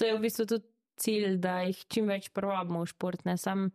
to 0.00 0.08
je 0.08 0.14
v 0.16 0.22
bistvu 0.22 0.46
tudi 0.54 0.64
cilj, 0.96 1.36
da 1.42 1.58
jih 1.66 1.82
čim 1.92 2.08
več 2.08 2.30
privabimo 2.32 2.80
v 2.80 2.88
šport. 2.94 3.26
Ne 3.28 3.36
sam 3.36 3.68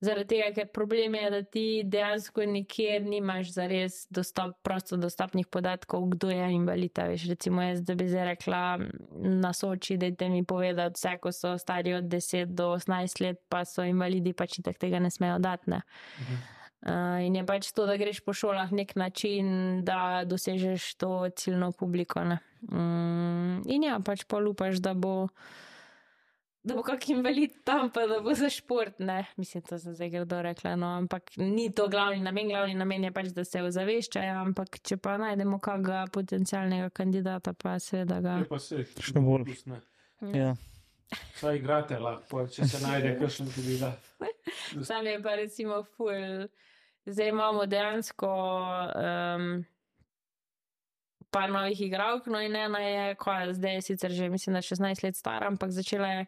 zaradi 0.00 0.30
tega, 0.32 0.48
ker 0.56 0.72
problem 0.72 1.18
je, 1.18 1.26
da 1.34 1.42
ti 1.58 1.66
dejansko 1.84 2.48
nikjer 2.54 3.04
nimaš 3.04 3.52
zares 3.58 4.00
dostop, 4.08 4.56
prosto 4.64 4.96
dostopnih 4.96 5.52
podatkov, 5.52 6.08
kdo 6.16 6.32
je 6.32 6.48
invalid. 6.56 6.96
Veš, 7.12 7.28
recimo 7.34 7.68
jaz, 7.68 7.84
da 7.84 8.00
bi 8.00 8.08
zdaj 8.08 8.30
rekla 8.32 8.64
na 9.44 9.52
Soči, 9.52 10.00
dajte 10.00 10.32
mi 10.32 10.40
povedati, 10.40 10.96
vse, 10.96 11.16
ko 11.20 11.36
so 11.36 11.52
stari 11.60 11.98
od 12.00 12.08
10 12.16 12.56
do 12.56 12.72
18 12.80 13.24
let, 13.28 13.44
pa 13.52 13.66
so 13.68 13.84
invalidi, 13.84 14.32
pač 14.32 14.62
tako 14.62 14.86
tega 14.88 15.04
ne 15.04 15.12
smejo 15.12 15.36
dati. 15.44 15.76
Ne. 15.76 15.84
Uh, 16.16 16.55
in 17.26 17.34
je 17.34 17.42
pač 17.46 17.72
to, 17.74 17.86
da 17.86 17.96
greš 17.98 18.20
po 18.22 18.32
šolah 18.32 18.70
nek 18.72 18.94
način, 18.96 19.82
da 19.84 20.22
dosežeš 20.26 20.94
to 21.00 21.28
ciljno 21.36 21.72
publiko. 21.72 22.24
ne. 22.24 22.38
Mm, 22.62 23.62
in 23.66 23.82
ja, 23.82 24.00
pač 24.04 24.24
pa 24.24 24.38
upaš, 24.38 24.78
da 24.82 24.94
bo, 24.94 25.28
da 26.62 26.74
bo 26.74 26.82
kak 26.82 27.08
invalid 27.10 27.52
tam, 27.64 27.90
pa 27.90 28.06
da 28.06 28.20
bo 28.20 28.34
za 28.34 28.48
šport. 28.50 28.98
Ne. 28.98 29.24
Mislim, 29.36 29.62
to 29.62 29.78
sem 29.78 29.94
zdaj 29.94 30.10
grdo 30.10 30.42
rekla, 30.42 30.76
no, 30.76 30.86
ampak 30.98 31.30
ni 31.36 31.68
to 31.74 31.88
glavni 31.88 32.20
namen. 32.22 32.48
Glavni 32.48 32.74
namen 32.74 33.04
je 33.04 33.12
pač, 33.12 33.26
da 33.34 33.44
se 33.44 33.62
ozaveščajo, 33.62 34.38
ampak 34.46 34.78
če 34.82 34.96
pa 34.96 35.16
najdemo 35.18 35.58
kakega 35.58 36.04
potencialnega 36.12 36.90
kandidata, 36.90 37.52
pa 37.54 37.78
seveda 37.78 38.20
ga. 38.20 38.38
Je 38.42 38.48
pa 38.50 38.58
se, 38.58 38.84
Še 38.84 39.18
bolj. 39.18 39.44
dopustne. 39.44 39.80
Ja. 40.34 40.54
Saj 41.38 41.58
igrate 41.60 41.98
lahko, 42.02 42.46
če 42.50 42.66
se 42.66 42.80
najde 42.82 43.12
kakšen 43.20 43.50
kandidat. 43.54 44.08
Sam 44.88 45.06
je 45.06 45.18
pa 45.22 45.34
recimo 45.38 45.82
ful. 45.96 46.46
Zdaj 47.06 47.28
imamo 47.28 47.66
dejansko 47.66 48.28
um, 48.28 49.64
par 51.30 51.50
novih 51.50 51.80
igralk, 51.80 52.26
no 52.26 52.40
in 52.42 52.56
ena 52.56 52.80
je, 52.82 53.14
ko 53.14 53.32
je 53.32 53.54
zdaj 53.54 53.74
je 53.74 53.82
sicer 53.82 54.10
že, 54.10 54.28
mislim, 54.28 54.54
da 54.54 54.62
16 54.62 55.04
let 55.04 55.16
stara, 55.16 55.46
ampak 55.46 55.70
začela 55.70 56.08
je 56.08 56.26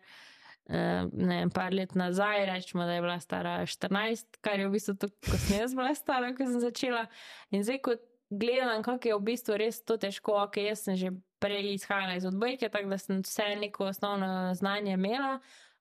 ne 0.68 1.36
vem, 1.40 1.50
par 1.50 1.72
let 1.72 1.94
nazaj, 1.94 2.44
rečemo, 2.46 2.84
da 2.84 2.92
je 2.92 3.00
bila 3.00 3.20
stara 3.20 3.66
14, 3.66 4.36
kar 4.40 4.60
je 4.60 4.68
v 4.68 4.72
bistvu 4.72 4.94
tako, 4.94 5.14
ko 5.24 5.38
sem 5.40 5.60
jaz 5.60 5.74
bila 5.74 5.94
stara, 5.94 6.34
ko 6.36 6.44
sem 6.44 6.60
začela. 6.60 7.06
In 7.50 7.64
zdaj, 7.64 7.80
ko 7.80 7.96
gledam, 8.30 8.82
kako 8.84 9.08
je 9.08 9.16
v 9.16 9.24
bistvu 9.30 9.56
res 9.56 9.80
to 9.80 9.96
težko, 9.96 10.36
ok, 10.44 10.60
jaz 10.68 10.84
sem 10.84 10.96
že 10.96 11.14
prej 11.40 11.72
izhajala 11.72 12.18
iz 12.18 12.26
odbojke, 12.28 12.68
tako 12.68 12.92
da 12.92 12.98
sem 13.00 13.22
vse 13.24 13.54
neko 13.56 13.88
osnovno 13.88 14.54
znanje 14.54 14.92
imela, 14.92 15.38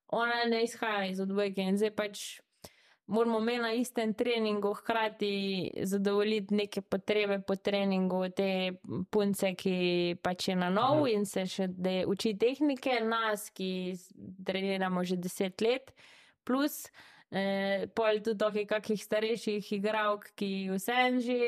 ona 0.08 0.46
ne 0.48 0.64
izhaja 0.64 1.10
iz 1.12 1.20
odbojke 1.20 1.62
in 1.62 1.78
zdaj 1.78 1.92
pač 1.92 2.40
moramo 3.08 3.40
imeti 3.40 3.62
na 3.62 3.74
istem 3.74 4.14
treningu 4.14 4.74
hkrati 4.74 5.72
zadovoljiti 5.84 6.56
neke 6.56 6.82
potrebe 6.82 7.40
po 7.40 7.56
treningu 7.56 8.30
te 8.30 8.72
punce, 9.10 9.54
ki 9.56 10.16
pač 10.22 10.48
je 10.48 10.56
na 10.56 10.70
nov 10.70 11.06
Aha. 11.06 11.12
in 11.16 11.26
se 11.26 11.46
še 11.48 11.68
de, 11.68 12.04
uči 12.08 12.36
tehnike, 12.38 13.00
nas, 13.08 13.50
ki 13.50 13.96
treniramo 14.46 15.04
že 15.04 15.18
deset 15.18 15.62
let, 15.62 15.94
plus 16.44 16.88
eh, 17.32 17.88
pol 17.96 18.20
tudi 18.24 18.38
toki 18.44 18.66
kakih 18.68 19.04
starejših 19.04 19.72
igralk, 19.80 20.32
ki 20.36 20.70
vsem 20.76 21.22
že 21.24 21.40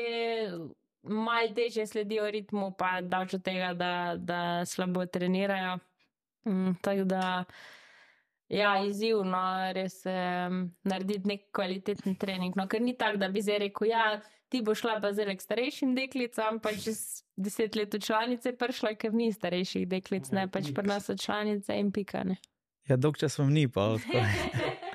malo 1.02 1.52
teže 1.56 1.86
sledijo 1.86 2.24
ritmu, 2.30 2.72
pa 2.76 3.00
davč 3.00 3.36
od 3.36 3.44
tega, 3.44 3.74
da, 3.74 3.92
da 4.16 4.40
slabo 4.66 5.06
trenirajo. 5.06 5.78
Mm, 6.48 6.80
tako 6.80 7.04
da 7.04 7.44
Ja, 8.50 8.72
izzivno 8.82 9.40
je 9.62 9.72
res 9.76 10.00
um, 10.10 10.64
narediti 10.82 11.28
nek 11.30 11.42
kvaliteten 11.54 12.16
trening. 12.18 12.56
No, 12.58 12.66
ker 12.66 12.82
ni 12.82 12.96
tako, 12.98 13.20
da 13.22 13.28
bi 13.30 13.42
zdaj 13.46 13.60
rekel, 13.62 13.92
ja, 13.92 14.04
ti 14.50 14.58
bo 14.66 14.74
šla 14.74 14.96
pa 15.02 15.12
zdaj 15.14 15.36
k 15.38 15.44
starejšim 15.44 15.92
deklicam, 15.94 16.58
pa 16.58 16.72
čez 16.74 17.22
deset 17.38 17.78
let 17.78 17.94
v 17.94 18.00
članice 18.02 18.52
prišla, 18.58 18.96
ker 18.98 19.14
ni 19.14 19.30
starejših 19.30 19.86
deklic, 19.90 20.32
ne 20.34 20.48
pač 20.50 20.72
pri 20.74 20.90
nas 20.90 21.06
so 21.06 21.14
članice 21.14 21.78
in 21.78 21.92
pikane. 21.94 22.40
ja, 22.90 22.98
dolg 22.98 23.20
čas 23.22 23.38
vam 23.38 23.54
ni, 23.54 23.68
pa 23.70 23.94
tako. 24.02 24.26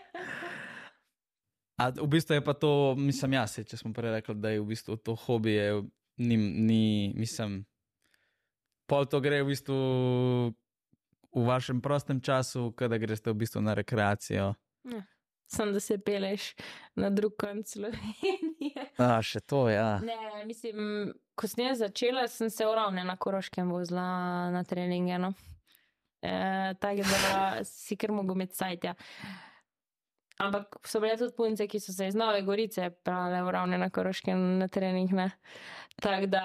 A 1.76 1.92
v 1.92 2.08
bistvu 2.08 2.38
je 2.38 2.44
pa 2.44 2.54
to, 2.56 2.96
mislim, 2.96 3.36
jaz, 3.36 3.58
če 3.68 3.78
smo 3.78 3.92
prej 3.96 4.14
rekli, 4.20 4.36
da 4.40 4.52
je 4.54 4.62
v 4.64 4.68
bistvu 4.70 4.96
to 4.96 5.16
hobi, 5.26 5.58
je, 5.58 5.82
ni, 6.24 6.38
ni, 6.40 6.84
mislim, 7.16 7.66
pol 8.88 9.08
to 9.12 9.20
gre 9.20 9.42
v 9.44 9.52
bistvu 9.52 9.80
v 11.36 11.44
vašem 11.44 11.82
prostem 11.82 12.18
času, 12.18 12.72
kada 12.72 12.98
greste 12.98 13.30
v 13.30 13.36
bistvu 13.36 13.62
na 13.62 13.74
rekreacijo. 13.74 14.54
Sam 15.48 15.74
da 15.74 15.80
se 15.80 15.98
peleš 15.98 16.56
na 16.96 17.10
drug 17.10 17.36
konc 17.38 17.68
Slovenije. 17.68 18.86
A, 18.98 19.20
še 19.22 19.40
to, 19.42 19.68
ja. 19.70 20.00
Ne, 20.00 20.16
mislim, 20.46 21.12
ko 21.36 21.48
sem 21.48 21.66
jaz 21.66 21.78
začela, 21.80 22.24
sem 22.28 22.50
se 22.50 22.66
uravne 22.66 23.04
na 23.04 23.14
Koroškem 23.16 23.70
vozila 23.70 24.06
na 24.50 24.64
treninge. 24.64 25.20
No. 25.20 25.34
E, 26.22 26.34
tako 26.80 27.04
da 27.04 27.36
si 27.78 27.94
kar 27.96 28.12
mogo 28.12 28.34
imeti 28.34 28.56
sajtja. 28.56 28.96
Ampak 30.38 30.80
so 30.84 31.00
bile 31.00 31.14
tudi 31.16 31.32
punce, 31.32 31.68
ki 31.68 31.80
so 31.80 31.94
se 31.94 32.08
iz 32.08 32.16
Nove 32.16 32.42
Gorice 32.42 32.90
pravile 33.04 33.44
uravne 33.44 33.78
na 33.78 33.90
Koroškem 33.90 34.58
na 34.58 34.68
trening. 34.68 35.14
ne. 35.14 35.30
Tako 35.96 36.26
da. 36.28 36.42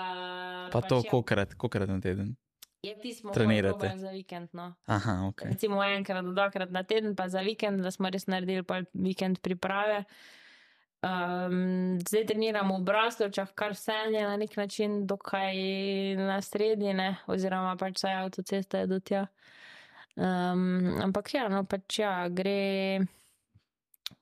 Pa 0.72 0.80
to, 0.80 1.00
pač 1.00 1.04
je- 1.04 1.10
kokrat, 1.10 1.54
kokrat 1.54 1.88
na 1.88 1.98
teden. 2.00 2.36
Je 2.82 2.94
tismo 3.00 3.32
trenirate? 3.32 3.78
trenirate 3.78 4.00
za 4.00 4.10
vikend. 4.10 4.48
No. 4.52 4.74
Aha, 4.86 5.26
ok. 5.28 5.42
Recimo 5.44 5.84
enkrat 5.84 6.24
do 6.24 6.32
dvakrat 6.32 6.70
na 6.70 6.82
teden, 6.82 7.16
pa 7.16 7.28
za 7.28 7.40
vikend, 7.40 7.80
da 7.84 7.90
smo 7.90 8.10
res 8.10 8.26
naredili 8.26 8.62
pa 8.62 8.82
vikend 8.92 9.40
priprave. 9.44 10.04
Um, 11.00 11.96
zdaj 12.08 12.26
treniramo 12.28 12.78
v 12.78 12.84
Braslovčah, 12.84 13.52
kar 13.56 13.72
vse 13.72 13.94
je 14.12 14.24
na 14.24 14.36
nek 14.36 14.56
način 14.56 15.06
dokaj 15.06 15.56
na 16.16 16.40
sredine, 16.44 17.16
oziroma 17.26 17.76
pač 17.80 17.96
vsaj 17.96 18.18
avtocesta 18.24 18.82
je 18.82 18.86
do 18.86 19.00
tja. 19.00 19.26
Um, 20.16 21.00
ampak 21.00 21.34
ja, 21.34 21.48
no 21.48 21.64
pač 21.64 22.02
ja, 22.02 22.28
gre 22.28 23.00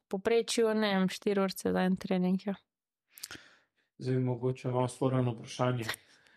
poprečju, 0.08 0.74
ne 0.74 0.94
vem, 0.94 1.08
4 1.08 1.42
ure 1.42 1.72
za 1.74 1.82
en 1.82 1.96
trening. 1.96 2.46
Ja. 2.46 2.54
Zdaj, 3.98 4.18
mogoče 4.18 4.70
malo 4.70 4.88
sporno 4.88 5.34
vprašanje. 5.34 5.84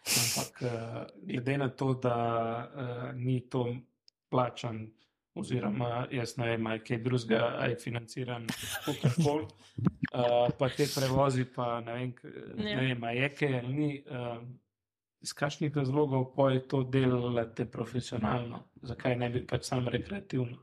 Ampak 0.02 0.62
eh, 0.62 1.06
glede 1.24 1.58
na 1.58 1.70
to, 1.70 1.94
da 1.94 2.16
uh, 2.76 3.16
ni 3.16 3.40
to 3.50 3.68
plačan, 4.30 4.88
oziroma 5.36 6.08
jaz 6.12 6.34
ne 6.38 6.48
vem, 6.50 6.66
kaj 6.88 6.98
drugega, 7.06 7.68
je 7.70 7.76
financiran, 7.80 8.48
kakorkoli, 8.86 9.46
uh, 9.46 10.50
pa 10.58 10.70
te 10.70 10.88
prevozi, 10.96 11.46
pa 11.46 11.80
ne 11.86 11.94
vem, 11.94 12.16
ne 12.58 12.72
Ja. 12.72 12.80
vem 12.80 13.04
je 13.16 13.30
kaj 13.36 13.60
ali 13.60 13.74
ni. 13.74 14.04
Uh, 14.10 14.42
iz 15.22 15.34
kakšnih 15.38 15.76
razlogov 15.78 16.32
pa 16.36 16.52
je 16.52 16.68
to 16.68 16.84
delate 16.84 17.66
profesionalno? 17.66 18.64
Zakaj 18.82 19.16
ne 19.16 19.30
bi 19.30 19.46
pač 19.48 19.70
sam 19.70 19.88
rekreativno? 19.88 20.58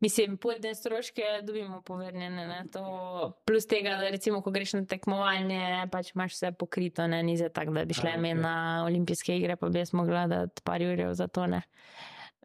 Mislim, 0.00 0.36
potne 0.36 0.74
stroške 0.74 1.22
dobimo 1.42 1.82
povrnjene. 1.82 2.46
Ne? 2.46 2.64
To, 2.72 3.32
plus 3.44 3.66
tega, 3.66 3.98
da 4.00 4.08
recimo, 4.08 4.40
ko 4.42 4.50
greš 4.50 4.72
na 4.78 4.84
tekmovanje, 4.88 5.88
pač 5.92 6.14
imaš 6.14 6.38
vse 6.38 6.52
pokrito, 6.52 7.06
ne 7.06 7.22
ni 7.22 7.36
za 7.36 7.48
tako, 7.48 7.76
da 7.76 7.84
bi 7.84 7.94
šla 7.94 8.14
A, 8.14 8.14
ime 8.14 8.32
okej. 8.32 8.42
na 8.42 8.84
olimpijske 8.86 9.36
igre, 9.36 9.56
pa 9.56 9.68
bi 9.68 9.78
jaz 9.78 9.92
mogla 9.92 10.26
dati 10.26 10.62
par 10.64 10.82
jurjev 10.82 11.12
za 11.14 11.28
to. 11.28 11.46
Ne? 11.46 11.62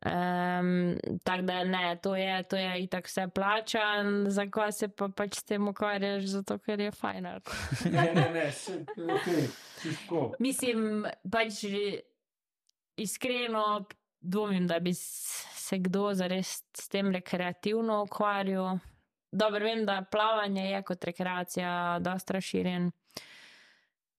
Um, 0.05 0.97
tako 1.23 1.41
da 1.41 1.63
ne, 1.63 1.97
to 2.03 2.15
je, 2.15 2.43
to 2.43 2.57
je 2.57 2.83
itak 2.83 3.07
vse 3.07 3.27
plačan, 3.35 4.25
za 4.29 4.45
ko 4.51 4.67
se 4.71 4.87
pa 4.87 5.07
pač 5.07 5.39
s 5.39 5.43
tem 5.43 5.67
ukvarjaš, 5.67 6.25
zato 6.35 6.57
ker 6.59 6.79
je 6.79 6.91
fajn. 6.91 7.23
ne, 7.95 8.11
ne, 8.13 8.29
ne, 8.33 8.51
se, 8.51 8.83
okay, 8.97 9.47
čisto. 9.81 10.31
Mislim, 10.39 11.07
pač 11.31 11.63
iskreno 12.97 13.85
dvomim, 14.19 14.67
da 14.67 14.79
bi 14.79 14.93
se 15.65 15.79
kdo 15.81 16.13
zares 16.13 16.61
s 16.77 16.89
tem 16.89 17.11
rekreativno 17.11 18.03
ukvarjal. 18.03 18.77
Dobro, 19.31 19.65
vem, 19.65 19.85
da 19.85 20.03
plavanje 20.11 20.69
je 20.69 20.81
kot 20.83 21.03
rekreacija 21.03 21.99
dosta 21.99 22.37
razširjen. 22.37 22.91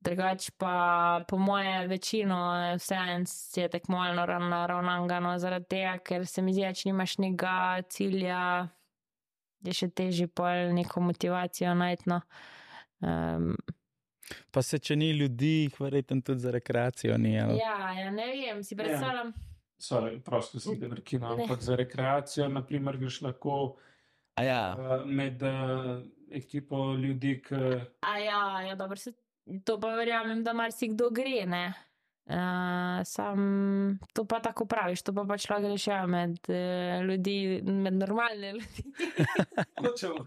Drugač 0.00 0.50
pa, 0.58 1.24
po 1.28 1.38
moje, 1.38 1.86
večino 1.86 2.38
vseeno 2.76 3.24
je 3.56 3.68
tekmovalno 3.68 4.26
naravnano, 4.26 5.20
no, 5.20 5.38
zaradi 5.38 5.66
tega, 5.70 5.96
ker 5.98 6.26
se 6.26 6.42
mi 6.42 6.52
zdi, 6.52 6.66
da 6.66 6.74
če 6.74 6.90
nimaš 6.90 7.16
nekega 7.18 7.56
cilja, 7.90 8.42
je 9.66 9.74
še 9.74 9.88
težje 9.88 10.28
pol 10.28 10.74
neko 10.76 11.00
motivacijo 11.00 11.74
najti. 11.74 12.10
No. 12.12 12.20
Um, 13.00 13.54
Pa 14.50 14.62
se, 14.62 14.78
če 14.82 14.96
ni 14.98 15.12
ljudi, 15.14 15.70
verjetno 15.78 16.20
tudi 16.20 16.42
za 16.42 16.50
rekreacijo 16.50 17.18
ni. 17.18 17.38
ali? 17.40 17.58
ja, 17.58 17.92
ja, 17.94 18.10
ne 18.10 18.26
vem, 18.32 18.62
si 18.66 18.76
predstavljam. 18.76 19.32
Sorry, 19.78 20.20
prosto 20.24 20.60
si 20.60 20.78
te 20.80 20.88
prekinil, 20.88 21.36
Ne. 21.36 21.42
ampak 21.42 21.60
za 21.60 21.76
rekreacijo, 21.76 22.48
naprimer, 22.48 22.96
greš 22.96 23.20
lahko 23.22 23.76
A 24.36 24.42
ja, 24.44 24.76
uh, 24.78 25.06
med 25.06 25.42
uh, 25.42 26.00
ekipo 26.30 26.94
ljudi, 26.94 27.42
ki 27.42 27.54
A 28.00 28.18
ja, 28.18 28.62
ja 28.62 28.74
dobro, 28.74 28.96
se, 28.96 29.12
to 29.64 29.80
pa 29.80 29.94
verjamem, 29.96 30.44
da 30.44 30.52
marsikdo 30.52 31.10
gre, 31.10 31.46
ne. 31.46 31.74
Uh, 32.26 33.04
sam 33.04 33.98
to 34.12 34.24
pa 34.24 34.40
tako 34.40 34.66
praviš, 34.66 35.02
to 35.02 35.12
pa 35.14 35.22
pač 35.28 35.44
lahko 35.50 35.68
greš 35.68 35.86
ja, 35.86 36.06
med 36.06 36.40
uh, 36.48 37.04
ljudi, 37.06 37.62
med 37.62 37.94
normalne 38.00 38.52
ljudi. 38.52 38.82
hočejo. 39.80 40.26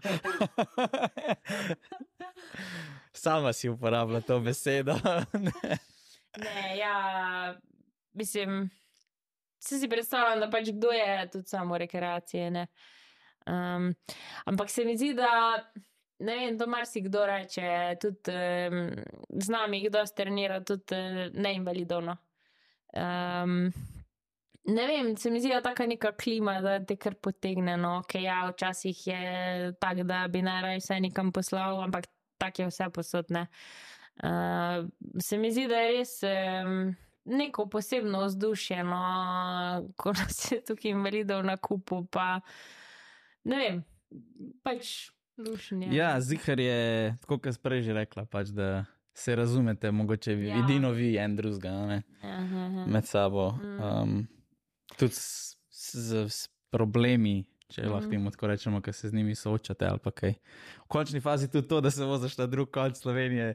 Sama 3.12 3.52
si 3.52 3.68
uporablja 3.68 4.20
to 4.20 4.40
besedo. 4.40 4.96
ne, 6.44 6.78
ja, 6.78 7.54
mislim, 8.12 8.70
se 9.60 9.78
si 9.78 9.88
predstavljam, 9.88 10.40
da 10.40 10.50
pač 10.50 10.70
kdo 10.72 10.90
je 10.92 11.28
tudi 11.32 11.48
samo 11.48 11.78
rekreacije. 11.78 12.50
Ne? 12.50 12.66
Um, 13.46 13.94
ampak 14.44 14.70
se 14.70 14.84
mi 14.84 14.96
zdi, 14.96 15.14
da 15.14 15.30
ne 16.18 16.36
vem, 16.36 16.58
to 16.58 16.66
marsikdo 16.66 17.26
reče, 17.26 17.96
tudi 18.00 18.32
um, 18.32 18.90
z 19.40 19.48
nami, 19.48 19.84
kdo 19.88 20.06
strenira, 20.06 20.60
tudi 20.64 20.96
uh, 20.96 21.22
neinvalidovno. 21.32 22.16
Um, 22.92 23.70
ne 24.64 24.86
vem, 24.86 25.16
se 25.16 25.30
mi 25.30 25.40
zdi, 25.40 25.52
da 25.54 25.60
taka 25.60 25.86
neka 25.86 26.12
klima, 26.12 26.60
da 26.60 26.78
te 26.84 26.96
kar 26.96 27.14
potegne. 27.14 27.76
No, 27.76 28.00
okay, 28.04 28.24
ja, 28.28 28.42
včasih 28.50 29.06
je 29.06 29.72
tako, 29.80 30.04
da 30.08 30.26
bi 30.28 30.42
najraje 30.42 30.80
vse 30.80 31.00
nekam 31.00 31.32
poslal, 31.32 31.82
ampak 31.84 32.08
tako 32.38 32.62
je 32.62 32.72
vse 32.72 32.90
posodne. 32.94 33.46
Uh, 34.20 34.88
se 35.20 35.38
mi 35.38 35.52
zdi, 35.52 35.68
da 35.68 35.84
je 35.84 35.94
res. 35.98 36.18
Um, 36.24 36.90
neko 37.24 37.66
posebno 37.66 38.24
vzdušje, 38.24 38.84
no, 38.84 39.00
ko 39.96 40.12
nas 40.12 40.52
je 40.52 40.60
tukaj 40.62 40.90
invalidov 40.90 41.44
na 41.44 41.56
kupu, 41.56 42.04
pa 42.06 42.40
ne 43.44 43.56
vem, 43.56 43.84
pač 44.62 45.10
dušenje. 45.36 45.88
Ja, 45.90 46.20
zihar 46.20 46.60
je, 46.60 46.78
tako 47.20 47.38
kot 47.38 47.54
sem 47.54 47.62
prej 47.62 47.82
že 47.82 47.92
rekla, 47.94 48.24
pač, 48.24 48.48
da 48.48 48.84
se 49.12 49.36
razumete, 49.36 49.90
mogoče 49.90 50.32
Ja. 50.34 50.58
edino 50.58 50.90
vi, 50.90 51.16
en 51.16 51.36
drugega, 51.36 51.70
ne, 51.86 52.02
Aha, 52.22 52.36
aha. 52.58 52.84
med 52.86 53.04
sabo. 53.04 53.50
Mm. 53.52 53.80
Um, 53.82 54.28
tudi 54.96 55.12
s, 55.12 55.56
s, 55.70 55.94
s 56.26 56.38
problemi. 56.70 57.44
Če 57.68 57.82
Mhm. 57.82 57.90
lahko 57.92 58.10
temu 58.10 58.30
tako 58.30 58.46
rečemo, 58.46 58.80
ki 58.80 58.92
se 58.92 59.08
z 59.08 59.14
njimi 59.14 59.34
soočate, 59.34 59.86
ali 59.86 59.98
pa 59.98 60.10
kaj. 60.10 60.32
V 60.76 60.88
končni 60.88 61.20
fazi 61.20 61.46
tudi 61.46 61.68
to, 61.68 61.80
da 61.80 61.90
se 61.90 62.04
voziš 62.04 62.34
na 62.36 62.46
drug 62.46 62.70
konec 62.70 62.98
Slovenije, 62.98 63.54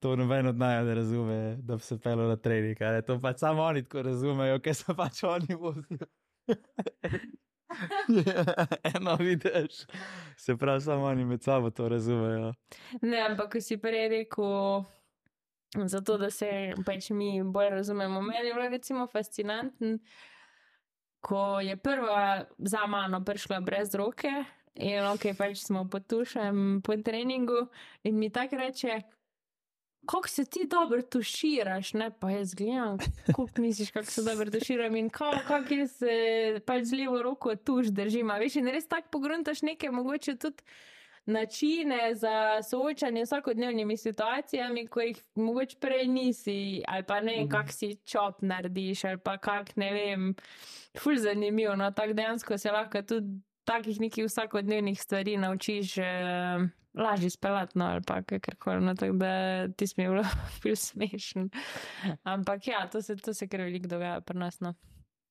to 0.00 0.16
noben 0.16 0.46
od 0.46 0.58
naj 0.58 0.84
ne 0.84 0.94
razume, 0.94 1.56
da 1.62 1.76
bi 1.76 1.82
se 1.82 1.98
pelo 1.98 2.28
na 2.28 2.36
trening. 2.36 2.82
a 2.82 2.92
ne. 2.92 3.02
To 3.02 3.18
pač 3.20 3.38
samo 3.38 3.62
oni 3.62 3.82
tako 3.82 4.02
razumejo, 4.02 4.60
ker 4.60 4.74
so 4.74 4.94
pač 4.94 5.22
oni 5.24 5.54
vozijo. 5.54 6.06
Eno 8.96 9.16
vidiš, 9.16 9.86
se 10.36 10.56
pravi, 10.56 10.80
samo 10.80 11.04
oni 11.04 11.24
med 11.24 11.42
sabo 11.42 11.70
to 11.70 11.88
razumejo. 11.88 12.54
Ne, 13.02 13.20
ampak 13.20 13.52
ko 13.52 13.60
si 13.60 13.76
prej 13.76 14.08
rekel, 14.08 14.84
zato 15.86 16.18
da 16.18 16.30
se 16.30 16.74
pač 16.86 17.10
mi 17.10 17.42
bolj 17.44 17.70
razumemo. 17.70 18.22
Meni 18.22 18.48
je 18.48 18.54
bilo 18.54 18.68
recimo 18.68 19.06
fascinantno, 19.06 19.98
ko 21.20 21.60
je 21.60 21.76
prva 21.76 22.44
za 22.58 22.86
mano 22.86 23.24
prišla 23.24 23.60
brez 23.60 23.94
roke 23.94 24.30
in 24.74 25.04
ok, 25.04 25.34
pač 25.38 25.58
smo 25.66 25.88
potušem 25.90 26.80
po 26.84 26.96
treningu 26.96 27.66
in 28.02 28.18
mi 28.18 28.30
tako 28.30 28.56
reče. 28.56 29.02
Kako 30.08 30.28
se 30.28 30.44
ti 30.44 30.66
dobro 30.66 31.02
tuširaš, 31.02 31.92
ne 31.92 32.10
pa 32.10 32.30
jaz 32.30 32.54
gledam, 32.54 32.96
kako 33.26 33.48
misliš, 33.58 33.90
kako 33.90 34.06
se 34.06 34.22
dobro 34.22 34.50
tuširam 34.50 34.96
in 34.96 35.10
kako 35.10 35.38
kak 35.46 35.70
jaz 35.70 36.02
eh, 36.02 36.60
pač 36.60 36.84
z 36.84 36.92
levo 36.94 37.22
roko 37.22 37.56
tuš 37.56 37.86
držim. 37.88 38.28
Veš, 38.30 38.56
in 38.56 38.68
res 38.68 38.88
tako 38.88 39.08
pogruntaš 39.10 39.62
neke 39.62 39.90
mogoče 39.90 40.36
tudi 40.36 40.62
načine 41.26 42.14
za 42.14 42.32
soočanje 42.62 43.20
s 43.20 43.28
vsakodnevnimi 43.28 43.96
situacijami, 43.96 44.86
ko 44.86 45.00
jih 45.00 45.18
mogoče 45.34 45.76
prej 45.76 46.06
nisi, 46.06 46.56
ali 46.88 47.02
pa 47.02 47.20
ne, 47.20 47.36
Mhm. 47.36 47.50
kak 47.50 47.72
si 47.72 47.96
čop 47.96 48.40
narediš, 48.42 49.04
ali 49.04 49.18
pa 49.18 49.36
kak 49.38 49.76
ne 49.76 49.92
vem, 49.92 50.34
ful 50.98 51.16
zanimivo. 51.16 51.76
No, 51.76 51.90
tako 51.90 52.12
dejansko 52.12 52.58
se 52.58 52.72
lahko 52.72 53.02
tudi 53.02 53.28
takih 53.64 54.00
nekih 54.00 54.24
vsakodnevnih 54.24 55.02
stvari 55.02 55.36
naučiš. 55.36 55.98
Eh, 55.98 56.68
Lažje 56.94 57.30
speljati, 57.30 57.78
no, 57.78 57.84
ali 57.86 58.00
pa 58.02 58.22
kakorkoli, 58.22 58.80
no, 58.80 58.94
tako 58.94 59.12
da 59.14 59.32
ti 59.68 59.86
smo 59.86 60.04
bili 60.04 60.24
ful 60.54 60.76
smešni. 60.86 61.48
Ampak 62.24 62.66
ja, 62.66 62.86
to 62.86 63.02
se, 63.02 63.16
to 63.16 63.34
se 63.34 63.48
kar 63.48 63.60
veliko 63.60 63.88
dogaja 63.88 64.20
pri 64.20 64.38
nas. 64.38 64.60
No. 64.60 64.74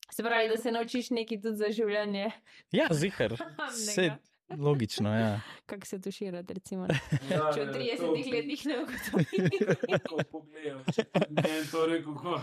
Se 0.09 0.23
pravi, 0.23 0.49
da 0.49 0.57
se 0.57 0.71
naučiš 0.71 1.09
nekaj 1.11 1.41
tudi 1.41 1.57
za 1.57 1.71
življenje, 1.71 2.31
Ja, 2.71 2.87
zihar. 2.91 3.33
Vse 3.69 4.01
Nega. 4.01 4.17
logično, 4.57 5.11
ja. 5.11 5.41
kako 5.65 5.85
se 5.85 5.99
tuširati, 5.99 6.53
recimo. 6.53 6.87
Ja, 7.31 7.51
Če 7.51 7.61
v 7.61 7.65
ne, 7.65 7.73
30 7.73 7.97
to- 7.97 8.11
letih 8.31 8.65
ne 8.65 8.77
ugotoviš. 8.83 10.01
Ko 10.03 10.17
pogledam, 10.31 10.83
če 10.87 11.03
ne 11.31 11.63
to 11.71 11.85
rekel, 11.85 12.13
ko 12.13 12.39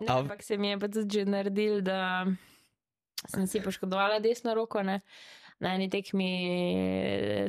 Ne, 0.00 0.06
Am- 0.06 0.18
ampak 0.18 0.42
se 0.42 0.56
mi 0.56 0.68
je 0.68 0.78
pa 0.78 0.88
tudi 0.88 1.10
že 1.12 1.24
naredil, 1.26 1.80
da 1.80 2.26
sem 3.26 3.46
si 3.46 3.62
poškodovala 3.62 4.20
desno 4.20 4.54
roko. 4.54 4.82
Ne. 4.82 5.00
Na 5.58 5.74
eni 5.74 5.90
tekmi 5.90 6.30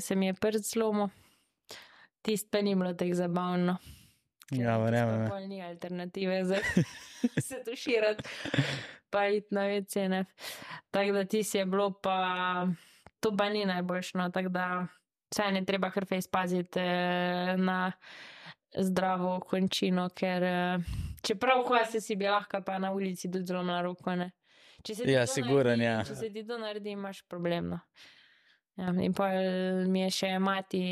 se 0.02 0.16
mi 0.16 0.26
je 0.26 0.34
prst 0.34 0.74
zlomil, 0.74 1.08
tisto 2.22 2.50
pa 2.52 2.62
ni 2.62 2.76
bilo 2.76 2.94
tako 2.94 3.14
zabavno. 3.14 3.78
Ja, 4.52 4.78
verjamem, 4.82 5.24
ja. 5.24 5.30
pol 5.30 5.48
Ni 5.48 5.62
alternative 5.62 6.46
za 6.46 6.58
se 7.48 7.62
tuširati, 7.66 8.24
pa 9.10 9.28
iti 9.28 9.56
na 9.56 9.66
vecene. 9.66 10.26
Tako 10.92 11.12
da 11.12 11.26
ti 11.26 11.44
si 11.44 11.58
je 11.58 11.66
bilo 11.66 11.92
pa, 11.94 12.68
to 13.20 13.36
pa 13.38 13.50
ni 13.50 13.66
najboljše, 13.66 14.18
no, 14.18 14.30
tako 14.30 14.50
da 14.50 14.88
vse 15.32 15.52
ne 15.52 15.66
treba 15.66 15.92
kar 15.92 16.06
fejs 16.06 16.28
paziti 16.28 16.80
eh, 16.80 17.58
na 17.58 17.92
zdravo 18.78 19.40
končino, 19.40 20.10
ker 20.10 20.44
eh, 20.44 20.78
čeprav 21.22 21.64
ko 21.68 21.78
se 21.92 22.02
si 22.02 22.16
bi 22.16 22.26
lahko 22.26 22.62
pa 22.66 22.80
na 22.80 22.92
ulici 22.92 23.32
tudi 23.32 23.46
zelo 23.46 23.64
na 23.64 23.82
roko. 23.82 24.16
Ne? 24.16 24.32
Če 24.84 24.96
se 24.96 25.04
ti 25.04 25.12
Ja, 25.12 25.26
to 25.26 25.34
siguren, 25.34 25.80
naredi, 25.80 25.84
ja. 25.84 26.04
Če 26.08 26.16
se 26.16 26.30
ti 26.34 26.44
to 26.48 26.58
naredi, 26.58 26.94
imaš 26.96 27.22
problem. 27.28 27.70
No. 27.70 27.80
Ja, 28.80 28.94
in 29.04 29.14
pa 29.14 29.28
mi 29.92 30.06
je 30.06 30.10
še 30.16 30.30
mati 30.40 30.84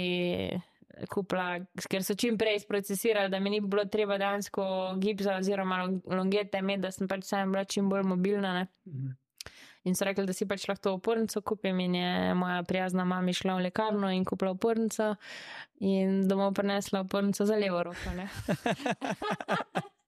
kupila, 1.13 1.59
ker 1.87 2.03
so 2.03 2.15
čim 2.17 2.37
prej 2.37 2.59
sprocesirali, 2.65 3.29
da 3.31 3.39
mi 3.39 3.49
ni 3.53 3.61
bilo 3.61 3.85
treba 3.85 4.17
dejansko 4.17 4.65
gipsa 4.99 5.37
oziroma 5.37 5.77
long- 5.83 6.01
longete 6.09 6.59
imeti, 6.59 6.81
da 6.81 6.91
sem 6.91 7.07
pač 7.07 7.23
sama 7.29 7.51
bila 7.53 7.63
čim 7.69 7.89
bolj 7.89 8.03
mobilna. 8.03 8.53
Ne? 8.59 8.67
In 9.87 9.95
so 9.95 10.03
rekli, 10.03 10.25
da 10.27 10.33
si 10.35 10.45
pač 10.49 10.65
lahko 10.67 10.97
opornico 10.97 11.41
kupim. 11.41 11.79
In 11.79 11.95
je 11.95 12.33
moja 12.35 12.63
prijazna 12.67 13.05
mama 13.07 13.31
šla 13.31 13.55
v 13.55 13.69
lekarno 13.69 14.09
in 14.11 14.25
kupila 14.25 14.51
opornico, 14.51 15.13
in 15.79 16.27
domov 16.27 16.53
prinesla 16.57 17.05
opornico 17.05 17.45
za 17.45 17.55
levo 17.55 17.83
roko. 17.83 18.09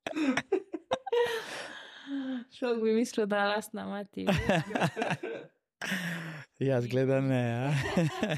Šok 2.58 2.84
bi 2.84 2.94
mislil, 2.98 3.26
da 3.26 3.44
je 3.44 3.48
lastna 3.56 3.88
mati. 3.88 4.28
Ja, 6.60 6.82
zgleda 6.82 7.22
ne. 7.22 7.50
Ja. 7.50 7.74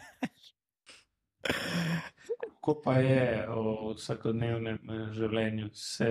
Kako 2.62 2.82
pa 2.84 2.94
je 2.94 3.48
v 3.50 3.94
vsakodnevnem 3.98 4.78
eh, 4.90 5.08
življenju 5.18 5.70
se 5.74 6.10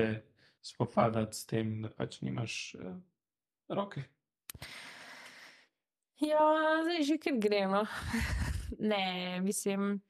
spopadati 0.63 1.37
s 1.39 1.47
tem, 1.47 1.77
da 1.85 1.89
pač 1.95 2.19
nimaš 2.27 2.57
uh, 2.75 2.97
roke? 3.71 4.03
Ja, 6.21 6.43
zdaj 6.83 7.07
že 7.07 7.19
kar 7.23 7.39
gremo. 7.39 7.85
ne, 8.93 9.39
mislim. 9.47 10.03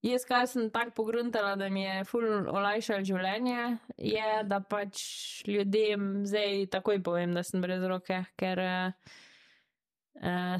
Jaz, 0.00 0.22
kar 0.24 0.46
sem 0.48 0.70
tako 0.72 0.94
pogruntala, 0.96 1.56
da 1.60 1.68
mi 1.68 1.82
je 1.82 2.04
ful 2.08 2.24
olajšalo 2.48 3.04
življenje, 3.04 3.64
je, 4.00 4.28
da 4.48 4.62
pač 4.64 5.02
ljudem 5.44 6.22
zdaj 6.24 6.70
takoj 6.72 7.02
povem, 7.04 7.34
da 7.36 7.42
sem 7.44 7.60
brez 7.60 7.84
roke, 7.84 8.22
ker 8.40 8.62
uh, 8.64 9.10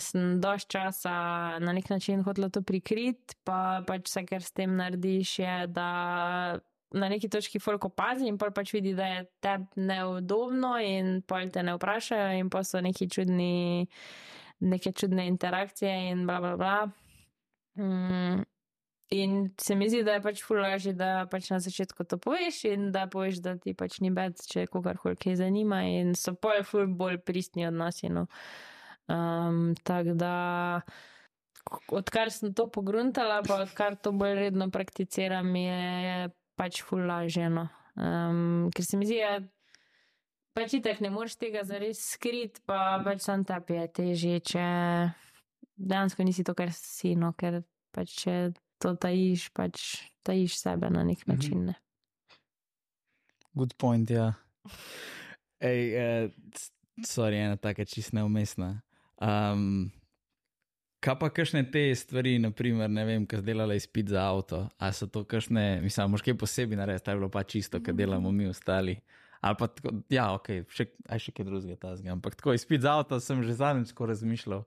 sem 0.05 0.34
dož 0.45 0.68
časa 0.68 1.14
na 1.64 1.72
nek 1.72 1.88
način 1.88 2.20
hotela 2.26 2.51
to 2.53 2.61
prikriti, 2.61 3.38
pa 3.49 3.80
pač 3.88 4.11
vse, 4.11 4.26
kar 4.28 4.45
s 4.45 4.53
tem 4.53 4.76
narediš, 4.76 5.38
je, 5.41 5.57
da 5.72 5.88
na 6.93 7.09
neki 7.09 7.32
točki 7.32 7.62
folk 7.64 7.88
opazi 7.88 8.28
in 8.28 8.36
pol 8.36 8.53
pač 8.53 8.74
vidi, 8.76 8.93
da 8.99 9.09
je 9.09 9.26
tebi 9.41 9.88
neudobno 9.88 10.76
in 10.84 11.20
pol 11.24 11.49
te 11.49 11.64
ne 11.64 11.78
vprašajo 11.78 12.36
in 12.43 12.53
pa 12.53 12.61
so 12.66 12.84
neki 12.84 13.09
čudni, 13.09 13.88
neke 14.61 14.93
čudne 14.93 15.30
interakcije 15.32 16.11
in 16.12 16.26
bla 16.28 16.41
bla 16.45 16.57
bla. 16.61 16.78
Mm. 17.80 18.43
In 19.11 19.54
se 19.58 19.74
mi 19.74 19.88
zdi, 19.90 20.04
da 20.06 20.12
je 20.14 20.22
pač 20.22 20.40
fulaži, 20.46 20.92
da 20.94 21.26
pač 21.30 21.48
na 21.50 21.58
začetku 21.58 22.04
to 22.06 22.14
poveš 22.22 22.61
in 22.70 22.92
da 22.94 23.08
poveš, 23.11 23.40
da 23.42 23.56
ti 23.58 23.74
pač 23.74 23.98
ni 24.04 24.12
bed, 24.14 24.38
če 24.46 24.68
kogarkoli 24.70 25.18
kaj 25.18 25.40
zanima 25.40 25.80
in 25.82 26.14
so 26.14 26.36
pol 26.38 26.62
ful 26.62 26.86
bolj 26.86 27.18
pristni 27.26 27.66
odnosi. 27.66 28.06
No. 28.14 28.28
Um, 29.11 29.74
Tako 29.82 30.14
da, 30.14 30.34
odkar 31.90 32.30
sem 32.30 32.54
to 32.54 32.68
pogruntala, 32.70 33.40
pa 33.42 33.64
odkar 33.64 33.98
to 33.98 34.14
bolj 34.14 34.36
redno 34.44 34.70
prakticiram, 34.70 35.50
je, 35.58 36.30
pač 36.54 36.84
fulaži. 36.86 37.48
No. 37.50 37.66
Um, 37.98 38.70
ker 38.70 38.86
se 38.86 39.00
mi 39.00 39.11
zdi, 39.11 39.18
da 39.26 39.42
pač 40.54 40.78
itek 40.78 41.02
ne 41.02 41.11
moreš 41.11 41.34
tega 41.40 41.66
zares 41.66 42.06
skriti, 42.14 42.62
pa 42.62 43.00
pač 43.02 43.26
sam 43.26 43.42
tebi 43.42 43.74
je 43.74 43.90
težje, 43.98 44.40
če 44.54 44.64
dejansko 45.74 46.30
nisi 46.30 46.46
to, 46.46 46.54
kar 46.54 46.70
si, 46.78 47.16
no, 47.18 47.34
ker 47.34 47.64
pač 47.90 48.14
če 48.22 48.34
to 48.81 48.95
tajiš, 48.97 49.49
pač 49.53 50.01
tajiš 50.24 50.57
sebe 50.62 50.91
na 50.91 51.05
nek 51.05 51.26
Mhm. 51.26 51.31
način. 51.37 51.64
Ne. 51.70 51.74
Good 53.55 53.74
point, 53.76 54.11
ja. 54.11 54.33
Ej, 55.61 55.81
uh, 55.95 56.31
sorry, 57.05 57.41
ena 57.45 57.57
taka 57.57 57.85
čist 57.85 58.12
neumestna. 58.12 58.81
Um, 59.20 59.91
Kaj 61.01 61.16
pa 61.16 61.31
kakšne 61.33 61.62
te 61.72 61.81
stvari, 61.97 62.35
naprimer, 62.39 62.91
ne 62.93 63.05
vem, 63.09 63.22
kaj 63.26 63.41
delala 63.41 63.72
izpit 63.74 64.11
za 64.12 64.20
avto, 64.20 64.66
ali 64.78 64.93
so 64.93 65.07
to 65.09 65.22
kakšne, 65.24 65.81
mislim, 65.81 66.11
možje 66.12 66.35
posebej 66.37 66.76
narediti, 66.76 67.05
to 67.05 67.11
je 67.11 67.16
bilo 67.16 67.28
pa 67.33 67.41
čisto, 67.43 67.81
kaj 67.81 67.95
delamo 67.97 68.28
mi 68.31 68.45
ostali. 68.47 68.99
Ali 69.41 69.57
pa 69.59 69.66
tako, 69.66 69.95
ja, 70.12 70.26
ok, 70.37 70.51
še, 70.68 70.85
aj 71.09 71.18
še 71.18 71.33
kaj 71.33 71.47
drugega 71.49 71.76
ta 71.81 71.95
zgam. 71.97 72.18
Ampak 72.18 72.37
tako 72.37 72.53
izpit 72.53 72.85
za 72.85 72.99
avto 73.01 73.16
sem 73.20 73.41
že 73.43 73.57
zadnjič 73.57 73.95
razmišljal, 73.97 74.64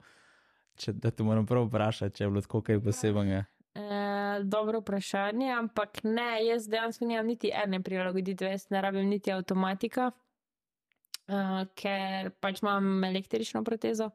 če, 0.76 0.94
da 0.98 1.12
te 1.14 1.22
moram 1.24 1.46
prav 1.46 1.68
vprašati, 1.70 2.16
če 2.18 2.24
je 2.24 2.30
bilo 2.32 2.42
tako 2.42 2.62
kaj 2.66 2.82
posebnega. 2.82 3.46
E, 3.74 4.44
dobro 4.44 4.80
vprašanje, 4.80 5.50
ampak 5.52 6.04
ne, 6.04 6.46
jaz 6.46 6.68
dejansko 6.70 7.06
nimam 7.10 7.28
niti 7.28 7.50
ene 7.64 7.82
prilagoditve, 7.82 8.52
jaz 8.52 8.68
ne 8.70 8.82
rabim 8.82 9.10
niti 9.10 9.34
avtomatika, 9.34 10.12
uh, 10.14 11.64
ker 11.74 12.30
pač 12.38 12.62
imam 12.62 13.04
električno 13.04 13.64
protezo. 13.66 14.12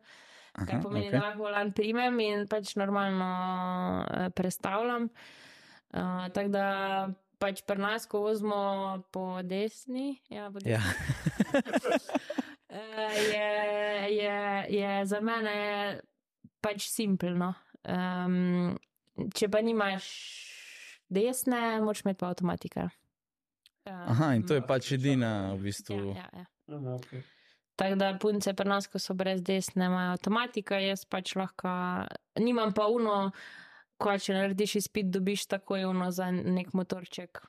Kar 0.54 0.78
pomeni, 0.82 1.08
okay. 1.08 1.12
da 1.12 1.24
lahko 1.24 1.42
volan 1.42 1.72
primem 1.74 2.20
in 2.22 2.46
pač 2.50 2.76
normalno 2.78 3.28
uh, 4.04 4.28
prestavljam. 4.34 5.10
Uh, 5.90 6.28
tako 6.34 6.54
da 6.54 6.66
pač 7.42 7.62
pri 7.66 7.82
nas, 7.82 8.06
ko 8.06 8.22
vozimo 8.28 8.62
po 9.10 9.42
desni, 9.42 10.20
ja, 10.30 10.52
po 10.54 10.62
desni. 10.62 10.78
Ja. 10.78 10.82
je, 13.34 13.50
je, 14.14 14.40
je 14.78 15.06
za 15.06 15.20
mene 15.20 15.56
pač 16.62 16.86
simpelno. 16.90 17.54
Um, 17.88 18.76
če 19.34 19.48
pa 19.52 19.62
nimaš 19.64 20.08
desne, 21.08 21.80
moraš 21.80 22.04
imeti 22.04 22.20
pa 22.20 22.32
avtomatika. 22.32 22.88
Um, 23.88 24.04
Aha, 24.12 24.34
in 24.36 24.44
to 24.46 24.58
je 24.58 24.62
pač 24.66 24.92
edina 24.92 25.54
v 25.54 25.68
bistvu. 25.70 26.12
Ja, 26.12 26.28
ja, 26.32 26.44
ja. 26.44 26.46
Aha, 26.76 26.96
okay. 26.98 27.24
Tako 27.78 27.94
da 27.94 28.08
punce 28.20 28.52
pri 28.58 28.68
nas, 28.68 28.88
ko 28.90 28.98
so 28.98 29.14
brez 29.14 29.42
desne, 29.46 29.86
imajo 29.86 30.16
avtomatika, 30.16 30.80
jaz 30.82 31.04
pač 31.06 31.36
lahko, 31.38 31.70
nimam 32.42 32.74
pa 32.74 32.88
uno, 32.90 33.30
ko 34.02 34.16
če 34.18 34.34
narediš 34.34 34.74
izpit, 34.82 35.12
dobiš 35.14 35.46
takoj 35.54 35.86
uno 35.86 36.10
za 36.10 36.30
nek 36.34 36.74
motorček. 36.74 37.40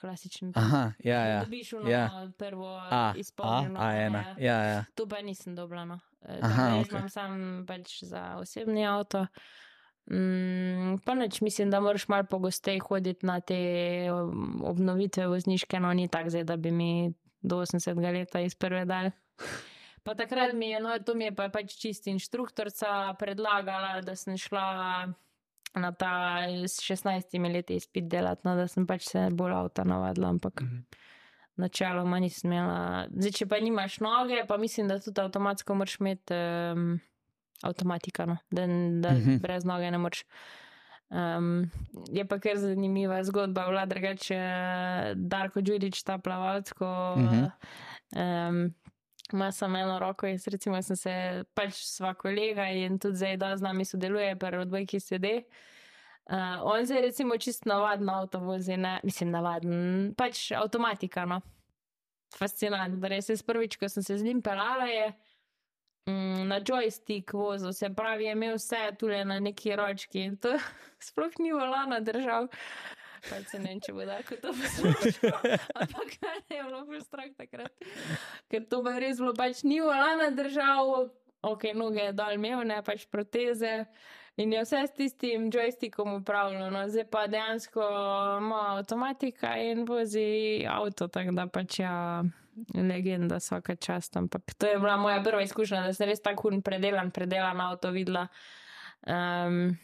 Klasičen. 0.00 0.50
Aha, 0.60 0.90
ja, 1.04 1.20
ja. 1.26 1.38
Dobiš 1.44 1.72
uno 1.78 1.88
ja. 1.90 2.08
prvo 2.38 2.68
A, 2.68 2.88
a, 2.90 3.14
izpolnjeno. 3.16 3.80
a 3.80 3.92
ena. 3.96 4.24
ja. 4.28 4.34
Ja, 4.38 4.58
ja. 4.62 4.84
To 4.94 5.06
pa 5.08 5.22
nisem 5.22 5.54
dobila. 5.56 5.84
No. 5.84 6.00
E, 6.20 6.38
Aha, 6.42 6.66
da 6.68 6.76
jaz 6.76 6.90
imam 6.90 7.08
sam 7.08 7.38
pač 7.68 8.02
za 8.04 8.36
osebni 8.42 8.84
avto. 8.86 9.26
Mm, 10.10 10.98
pa 11.04 11.14
neč 11.14 11.40
mislim, 11.40 11.70
da 11.70 11.80
moraš 11.80 12.08
malo 12.08 12.24
pogosteje 12.30 12.80
hoditi 12.80 13.26
na 13.26 13.40
te 13.40 13.58
um, 14.12 14.62
obnovitve 14.64 15.26
vozniške, 15.26 15.80
no 15.80 15.92
ni 15.92 16.08
tako 16.08 16.30
zdaj, 16.30 16.44
da 16.44 16.56
bi 16.56 16.70
mi 16.70 17.12
do 17.42 17.56
80 17.56 18.12
leta 18.12 18.40
iz 18.40 18.54
prve 18.54 18.84
dal. 18.84 19.10
Pa 20.02 20.14
takrat 20.14 20.54
mi 20.54 20.68
je, 20.70 20.80
no 20.80 20.98
to 20.98 21.14
mi 21.14 21.24
je 21.24 21.34
pa 21.34 21.48
pač 21.48 21.74
čist 21.80 22.06
inštruktorica 22.06 23.14
predlagala, 23.18 24.00
da 24.06 24.14
sem 24.16 24.36
šla 24.38 24.66
na 25.74 25.90
ta 25.92 26.12
s 26.46 26.78
16 26.80 27.52
leti 27.52 27.74
izpit 27.74 28.06
delati, 28.08 28.40
no, 28.44 28.54
da 28.56 28.68
sem 28.68 28.86
pač 28.86 29.08
se 29.10 29.26
bolj 29.32 29.52
avta 29.52 29.84
navadila, 29.84 30.28
ampak 30.28 30.62
Mhm. 30.62 30.78
načeloma 31.56 32.18
nisem 32.20 32.52
imela. 32.52 33.08
Zdaj, 33.10 33.32
če 33.32 33.46
pa 33.46 33.58
nimaš 33.60 34.00
noge, 34.00 34.44
pa 34.48 34.56
mislim, 34.56 34.88
da 34.88 35.00
tudi 35.00 35.20
avtomatsko 35.20 35.74
moraš 35.74 36.00
imeti 36.00 36.34
um, 36.34 37.00
avtomatika, 37.62 38.26
no? 38.26 38.36
da, 38.50 38.66
da 38.66 38.68
uh 39.08 39.14
Mhm. 39.14 39.30
-huh. 39.30 39.40
brez 39.40 39.64
noge 39.64 39.90
ne 39.90 39.98
moreš. 39.98 40.24
Um, 41.08 41.70
je 42.12 42.24
pa 42.24 42.38
kar 42.38 42.56
zanimiva 42.56 43.24
zgodba, 43.24 43.66
vlada 43.66 43.94
drugače, 43.94 44.40
Darko 45.16 45.60
Đurič, 45.60 46.02
ta 46.02 46.18
plavalc, 46.18 46.72
ko 46.72 47.14
Mhm. 47.16 47.44
um, 48.16 48.74
ima 49.32 49.52
samo 49.52 49.78
eno 49.78 49.98
roko. 49.98 50.26
Jaz 50.26 50.48
recimo 50.48 50.82
sem 50.82 50.96
se 50.96 51.44
pač 51.54 51.72
sva 51.74 52.14
kolega 52.14 52.68
in 52.68 52.98
tudi 52.98 53.16
zdaj, 53.16 53.36
da 53.36 53.56
z 53.56 53.62
nami 53.62 53.84
sodeluje, 53.84 54.36
pa 54.38 54.46
odbojki 54.48 55.00
sede. 55.00 55.42
Uh, 56.30 56.36
on 56.62 56.78
je 56.80 57.00
recimo 57.02 57.36
čist 57.38 57.64
navaden 57.64 58.08
avto 58.08 58.38
vozi, 58.38 58.76
ne, 58.76 59.00
mislim 59.02 59.30
navaden, 59.30 60.14
pač 60.16 60.52
avtomatika, 60.52 61.24
no. 61.24 61.40
Fascinantno, 62.38 63.08
res 63.08 63.28
je 63.28 63.36
prvič, 63.46 63.76
ko 63.76 63.88
sem 63.88 64.02
se 64.02 64.18
z 64.18 64.24
njim 64.24 64.42
pelala, 64.42 64.84
je 64.84 65.12
na 66.46 66.60
joystick 66.60 67.32
vozil, 67.32 67.72
se 67.72 67.90
pravi, 67.94 68.24
je 68.24 68.32
imel 68.32 68.54
vse 68.54 68.92
tule 68.98 69.24
na 69.24 69.40
neki 69.40 69.76
ročki 69.76 70.20
in 70.20 70.36
to 70.36 70.58
sploh 71.06 71.32
ni 71.38 71.52
volana 71.52 72.00
držal. 72.00 72.48
Pač 73.30 73.48
se 73.50 73.58
ne 73.58 73.72
vem, 73.72 73.80
če 73.82 73.92
bo 73.92 74.04
tako 74.06 74.36
to 74.42 74.52
poslušal, 74.54 75.38
ampak 75.82 76.12
ne 76.50 76.56
je 76.56 76.62
bilo 76.62 76.84
bolj 76.86 77.00
strah 77.02 77.30
takrat. 77.38 77.72
Ker 78.50 78.68
to 78.70 78.82
bi 78.86 78.94
res 79.02 79.18
bilo, 79.18 79.32
pač 79.34 79.64
ni 79.66 79.80
volana 79.82 80.30
držal, 80.30 81.08
ok, 81.42 81.72
noge 81.74 82.04
je 82.04 82.14
dol 82.14 82.38
imel, 82.38 82.62
ne 82.68 82.78
pač 82.86 83.08
proteze. 83.10 83.86
In 84.36 84.52
je 84.52 84.62
vse 84.66 84.82
s 84.84 84.92
tistim 84.92 85.46
joystickom 85.48 86.18
upravljeno, 86.20 86.68
no, 86.70 86.82
zdaj 86.92 87.06
pa 87.10 87.24
dejansko 87.26 87.84
ima 88.38 88.58
avtomatika 88.76 89.54
in 89.56 89.86
vozi 89.88 90.60
avto, 90.68 91.08
tako 91.08 91.32
da 91.32 91.46
pač 91.48 91.78
ja, 91.80 91.96
legenda 92.74 93.36
vsaka 93.36 93.76
čast. 93.76 94.16
Ampak 94.16 94.54
to 94.58 94.66
je 94.66 94.78
bila 94.78 94.96
moja 94.96 95.22
prva 95.22 95.42
izkušnja, 95.42 95.82
da 95.86 95.92
sem 95.94 96.08
res 96.08 96.22
tako 96.22 96.50
hun 96.50 96.62
predelan, 96.62 97.10
predelan 97.10 97.60
avto 97.60 97.90
videla. 97.90 98.26
Um, 99.06 99.76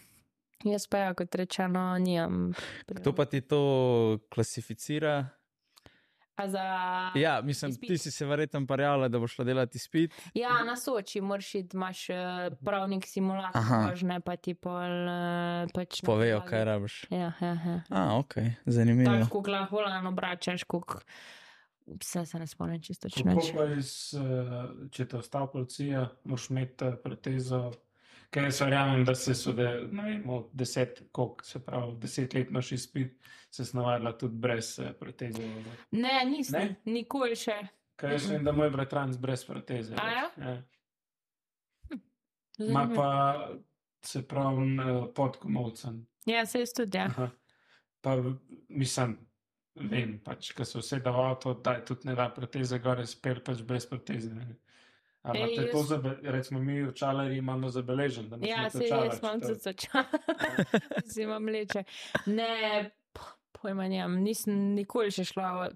jaz 0.64 0.86
pa 0.88 0.98
ja, 0.98 1.14
kot 1.14 1.34
rečeno, 1.34 1.98
nimam. 1.98 2.52
Kdo 2.88 3.12
pa 3.12 3.24
ti 3.24 3.40
to 3.40 4.18
klasificira? 4.32 5.28
A 6.36 6.48
za. 6.48 6.62
Ja, 7.14 7.40
mislim, 7.44 7.70
izpit? 7.70 7.88
ti 7.88 7.98
si 7.98 8.10
se 8.10 8.26
verjetno 8.26 8.66
parjala, 8.66 9.08
da 9.08 9.18
boš 9.18 9.34
šla 9.34 9.44
delati 9.44 9.76
izpit. 9.76 10.14
Ja, 10.34 10.64
na 10.64 10.76
Soči 10.76 11.20
moraš 11.20 11.54
iti, 11.54 11.76
imaš 11.76 12.10
eh, 12.10 12.16
pravnik 12.64 13.04
simulator, 13.06 13.60
Aha. 13.60 13.76
možne 13.90 14.20
pa 14.20 14.36
ti 14.36 14.54
pol. 14.54 15.08
eh, 15.08 15.66
Pač 15.74 16.00
Povejo, 16.04 16.40
kaj 16.48 16.64
rabiš. 16.64 17.06
Ja, 17.10 17.32
ja, 17.40 17.52
ja. 17.66 17.82
A, 17.90 18.18
ok, 18.18 18.34
zanimivo. 18.66 19.12
Tako 19.20 19.44
lahko 19.46 19.76
volano 19.76 20.08
obračaš, 20.08 20.64
kuk. 20.64 21.02
Vse 21.86 22.26
se 22.26 22.38
ne 22.38 22.46
spomnim 22.46 22.82
čisto 22.82 23.08
iz, 23.78 24.14
eh, 24.14 24.88
če 24.90 25.06
te 25.08 25.16
ostala 25.18 25.46
policija, 25.46 26.06
moraš 26.24 26.50
imeti 26.50 26.84
eh, 26.84 26.96
protezo. 27.02 27.70
Ker 28.32 28.46
jaz 28.48 28.60
verjamem, 28.62 29.02
da 29.04 29.14
se 29.14 29.34
so, 29.36 29.52
da, 29.52 29.74
ne 29.92 30.04
vem, 30.06 30.22
od 30.30 30.48
deset, 30.56 31.02
koliko 31.12 31.44
se 31.44 31.60
pravi, 31.64 31.96
deset 32.00 32.34
let 32.34 32.48
imaš 32.50 32.72
izpit, 32.72 33.18
se 33.50 33.64
snavadila 33.64 34.14
tudi 34.18 34.36
brez 34.36 34.78
eh, 34.78 34.92
proteze. 34.92 35.42
Ne, 35.90 36.14
nisem, 36.30 36.60
Ne? 36.60 36.94
nikoli 36.94 37.36
še. 37.36 37.58
Ker 38.00 38.16
jaz 38.16 38.30
vem, 38.30 38.44
da 38.44 38.54
moj 38.56 38.70
bratranc 38.72 39.18
brez 39.20 39.44
proteze. 39.44 39.98
A 40.00 40.08
ja? 40.10 40.24
ja. 40.38 40.56
Ma 42.72 42.86
pa 42.94 43.10
se 44.02 44.22
pravi 44.28 44.78
pod 45.14 45.36
komovcem. 45.42 46.06
Ja, 46.26 46.46
se 46.46 46.62
jaz 46.62 46.72
tudi, 46.72 46.98
ja. 46.98 47.10
Aha. 47.10 47.28
Pa 48.00 48.16
mislim, 48.68 49.18
vem, 49.74 50.18
pač, 50.24 50.52
ko 50.56 50.64
se 50.64 50.78
vse 50.78 50.98
da 51.04 51.10
v 51.10 51.24
avto, 51.30 51.54
da 51.54 51.76
je 51.78 51.84
tudi 51.84 52.08
ne 52.08 52.14
da 52.18 52.28
proteze 52.34 52.78
gore, 52.78 53.06
spel 53.06 53.40
pač 53.44 53.62
brez 53.66 53.86
proteze. 53.86 54.34
ne. 54.34 54.56
A 55.22 55.36
Ej, 55.36 55.38
imate 55.38 55.70
to, 55.70 55.82
zabe, 55.86 56.16
recimo 56.22 56.60
mi 56.60 56.80
v 56.82 56.92
čalarji 56.98 57.38
imamo 57.38 57.68
zabeležen, 57.70 58.28
da 58.28 58.36
Ja, 58.42 58.66
imate 58.66 58.78
se 58.78 58.88
jaz 58.88 59.18
imam 59.22 59.40
tudi 59.40 59.60
začela. 59.60 60.04
Si 61.12 61.22
imam 61.22 61.46
leče. 61.46 61.84
Ne, 62.26 62.90
pojma 63.54 63.86
nimam, 63.88 64.16
nisem 64.18 64.74
nikoli 64.74 65.14
še 65.14 65.24
šla. 65.30 65.68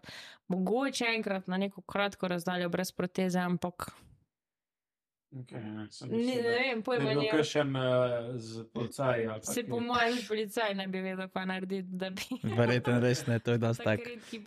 Mogoče 0.51 1.07
enkrat 1.15 1.47
na 1.47 1.61
neko 1.63 1.85
kratko 1.87 2.29
razdaljo 2.29 2.69
brez 2.75 2.91
proteze, 2.93 3.39
ampak 3.39 3.93
Okay, 5.37 5.61
ja, 5.61 5.87
sem 5.91 6.09
ne, 6.09 6.17
ne 6.25 6.37
da- 6.43 6.49
vem, 6.51 6.83
pojma 6.83 7.11
nimam. 7.11 7.27
kakšen 7.31 7.77
uh, 7.77 7.83
z 8.41 8.65
policaji. 8.73 9.27
ali 9.27 9.41
pa 9.41 9.53
Se 9.53 9.65
po 9.65 9.81
mojem 9.81 10.19
policaj 10.29 10.75
ne 10.75 10.87
bi 10.89 11.01
vedel, 11.05 11.29
kaj 11.29 11.47
narediti, 11.47 11.89
da 11.93 12.11
bi. 12.11 12.23
Verjetno 12.57 13.01
res 13.01 13.27
ne, 13.27 13.39
to 13.39 13.53
je 13.53 13.59
dosti 13.59 13.85
tak. 13.85 14.01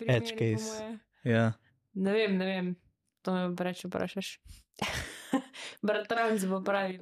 Edge 0.08 0.34
case. 0.34 0.98
Ja. 1.24 1.52
Ne 1.94 2.14
vem, 2.14 2.38
ne 2.38 2.46
vem. 2.46 2.76
To 3.22 3.34
me 3.36 3.56
preveč 3.56 3.86
vprašaš. 3.86 4.40
Bratranc 5.86 6.46
bo 6.50 6.62
pravi. 6.66 6.98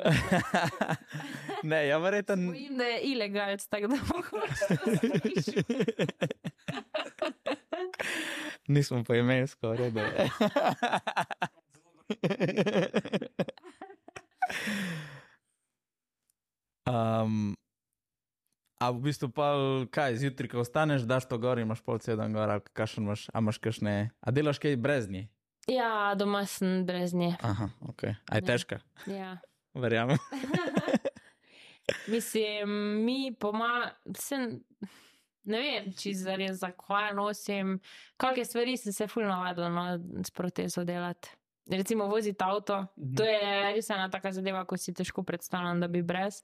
ne, 1.70 1.80
ja, 1.88 1.98
verjetno. 1.98 2.52
Bojim, 2.52 2.78
da 2.78 2.84
je 2.84 3.00
ilegalc, 3.14 3.68
tako 3.68 3.88
da 3.88 3.98
mogoče. 4.10 5.64
Nismo 8.68 9.04
po 9.04 9.16
imensko, 9.16 9.76
redo. 9.76 10.02
Um, 16.90 17.56
a 18.80 18.92
v 18.94 19.00
bistvu 19.02 19.30
pa, 19.34 19.54
kaj, 19.92 20.16
zjutraj, 20.22 20.50
ko 20.52 20.62
ostaneš, 20.62 21.08
daš 21.10 21.26
to 21.30 21.38
gor 21.42 21.58
in 21.58 21.66
imaš 21.68 21.82
pol 21.82 21.98
dan 21.98 22.34
gor, 22.34 22.50
ali 22.50 22.62
kakšen 22.74 23.04
imaš, 23.04 23.28
a 23.34 23.42
imaš 23.42 23.58
kakšne, 23.58 23.96
a 24.22 24.32
delaš 24.32 24.60
kaj 24.60 24.78
brez 24.78 25.10
nje? 25.10 25.28
Ja, 25.68 26.14
doma 26.16 26.46
sem 26.46 26.86
brez 26.88 27.14
nje. 27.14 27.36
Aha, 27.44 27.70
ok. 27.82 28.04
A 28.04 28.36
je 28.38 28.42
Ja. 28.42 28.46
težka, 28.46 28.80
Ja. 29.08 29.38
verjamem. 29.84 30.18
Mislim, 32.08 32.70
mi 33.06 33.32
poma, 33.40 33.92
sem, 34.16 34.60
ne 35.48 35.60
vem, 35.60 35.92
če 35.96 36.14
zares 36.20 36.60
zakaj 36.60 37.14
nosim, 37.16 37.78
kakšne 38.20 38.46
stvari 38.46 38.78
sem 38.78 38.94
se 38.94 39.08
fulno 39.08 39.30
navadila 39.30 39.70
no, 39.70 39.86
s 40.24 40.32
protezo 40.32 40.84
delati. 40.84 41.30
Recimo 41.70 42.08
voziti 42.08 42.44
avto, 42.44 42.86
Mhm. 42.98 43.16
to 43.16 43.24
je 43.24 43.40
res 43.74 43.90
ena 43.90 44.10
taka 44.10 44.32
zadeva, 44.32 44.66
ko 44.66 44.78
si 44.78 44.94
težko 44.94 45.24
predstavljam, 45.24 45.80
da 45.80 45.88
bi 45.88 46.02
brez. 46.02 46.44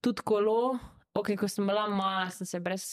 tudi 0.00 0.22
kolo. 0.22 0.78
Ok, 1.12 1.36
ko 1.36 1.48
sem 1.48 1.66
bila 1.66 1.88
mala, 1.88 2.30
sem 2.30 2.46
se 2.46 2.60
brez 2.60 2.84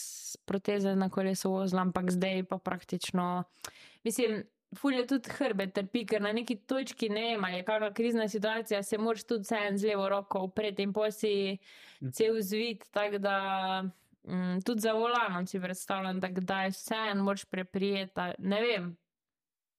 proteze 0.44 0.96
na 0.96 1.08
kolesu 1.08 1.50
vozila, 1.50 1.82
ampak 1.82 2.10
zdaj 2.10 2.42
pa 2.42 2.58
praktično. 2.58 3.44
Mislim, 4.04 4.42
fulje 4.74 5.06
tudi 5.06 5.30
hrbe 5.30 5.66
trpi, 5.66 6.06
ker 6.06 6.20
na 6.20 6.32
neki 6.32 6.56
točki 6.56 7.08
ne 7.08 7.20
vem, 7.22 7.44
ali 7.44 7.54
je 7.54 7.64
kakšna 7.64 7.92
krizna 7.92 8.28
situacija, 8.28 8.82
se 8.82 8.98
moraš 8.98 9.24
tudi 9.24 9.42
vseeno 9.42 9.78
z 9.78 9.86
levo 9.86 10.08
roko 10.08 10.40
upreti 10.40 10.82
in 10.82 10.92
posi 10.92 11.58
cel 12.12 12.40
zvit, 12.40 12.90
tako 12.90 13.18
da. 13.18 13.38
Mm, 14.24 14.58
tudi 14.60 14.80
za 14.80 14.92
volanom 14.92 15.46
si 15.46 15.60
predstavljam, 15.60 16.20
da 16.20 16.28
kdaj 16.28 16.68
vseeno 16.70 17.22
moraš 17.24 17.44
preprijeti. 17.44 18.20
Ne 18.38 18.60
vem, 18.60 18.96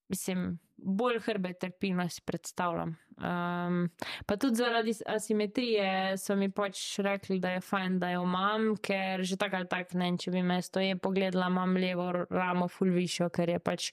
mislim, 0.07 0.59
bolj 0.77 1.19
hrbe 1.25 1.53
trpino 1.53 2.09
si 2.09 2.21
predstavljam. 2.25 2.95
Um, 3.17 3.89
pa 4.25 4.37
tudi 4.37 4.55
zaradi 4.55 4.93
asimetrije 5.05 6.17
so 6.17 6.35
mi 6.35 6.51
pač 6.51 6.99
rekli, 6.99 7.39
da 7.39 7.55
je 7.55 7.61
fajn, 7.61 7.99
da 7.99 8.11
jo 8.13 8.21
imam, 8.23 8.75
ker 8.77 9.23
že 9.25 9.37
tako 9.37 9.61
ali 9.61 9.67
tako 9.67 9.97
ne, 9.97 10.11
če 10.17 10.31
bi 10.31 10.43
me 10.45 10.61
stoje 10.61 10.99
pogledala, 11.01 11.49
imam 11.49 11.73
levo 11.77 12.11
ramo 12.29 12.67
ful 12.67 12.93
višjo, 12.93 13.29
ker 13.33 13.55
je 13.55 13.59
pač 13.59 13.91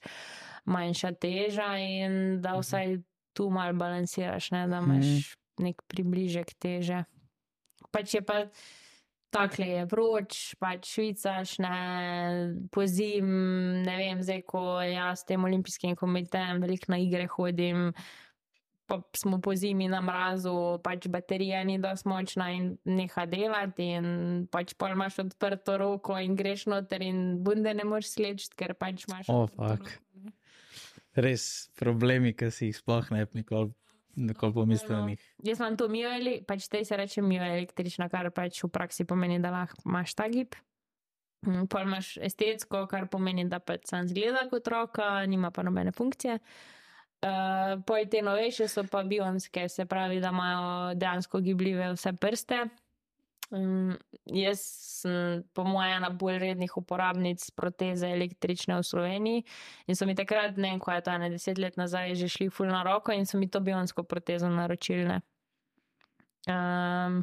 manjša 0.69 1.13
teža 1.21 1.71
in 1.81 2.43
da 2.45 2.59
vsaj 2.61 2.99
tu 3.35 3.49
mal 3.51 3.73
balansiraš, 3.73 4.51
ne, 4.55 4.67
da 4.69 4.85
imaš 4.85 5.35
nek 5.65 5.83
približek 5.89 6.53
teže. 6.61 7.05
Pač 7.95 8.19
je 8.19 8.25
pa. 8.25 8.45
Takle 9.35 9.67
je 9.67 9.87
vroč, 9.91 10.41
pač 10.63 10.93
švicaš, 10.95 11.57
ne 11.65 11.79
pozim, 12.75 13.31
ne 13.83 13.97
vem, 13.99 14.21
zdaj 14.23 14.45
ko 14.47 14.79
jaz 14.87 15.25
s 15.25 15.29
tem 15.29 15.43
olimpijskim 15.43 15.97
komitejem 15.99 16.63
veliko 16.63 16.93
na 16.95 17.01
igre 17.03 17.27
hodim, 17.33 17.89
pa 18.87 19.01
smo 19.17 19.41
po 19.43 19.55
zimi 19.59 19.89
na 19.91 19.99
mrazu, 20.05 20.79
pač 20.87 21.09
baterija 21.11 21.65
ni 21.67 21.81
dosti 21.83 22.09
močna 22.09 22.51
in 22.55 22.75
neha 22.87 23.27
delati 23.27 23.91
in 23.99 24.09
pač 24.53 24.77
pol 24.79 24.95
imaš 24.95 25.19
odprto 25.25 25.79
roko 25.83 26.19
in 26.21 26.37
greš 26.39 26.69
noter 26.71 27.03
in 27.03 27.41
bunde 27.43 27.75
ne 27.75 27.87
moreš 27.89 28.15
slečiti, 28.15 28.55
ker 28.61 28.77
pač 28.79 29.09
imaš. 29.09 29.33
O, 29.33 29.49
fak. 29.51 29.97
Res 31.19 31.73
problemi, 31.79 32.35
ki 32.39 32.51
si 32.55 32.71
jih 32.71 32.79
sploh 32.79 33.11
ne 33.15 33.27
bi 33.27 33.43
nikoli 33.43 33.75
Nikoli 34.17 34.55
pomislil. 34.55 35.17
Jaz 35.43 35.61
imam 35.61 35.77
to 35.77 35.89
mijo, 35.89 36.11
pač 36.47 36.69
te 36.71 36.85
se 36.85 36.97
reče 36.97 37.23
mijo 37.23 37.43
električna, 37.45 38.09
kar 38.09 38.31
pač 38.35 38.63
v 38.63 38.71
praksi 38.71 39.07
pomeni, 39.09 39.41
da 39.43 39.51
lahko 39.55 39.83
imaš 39.87 40.15
ta 40.15 40.29
gib. 40.31 40.55
Mm, 41.47 41.67
pol 41.69 41.89
imaš 41.89 42.15
estetsko, 42.25 42.87
kar 42.91 43.09
pomeni, 43.13 43.45
da 43.51 43.61
pač 43.61 43.89
sam 43.91 44.09
zgleda 44.09 44.47
kot 44.51 44.69
roka, 44.73 45.09
nima 45.27 45.51
pa 45.51 45.65
nobene 45.67 45.93
funkcije. 45.93 46.39
Uh, 47.25 47.81
pol 47.89 48.05
te 48.11 48.21
novejše 48.23 48.69
so 48.69 48.85
pa 48.91 49.03
bionske, 49.09 49.69
se 49.69 49.87
pravi, 49.89 50.21
da 50.21 50.33
imajo 50.33 50.95
dejansko 51.01 51.41
gibljive 51.41 51.93
vse 51.95 52.13
prste. 52.21 52.65
Um, 53.53 53.93
jaz 54.25 54.61
sem, 55.03 55.43
po 55.53 55.67
mojem, 55.69 55.99
ena 55.99 56.09
bolj 56.11 56.39
rednih 56.41 56.77
uporabnic 56.81 57.45
proteze 57.53 58.09
električne 58.09 58.79
v 58.81 58.87
Sloveniji 58.89 59.45
in 59.87 59.99
so 59.99 60.09
mi 60.09 60.17
takrat, 60.17 60.57
ne 60.57 60.73
vem, 60.73 60.81
ko 60.81 60.95
je 60.95 61.05
to 61.05 61.13
ena 61.13 61.29
deset 61.29 61.61
let 61.61 61.77
nazaj, 61.77 62.17
že 62.17 62.31
šli 62.33 62.49
ful 62.49 62.73
na 62.73 62.81
roko 62.87 63.13
in 63.13 63.29
so 63.29 63.39
mi 63.39 63.51
to 63.51 63.61
bionsko 63.61 64.07
protezo 64.09 64.49
naročili. 64.49 65.21
Um, 66.49 67.21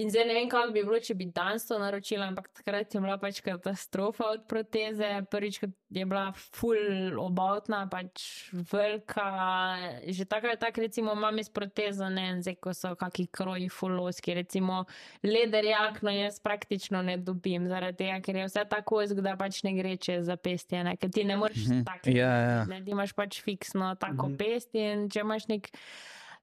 In 0.00 0.08
zdaj 0.10 0.24
ne 0.24 0.34
vem, 0.34 0.48
kako 0.48 0.72
bi 0.72 0.82
bilo, 0.84 0.98
če 1.02 1.14
bi 1.18 1.26
danes 1.34 1.66
to 1.68 1.76
naročila, 1.78 2.30
ampak 2.30 2.46
takrat 2.56 2.94
je 2.94 3.00
bila 3.02 3.18
pač 3.20 3.42
katastrofa 3.44 4.30
od 4.32 4.46
proteze. 4.48 5.08
Prvič 5.28 5.58
je 5.60 6.04
bila 6.08 6.30
full 6.32 7.18
obotna, 7.20 7.82
pač 7.90 8.48
velika. 8.72 9.26
Že 10.08 10.24
tako 10.30 10.54
je 10.54 10.60
tako, 10.62 10.84
recimo, 10.86 11.12
imam 11.18 11.42
iz 11.42 11.50
protezo, 11.52 12.08
ne 12.08 12.30
vem, 12.30 12.40
zdaj 12.40 12.56
ko 12.64 12.72
so 12.76 12.94
kakšni 12.96 13.26
kroji 13.28 13.68
fulloski, 13.68 14.38
recimo 14.40 14.84
leder 15.26 15.68
jakno 15.68 16.14
jaz 16.14 16.40
praktično 16.40 17.02
ne 17.04 17.18
dobim, 17.20 17.68
zaradi 17.68 18.00
tega, 18.04 18.20
ker 18.24 18.40
je 18.40 18.48
vse 18.48 18.64
tako 18.70 19.02
izgled, 19.04 19.26
da 19.26 19.36
pač 19.36 19.60
ne 19.68 19.74
gre 19.76 19.98
čez 20.00 20.24
zapestje, 20.30 20.84
ne? 20.86 20.96
ker 20.96 21.12
ti 21.12 21.26
ne 21.28 21.36
moreš 21.36 21.66
mm 21.66 21.72
-hmm. 21.72 21.84
tako. 21.84 22.16
Ja, 22.16 22.32
ja. 22.40 22.64
Ne, 22.64 22.80
ti 22.84 22.96
imaš 22.96 23.12
pač 23.12 23.42
fiksno 23.42 23.94
tako 24.00 24.28
mm 24.28 24.32
-hmm. 24.32 24.38
pestje 24.38 24.92
in 24.92 25.10
če 25.10 25.20
imaš 25.20 25.48
nek 25.48 25.68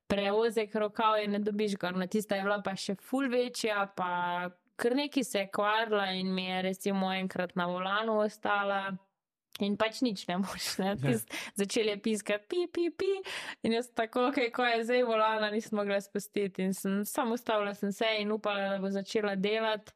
prevozek 0.08 0.76
rokav 0.76 1.20
in 1.24 1.32
ne 1.32 1.40
dobiš 1.40 1.76
ga. 1.78 1.92
Na 1.92 2.08
tista 2.08 2.36
je 2.36 2.46
bila 2.46 2.62
pa 2.64 2.76
še 2.76 2.96
ful 3.02 3.30
večja, 3.32 3.88
pa 3.96 4.50
kar 4.78 4.96
neki 4.96 5.24
se 5.24 5.40
je 5.40 5.50
kvarila 5.54 6.12
in 6.18 6.34
mi 6.34 6.46
je 6.46 6.62
recimo 6.62 7.12
enkrat 7.14 7.56
na 7.56 7.66
volanu 7.68 8.20
ostala. 8.22 8.98
In 9.60 9.74
pač 9.74 10.04
nič 10.06 10.28
ne 10.30 10.38
moreš, 10.38 10.68
ne. 10.78 10.94
Začeli 11.58 11.96
je 11.96 12.02
piskati, 12.02 12.46
pi, 12.46 12.68
pi, 12.70 12.92
pi. 12.94 13.10
In 13.66 13.74
jaz 13.74 13.90
tako, 13.90 14.28
okay, 14.30 14.52
ko 14.54 14.66
je 14.66 14.84
zdaj 14.86 15.02
volana, 15.08 15.50
nisem 15.50 15.80
mogla 15.80 15.98
spustiti. 16.02 16.68
In 16.68 16.78
sem 16.78 17.02
samo 17.06 17.34
ustavila 17.34 17.74
sem 17.74 17.92
se 17.92 18.12
in 18.22 18.32
upala, 18.32 18.76
da 18.76 18.78
bo 18.84 18.92
začela 18.94 19.34
delati. 19.36 19.96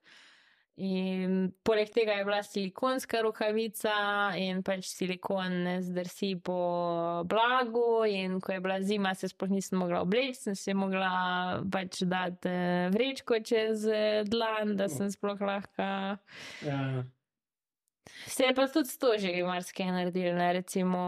In 0.80 1.52
poleg 1.68 1.90
tega 1.92 2.16
je 2.16 2.26
bila 2.26 2.40
silikonska 2.44 3.20
rokavica 3.22 3.94
in 4.40 4.62
pač 4.64 4.88
silikon 4.88 5.58
ne 5.66 5.76
zdrsi 5.84 6.32
po 6.44 6.58
blagu. 7.28 8.06
In 8.08 8.40
ko 8.42 8.56
je 8.56 8.64
bila 8.64 8.80
zima, 8.82 9.14
se 9.16 9.28
sploh 9.28 9.52
nisem 9.52 9.82
mogla 9.84 10.02
obleči, 10.02 10.40
sem 10.40 10.56
si 10.56 10.74
mogla 10.74 11.62
pač 11.72 12.02
dati 12.08 12.50
eh, 12.50 12.90
vrečko 12.94 13.42
čez 13.44 13.86
eh, 13.86 14.22
dlan, 14.26 14.78
da 14.80 14.88
sem 14.90 15.12
sploh 15.12 15.44
lahko. 15.44 15.92
Ja. 16.66 16.82
Se 18.28 18.44
je 18.44 18.54
pa 18.56 18.68
tudi 18.68 18.98
to 19.00 19.14
že 19.18 19.44
marsikaj 19.44 19.92
naredilo, 19.92 20.34
ne? 20.34 20.54
recimo, 20.54 21.02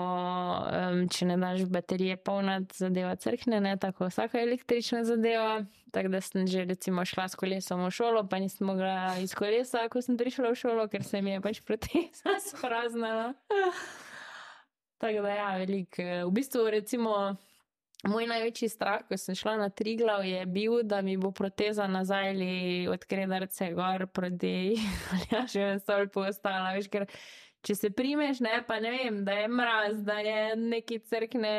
um, 0.69 1.07
če 1.09 1.25
ne 1.25 1.37
daš 1.41 1.65
baterije 1.65 2.17
polnati, 2.17 2.77
zadeva 2.77 3.15
crkne, 3.15 3.59
ne 3.59 3.77
tako 3.77 4.11
vsaka 4.11 4.41
električna 4.41 5.03
zadeva. 5.03 5.63
Tako 5.93 6.09
da 6.09 6.21
sem 6.21 6.47
že 6.47 6.65
recimo 6.65 7.05
šla 7.05 7.27
s 7.29 7.37
kolesom 7.37 7.85
v 7.85 7.89
šolo, 7.93 8.23
pa 8.29 8.39
nisem 8.41 8.67
mogla 8.67 9.17
iz 9.21 9.33
kolesa, 9.37 9.87
ko 9.93 10.01
sem 10.01 10.17
prišla 10.17 10.53
v 10.53 10.57
šolo, 10.57 10.87
ker 10.89 11.05
se 11.05 11.21
mi 11.21 11.35
je 11.35 11.41
pač 11.41 11.61
proteza 11.61 12.37
spraznala. 12.49 13.33
tako 14.97 15.25
da 15.25 15.33
ja, 15.37 15.49
velik. 15.57 15.97
V 15.97 16.31
bistvu 16.33 16.69
recimo. 16.69 17.37
Moj 18.03 18.27
največji 18.27 18.67
strah, 18.67 19.05
ko 19.07 19.15
sem 19.17 19.35
šla 19.35 19.55
na 19.61 19.69
Triglav, 19.71 20.25
je 20.27 20.41
bil, 20.45 20.81
da 20.83 21.01
mi 21.01 21.15
bo 21.17 21.31
proteza 21.31 21.87
nazaj 21.87 22.29
ali 22.33 22.87
odkrenarce 22.91 23.69
gor 23.73 24.07
proti 24.07 24.75
ali 25.11 25.27
ja, 25.31 25.45
že 25.47 25.61
en 25.61 25.79
stol 25.79 26.09
postala. 26.11 26.73
Veš, 26.75 26.89
ker 26.91 27.07
če 27.63 27.75
se 27.79 27.89
primeš, 27.95 28.41
ne, 28.43 28.57
pa 28.67 28.81
ne 28.83 28.91
vem, 28.91 29.21
da 29.23 29.37
je 29.37 29.47
mraz, 29.47 30.01
da 30.03 30.17
je 30.19 30.55
neki 30.59 30.99
crkne 31.07 31.53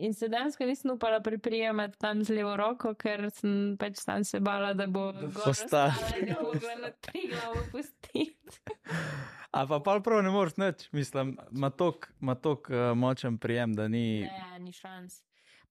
in 0.00 0.14
se 0.16 0.30
dejansko 0.32 0.64
nisem 0.64 0.94
upala 0.94 1.20
priprijemati 1.20 1.98
tam 2.00 2.22
z 2.24 2.38
levo 2.38 2.54
roko, 2.56 2.94
ker 2.96 3.28
sem 3.36 3.76
pač 3.80 4.00
sam 4.00 4.24
se 4.24 4.40
bala, 4.40 4.72
da 4.72 4.86
bo 4.88 5.10
postala. 5.36 5.92
Da 6.16 6.38
bo 6.40 6.54
na 6.80 6.94
Triglav 7.04 7.58
opustiti. 7.66 8.30
A 9.52 9.66
pa 9.68 9.82
pa 9.84 9.98
prav 10.00 10.22
ne 10.24 10.30
moreš 10.32 10.56
nič, 10.56 10.86
mislim, 10.96 11.34
ima 11.52 11.68
tok, 11.70 12.08
tok 12.40 12.70
uh, 12.72 12.94
močen 12.96 13.36
prijem, 13.38 13.74
da 13.76 13.84
ni. 13.88 14.24
Ne, 14.24 14.58
ni 14.64 14.72
šans. 14.72 15.20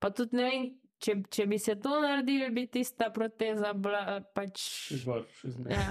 Pa 0.01 0.09
tudi 0.17 0.37
ne 0.39 0.49
vem, 0.49 0.67
če, 1.01 1.17
če 1.29 1.47
bi 1.49 1.59
se 1.61 1.77
to 1.81 2.01
naredil, 2.01 2.49
bi 2.55 2.65
tista 2.71 3.11
proteza 3.13 3.73
bila 3.77 4.19
pač. 4.35 4.63
Izvor, 4.97 5.25
ja. 5.69 5.87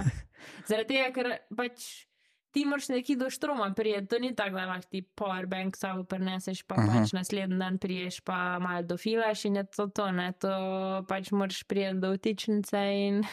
Zaradi 0.69 0.97
tega, 0.97 1.11
ker 1.15 1.31
pač 1.55 1.85
ti 2.51 2.65
moraš 2.67 2.89
neki 2.91 3.15
do 3.15 3.29
štroma 3.31 3.69
prijeti, 3.75 4.07
to 4.11 4.19
ni 4.19 4.33
tako, 4.35 4.59
da 4.59 4.65
lahko 4.65 4.89
ti 4.91 5.01
powerbank 5.15 5.77
samo 5.79 6.03
preneseš, 6.03 6.65
pa 6.67 6.75
Aha. 6.79 6.99
pač 6.99 7.13
naslednji 7.15 7.59
dan 7.61 7.79
priješ, 7.79 8.19
pa 8.27 8.59
malo 8.59 8.83
dofilaš 8.87 9.45
in 9.47 9.61
je 9.61 9.65
to 9.71 9.87
to, 9.87 10.09
ne, 10.11 10.31
to 10.35 10.51
pač 11.07 11.31
moraš 11.31 11.63
prijeti 11.63 12.03
do 12.03 12.11
vtičnice 12.15 12.83
in. 13.07 13.23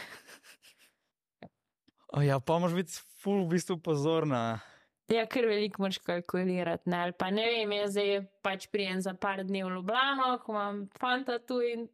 O 2.14 2.22
ja, 2.22 2.38
pa 2.40 2.58
moraš 2.62 2.78
biti 2.78 3.00
full 3.20 3.44
v 3.44 3.56
bistvu 3.56 3.80
pozorna. 3.82 4.60
Ja, 5.08 5.24
ker 5.26 5.46
veliko 5.48 5.82
moš 5.82 5.98
kalkulirati. 6.04 6.90
Ne? 6.90 7.12
Pa 7.16 7.30
ne 7.32 7.46
vem, 7.48 7.72
jaz 7.78 7.94
zdaj 7.96 8.26
pač 8.44 8.66
prijem 8.72 9.00
za 9.00 9.14
par 9.16 9.40
dni 9.44 9.64
v 9.64 9.70
Ljubljano, 9.78 10.34
ko 10.44 10.52
imam 10.52 10.82
fanta 11.00 11.38
tu 11.38 11.62
in 11.64 11.86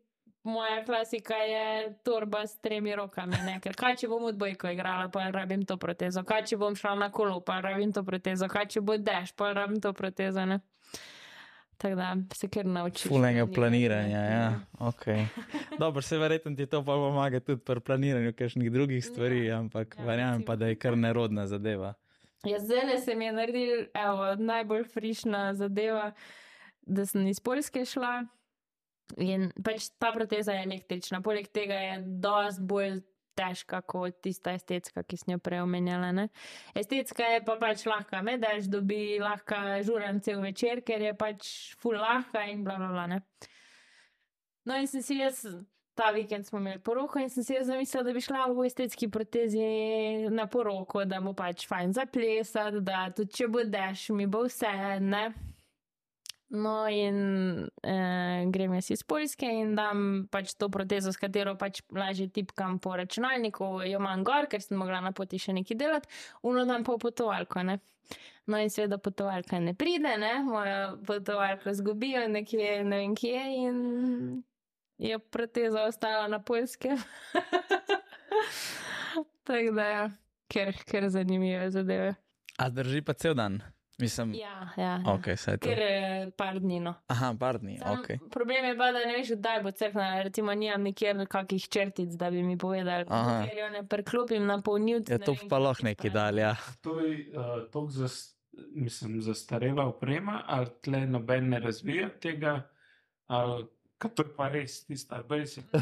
moja 0.44 0.84
klasika 0.84 1.34
je 1.34 1.94
torba 2.04 2.42
s 2.46 2.58
tremi 2.60 2.94
rokami. 2.96 3.38
Ne? 3.46 3.60
Ker 3.62 3.78
kaj 3.78 3.96
če 4.02 4.10
bom 4.10 4.26
odbojko 4.28 4.74
igrala, 4.74 5.08
pa 5.14 5.28
rabim 5.30 5.62
to 5.64 5.78
protezo, 5.80 6.24
kaj 6.26 6.44
če 6.50 6.58
bom 6.60 6.74
šla 6.76 6.96
na 7.00 7.10
kolo, 7.14 7.38
pa 7.40 7.60
rabim 7.64 7.94
to 7.94 8.02
protezo, 8.04 8.50
kaj 8.50 8.66
če 8.74 8.82
bo 8.84 8.98
deš, 8.98 9.32
pa 9.38 9.52
rabim 9.54 9.80
to 9.80 9.94
protezo. 9.94 10.44
Ne? 10.50 10.60
Tako 11.78 11.94
da 11.96 12.16
se 12.34 12.48
kar 12.48 12.66
naučim. 12.66 13.08
Fulnega 13.08 13.46
planiranja, 13.46 14.18
ja. 14.18 14.60
Okay. 14.78 15.26
Dobro, 15.82 16.02
se 16.02 16.18
verjetno 16.18 16.56
ti 16.56 16.66
to 16.66 16.82
pa 16.84 16.98
pomaga 16.98 17.40
tudi 17.40 17.62
pri 17.62 17.80
planiranju 17.80 18.32
kakšnih 18.32 18.72
drugih 18.72 19.04
stvari, 19.04 19.46
ja, 19.46 19.58
ampak 19.58 19.96
ja, 19.98 20.04
verjamem 20.04 20.42
pa, 20.42 20.56
da 20.56 20.66
je 20.66 20.78
kar 20.78 20.98
nerodna 20.98 21.46
zadeva. 21.46 21.94
Ja, 22.45 22.59
zdaj 22.61 22.99
se 22.99 23.14
mi 23.14 23.24
je 23.24 23.32
naredil 23.32 23.86
evo, 23.95 24.34
najbolj 24.38 24.84
frišna 24.84 25.55
zadeva, 25.55 26.12
da 26.82 27.07
sem 27.07 27.26
iz 27.26 27.40
Poljske 27.40 27.84
šla. 27.84 28.24
In 29.20 29.51
pač 29.64 29.88
ta 30.01 30.12
proteza 30.12 30.53
je 30.53 30.64
električna, 30.64 31.20
poleg 31.22 31.49
tega 31.53 31.74
je 31.74 31.99
dosti 32.24 32.64
bolj 32.68 33.01
težka 33.34 33.80
kot 33.82 34.20
tista 34.22 34.55
estetska, 34.55 35.03
ki 35.03 35.18
sem 35.18 35.34
jo 35.34 35.40
prej 35.42 35.64
omenjala. 35.64 36.12
Ne? 36.12 36.28
Estetska 36.76 37.26
je 37.34 37.42
pa 37.45 37.57
pač 37.61 37.84
lahka, 37.88 38.22
me 38.22 38.36
daš 38.38 38.68
dobi 38.72 39.18
lahka 39.22 39.80
žuran 39.86 40.20
cel 40.24 40.40
večer, 40.45 40.84
ker 40.86 41.03
je 41.03 41.14
pač 41.18 41.51
full 41.80 41.99
lahka 42.01 42.45
in 42.51 42.64
bla 42.64 42.78
bla 42.80 42.90
bla. 42.92 43.07
Ne? 43.11 43.20
No 44.64 44.78
in 44.80 44.88
sem 44.88 45.03
si 45.05 45.18
jaz 45.20 45.42
ta 45.95 46.11
vikend 46.11 46.47
smo 46.47 46.59
imeli 46.59 46.78
poroko 46.82 47.18
in 47.18 47.30
sem 47.30 47.45
si 47.45 47.57
zamislila, 47.62 48.05
da 48.05 48.12
bi 48.12 48.20
šla 48.20 48.47
v 48.51 48.66
estetski 48.66 49.09
protezi 49.09 49.64
na 50.30 50.47
poroko, 50.47 51.05
da 51.05 51.20
bo 51.20 51.32
pač 51.38 51.66
fajn 51.70 51.95
zaplesati, 51.95 52.82
da 52.84 53.09
tudi 53.14 53.40
če 53.40 53.49
bo 53.49 53.64
dež, 53.64 54.09
mi 54.18 54.26
bo 54.26 54.45
vse, 54.49 54.72
ne. 55.01 55.28
No, 56.55 56.74
in 56.86 57.16
eh, 57.82 58.45
grem 58.53 58.74
jaz 58.76 58.90
iz 58.95 59.03
Poljske 59.03 59.49
in 59.49 59.72
dam 59.74 60.26
pač 60.30 60.53
to 60.55 60.68
protezo, 60.70 61.11
s 61.11 61.18
katero 61.18 61.57
pač 61.59 61.80
lažje 61.90 62.28
tipkam 62.30 62.78
po 62.78 62.95
računalniku, 63.01 63.80
jo 63.88 63.99
imam 63.99 64.22
gor, 64.26 64.47
ker 64.51 64.62
sem 64.62 64.78
mogla 64.78 65.01
na 65.03 65.11
poti 65.16 65.40
še 65.42 65.57
nekaj 65.57 65.78
delati, 65.80 66.11
uno 66.47 66.62
dam 66.68 66.86
pa 66.86 66.95
v 66.95 67.03
potovalko, 67.09 67.64
ne. 67.66 67.80
No, 68.47 68.61
in 68.61 68.70
seveda 68.70 69.01
potovalka 69.01 69.59
ne 69.59 69.72
pride, 69.74 70.14
ne, 70.20 70.34
mojo 70.45 70.99
potovalko 71.09 71.72
zgubijo 71.74 72.26
nekje, 72.28 72.82
ne 72.84 73.01
vem 73.01 73.16
kje, 73.18 73.45
in 73.64 73.78
je 74.99 75.18
proteza 75.18 75.84
ostala 75.84 76.28
na 76.28 76.42
Poljskem. 76.42 76.97
Tako 79.45 79.74
da, 79.74 79.84
ja, 79.84 80.11
ker, 80.49 80.74
ker 80.88 81.09
zanimive 81.09 81.70
zadeve. 81.70 82.14
A 82.59 82.68
drži 82.70 83.03
pa 83.03 83.12
cel 83.12 83.34
dan? 83.34 83.61
Mislim, 83.99 84.34
Ja, 84.34 84.68
ja. 84.76 84.82
ja. 84.82 85.03
ok, 85.14 85.24
saj 85.36 85.55
je. 85.55 85.59
Ker 85.59 85.78
je 85.78 86.30
par 86.36 86.59
dni, 86.61 86.80
no. 86.80 86.95
Aha, 87.07 87.34
par 87.38 87.59
dni, 87.59 87.78
Sam 87.78 87.99
ok. 87.99 88.07
Problem 88.30 88.64
je 88.64 88.76
pa, 88.78 88.90
da 88.92 89.05
ne 89.07 89.12
veš, 89.16 89.28
kdaj 89.38 89.61
bo 89.62 89.70
crkna. 89.70 90.22
Recimo, 90.22 90.55
nimam 90.55 90.82
nikjer 90.82 91.26
kakih 91.30 91.68
črtic, 91.68 92.16
da 92.18 92.30
bi 92.30 92.42
mi 92.42 92.59
povedali. 92.59 93.07
Ker 93.07 93.59
jo 93.59 93.68
ne 93.70 93.84
preklopim 93.88 94.47
na 94.47 94.59
polnilce. 94.62 95.14
Ja, 95.14 95.18
to 95.22 95.36
pa 95.51 95.59
lahko 95.62 95.86
neki 95.86 96.11
dal, 96.11 96.38
ja. 96.38 96.57
To 96.82 96.99
je 97.01 97.28
uh, 97.30 97.62
tako 97.70 97.86
zas, 97.95 98.34
mislim, 98.74 99.20
zastarela 99.22 99.86
oprema, 99.86 100.42
ali 100.47 100.66
tle 100.82 101.07
noben 101.07 101.49
ne 101.55 101.62
razvija 101.62 102.09
tega, 102.18 102.62
ali 103.26 103.66
to 103.99 104.22
je 104.22 104.30
pa 104.36 104.49
res 104.49 104.84
tista 104.84 105.22
basic. 105.22 105.64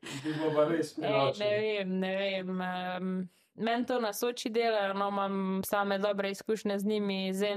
Bi 0.00 0.32
bilo 0.32 0.50
pa 0.54 0.64
res 0.68 0.98
Ej, 0.98 1.38
ne 1.38 1.50
vem, 1.60 2.00
ne 2.00 2.16
vem. 2.16 2.60
Um, 2.60 3.28
Meni 3.60 3.84
to 3.84 4.00
na 4.00 4.12
soči 4.12 4.48
dela, 4.48 4.92
no, 4.96 5.08
imam 5.08 5.60
same 5.66 5.98
dobre 5.98 6.30
izkušnje 6.30 6.78
z 6.78 6.86
njimi. 6.86 7.32
Zdaj, 7.34 7.56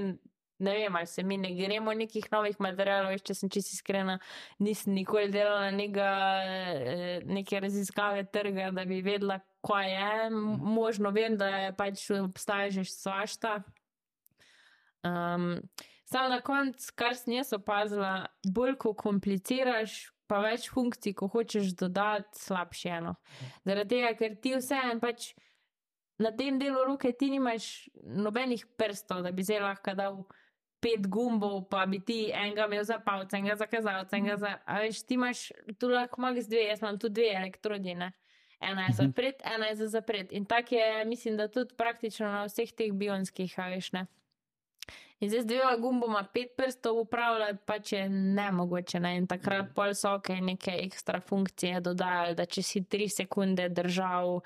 ne 0.60 0.74
vem, 0.74 0.96
ali 0.96 1.08
se 1.08 1.24
mi 1.24 1.38
ne 1.38 1.54
gremo 1.56 1.94
nekih 1.94 2.28
novih 2.32 2.60
materialov, 2.60 3.14
veš, 3.14 3.24
če 3.30 3.36
sem 3.38 3.52
čisto 3.54 3.78
iskrena, 3.78 4.18
nisem 4.60 4.94
nikoli 4.98 5.32
delala 5.32 5.72
nega, 5.72 6.10
eh, 6.44 7.22
neke 7.26 7.60
raziskave 7.60 8.26
trga, 8.34 8.72
da 8.72 8.86
bi 8.86 9.02
vedela, 9.02 9.40
kaj 9.64 9.92
je. 9.92 10.30
Možno 10.60 11.12
vem, 11.16 11.38
da 11.38 11.48
je 11.48 11.74
pač 11.78 12.10
obstaja 12.20 12.70
že 12.70 12.84
svašta. 12.90 13.62
Um, 15.04 15.62
Sam 16.14 16.30
na 16.30 16.42
koncu, 16.46 16.92
kar 16.96 17.16
sem 17.18 17.34
jaz 17.40 17.56
opazila, 17.58 18.28
bolj 18.46 18.76
ko 18.84 18.92
kompliciraš, 18.94 20.12
pa 20.30 20.44
več 20.44 20.68
funkcij, 20.70 21.16
ko 21.18 21.26
hočeš 21.34 21.72
dodati, 21.80 22.38
slabše 22.38 22.92
eno. 23.00 23.16
Zaradi 23.66 23.96
tega, 23.96 24.12
ker 24.20 24.36
ti 24.38 24.54
vseeno 24.54 25.02
pač 25.02 25.32
na 26.22 26.30
tem 26.38 26.60
delu 26.62 26.84
roke 26.86 27.10
ti 27.18 27.32
nimaš 27.34 27.90
nobenih 28.06 28.66
prstov, 28.78 29.24
da 29.26 29.34
bi 29.34 29.42
zdaj 29.42 29.64
lahko 29.66 29.98
dal 29.98 30.22
pet 30.84 31.10
gumbov, 31.10 31.64
pa 31.72 31.88
bi 31.90 31.98
ti 32.06 32.20
enega 32.30 32.68
imel 32.70 32.86
za 32.86 33.00
palce, 33.02 33.40
enega 33.40 33.58
za 33.58 33.68
kazalce, 33.72 34.20
enega 34.20 34.38
za. 34.38 34.56
A 34.70 34.84
veš, 34.84 35.02
ti 35.08 35.18
imaš 35.18 35.48
tu 35.82 35.90
lahko 35.90 36.22
max 36.22 36.46
dve, 36.52 36.68
jaz 36.70 36.84
imam 36.84 37.00
tu 37.02 37.10
dve 37.10 37.32
elektrodine. 37.34 38.14
Ena 38.64 38.86
je 38.86 39.00
za 39.02 39.10
pred, 39.16 39.42
ena 39.44 39.72
je 39.72 39.82
za 39.82 39.88
zapret. 39.98 40.32
In 40.32 40.46
tak 40.46 40.72
je, 40.72 41.06
mislim, 41.06 41.42
da 41.42 41.50
tudi 41.52 41.76
praktično 41.76 42.30
na 42.32 42.46
vseh 42.46 42.70
teh 42.72 42.94
bionskih, 42.94 43.58
a 43.60 43.74
veš 43.74 43.92
ne. 43.98 44.06
In 45.24 45.30
zdaj 45.30 45.42
z 45.42 45.48
dvema 45.48 45.78
gumboma 45.78 46.24
pet 46.26 46.52
prstov 46.54 46.98
upravljati 47.00 47.60
pač 47.66 47.92
je 47.94 48.02
nemogoče. 48.10 49.00
Ne? 49.00 49.14
In 49.16 49.28
takrat 49.28 49.70
pol 49.74 49.94
so 49.94 50.16
ok, 50.16 50.30
neke 50.42 50.74
ekstra 50.78 51.22
funkcije 51.22 51.80
dodajali, 51.82 52.36
da 52.36 52.46
če 52.46 52.62
si 52.62 52.82
tri 52.84 53.08
sekunde 53.08 53.70
držal 53.72 54.42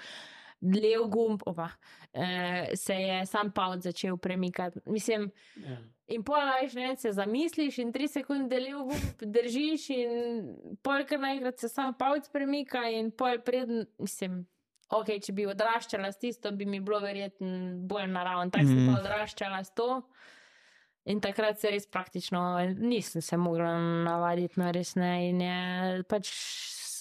lev 0.62 1.08
gumb, 1.08 1.42
opa, 1.46 1.70
eh, 2.14 2.72
se 2.76 2.94
je 2.96 3.26
sam 3.26 3.52
palc 3.52 3.82
začel 3.82 4.18
premikati. 4.18 4.80
Mislim, 4.88 5.32
Ja. 5.58 5.78
in 6.08 6.24
pol 6.24 6.40
veš, 6.42 6.74
ne, 6.74 6.96
se 6.96 7.12
zamisliš 7.12 7.78
in 7.78 7.92
tri 7.92 8.08
sekunde 8.08 8.60
lev 8.60 8.78
gumb 8.84 9.02
držiš 9.24 9.90
in 9.90 10.54
pol 10.82 11.06
kar 11.06 11.20
naenkrat 11.20 11.60
se 11.60 11.70
sam 11.70 11.94
palc 11.94 12.30
premika 12.30 12.86
in 12.90 13.12
pol 13.12 13.40
preden, 13.40 13.86
mislim. 13.98 14.46
Ok, 14.90 15.10
če 15.20 15.34
bi 15.34 15.46
odraščala 15.46 16.08
s 16.08 16.18
tisto, 16.18 16.52
bi 16.52 16.66
mi 16.66 16.80
bilo 16.80 17.00
verjetno 17.00 17.48
bolj 17.84 18.08
naravno. 18.08 18.50
Tako 18.50 18.66
sem 18.66 18.78
Mhm. 18.78 18.94
pa 18.94 19.00
odraščala 19.02 19.60
s 19.60 19.72
to. 19.72 20.02
In 21.08 21.20
takrat 21.20 21.60
se 21.60 21.70
res 21.70 21.86
praktično 21.88 22.40
nisem 22.76 23.22
se 23.22 23.38
mogla 23.38 23.72
navaditi 24.04 24.60
na 24.60 24.72
resne. 24.72 25.30
In 25.30 25.42
je 25.42 25.60
pač 26.04 26.32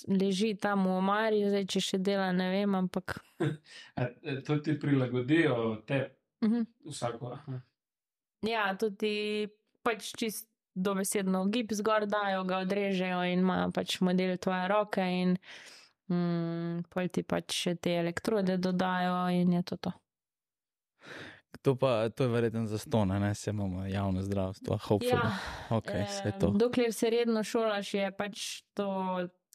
leži 0.06 0.54
tam 0.54 0.84
v 0.84 0.92
omari, 0.92 1.40
zdaj 1.42 1.64
če 1.66 1.80
še 1.82 1.98
dela, 2.00 2.28
ne 2.32 2.50
vem, 2.50 2.74
ampak. 2.76 3.16
E, 3.96 4.06
To 4.42 4.58
ti 4.58 4.76
prilagodijo 4.76 5.56
te 5.82 6.02
Mhm. 6.42 6.62
vsako. 6.84 7.32
aha. 7.32 7.60
Ja, 8.42 8.76
tudi 8.76 9.48
pač 9.82 10.12
čist 10.14 10.46
dobesedno 10.76 11.46
gib 11.46 11.72
zgor 11.72 12.06
dajo, 12.06 12.44
ga 12.44 12.58
odrežejo 12.58 13.22
in 13.24 13.40
ima 13.40 13.70
pač 13.72 14.00
model 14.00 14.36
tvoje 14.36 14.68
roke 14.68 15.00
in 15.02 15.36
mm, 16.06 16.84
pol 16.86 17.08
ti 17.08 17.22
pač 17.22 17.52
še 17.56 17.74
te 17.76 17.96
elektrode 17.96 18.58
dodajo 18.58 19.28
in 19.32 19.52
je 19.52 19.62
to 19.64 19.76
to. 19.78 19.92
To, 21.62 21.76
pa, 21.78 22.08
to 22.08 22.24
je 22.24 22.30
verjetno 22.30 22.66
za 22.66 22.78
stone, 22.78 23.20
ne 23.20 23.34
se 23.34 23.50
imamo 23.50 23.86
javno 23.86 24.22
zdravstvo, 24.22 24.78
hopefully. 24.88 25.24
Ja, 25.24 25.76
ok, 25.76 25.90
vse 26.08 26.32
to. 26.40 26.50
Dokler 26.50 26.92
se 26.92 27.10
redno 27.10 27.42
šolaš, 27.44 27.94
je 27.94 28.12
pač 28.16 28.62
to 28.74 28.88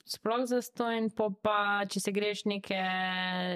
sploh 0.06 0.46
zastojn, 0.50 1.10
po 1.16 1.30
pa 1.44 1.86
če 1.90 2.02
se 2.04 2.12
greš 2.12 2.46
neke 2.50 2.80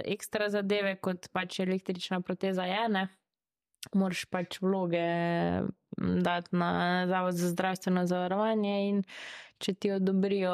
ekstra 0.05 0.49
zadeve, 0.53 0.95
kot 1.01 1.29
pač 1.33 1.59
električna 1.63 2.21
proteza 2.21 2.67
je, 2.69 2.83
ne, 2.89 3.07
moraš 3.93 4.25
pač 4.31 4.59
vloge 4.61 5.05
dati 5.97 6.55
na 6.55 7.05
Zavod 7.07 7.37
za 7.39 7.49
zdravstveno 7.53 8.05
zavarovanje 8.07 8.75
in 8.89 9.03
če 9.63 9.73
ti 9.73 9.91
odobrijo, 9.95 10.51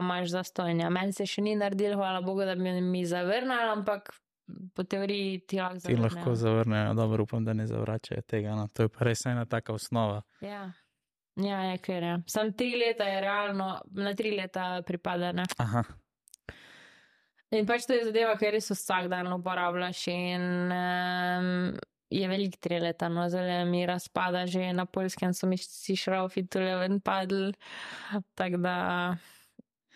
imaš 0.00 0.30
zastojnja. 0.32 0.88
Meni 0.90 1.12
se 1.12 1.26
še 1.28 1.44
ni 1.44 1.56
naredil, 1.58 1.98
hvala 1.98 2.22
Bogu, 2.24 2.46
da 2.48 2.54
bi 2.56 2.72
mi 2.80 3.04
zavrnili, 3.06 3.72
ampak 3.74 4.08
po 4.74 4.82
teoriji 4.84 5.38
ti 5.46 5.56
lahko 5.56 5.74
Ti 5.74 5.80
zavrnejo. 5.80 6.02
lahko 6.02 6.34
zavrnejo, 6.34 6.94
dobro, 6.94 7.22
upam, 7.22 7.44
da 7.44 7.52
ne 7.52 7.66
zavračajo 7.66 8.22
tega. 8.22 8.54
No. 8.54 8.68
To 8.68 8.82
je 8.82 8.88
pa 8.88 9.04
res 9.04 9.26
ena 9.26 9.44
taka 9.44 9.72
osnova. 9.72 10.22
Ja. 10.40 10.72
Ja, 11.36 11.60
je 11.62 11.78
ker 11.78 12.02
je. 12.02 12.14
Sam 12.26 12.52
tri 12.52 12.72
leta 12.76 13.04
je 13.04 13.20
realno, 13.20 13.80
na 13.90 14.14
tri 14.14 14.32
leta 14.36 14.82
pripada. 14.86 15.32
Ne? 15.32 15.44
Aha, 15.58 15.84
In 17.50 17.64
pač 17.64 17.86
to 17.88 17.94
je 17.96 18.04
zadeva, 18.10 18.34
ki 18.36 18.44
jo 18.44 18.50
res 18.52 18.66
vsak 18.74 19.06
dan 19.08 19.30
uporabljaš. 19.32 20.02
In 20.12 20.42
um, 20.74 21.46
je 22.12 22.28
velik 22.28 22.58
tri 22.60 22.76
leta, 22.82 23.08
no 23.08 23.24
zdaj 23.28 23.64
mi 23.64 23.86
razpada, 23.88 24.42
že 24.46 24.72
na 24.76 24.84
polskem 24.84 25.32
so 25.32 25.48
mi 25.48 25.56
vsi 25.56 25.96
šrofi 25.96 26.44
tule 26.44 26.74
ven 26.82 27.00
padli. 27.00 27.54
Tako 28.36 28.60
da 28.60 28.76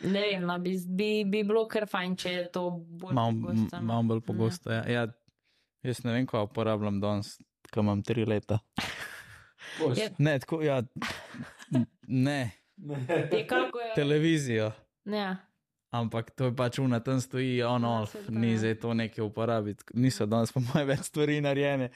ne 0.02 0.20
vem, 0.22 0.42
no, 0.42 0.58
bi, 0.58 0.76
bi, 0.88 1.24
bi 1.24 1.42
bilo 1.42 1.66
kar 1.66 1.86
fajn, 1.86 2.16
če 2.16 2.30
je 2.30 2.44
to 2.50 2.70
bolj 2.70 3.14
malo 3.14 3.32
pogosto, 3.34 3.76
no. 3.76 3.82
mal 3.84 4.02
bolj 4.04 4.20
pogosto. 4.20 4.70
Ja. 4.70 4.82
Ja, 4.86 5.06
jaz 5.82 6.04
ne 6.04 6.12
vem, 6.12 6.26
kaj 6.26 6.42
uporabljam 6.42 7.00
danes, 7.00 7.36
ko 7.70 7.80
imam 7.80 8.02
tri 8.02 8.24
leta. 8.24 8.58
Je- 9.96 10.10
Ne, 10.18 10.38
tako, 10.38 10.62
ja, 10.62 10.82
ne, 12.02 12.50
Je 13.32 13.46
kako 13.46 13.78
je. 13.78 13.94
televizijo. 13.94 14.72
Ja. 15.04 15.36
Ampak 15.90 16.30
to 16.30 16.44
je 16.44 16.56
pač 16.56 16.78
una, 16.78 17.00
tam 17.00 17.20
stoji 17.20 17.62
on 17.62 17.82
Ja, 17.82 17.88
off, 18.00 18.12
to 18.16 18.32
ni 18.32 18.56
zdaj 18.58 18.74
to 18.74 18.94
nekaj 18.94 19.24
uporabiti. 19.24 19.84
Niso 19.94 20.26
danes 20.26 20.52
po 20.52 20.60
mojem 20.62 20.88
več 20.88 21.00
stvari 21.00 21.40
narejene. 21.40 21.90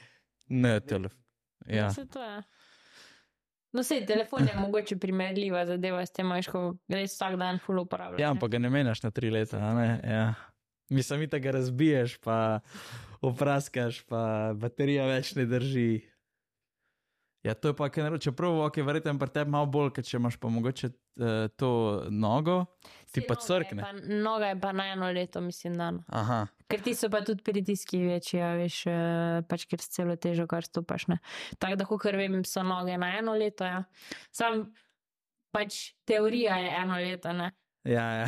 Ne, 0.47 0.79
telefon. 0.79 1.19
Ja. 1.65 1.89
Je. 1.89 2.43
No, 3.75 3.83
sej 3.83 4.05
telefon 4.07 4.47
je 4.47 4.55
mogoče 4.55 4.97
primerljiva 4.97 5.65
zadeva 5.67 6.05
s 6.05 6.13
tem, 6.15 6.29
veš, 6.31 6.47
ko 6.51 6.61
res 6.89 7.15
vsak 7.17 7.35
dan 7.39 7.59
full 7.59 7.83
uporabljaš. 7.83 8.21
ja, 8.23 8.31
ampak 8.31 8.55
ga 8.55 8.61
ne 8.63 8.71
menjaš 8.71 9.03
na 9.03 9.11
tri 9.11 9.31
leta. 9.33 9.59
Ne? 9.75 9.87
Ja. 10.03 10.27
Mislim, 10.89 11.25
da 11.27 11.39
ga 11.39 11.51
razbiješ, 11.51 12.17
pa 12.23 12.59
opraskaš, 13.21 14.01
pa 14.07 14.53
baterija 14.55 15.07
več 15.09 15.33
ne 15.35 15.45
drži. 15.45 15.89
Ja, 17.43 17.53
to 17.53 17.71
je 17.71 17.75
pa, 17.75 17.89
kaj 17.89 18.03
naroče, 18.03 18.29
čeprav, 18.29 18.55
ok, 18.65 18.79
verjetno 18.87 19.13
pri 19.19 19.29
tebi 19.35 19.51
malo 19.51 19.67
bolj, 19.71 19.91
ker 19.95 20.03
če 20.03 20.17
imaš 20.17 20.39
pa 20.41 20.49
mogoče 20.51 20.89
uh, 20.89 21.47
to 21.55 21.71
nogo, 22.09 22.63
ti 23.11 23.21
Saj 23.21 23.27
pa 23.27 23.37
je 23.37 23.45
crkne. 23.45 23.91
Noga 24.23 24.51
je 24.51 24.59
pa 24.59 24.71
na 24.75 24.87
eno 24.95 25.11
leto, 25.11 25.41
mislim, 25.41 25.77
da. 25.79 25.91
no. 25.91 26.03
Aha, 26.07 26.45
Ker 26.67 26.81
ti 26.83 26.93
so 26.99 27.07
pa 27.09 27.21
tudi 27.23 27.43
pritiski 27.47 28.01
večji, 28.03 28.41
a 28.43 28.49
veš, 28.59 28.81
eh, 28.91 29.43
pač 29.47 29.63
ker 29.71 29.79
s 29.79 29.93
celo 29.95 30.17
težo, 30.19 30.47
kar 30.51 30.67
stopaš. 30.67 31.07
Ne. 31.07 31.19
Tako 31.59 31.79
da, 31.79 31.87
kar 31.87 32.17
vem, 32.19 32.41
so 32.43 32.63
noge 32.63 32.97
na 32.99 33.13
eno 33.19 33.37
leto. 33.39 33.63
Ja. 33.63 33.85
Sam 34.35 34.67
pač 35.55 35.93
teorija 36.05 36.59
je 36.59 36.75
eno 36.81 36.99
leto. 36.99 37.33
Ne. 37.33 37.53
Ja, 37.87 38.03
ja. 38.11 38.27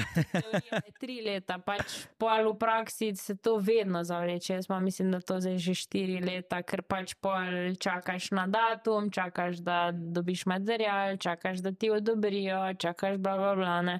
tri 1.02 1.20
leta, 1.20 1.58
pač 1.60 2.06
pol 2.22 2.48
v 2.48 2.56
praksi 2.62 3.12
se 3.20 3.36
to 3.36 3.58
vedno 3.60 4.06
zavleče. 4.08 4.54
Jaz 4.56 4.70
pa 4.72 4.80
mislim, 4.80 5.12
da 5.12 5.20
to 5.20 5.40
zdaj 5.44 5.58
že 5.60 5.76
štiri 5.76 6.20
leta, 6.24 6.62
ker 6.64 6.86
pač 6.88 7.18
pol 7.20 7.76
čakaš 7.76 8.32
na 8.32 8.48
datum, 8.48 9.12
čakaš, 9.12 9.60
da 9.66 9.90
dobiš 9.92 10.46
material, 10.48 11.20
čakaš, 11.20 11.60
da 11.66 11.76
ti 11.76 11.92
odobrijo, 11.92 12.62
čakaš 12.80 13.20
bla 13.20 13.36
bla 13.36 13.56
bla. 13.60 13.82
ne. 13.82 14.00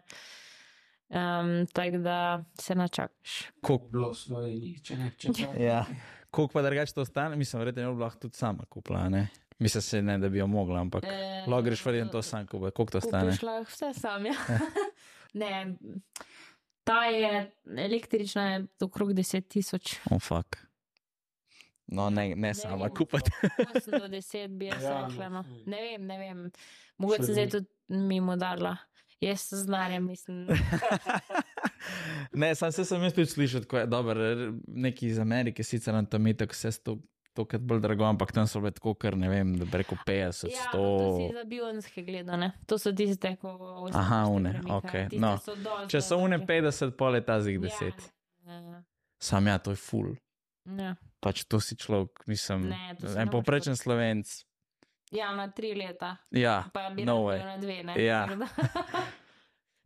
Um, 1.10 1.66
Tako 1.68 1.98
da 1.98 2.18
se 2.54 2.76
načakaš. 2.76 3.44
Koliko 3.62 3.88
Bilo 3.88 4.10
v 4.10 4.16
Sloveniji, 4.16 4.80
če 4.80 4.98
ne 4.98 5.12
če 5.18 5.28
to. 5.30 5.54
ja. 5.60 5.86
Koliko 6.30 6.54
pa 6.54 6.62
drugače 6.62 6.94
to 6.94 7.06
stane? 7.06 7.36
Mislim, 7.36 7.60
verjetno 7.60 7.82
je 7.82 7.88
lahko 7.90 8.20
tudi 8.20 8.38
sama 8.38 8.64
kupila, 8.66 9.10
ne? 9.10 9.28
Mislim 9.60 9.82
se 9.82 10.02
ne, 10.02 10.18
da 10.18 10.30
bi 10.30 10.38
jo 10.38 10.48
mogla, 10.48 10.80
ampak 10.80 11.04
Eh, 11.04 11.44
lahko 11.48 11.62
greš 11.62 11.86
verjetno 11.86 12.12
to 12.12 12.22
sam 12.22 12.48
kupiti. 12.48 12.72
Koliko 12.72 12.92
to 12.92 13.02
stane? 13.02 13.26
Kupiš 13.26 13.42
lahko 13.42 13.64
vse 13.64 13.94
sam. 13.94 14.26
Ja. 14.26 14.34
ne, 15.34 15.76
ta 16.84 17.06
je 17.06 17.52
električna, 17.78 18.44
je 18.44 18.66
okrog 18.82 19.10
10 19.12 19.48
tisoč. 19.48 19.96
Oh, 20.12 20.20
fuck. 20.20 20.58
No, 21.88 22.10
ne, 22.10 22.36
ne 22.36 22.54
sama 22.54 22.86
vem. 22.86 22.96
kupiti. 22.96 23.32
8 23.74 24.00
do 24.00 24.08
10 24.18 24.48
bi 24.50 24.66
jaz 24.66 24.84
Ja, 24.84 25.08
rekla. 25.08 25.30
No. 25.30 25.36
no, 25.36 25.44
saj. 25.44 25.64
Ne 25.66 25.82
vem, 25.82 26.06
ne 26.06 26.18
vem. 26.18 26.52
Mogoče 26.98 27.24
se 27.24 27.32
zdaj 27.34 27.46
ni. 27.46 27.52
tudi 27.52 27.68
mimo 27.88 28.36
darla. 28.36 28.78
Jaz 29.22 29.42
se 29.42 29.56
znarjam, 29.58 30.06
mislim. 30.06 30.48
ne, 32.34 32.56
sam 32.56 32.72
se 32.72 32.86
sem 32.86 33.04
jaz 33.04 33.14
tudi 33.14 33.26
slišal, 33.28 33.64
ko 33.64 33.78
je 33.78 33.86
dobro, 33.86 34.20
neki 34.68 35.08
iz 35.08 35.20
Amerike, 35.20 35.64
sicer 35.64 35.94
na 35.94 36.06
tam 36.06 36.28
itak 36.28 36.54
vse. 36.54 36.72
To 37.34 37.46
je 37.46 37.60
bolj 37.60 37.80
drago, 37.80 38.04
ampak 38.04 38.32
tam 38.32 38.48
so 38.48 38.60
bile 38.60 38.72
tako, 38.72 38.94
kar 38.94 39.18
ne 39.18 39.30
vem, 39.30 39.54
da 39.56 39.66
preko 39.66 39.96
50, 40.02 40.50
Ja, 40.50 40.64
100. 40.66 40.72
to 40.72 40.80
si 41.20 41.34
za 41.34 41.44
bionske 41.44 42.04
gledane. 42.04 42.52
To 42.66 42.78
so 42.78 42.92
tiste, 42.92 43.36
ko 43.36 43.48
Aha, 43.48 43.78
ostaviš 43.80 44.10
te 44.26 44.32
une, 44.32 44.52
premike. 44.52 44.74
okej, 44.74 45.06
Tiste 45.10 45.22
no. 45.22 45.38
so 45.38 45.56
dosti 45.56 45.90
Če 45.90 46.02
so 46.02 46.18
une 46.18 46.38
dražje. 46.38 46.62
50, 46.64 46.92
pol 46.92 47.16
je 47.16 47.22
ta 47.22 47.38
zig 47.42 47.60
10. 47.60 48.10
Ja, 48.44 48.54
ja, 48.54 48.84
Sam 49.20 49.48
ja, 49.48 49.58
to 49.58 49.72
je 49.72 49.76
full. 49.78 50.16
ja. 50.66 50.96
Pač 51.20 51.44
to 51.44 51.60
si 51.60 51.76
človek, 51.76 52.24
nisem. 52.28 52.70
Ne, 52.70 52.96
en 53.16 53.30
poprečen 53.30 53.76
slovenc. 53.76 54.28
Ja, 55.12 55.32
na 55.36 55.48
tri 55.52 55.74
leta. 55.76 56.18
Ja, 56.32 56.64
Pa 56.74 56.90
bi 56.90 57.06
no 57.06 57.24
way. 57.26 57.44
na 57.46 57.58
dve. 57.58 57.84
Ne? 57.84 57.98
Ja. 58.04 58.28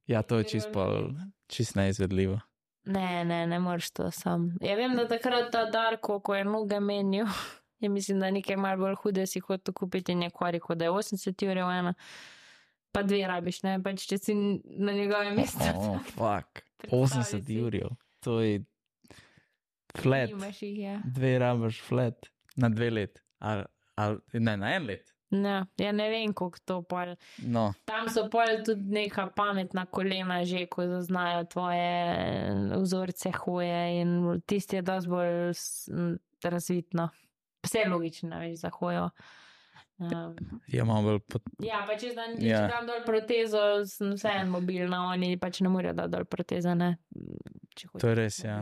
Ja, 0.08 0.22
to 0.22 0.38
je 0.38 0.44
čist, 0.44 0.68
pol, 0.74 1.14
čist 1.48 1.76
neizvedljivo. 1.76 2.40
Ne, 2.86 3.24
ne, 3.26 3.48
ne 3.48 3.60
moreš 3.60 3.92
to 3.92 4.12
sam. 4.12 4.50
Ja, 4.62 4.76
vem, 4.76 4.98
da 5.00 5.06
takrat 5.08 5.52
ta 5.52 5.62
Darko, 5.72 6.18
ko 6.20 6.36
je 6.36 6.44
noge 6.44 6.80
menil, 6.80 7.26
je 7.80 7.90
mislim, 7.90 8.20
da 8.20 8.32
nekaj 8.32 8.58
malo 8.60 8.82
bolj 8.84 8.96
hude 9.00 9.24
si 9.28 9.40
hotel 9.40 9.74
kupiti 9.74 10.12
in 10.12 10.24
je 10.24 10.30
kvariko, 10.30 10.76
da 10.76 10.86
je 10.86 10.92
80 10.92 11.46
ur 11.52 11.58
ena. 11.58 11.94
Pa 12.92 13.02
dve 13.04 13.22
rabiš, 13.28 13.62
ne, 13.64 13.78
pač 13.84 14.04
če 14.12 14.18
si 14.18 14.36
na 14.36 14.92
njegovem 14.92 15.36
mestu. 15.40 15.64
Oh, 15.76 15.96
fuck. 16.18 16.60
Predstavljaj 16.78 17.24
80 17.24 17.46
si. 17.46 17.56
jurjev. 17.56 17.96
To 18.28 18.42
je 18.42 18.60
flat. 19.98 20.30
Jih, 20.60 20.80
ja. 20.80 21.00
Dve 21.06 21.38
rabaš 21.40 21.80
flat. 21.82 22.28
Na 22.56 22.70
dve 22.70 22.90
let. 22.92 23.24
Al, 23.40 23.64
al, 23.96 24.20
ne, 24.34 24.58
na 24.58 24.76
en 24.76 24.86
let. 24.92 25.13
Ne, 25.34 25.66
ja 25.82 25.92
ne 25.92 26.06
vem, 26.14 26.34
koliko 26.38 26.60
to 26.66 26.76
pol. 26.86 27.16
No, 27.42 27.72
Tam 27.90 28.06
so 28.14 28.28
pol 28.30 28.60
tudi 28.66 28.86
neka 28.94 29.28
pametna 29.36 29.86
kolena 29.90 30.44
že, 30.46 30.68
ko 30.70 30.86
zaznajo 30.88 31.48
tvoje 31.50 31.94
vzorce 32.78 33.32
hoje 33.42 34.02
in 34.02 34.42
tisti 34.46 34.78
je 34.78 34.82
dosti 34.86 35.10
bolj 35.10 35.32
razvitno. 36.44 37.10
Vse 37.64 37.86
logično, 37.90 38.40
veš, 38.44 38.60
za 38.60 38.70
hojo. 38.70 39.08
Um, 39.98 40.36
je 40.68 40.84
malo 40.84 41.02
bolj 41.08 41.20
pot... 41.32 41.46
Ja, 41.64 41.84
pa 41.88 41.96
če 41.98 42.12
dan, 42.18 42.36
Ja. 42.44 42.66
če 42.66 42.74
dam 42.76 42.88
dol 42.90 43.02
protezo, 43.08 43.62
sem 43.88 44.14
vseeno 44.18 44.52
mobilna, 44.58 45.06
oni 45.14 45.38
pač 45.40 45.62
ne 45.64 45.72
morejo 45.72 45.94
dati 45.98 46.12
dol 46.18 46.26
proteze. 46.30 46.74
Ne? 46.76 46.98
To 48.02 48.10
je 48.12 48.16
res, 48.18 48.42
ja. 48.44 48.60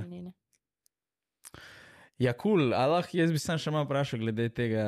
Ja, 2.22 2.34
kul, 2.38 2.60
cool. 2.70 2.74
ali 2.78 2.92
lahko 2.94 3.18
jaz 3.18 3.32
bi 3.34 3.40
sem 3.42 3.58
še 3.58 3.74
malo 3.74 3.88
vprašal 3.90 4.22
glede 4.22 4.50
tega, 4.54 4.86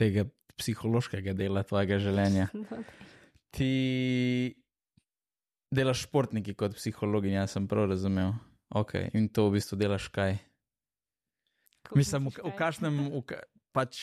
tega 0.00 0.24
psihološkega 0.58 1.34
dela 1.38 1.64
tvojega 1.66 2.00
življenja. 2.02 2.48
Ti 3.56 3.72
delaš 5.74 6.04
športniki 6.06 6.54
kot 6.58 6.76
psihologinja, 6.78 7.46
sem 7.50 7.68
prav 7.68 7.88
razumel. 7.92 8.34
Ok, 8.76 8.98
in 9.16 9.30
to 9.32 9.48
v 9.48 9.56
bistvu 9.56 9.78
delaš 9.80 10.10
kaj? 10.12 10.36
Kako 11.88 12.00
Mislim, 12.00 12.28
v, 12.28 12.34
v 12.36 12.50
kaj? 12.52 12.56
kažem, 12.58 12.98
v, 13.14 13.38
pač, 13.72 14.00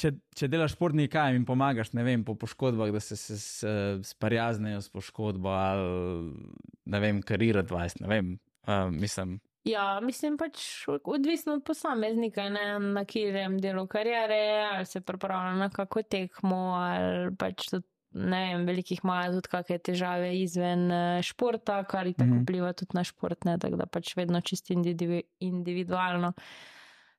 če, 0.00 0.12
če 0.36 0.50
delaš 0.52 0.74
športni 0.76 1.08
kaj 1.08 1.32
jim 1.36 1.46
pomagaš, 1.48 1.94
ne 1.96 2.04
vem, 2.04 2.24
po 2.26 2.36
poškodbah, 2.36 2.92
da 2.92 3.00
se, 3.00 3.16
se, 3.16 3.38
se 3.40 3.72
sprijaznejo 4.04 4.82
s 4.84 4.92
poškodbo 4.92 5.54
ali 5.54 6.58
ne 6.88 7.00
vem, 7.00 7.22
kariera 7.24 7.64
20, 7.64 8.04
ne 8.04 8.12
vem. 8.12 8.34
Uh, 8.68 8.90
mislim, 8.92 9.38
Ja, 9.68 10.00
mislim 10.00 10.38
pač 10.40 10.62
odvisno 10.88 11.58
od 11.58 11.64
posameznika, 11.66 12.46
ne, 12.48 12.78
na 12.80 13.04
katerem 13.04 13.58
delu 13.60 13.84
karijere, 13.90 14.38
ali 14.72 14.86
se 14.88 15.00
pripravlja 15.04 15.54
na 15.60 15.68
kako 15.70 16.02
tekmo, 16.02 16.56
ali 16.78 17.34
pač 17.36 17.66
tudi, 17.68 17.84
ne 18.16 18.40
vem, 18.46 18.64
velikih 18.66 19.02
imajo 19.04 19.34
tudi 19.36 19.52
kakšne 19.52 19.78
težave 19.90 20.30
izven 20.40 20.86
eh, 20.90 21.20
športa, 21.22 21.82
kar 21.90 22.08
in 22.08 22.16
tako 22.16 22.38
Mhm. 22.38 22.42
vpliva 22.46 22.72
tudi 22.72 22.96
na 22.96 23.04
šport, 23.04 23.44
ne, 23.44 23.58
tako 23.60 23.76
da 23.76 23.86
pač 23.86 24.14
vedno 24.16 24.40
čisto 24.40 24.72
individu, 24.72 25.20
individualno. 25.44 26.32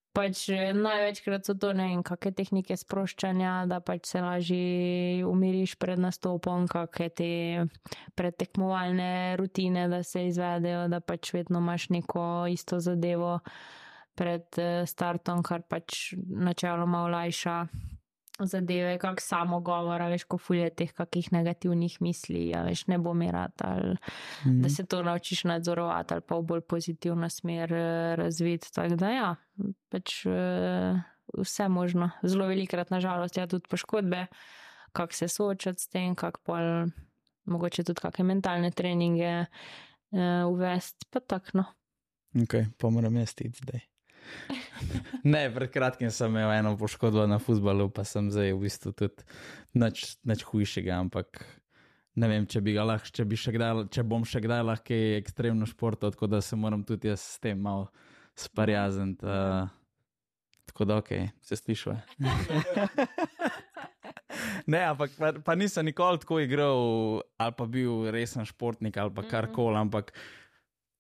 Pač 0.10 0.48
eh, 0.50 0.72
največkrat 0.74 1.46
so 1.46 1.54
to 1.54 1.70
ne 1.78 1.86
vem, 1.92 2.02
kakšne 2.06 2.32
tehnike 2.40 2.78
sproščanja, 2.80 3.70
da 3.70 3.78
pač 3.80 4.10
se 4.10 4.22
lažje 4.24 5.26
umiriš 5.30 5.76
pred 5.78 6.02
nastopom, 6.02 6.66
kakšne 6.72 7.10
te 7.14 7.30
predtekmovalne 8.18 9.38
rutine, 9.38 9.86
da 9.92 10.02
se 10.04 10.26
izvedejo, 10.32 10.88
da 10.90 11.00
pač 11.00 11.34
vedno 11.38 11.62
imaš 11.62 11.90
neko 11.94 12.24
isto 12.50 12.82
zadevo 12.82 13.38
pred 14.18 14.50
eh, 14.58 14.82
startom, 14.90 15.46
kar 15.46 15.62
pač 15.70 16.16
načeloma 16.18 17.06
olajša 17.06 17.60
zadeve, 18.46 18.98
kak 18.98 19.22
samo 19.22 19.60
govora, 19.60 20.08
veš, 20.08 20.24
ko 20.24 20.38
fulje 20.38 20.70
teh 20.70 20.94
kakih 20.94 21.32
negativnih 21.32 21.98
misli, 22.02 22.54
a 22.56 22.64
veš, 22.64 22.88
ne 22.88 22.98
bo 22.98 23.14
mirat 23.14 23.62
ali 23.62 23.96
Mhm. 24.46 24.62
da 24.62 24.70
se 24.70 24.86
to 24.86 25.04
naučiš 25.04 25.44
nadzorovati 25.44 26.14
ali 26.14 26.22
pa 26.22 26.36
v 26.36 26.42
bolj 26.42 26.62
pozitivno 26.62 27.30
smer 27.30 27.74
eh, 27.74 28.16
razviti. 28.16 28.74
Tako 28.74 28.96
da 28.96 29.10
ja, 29.10 29.36
pač 29.90 30.26
eh, 30.26 31.02
vse 31.38 31.68
možno. 31.68 32.10
Zelo 32.24 32.48
velikrat, 32.48 32.90
nažalost, 32.90 33.38
ja 33.38 33.48
tudi 33.48 33.68
poškodbe, 33.70 34.26
kako 34.92 35.14
se 35.14 35.28
soočati 35.28 35.82
s 35.82 35.88
tem, 35.88 36.16
kako 36.16 36.40
pol, 36.44 36.90
mogoče 37.46 37.84
tudi 37.84 38.02
kakšne 38.02 38.24
mentalne 38.26 38.72
treninge 38.72 39.46
uh, 39.46 40.50
uvesti, 40.50 41.06
pa 41.10 41.20
tako 41.20 41.50
no. 41.54 41.66
Ok, 42.44 42.54
pa 42.78 42.90
moram 42.90 43.16
jaz 43.16 43.34
iti 43.38 43.52
zdaj. 43.64 43.80
ne, 45.34 45.44
pred 45.54 45.72
kratkim 45.74 46.12
sem 46.14 46.32
imel 46.32 46.52
eno 46.58 46.76
poškodbo 46.80 47.26
na 47.30 47.40
futbalu, 47.42 47.90
pa 47.94 48.06
sem 48.08 48.30
zdaj 48.32 48.54
v 48.56 48.62
bistvu 48.66 48.94
tudi 48.96 49.26
nič, 49.78 50.20
nič 50.28 50.46
hujšega, 50.48 51.00
ampak 51.00 51.44
ne 52.20 52.30
vem, 52.32 52.48
če 52.50 52.62
bi 52.66 52.76
ga 52.76 52.86
lahko, 52.88 53.12
če, 53.14 53.26
bi 53.30 53.40
kdaj, 53.40 53.88
če 53.94 54.06
bom 54.08 54.26
še 54.28 54.44
kdaj 54.44 54.64
lahko 54.68 55.02
ekstremno 55.20 55.68
športov, 55.70 56.16
tako 56.16 56.32
da 56.32 56.42
se 56.44 56.60
moram 56.60 56.84
tudi 56.88 57.12
jaz 57.12 57.24
s 57.24 57.44
tem 57.44 57.60
malo 57.62 57.90
sparjazniti. 58.40 59.26
Uh, 59.26 59.68
tako 60.70 60.86
da, 60.86 61.00
ok, 61.02 61.14
se 61.42 61.60
slišuje. 61.60 61.98
Ne, 64.70 64.84
ampak 64.86 65.12
pa, 65.18 65.32
pa 65.42 65.56
nisem 65.58 65.88
nikoli 65.88 66.20
tako 66.22 66.40
igral, 66.44 67.22
ali 67.42 67.56
pa 67.58 67.66
bil 67.66 68.10
resen 68.14 68.46
športnik, 68.46 68.98
ali 69.02 69.14
pa 69.16 69.24
karkoli, 69.26 69.80
ampak 69.80 70.14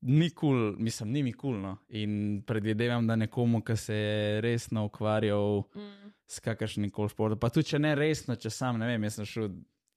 ni 0.02 0.30
kul, 0.30 0.36
cool, 0.74 0.76
mislim, 0.80 1.12
ni 1.12 1.24
mi 1.24 1.34
kul. 1.34 1.40
Cool, 1.54 1.62
no. 1.62 1.78
In 1.90 2.42
predvidevam, 2.48 3.08
da 3.08 3.16
nekomu, 3.16 3.62
ki 3.62 3.76
se 3.78 3.96
je 3.96 4.42
resno 4.42 4.86
ukvarjal 4.86 5.64
Mm. 5.76 6.12
s 6.28 6.40
kakršnim 6.40 6.90
koli 6.90 7.10
športom, 7.10 7.40
pa 7.40 7.50
tudi 7.50 7.68
če 7.68 7.80
ne 7.80 7.96
resno, 7.96 8.36
če 8.36 8.50
sam 8.50 8.78
ne 8.80 8.86
vem, 8.88 9.04
jaz 9.04 9.16
sem 9.16 9.26
šel 9.26 9.50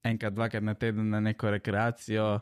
enkrat, 0.04 0.32
dvakrat 0.34 0.62
na 0.62 0.74
teden 0.74 1.10
na 1.10 1.20
neko 1.20 1.50
rekreacijo, 1.50 2.40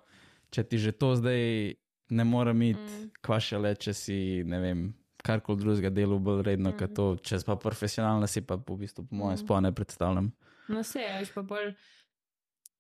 če 0.51 0.63
ti 0.63 0.79
že 0.79 0.93
to 0.93 1.17
zdaj 1.17 1.75
ne 2.11 2.25
morem 2.25 2.63
iti, 2.63 2.79
Mm. 2.81 3.11
kva 3.23 3.41
še 3.41 3.59
le, 3.59 3.75
če 3.75 3.93
si 3.95 4.43
ne 4.47 4.61
vem. 4.61 4.95
Karkoli 5.23 5.59
drugega 5.61 5.91
delu 5.91 6.19
bolj 6.19 6.43
redno, 6.43 6.71
mm. 6.71 6.79
kot 6.79 6.95
to, 6.95 7.17
če 7.17 7.45
pa 7.47 7.57
profesionalno, 7.57 8.27
si 8.27 8.41
pa 8.41 8.57
v 8.57 8.77
bistvu, 8.79 9.05
po 9.09 9.15
mojem, 9.17 9.37
Mm. 9.37 9.45
sploh 9.45 9.61
ne 9.63 9.73
predstavljam. 9.73 10.33
No, 10.69 10.81
vse, 10.81 11.03
veš 11.19 11.35
pa 11.35 11.43
bolj. 11.43 11.75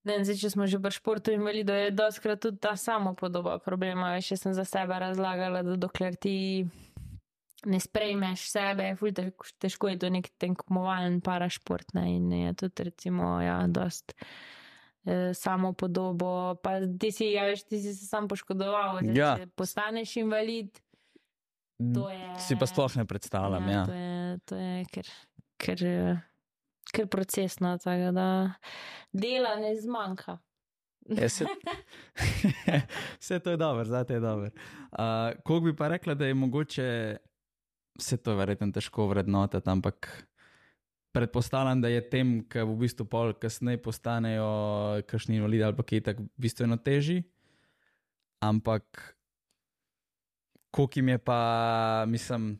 Ne, 0.02 0.24
zdaj, 0.24 0.36
če 0.36 0.50
smo 0.50 0.64
že 0.64 0.78
pri 0.80 0.90
športu 0.90 1.32
invalidov, 1.32 1.76
je 1.76 1.90
doskrat 1.90 2.40
tudi 2.40 2.56
ta 2.56 2.72
samo 2.72 3.12
podoba 3.14 3.58
problema. 3.58 4.14
Veš, 4.14 4.30
jaz 4.30 4.40
sem 4.40 4.54
za 4.54 4.64
sebe 4.64 4.96
razlagala, 4.96 5.60
da 5.62 5.76
dokler 5.76 6.16
ti 6.16 6.64
ne 7.64 7.76
sprejmeš 7.76 8.46
sebe, 8.48 8.82
je 8.84 8.96
ful 8.96 9.12
težko, 9.60 9.88
je 9.88 9.98
to 9.98 10.08
nek 10.08 10.30
tekmovalen 10.40 11.20
parašport. 11.20 11.92
Ne, 11.92 12.16
in 12.16 12.32
je 12.32 12.54
tudi, 12.54 12.82
recimo, 12.82 13.40
ja, 13.40 13.66
dost. 13.68 14.14
eh, 15.04 15.34
Samo 15.34 15.72
podobo, 15.72 16.56
pa 16.56 16.78
ti 16.96 17.12
si, 17.12 17.32
ja, 17.32 17.44
veš, 17.44 17.64
ti 17.64 17.80
si 17.80 17.92
se 17.92 18.06
sam 18.06 18.28
poškodoval. 18.28 19.02
Zdaj, 19.02 19.12
Ja. 19.12 19.36
Postaneš 19.54 20.16
invalid, 20.16 20.72
to 21.76 22.08
je. 22.08 22.24
Si 22.38 22.56
pa 22.56 22.64
sploh 22.64 22.96
ne 22.96 23.04
predstavljam. 23.04 23.68
Ja, 23.68 23.84
To 23.84 23.92
je, 23.92 24.38
to 24.44 24.56
je 24.56 24.84
ker, 24.88 25.06
ker, 25.58 25.78
eh, 26.90 26.96
ker 26.96 27.08
procesno, 27.08 27.78
tako 27.78 28.12
da 28.12 28.52
dela 29.12 29.56
ne 29.56 29.74
zmanjka. 29.80 30.38
Ja, 31.08 31.28
se... 31.28 31.46
Vse 33.20 33.38
to 33.44 33.50
je 33.50 33.56
dobro, 33.56 33.84
zdaj 33.84 34.04
je 34.08 34.20
dobro. 34.20 34.50
Uh, 34.92 34.98
Koliko 35.44 35.64
bi 35.64 35.76
pa 35.76 35.88
rekla, 35.88 36.14
da 36.14 36.26
je 36.26 36.34
mogoče, 36.34 37.16
vse 37.98 38.16
to 38.16 38.30
je 38.30 38.36
verjetno 38.36 38.72
težko 38.72 39.06
vrednotiti, 39.06 39.70
ampak 39.70 40.26
predpostavljam, 41.12 41.80
da 41.80 41.88
je 41.88 42.02
tem, 42.10 42.34
ki 42.48 42.62
v 42.62 42.76
bistvu 42.84 43.06
pol 43.10 43.32
kasneje 43.34 43.82
postanejo 43.82 45.02
kakšni 45.10 45.40
invalidi 45.40 45.64
ali 45.64 45.76
pa 45.76 45.82
kaj 45.82 46.04
tako 46.06 46.28
bistveno 46.36 46.76
težji. 46.76 47.22
Ampak 48.40 49.16
koliko 50.70 50.98
jim 50.98 51.08
je 51.08 51.18
pa, 51.18 52.04
mislim, 52.08 52.52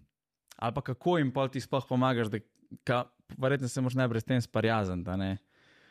ali 0.57 0.75
pa 0.75 0.83
kako 0.83 1.19
jim 1.19 1.33
pol 1.33 1.49
ti 1.49 1.61
sploh 1.61 1.87
pomagaš, 1.89 2.29
da 2.29 2.39
ka, 2.85 3.05
verjetno 3.39 3.69
se 3.69 3.81
moraš 3.81 3.95
najprej 3.95 4.21
s 4.21 4.25
tem 4.25 4.41
sparjazniti. 4.43 5.11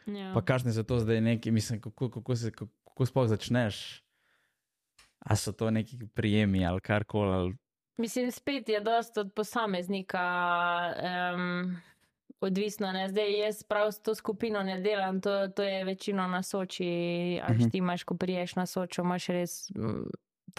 Ja. 0.05 0.31
Pa 0.33 0.41
kakšne 0.41 0.73
so 0.73 0.83
to 0.83 0.99
zdaj 0.99 1.21
neki, 1.21 1.51
mislim, 1.51 1.81
kako, 1.81 2.09
kako, 2.09 2.35
se, 2.35 2.51
kako, 2.51 2.71
kako 2.87 3.05
sploh 3.05 3.27
začneš? 3.27 4.03
A 5.19 5.35
so 5.35 5.51
to 5.51 5.71
neki 5.71 5.97
prijemi 6.13 6.65
ali 6.65 6.81
karkoli? 6.81 7.33
Ali... 7.33 7.55
Mislim, 7.97 8.31
spet 8.31 8.69
je 8.69 8.79
dosta 8.79 9.21
od 9.21 9.33
posameznika 9.33 10.23
um, 11.35 11.77
odvisno. 12.41 12.91
Ne? 12.91 13.09
Zdaj 13.09 13.39
jaz 13.39 13.63
prav 13.63 13.91
s 13.91 13.99
to 14.01 14.15
skupino 14.15 14.63
ne 14.63 14.79
delam, 14.81 15.21
to, 15.21 15.47
to 15.47 15.63
je 15.63 15.83
večino 15.83 16.27
na 16.27 16.43
soči. 16.43 17.39
Až 17.43 17.57
Mhm. 17.57 17.69
ti 17.69 17.77
imaš, 17.77 18.03
ko 18.03 18.15
priješ 18.17 18.55
na 18.55 18.65
sočo, 18.65 19.01
imaš 19.01 19.27
res 19.27 19.71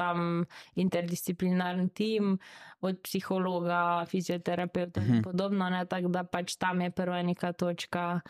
tam 0.00 0.44
interdisciplinarni 0.74 1.88
tim, 1.90 2.38
od 2.80 3.00
psihologa, 3.00 3.82
fizioterapeuta 4.06 5.00
in 5.00 5.06
Mhm. 5.10 5.22
podobno. 5.22 5.68
ne, 5.70 5.84
Tako 5.86 6.08
da 6.08 6.24
pač 6.24 6.56
tam 6.56 6.80
je 6.80 6.90
prva 6.92 7.22
neka 7.22 7.52
točka. 7.54 8.20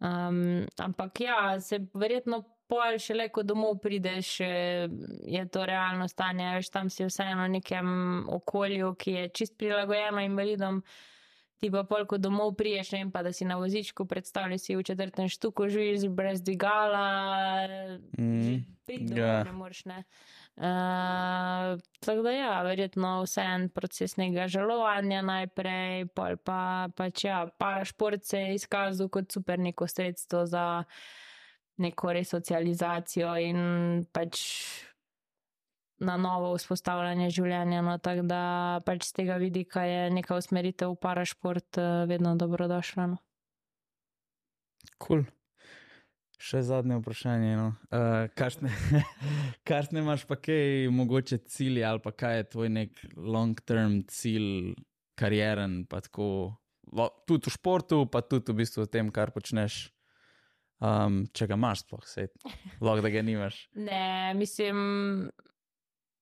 Um, 0.00 0.38
ampak 0.78 1.20
ja, 1.20 1.40
se 1.60 1.84
verjetno. 1.94 2.44
Pol, 2.68 2.98
šele 2.98 3.30
ko 3.30 3.40
domov 3.42 3.78
prideš, 3.80 4.40
je 5.26 5.44
to 5.48 5.62
realno 5.64 6.04
stanje. 6.06 6.50
Veš, 6.54 6.68
tam 6.68 6.90
si 6.90 7.00
vseeno 7.02 7.42
v 7.42 7.54
nekem 7.54 7.86
okolju, 8.28 8.90
ki 8.94 9.10
je 9.12 9.28
čist 9.30 9.54
prilagojeno 9.56 10.20
invalidom. 10.20 10.82
Ti 11.56 11.70
pa 11.70 11.80
pol, 11.82 12.04
ko 12.04 12.18
domov 12.18 12.52
priješ, 12.54 12.92
ne 12.92 12.98
vem 12.98 13.10
pa, 13.10 13.22
da 13.22 13.32
si 13.32 13.44
na 13.44 13.56
vozičku, 13.56 14.04
predstavljaj 14.04 14.58
si 14.60 14.76
v 14.76 14.84
četrtem 14.84 15.28
štuku, 15.28 15.64
živiš 15.66 16.04
brez 16.10 16.42
dvigala, 16.42 17.06
Mm, 18.18 18.60
pridi 18.84 19.16
ja. 19.16 19.44
ne 19.44 19.52
moreš 19.54 19.84
ne. 19.84 20.04
Uh, 20.58 21.78
tako 22.00 22.22
da 22.22 22.30
ja, 22.34 22.62
verjetno 22.66 23.20
vse 23.22 23.44
en 23.46 23.68
proces 23.70 24.16
nekega 24.18 24.48
žalovanja 24.50 25.20
najprej, 25.22 26.08
pol 26.18 26.34
pa 26.42 26.88
pač 26.98 27.28
ja, 27.28 27.44
parašport 27.62 28.26
se 28.26 28.40
je 28.40 28.56
izkazal 28.56 29.06
kot 29.08 29.30
super 29.32 29.62
neko 29.62 29.86
sredstvo 29.86 30.42
za 30.50 30.82
neko 31.78 32.12
resocializacijo 32.12 33.36
in 33.38 33.60
pač 34.10 34.42
na 36.02 36.16
novo 36.18 36.52
vzpostavljanje 36.56 37.30
življenja. 37.34 37.82
No, 37.82 37.94
tako 38.02 38.26
da 38.26 38.42
pač 38.86 39.06
z 39.12 39.20
tega 39.20 39.38
vidika 39.38 39.86
je 39.86 40.10
neka 40.10 40.38
usmeritev 40.38 40.94
v 40.94 41.00
parašport 41.06 41.78
eh, 41.78 42.04
vedno 42.10 42.34
dobrodošla. 42.38 43.06
No. 43.14 43.22
Cool. 44.98 45.26
Še 46.38 46.62
zadnje 46.62 47.00
vprašanje. 47.00 47.50
No. 47.58 47.68
Uh, 47.90 48.28
Kakšne 48.38 48.70
kakšne 49.68 50.04
imaš 50.04 50.22
pa 50.28 50.38
kaj, 50.38 50.86
mogoče 50.94 51.40
cilje 51.50 51.82
ali 51.84 52.02
pa 52.04 52.12
kaj 52.14 52.36
je 52.36 52.48
tvoj 52.54 52.70
nek 52.70 53.02
long-term 53.16 54.04
cilj, 54.06 54.76
karieren, 55.18 55.82
pa 55.90 55.98
tako, 56.04 56.54
lo- 56.94 57.10
tudi 57.26 57.50
v 57.50 57.54
športu, 57.56 58.04
pa 58.06 58.22
tudi 58.22 58.54
v 58.54 58.62
bistvu 58.62 58.86
v 58.86 58.92
tem, 58.92 59.10
kar 59.10 59.34
počneš. 59.34 59.88
Um, 60.78 61.24
če 61.34 61.48
ga 61.50 61.56
imaš, 61.58 61.82
sploh 61.82 62.04
se, 62.06 62.28
lahko 62.78 63.02
da 63.02 63.10
ga 63.10 63.22
nimaš. 63.26 63.64
Ne, 63.88 64.30
mislim, 64.38 64.78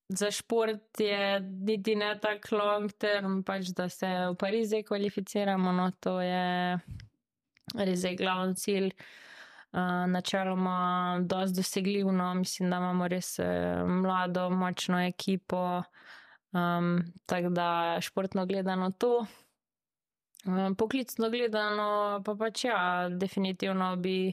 za 0.09 0.31
šport 0.33 0.97
je 1.01 1.41
niti 1.45 1.93
ne 2.01 2.15
tako 2.23 2.63
long 2.63 2.93
term, 2.97 3.43
pač 3.45 3.69
da 3.77 3.91
se 3.93 4.09
v 4.31 4.33
Parizu 4.41 4.81
kvalificiramo. 4.89 5.77
No, 5.77 5.91
to 6.01 6.17
je 6.25 6.81
res 7.77 8.09
glavni 8.17 8.57
cilj. 8.57 8.91
Načeloma, 10.07 11.19
dosti 11.23 11.57
dosegljiv, 11.57 12.07
no, 12.13 12.35
mislim, 12.35 12.71
da 12.71 12.77
imamo 12.77 13.09
res 13.09 13.39
eh, 13.39 13.85
mlado, 13.85 14.51
močno 14.51 15.01
ekipo. 15.07 15.83
Um, 16.53 17.03
tako 17.27 17.49
da 17.49 17.99
športno 18.01 18.47
gledano 18.47 18.91
to. 18.91 19.27
Um, 20.47 20.75
poklicno 20.75 21.31
gledano, 21.31 22.23
pa 22.25 22.35
pač 22.35 22.65
ja, 22.65 23.09
definitivno 23.09 23.97
bi 23.97 24.33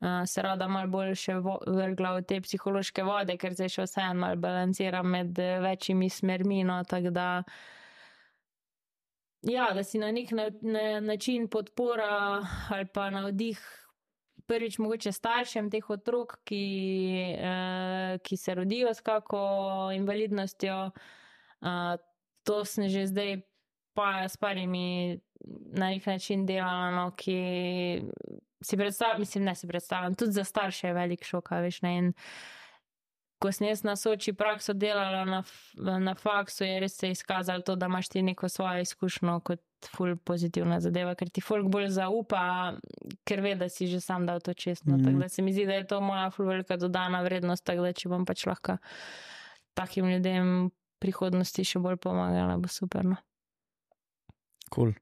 uh, 0.00 0.08
se 0.26 0.42
rada 0.42 0.68
malo 0.68 0.90
bolj 0.90 1.14
še 1.14 1.38
vrgla 1.40 2.10
v 2.18 2.24
te 2.28 2.40
psihološke 2.44 3.06
vode, 3.06 3.38
ker 3.40 3.54
zdaj 3.56 3.72
še 3.72 3.86
vseeno 3.86 4.20
malo 4.26 4.40
balanciram 4.42 5.08
med 5.08 5.38
večjimi 5.64 6.10
smermi. 6.10 6.60
No, 6.64 6.82
tako 6.84 7.14
da, 7.14 7.28
ja, 9.48 9.70
da 9.72 9.84
si 9.84 10.02
na 10.02 10.12
nek 10.12 10.34
na, 10.36 10.50
na, 10.60 10.84
način 11.00 11.48
podpora 11.48 12.42
ali 12.68 12.90
pa 12.92 13.08
navdih. 13.14 13.64
Prvič, 14.46 14.78
mogoče 14.78 15.12
staršem 15.12 15.70
teh 15.72 15.90
otrok, 15.90 16.36
ki, 16.44 16.64
eh, 17.38 18.18
ki 18.22 18.36
se 18.36 18.54
rodijo 18.54 18.94
s 18.94 19.00
kako 19.00 19.40
invalidnostjo. 19.96 20.90
Uh, 21.64 21.96
to 22.44 22.64
sem 22.64 22.88
že 22.88 23.06
zdaj 23.08 23.40
pa 23.94 24.28
s 24.28 24.36
parimi 24.36 25.20
na 25.72 25.88
nek 25.90 26.06
način 26.06 26.46
delala, 26.46 26.90
no, 26.90 27.10
ki 27.16 28.02
si 28.60 28.76
predstavljam, 28.76 29.20
mislim, 29.20 29.44
ne 29.44 29.54
si 29.54 29.68
predstavljam, 29.68 30.14
tudi 30.14 30.32
za 30.32 30.44
starše 30.44 30.86
je 30.86 30.94
velik 30.94 31.24
šok, 31.24 31.50
veš, 31.50 31.82
ne. 31.82 31.96
In 31.96 32.12
ko 33.44 33.52
sem 33.52 33.68
jaz 33.68 33.82
na 33.84 33.92
soči 34.00 34.32
prakso 34.32 34.72
delala 34.72 35.24
na, 35.28 35.42
na 36.00 36.14
faksu, 36.16 36.64
je 36.64 36.80
res 36.80 36.96
se 36.96 37.10
izkazalo 37.12 37.60
to, 37.60 37.76
da 37.76 37.90
imaš 37.92 38.08
ti 38.08 38.22
neko 38.24 38.48
svojo 38.48 38.80
izkušnjo 38.86 39.34
kot 39.44 39.60
ful 39.92 40.16
pozitivna 40.16 40.80
zadeva, 40.80 41.12
ker 41.14 41.28
ti 41.28 41.44
folk 41.44 41.68
bolj 41.68 41.90
zaupa, 41.98 42.40
ker 43.28 43.44
ve, 43.44 43.52
da 43.60 43.68
si 43.68 43.90
že 43.90 44.00
sam 44.00 44.24
dal 44.26 44.40
to 44.40 44.54
čestno. 44.54 44.96
Mm. 44.96 45.00
-hmm. 45.00 45.04
Tako 45.04 45.18
da 45.18 45.28
se 45.28 45.42
mi 45.42 45.52
zdi, 45.52 45.66
da 45.66 45.74
je 45.74 45.86
to 45.86 46.00
moja 46.00 46.30
ful 46.30 46.46
velika 46.46 46.76
dodana 46.76 47.22
vrednost, 47.22 47.64
tako 47.64 47.82
da 47.82 47.92
če 47.92 48.08
bom 48.08 48.24
pač 48.24 48.46
lahko 48.46 48.78
takim 49.74 50.08
ljudem 50.10 50.70
prihodnosti 50.98 51.64
še 51.64 51.78
bolj 51.78 51.96
pomagala, 51.96 52.56
bo 52.56 52.68
super. 52.68 53.04
No. 53.04 53.16
Cool. 54.74 54.94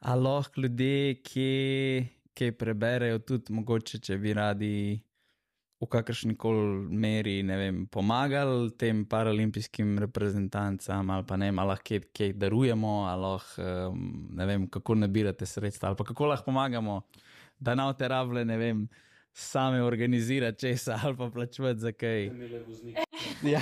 A 0.00 0.14
lahko 0.14 0.60
ljudje, 0.60 1.22
ki 1.22 1.48
kaj 2.36 2.52
preberejo, 2.58 3.18
tudi 3.18 3.54
mogoče, 3.56 4.00
če 4.04 4.18
bi 4.20 4.34
radi 4.36 4.72
v 5.80 5.86
kakršni 5.92 6.34
koli 6.40 6.88
meri, 6.88 7.42
ne 7.44 7.56
vem, 7.60 7.80
pomagali 7.92 8.70
tem 8.80 9.04
paralimpijskim 9.04 9.98
reprezentancam, 9.98 11.10
ali 11.10 11.26
pa 11.28 11.36
ne 11.36 11.50
ali 11.52 11.68
lahko 11.68 12.00
kaj, 12.16 12.32
darujemo, 12.32 12.94
ali 13.10 13.22
lahko, 13.22 13.66
ne 14.40 14.46
vem, 14.46 14.68
kako 14.72 14.94
nabirate 14.94 15.46
sredstva, 15.46 15.88
ali 15.90 15.96
pa 15.96 16.04
kako 16.04 16.30
lahko 16.32 16.48
pomagamo, 16.48 17.02
da 17.58 17.74
na 17.74 17.92
te 17.92 18.08
rable, 18.08 18.44
ne 18.44 18.56
vem, 18.56 18.88
same 19.36 19.82
organizirati 19.82 20.58
česa, 20.58 21.00
ali 21.02 21.16
pa 21.16 21.30
plačevati 21.30 21.80
za 21.80 21.92
kaj. 21.92 22.30
Ja, 23.54 23.60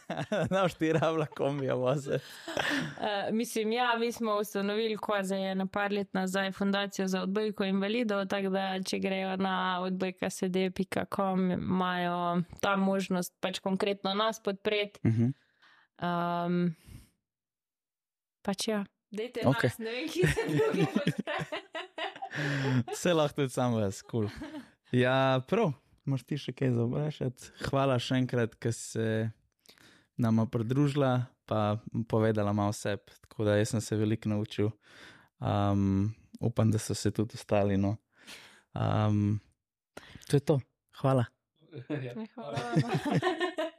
na 0.50 0.68
štiri 0.68 0.98
rable 0.98 1.26
kombija 1.26 1.74
voze. 1.74 2.14
Uh, 2.14 3.34
mislim, 3.34 3.72
ja, 3.72 3.96
mi 3.98 4.12
smo 4.12 4.36
ustanovili, 4.36 4.96
ko 4.96 5.16
za 5.22 5.36
je 5.36 5.54
na 5.54 5.66
par 5.66 5.92
let 5.92 6.14
nazaj, 6.14 6.52
fundacijo 6.52 7.06
za 7.08 7.22
odbojko 7.22 7.64
invalidov, 7.64 8.26
tako 8.26 8.48
da 8.48 8.82
če 8.82 8.98
grejo 8.98 9.36
na 9.36 9.80
odbojka.sd.com, 9.82 11.50
imajo 11.50 12.42
tam 12.60 12.80
možnost 12.80 13.34
pač 13.40 13.58
konkretno 13.58 14.14
nas 14.14 14.42
podpreti. 14.42 15.00
Uh 15.02 15.12
-huh. 15.12 15.32
Um, 16.46 16.74
pač 18.42 18.68
ja, 18.68 18.84
dajte 19.10 19.40
okay. 19.40 19.64
nas, 19.64 19.78
ne 19.78 19.90
vem, 19.90 20.08
kje 20.08 20.26
se 20.26 20.40
drugi 20.46 20.86
podpre. 20.94 21.22
Vse 22.92 23.14
lahko 23.14 23.34
tudi 23.34 23.50
sam 23.50 23.74
vas, 23.74 24.02
kul. 24.02 24.28
Cool. 24.28 24.60
Ja, 24.92 25.40
prav, 25.48 25.72
imaš 26.08 26.24
ti 26.24 26.38
še 26.40 26.54
kaj 26.56 26.72
za 26.76 26.86
vprašati. 26.88 27.50
Hvala 27.68 27.98
še 28.00 28.20
enkrat, 28.22 28.56
ker 28.60 28.72
se 28.74 29.06
nama 30.18 30.46
pridružila, 30.50 31.28
pa 31.48 31.78
povedala 32.08 32.54
malo 32.56 32.72
sebe. 32.76 33.12
Tako 33.26 33.48
da 33.48 33.58
jaz 33.58 33.74
sem 33.74 33.84
se 33.84 33.98
veliko 34.00 34.32
naučil. 34.32 34.72
Um, 35.38 36.14
upam, 36.40 36.72
da 36.72 36.80
so 36.82 36.96
se 36.96 37.12
tudi 37.14 37.38
ostali. 37.38 37.76
No. 37.76 37.96
Um, 38.74 39.40
to 40.28 40.40
je 40.40 40.44
to. 40.44 40.60
Hvala. 41.02 41.28
Ja. 41.88 42.14
Hvala. 42.34 43.68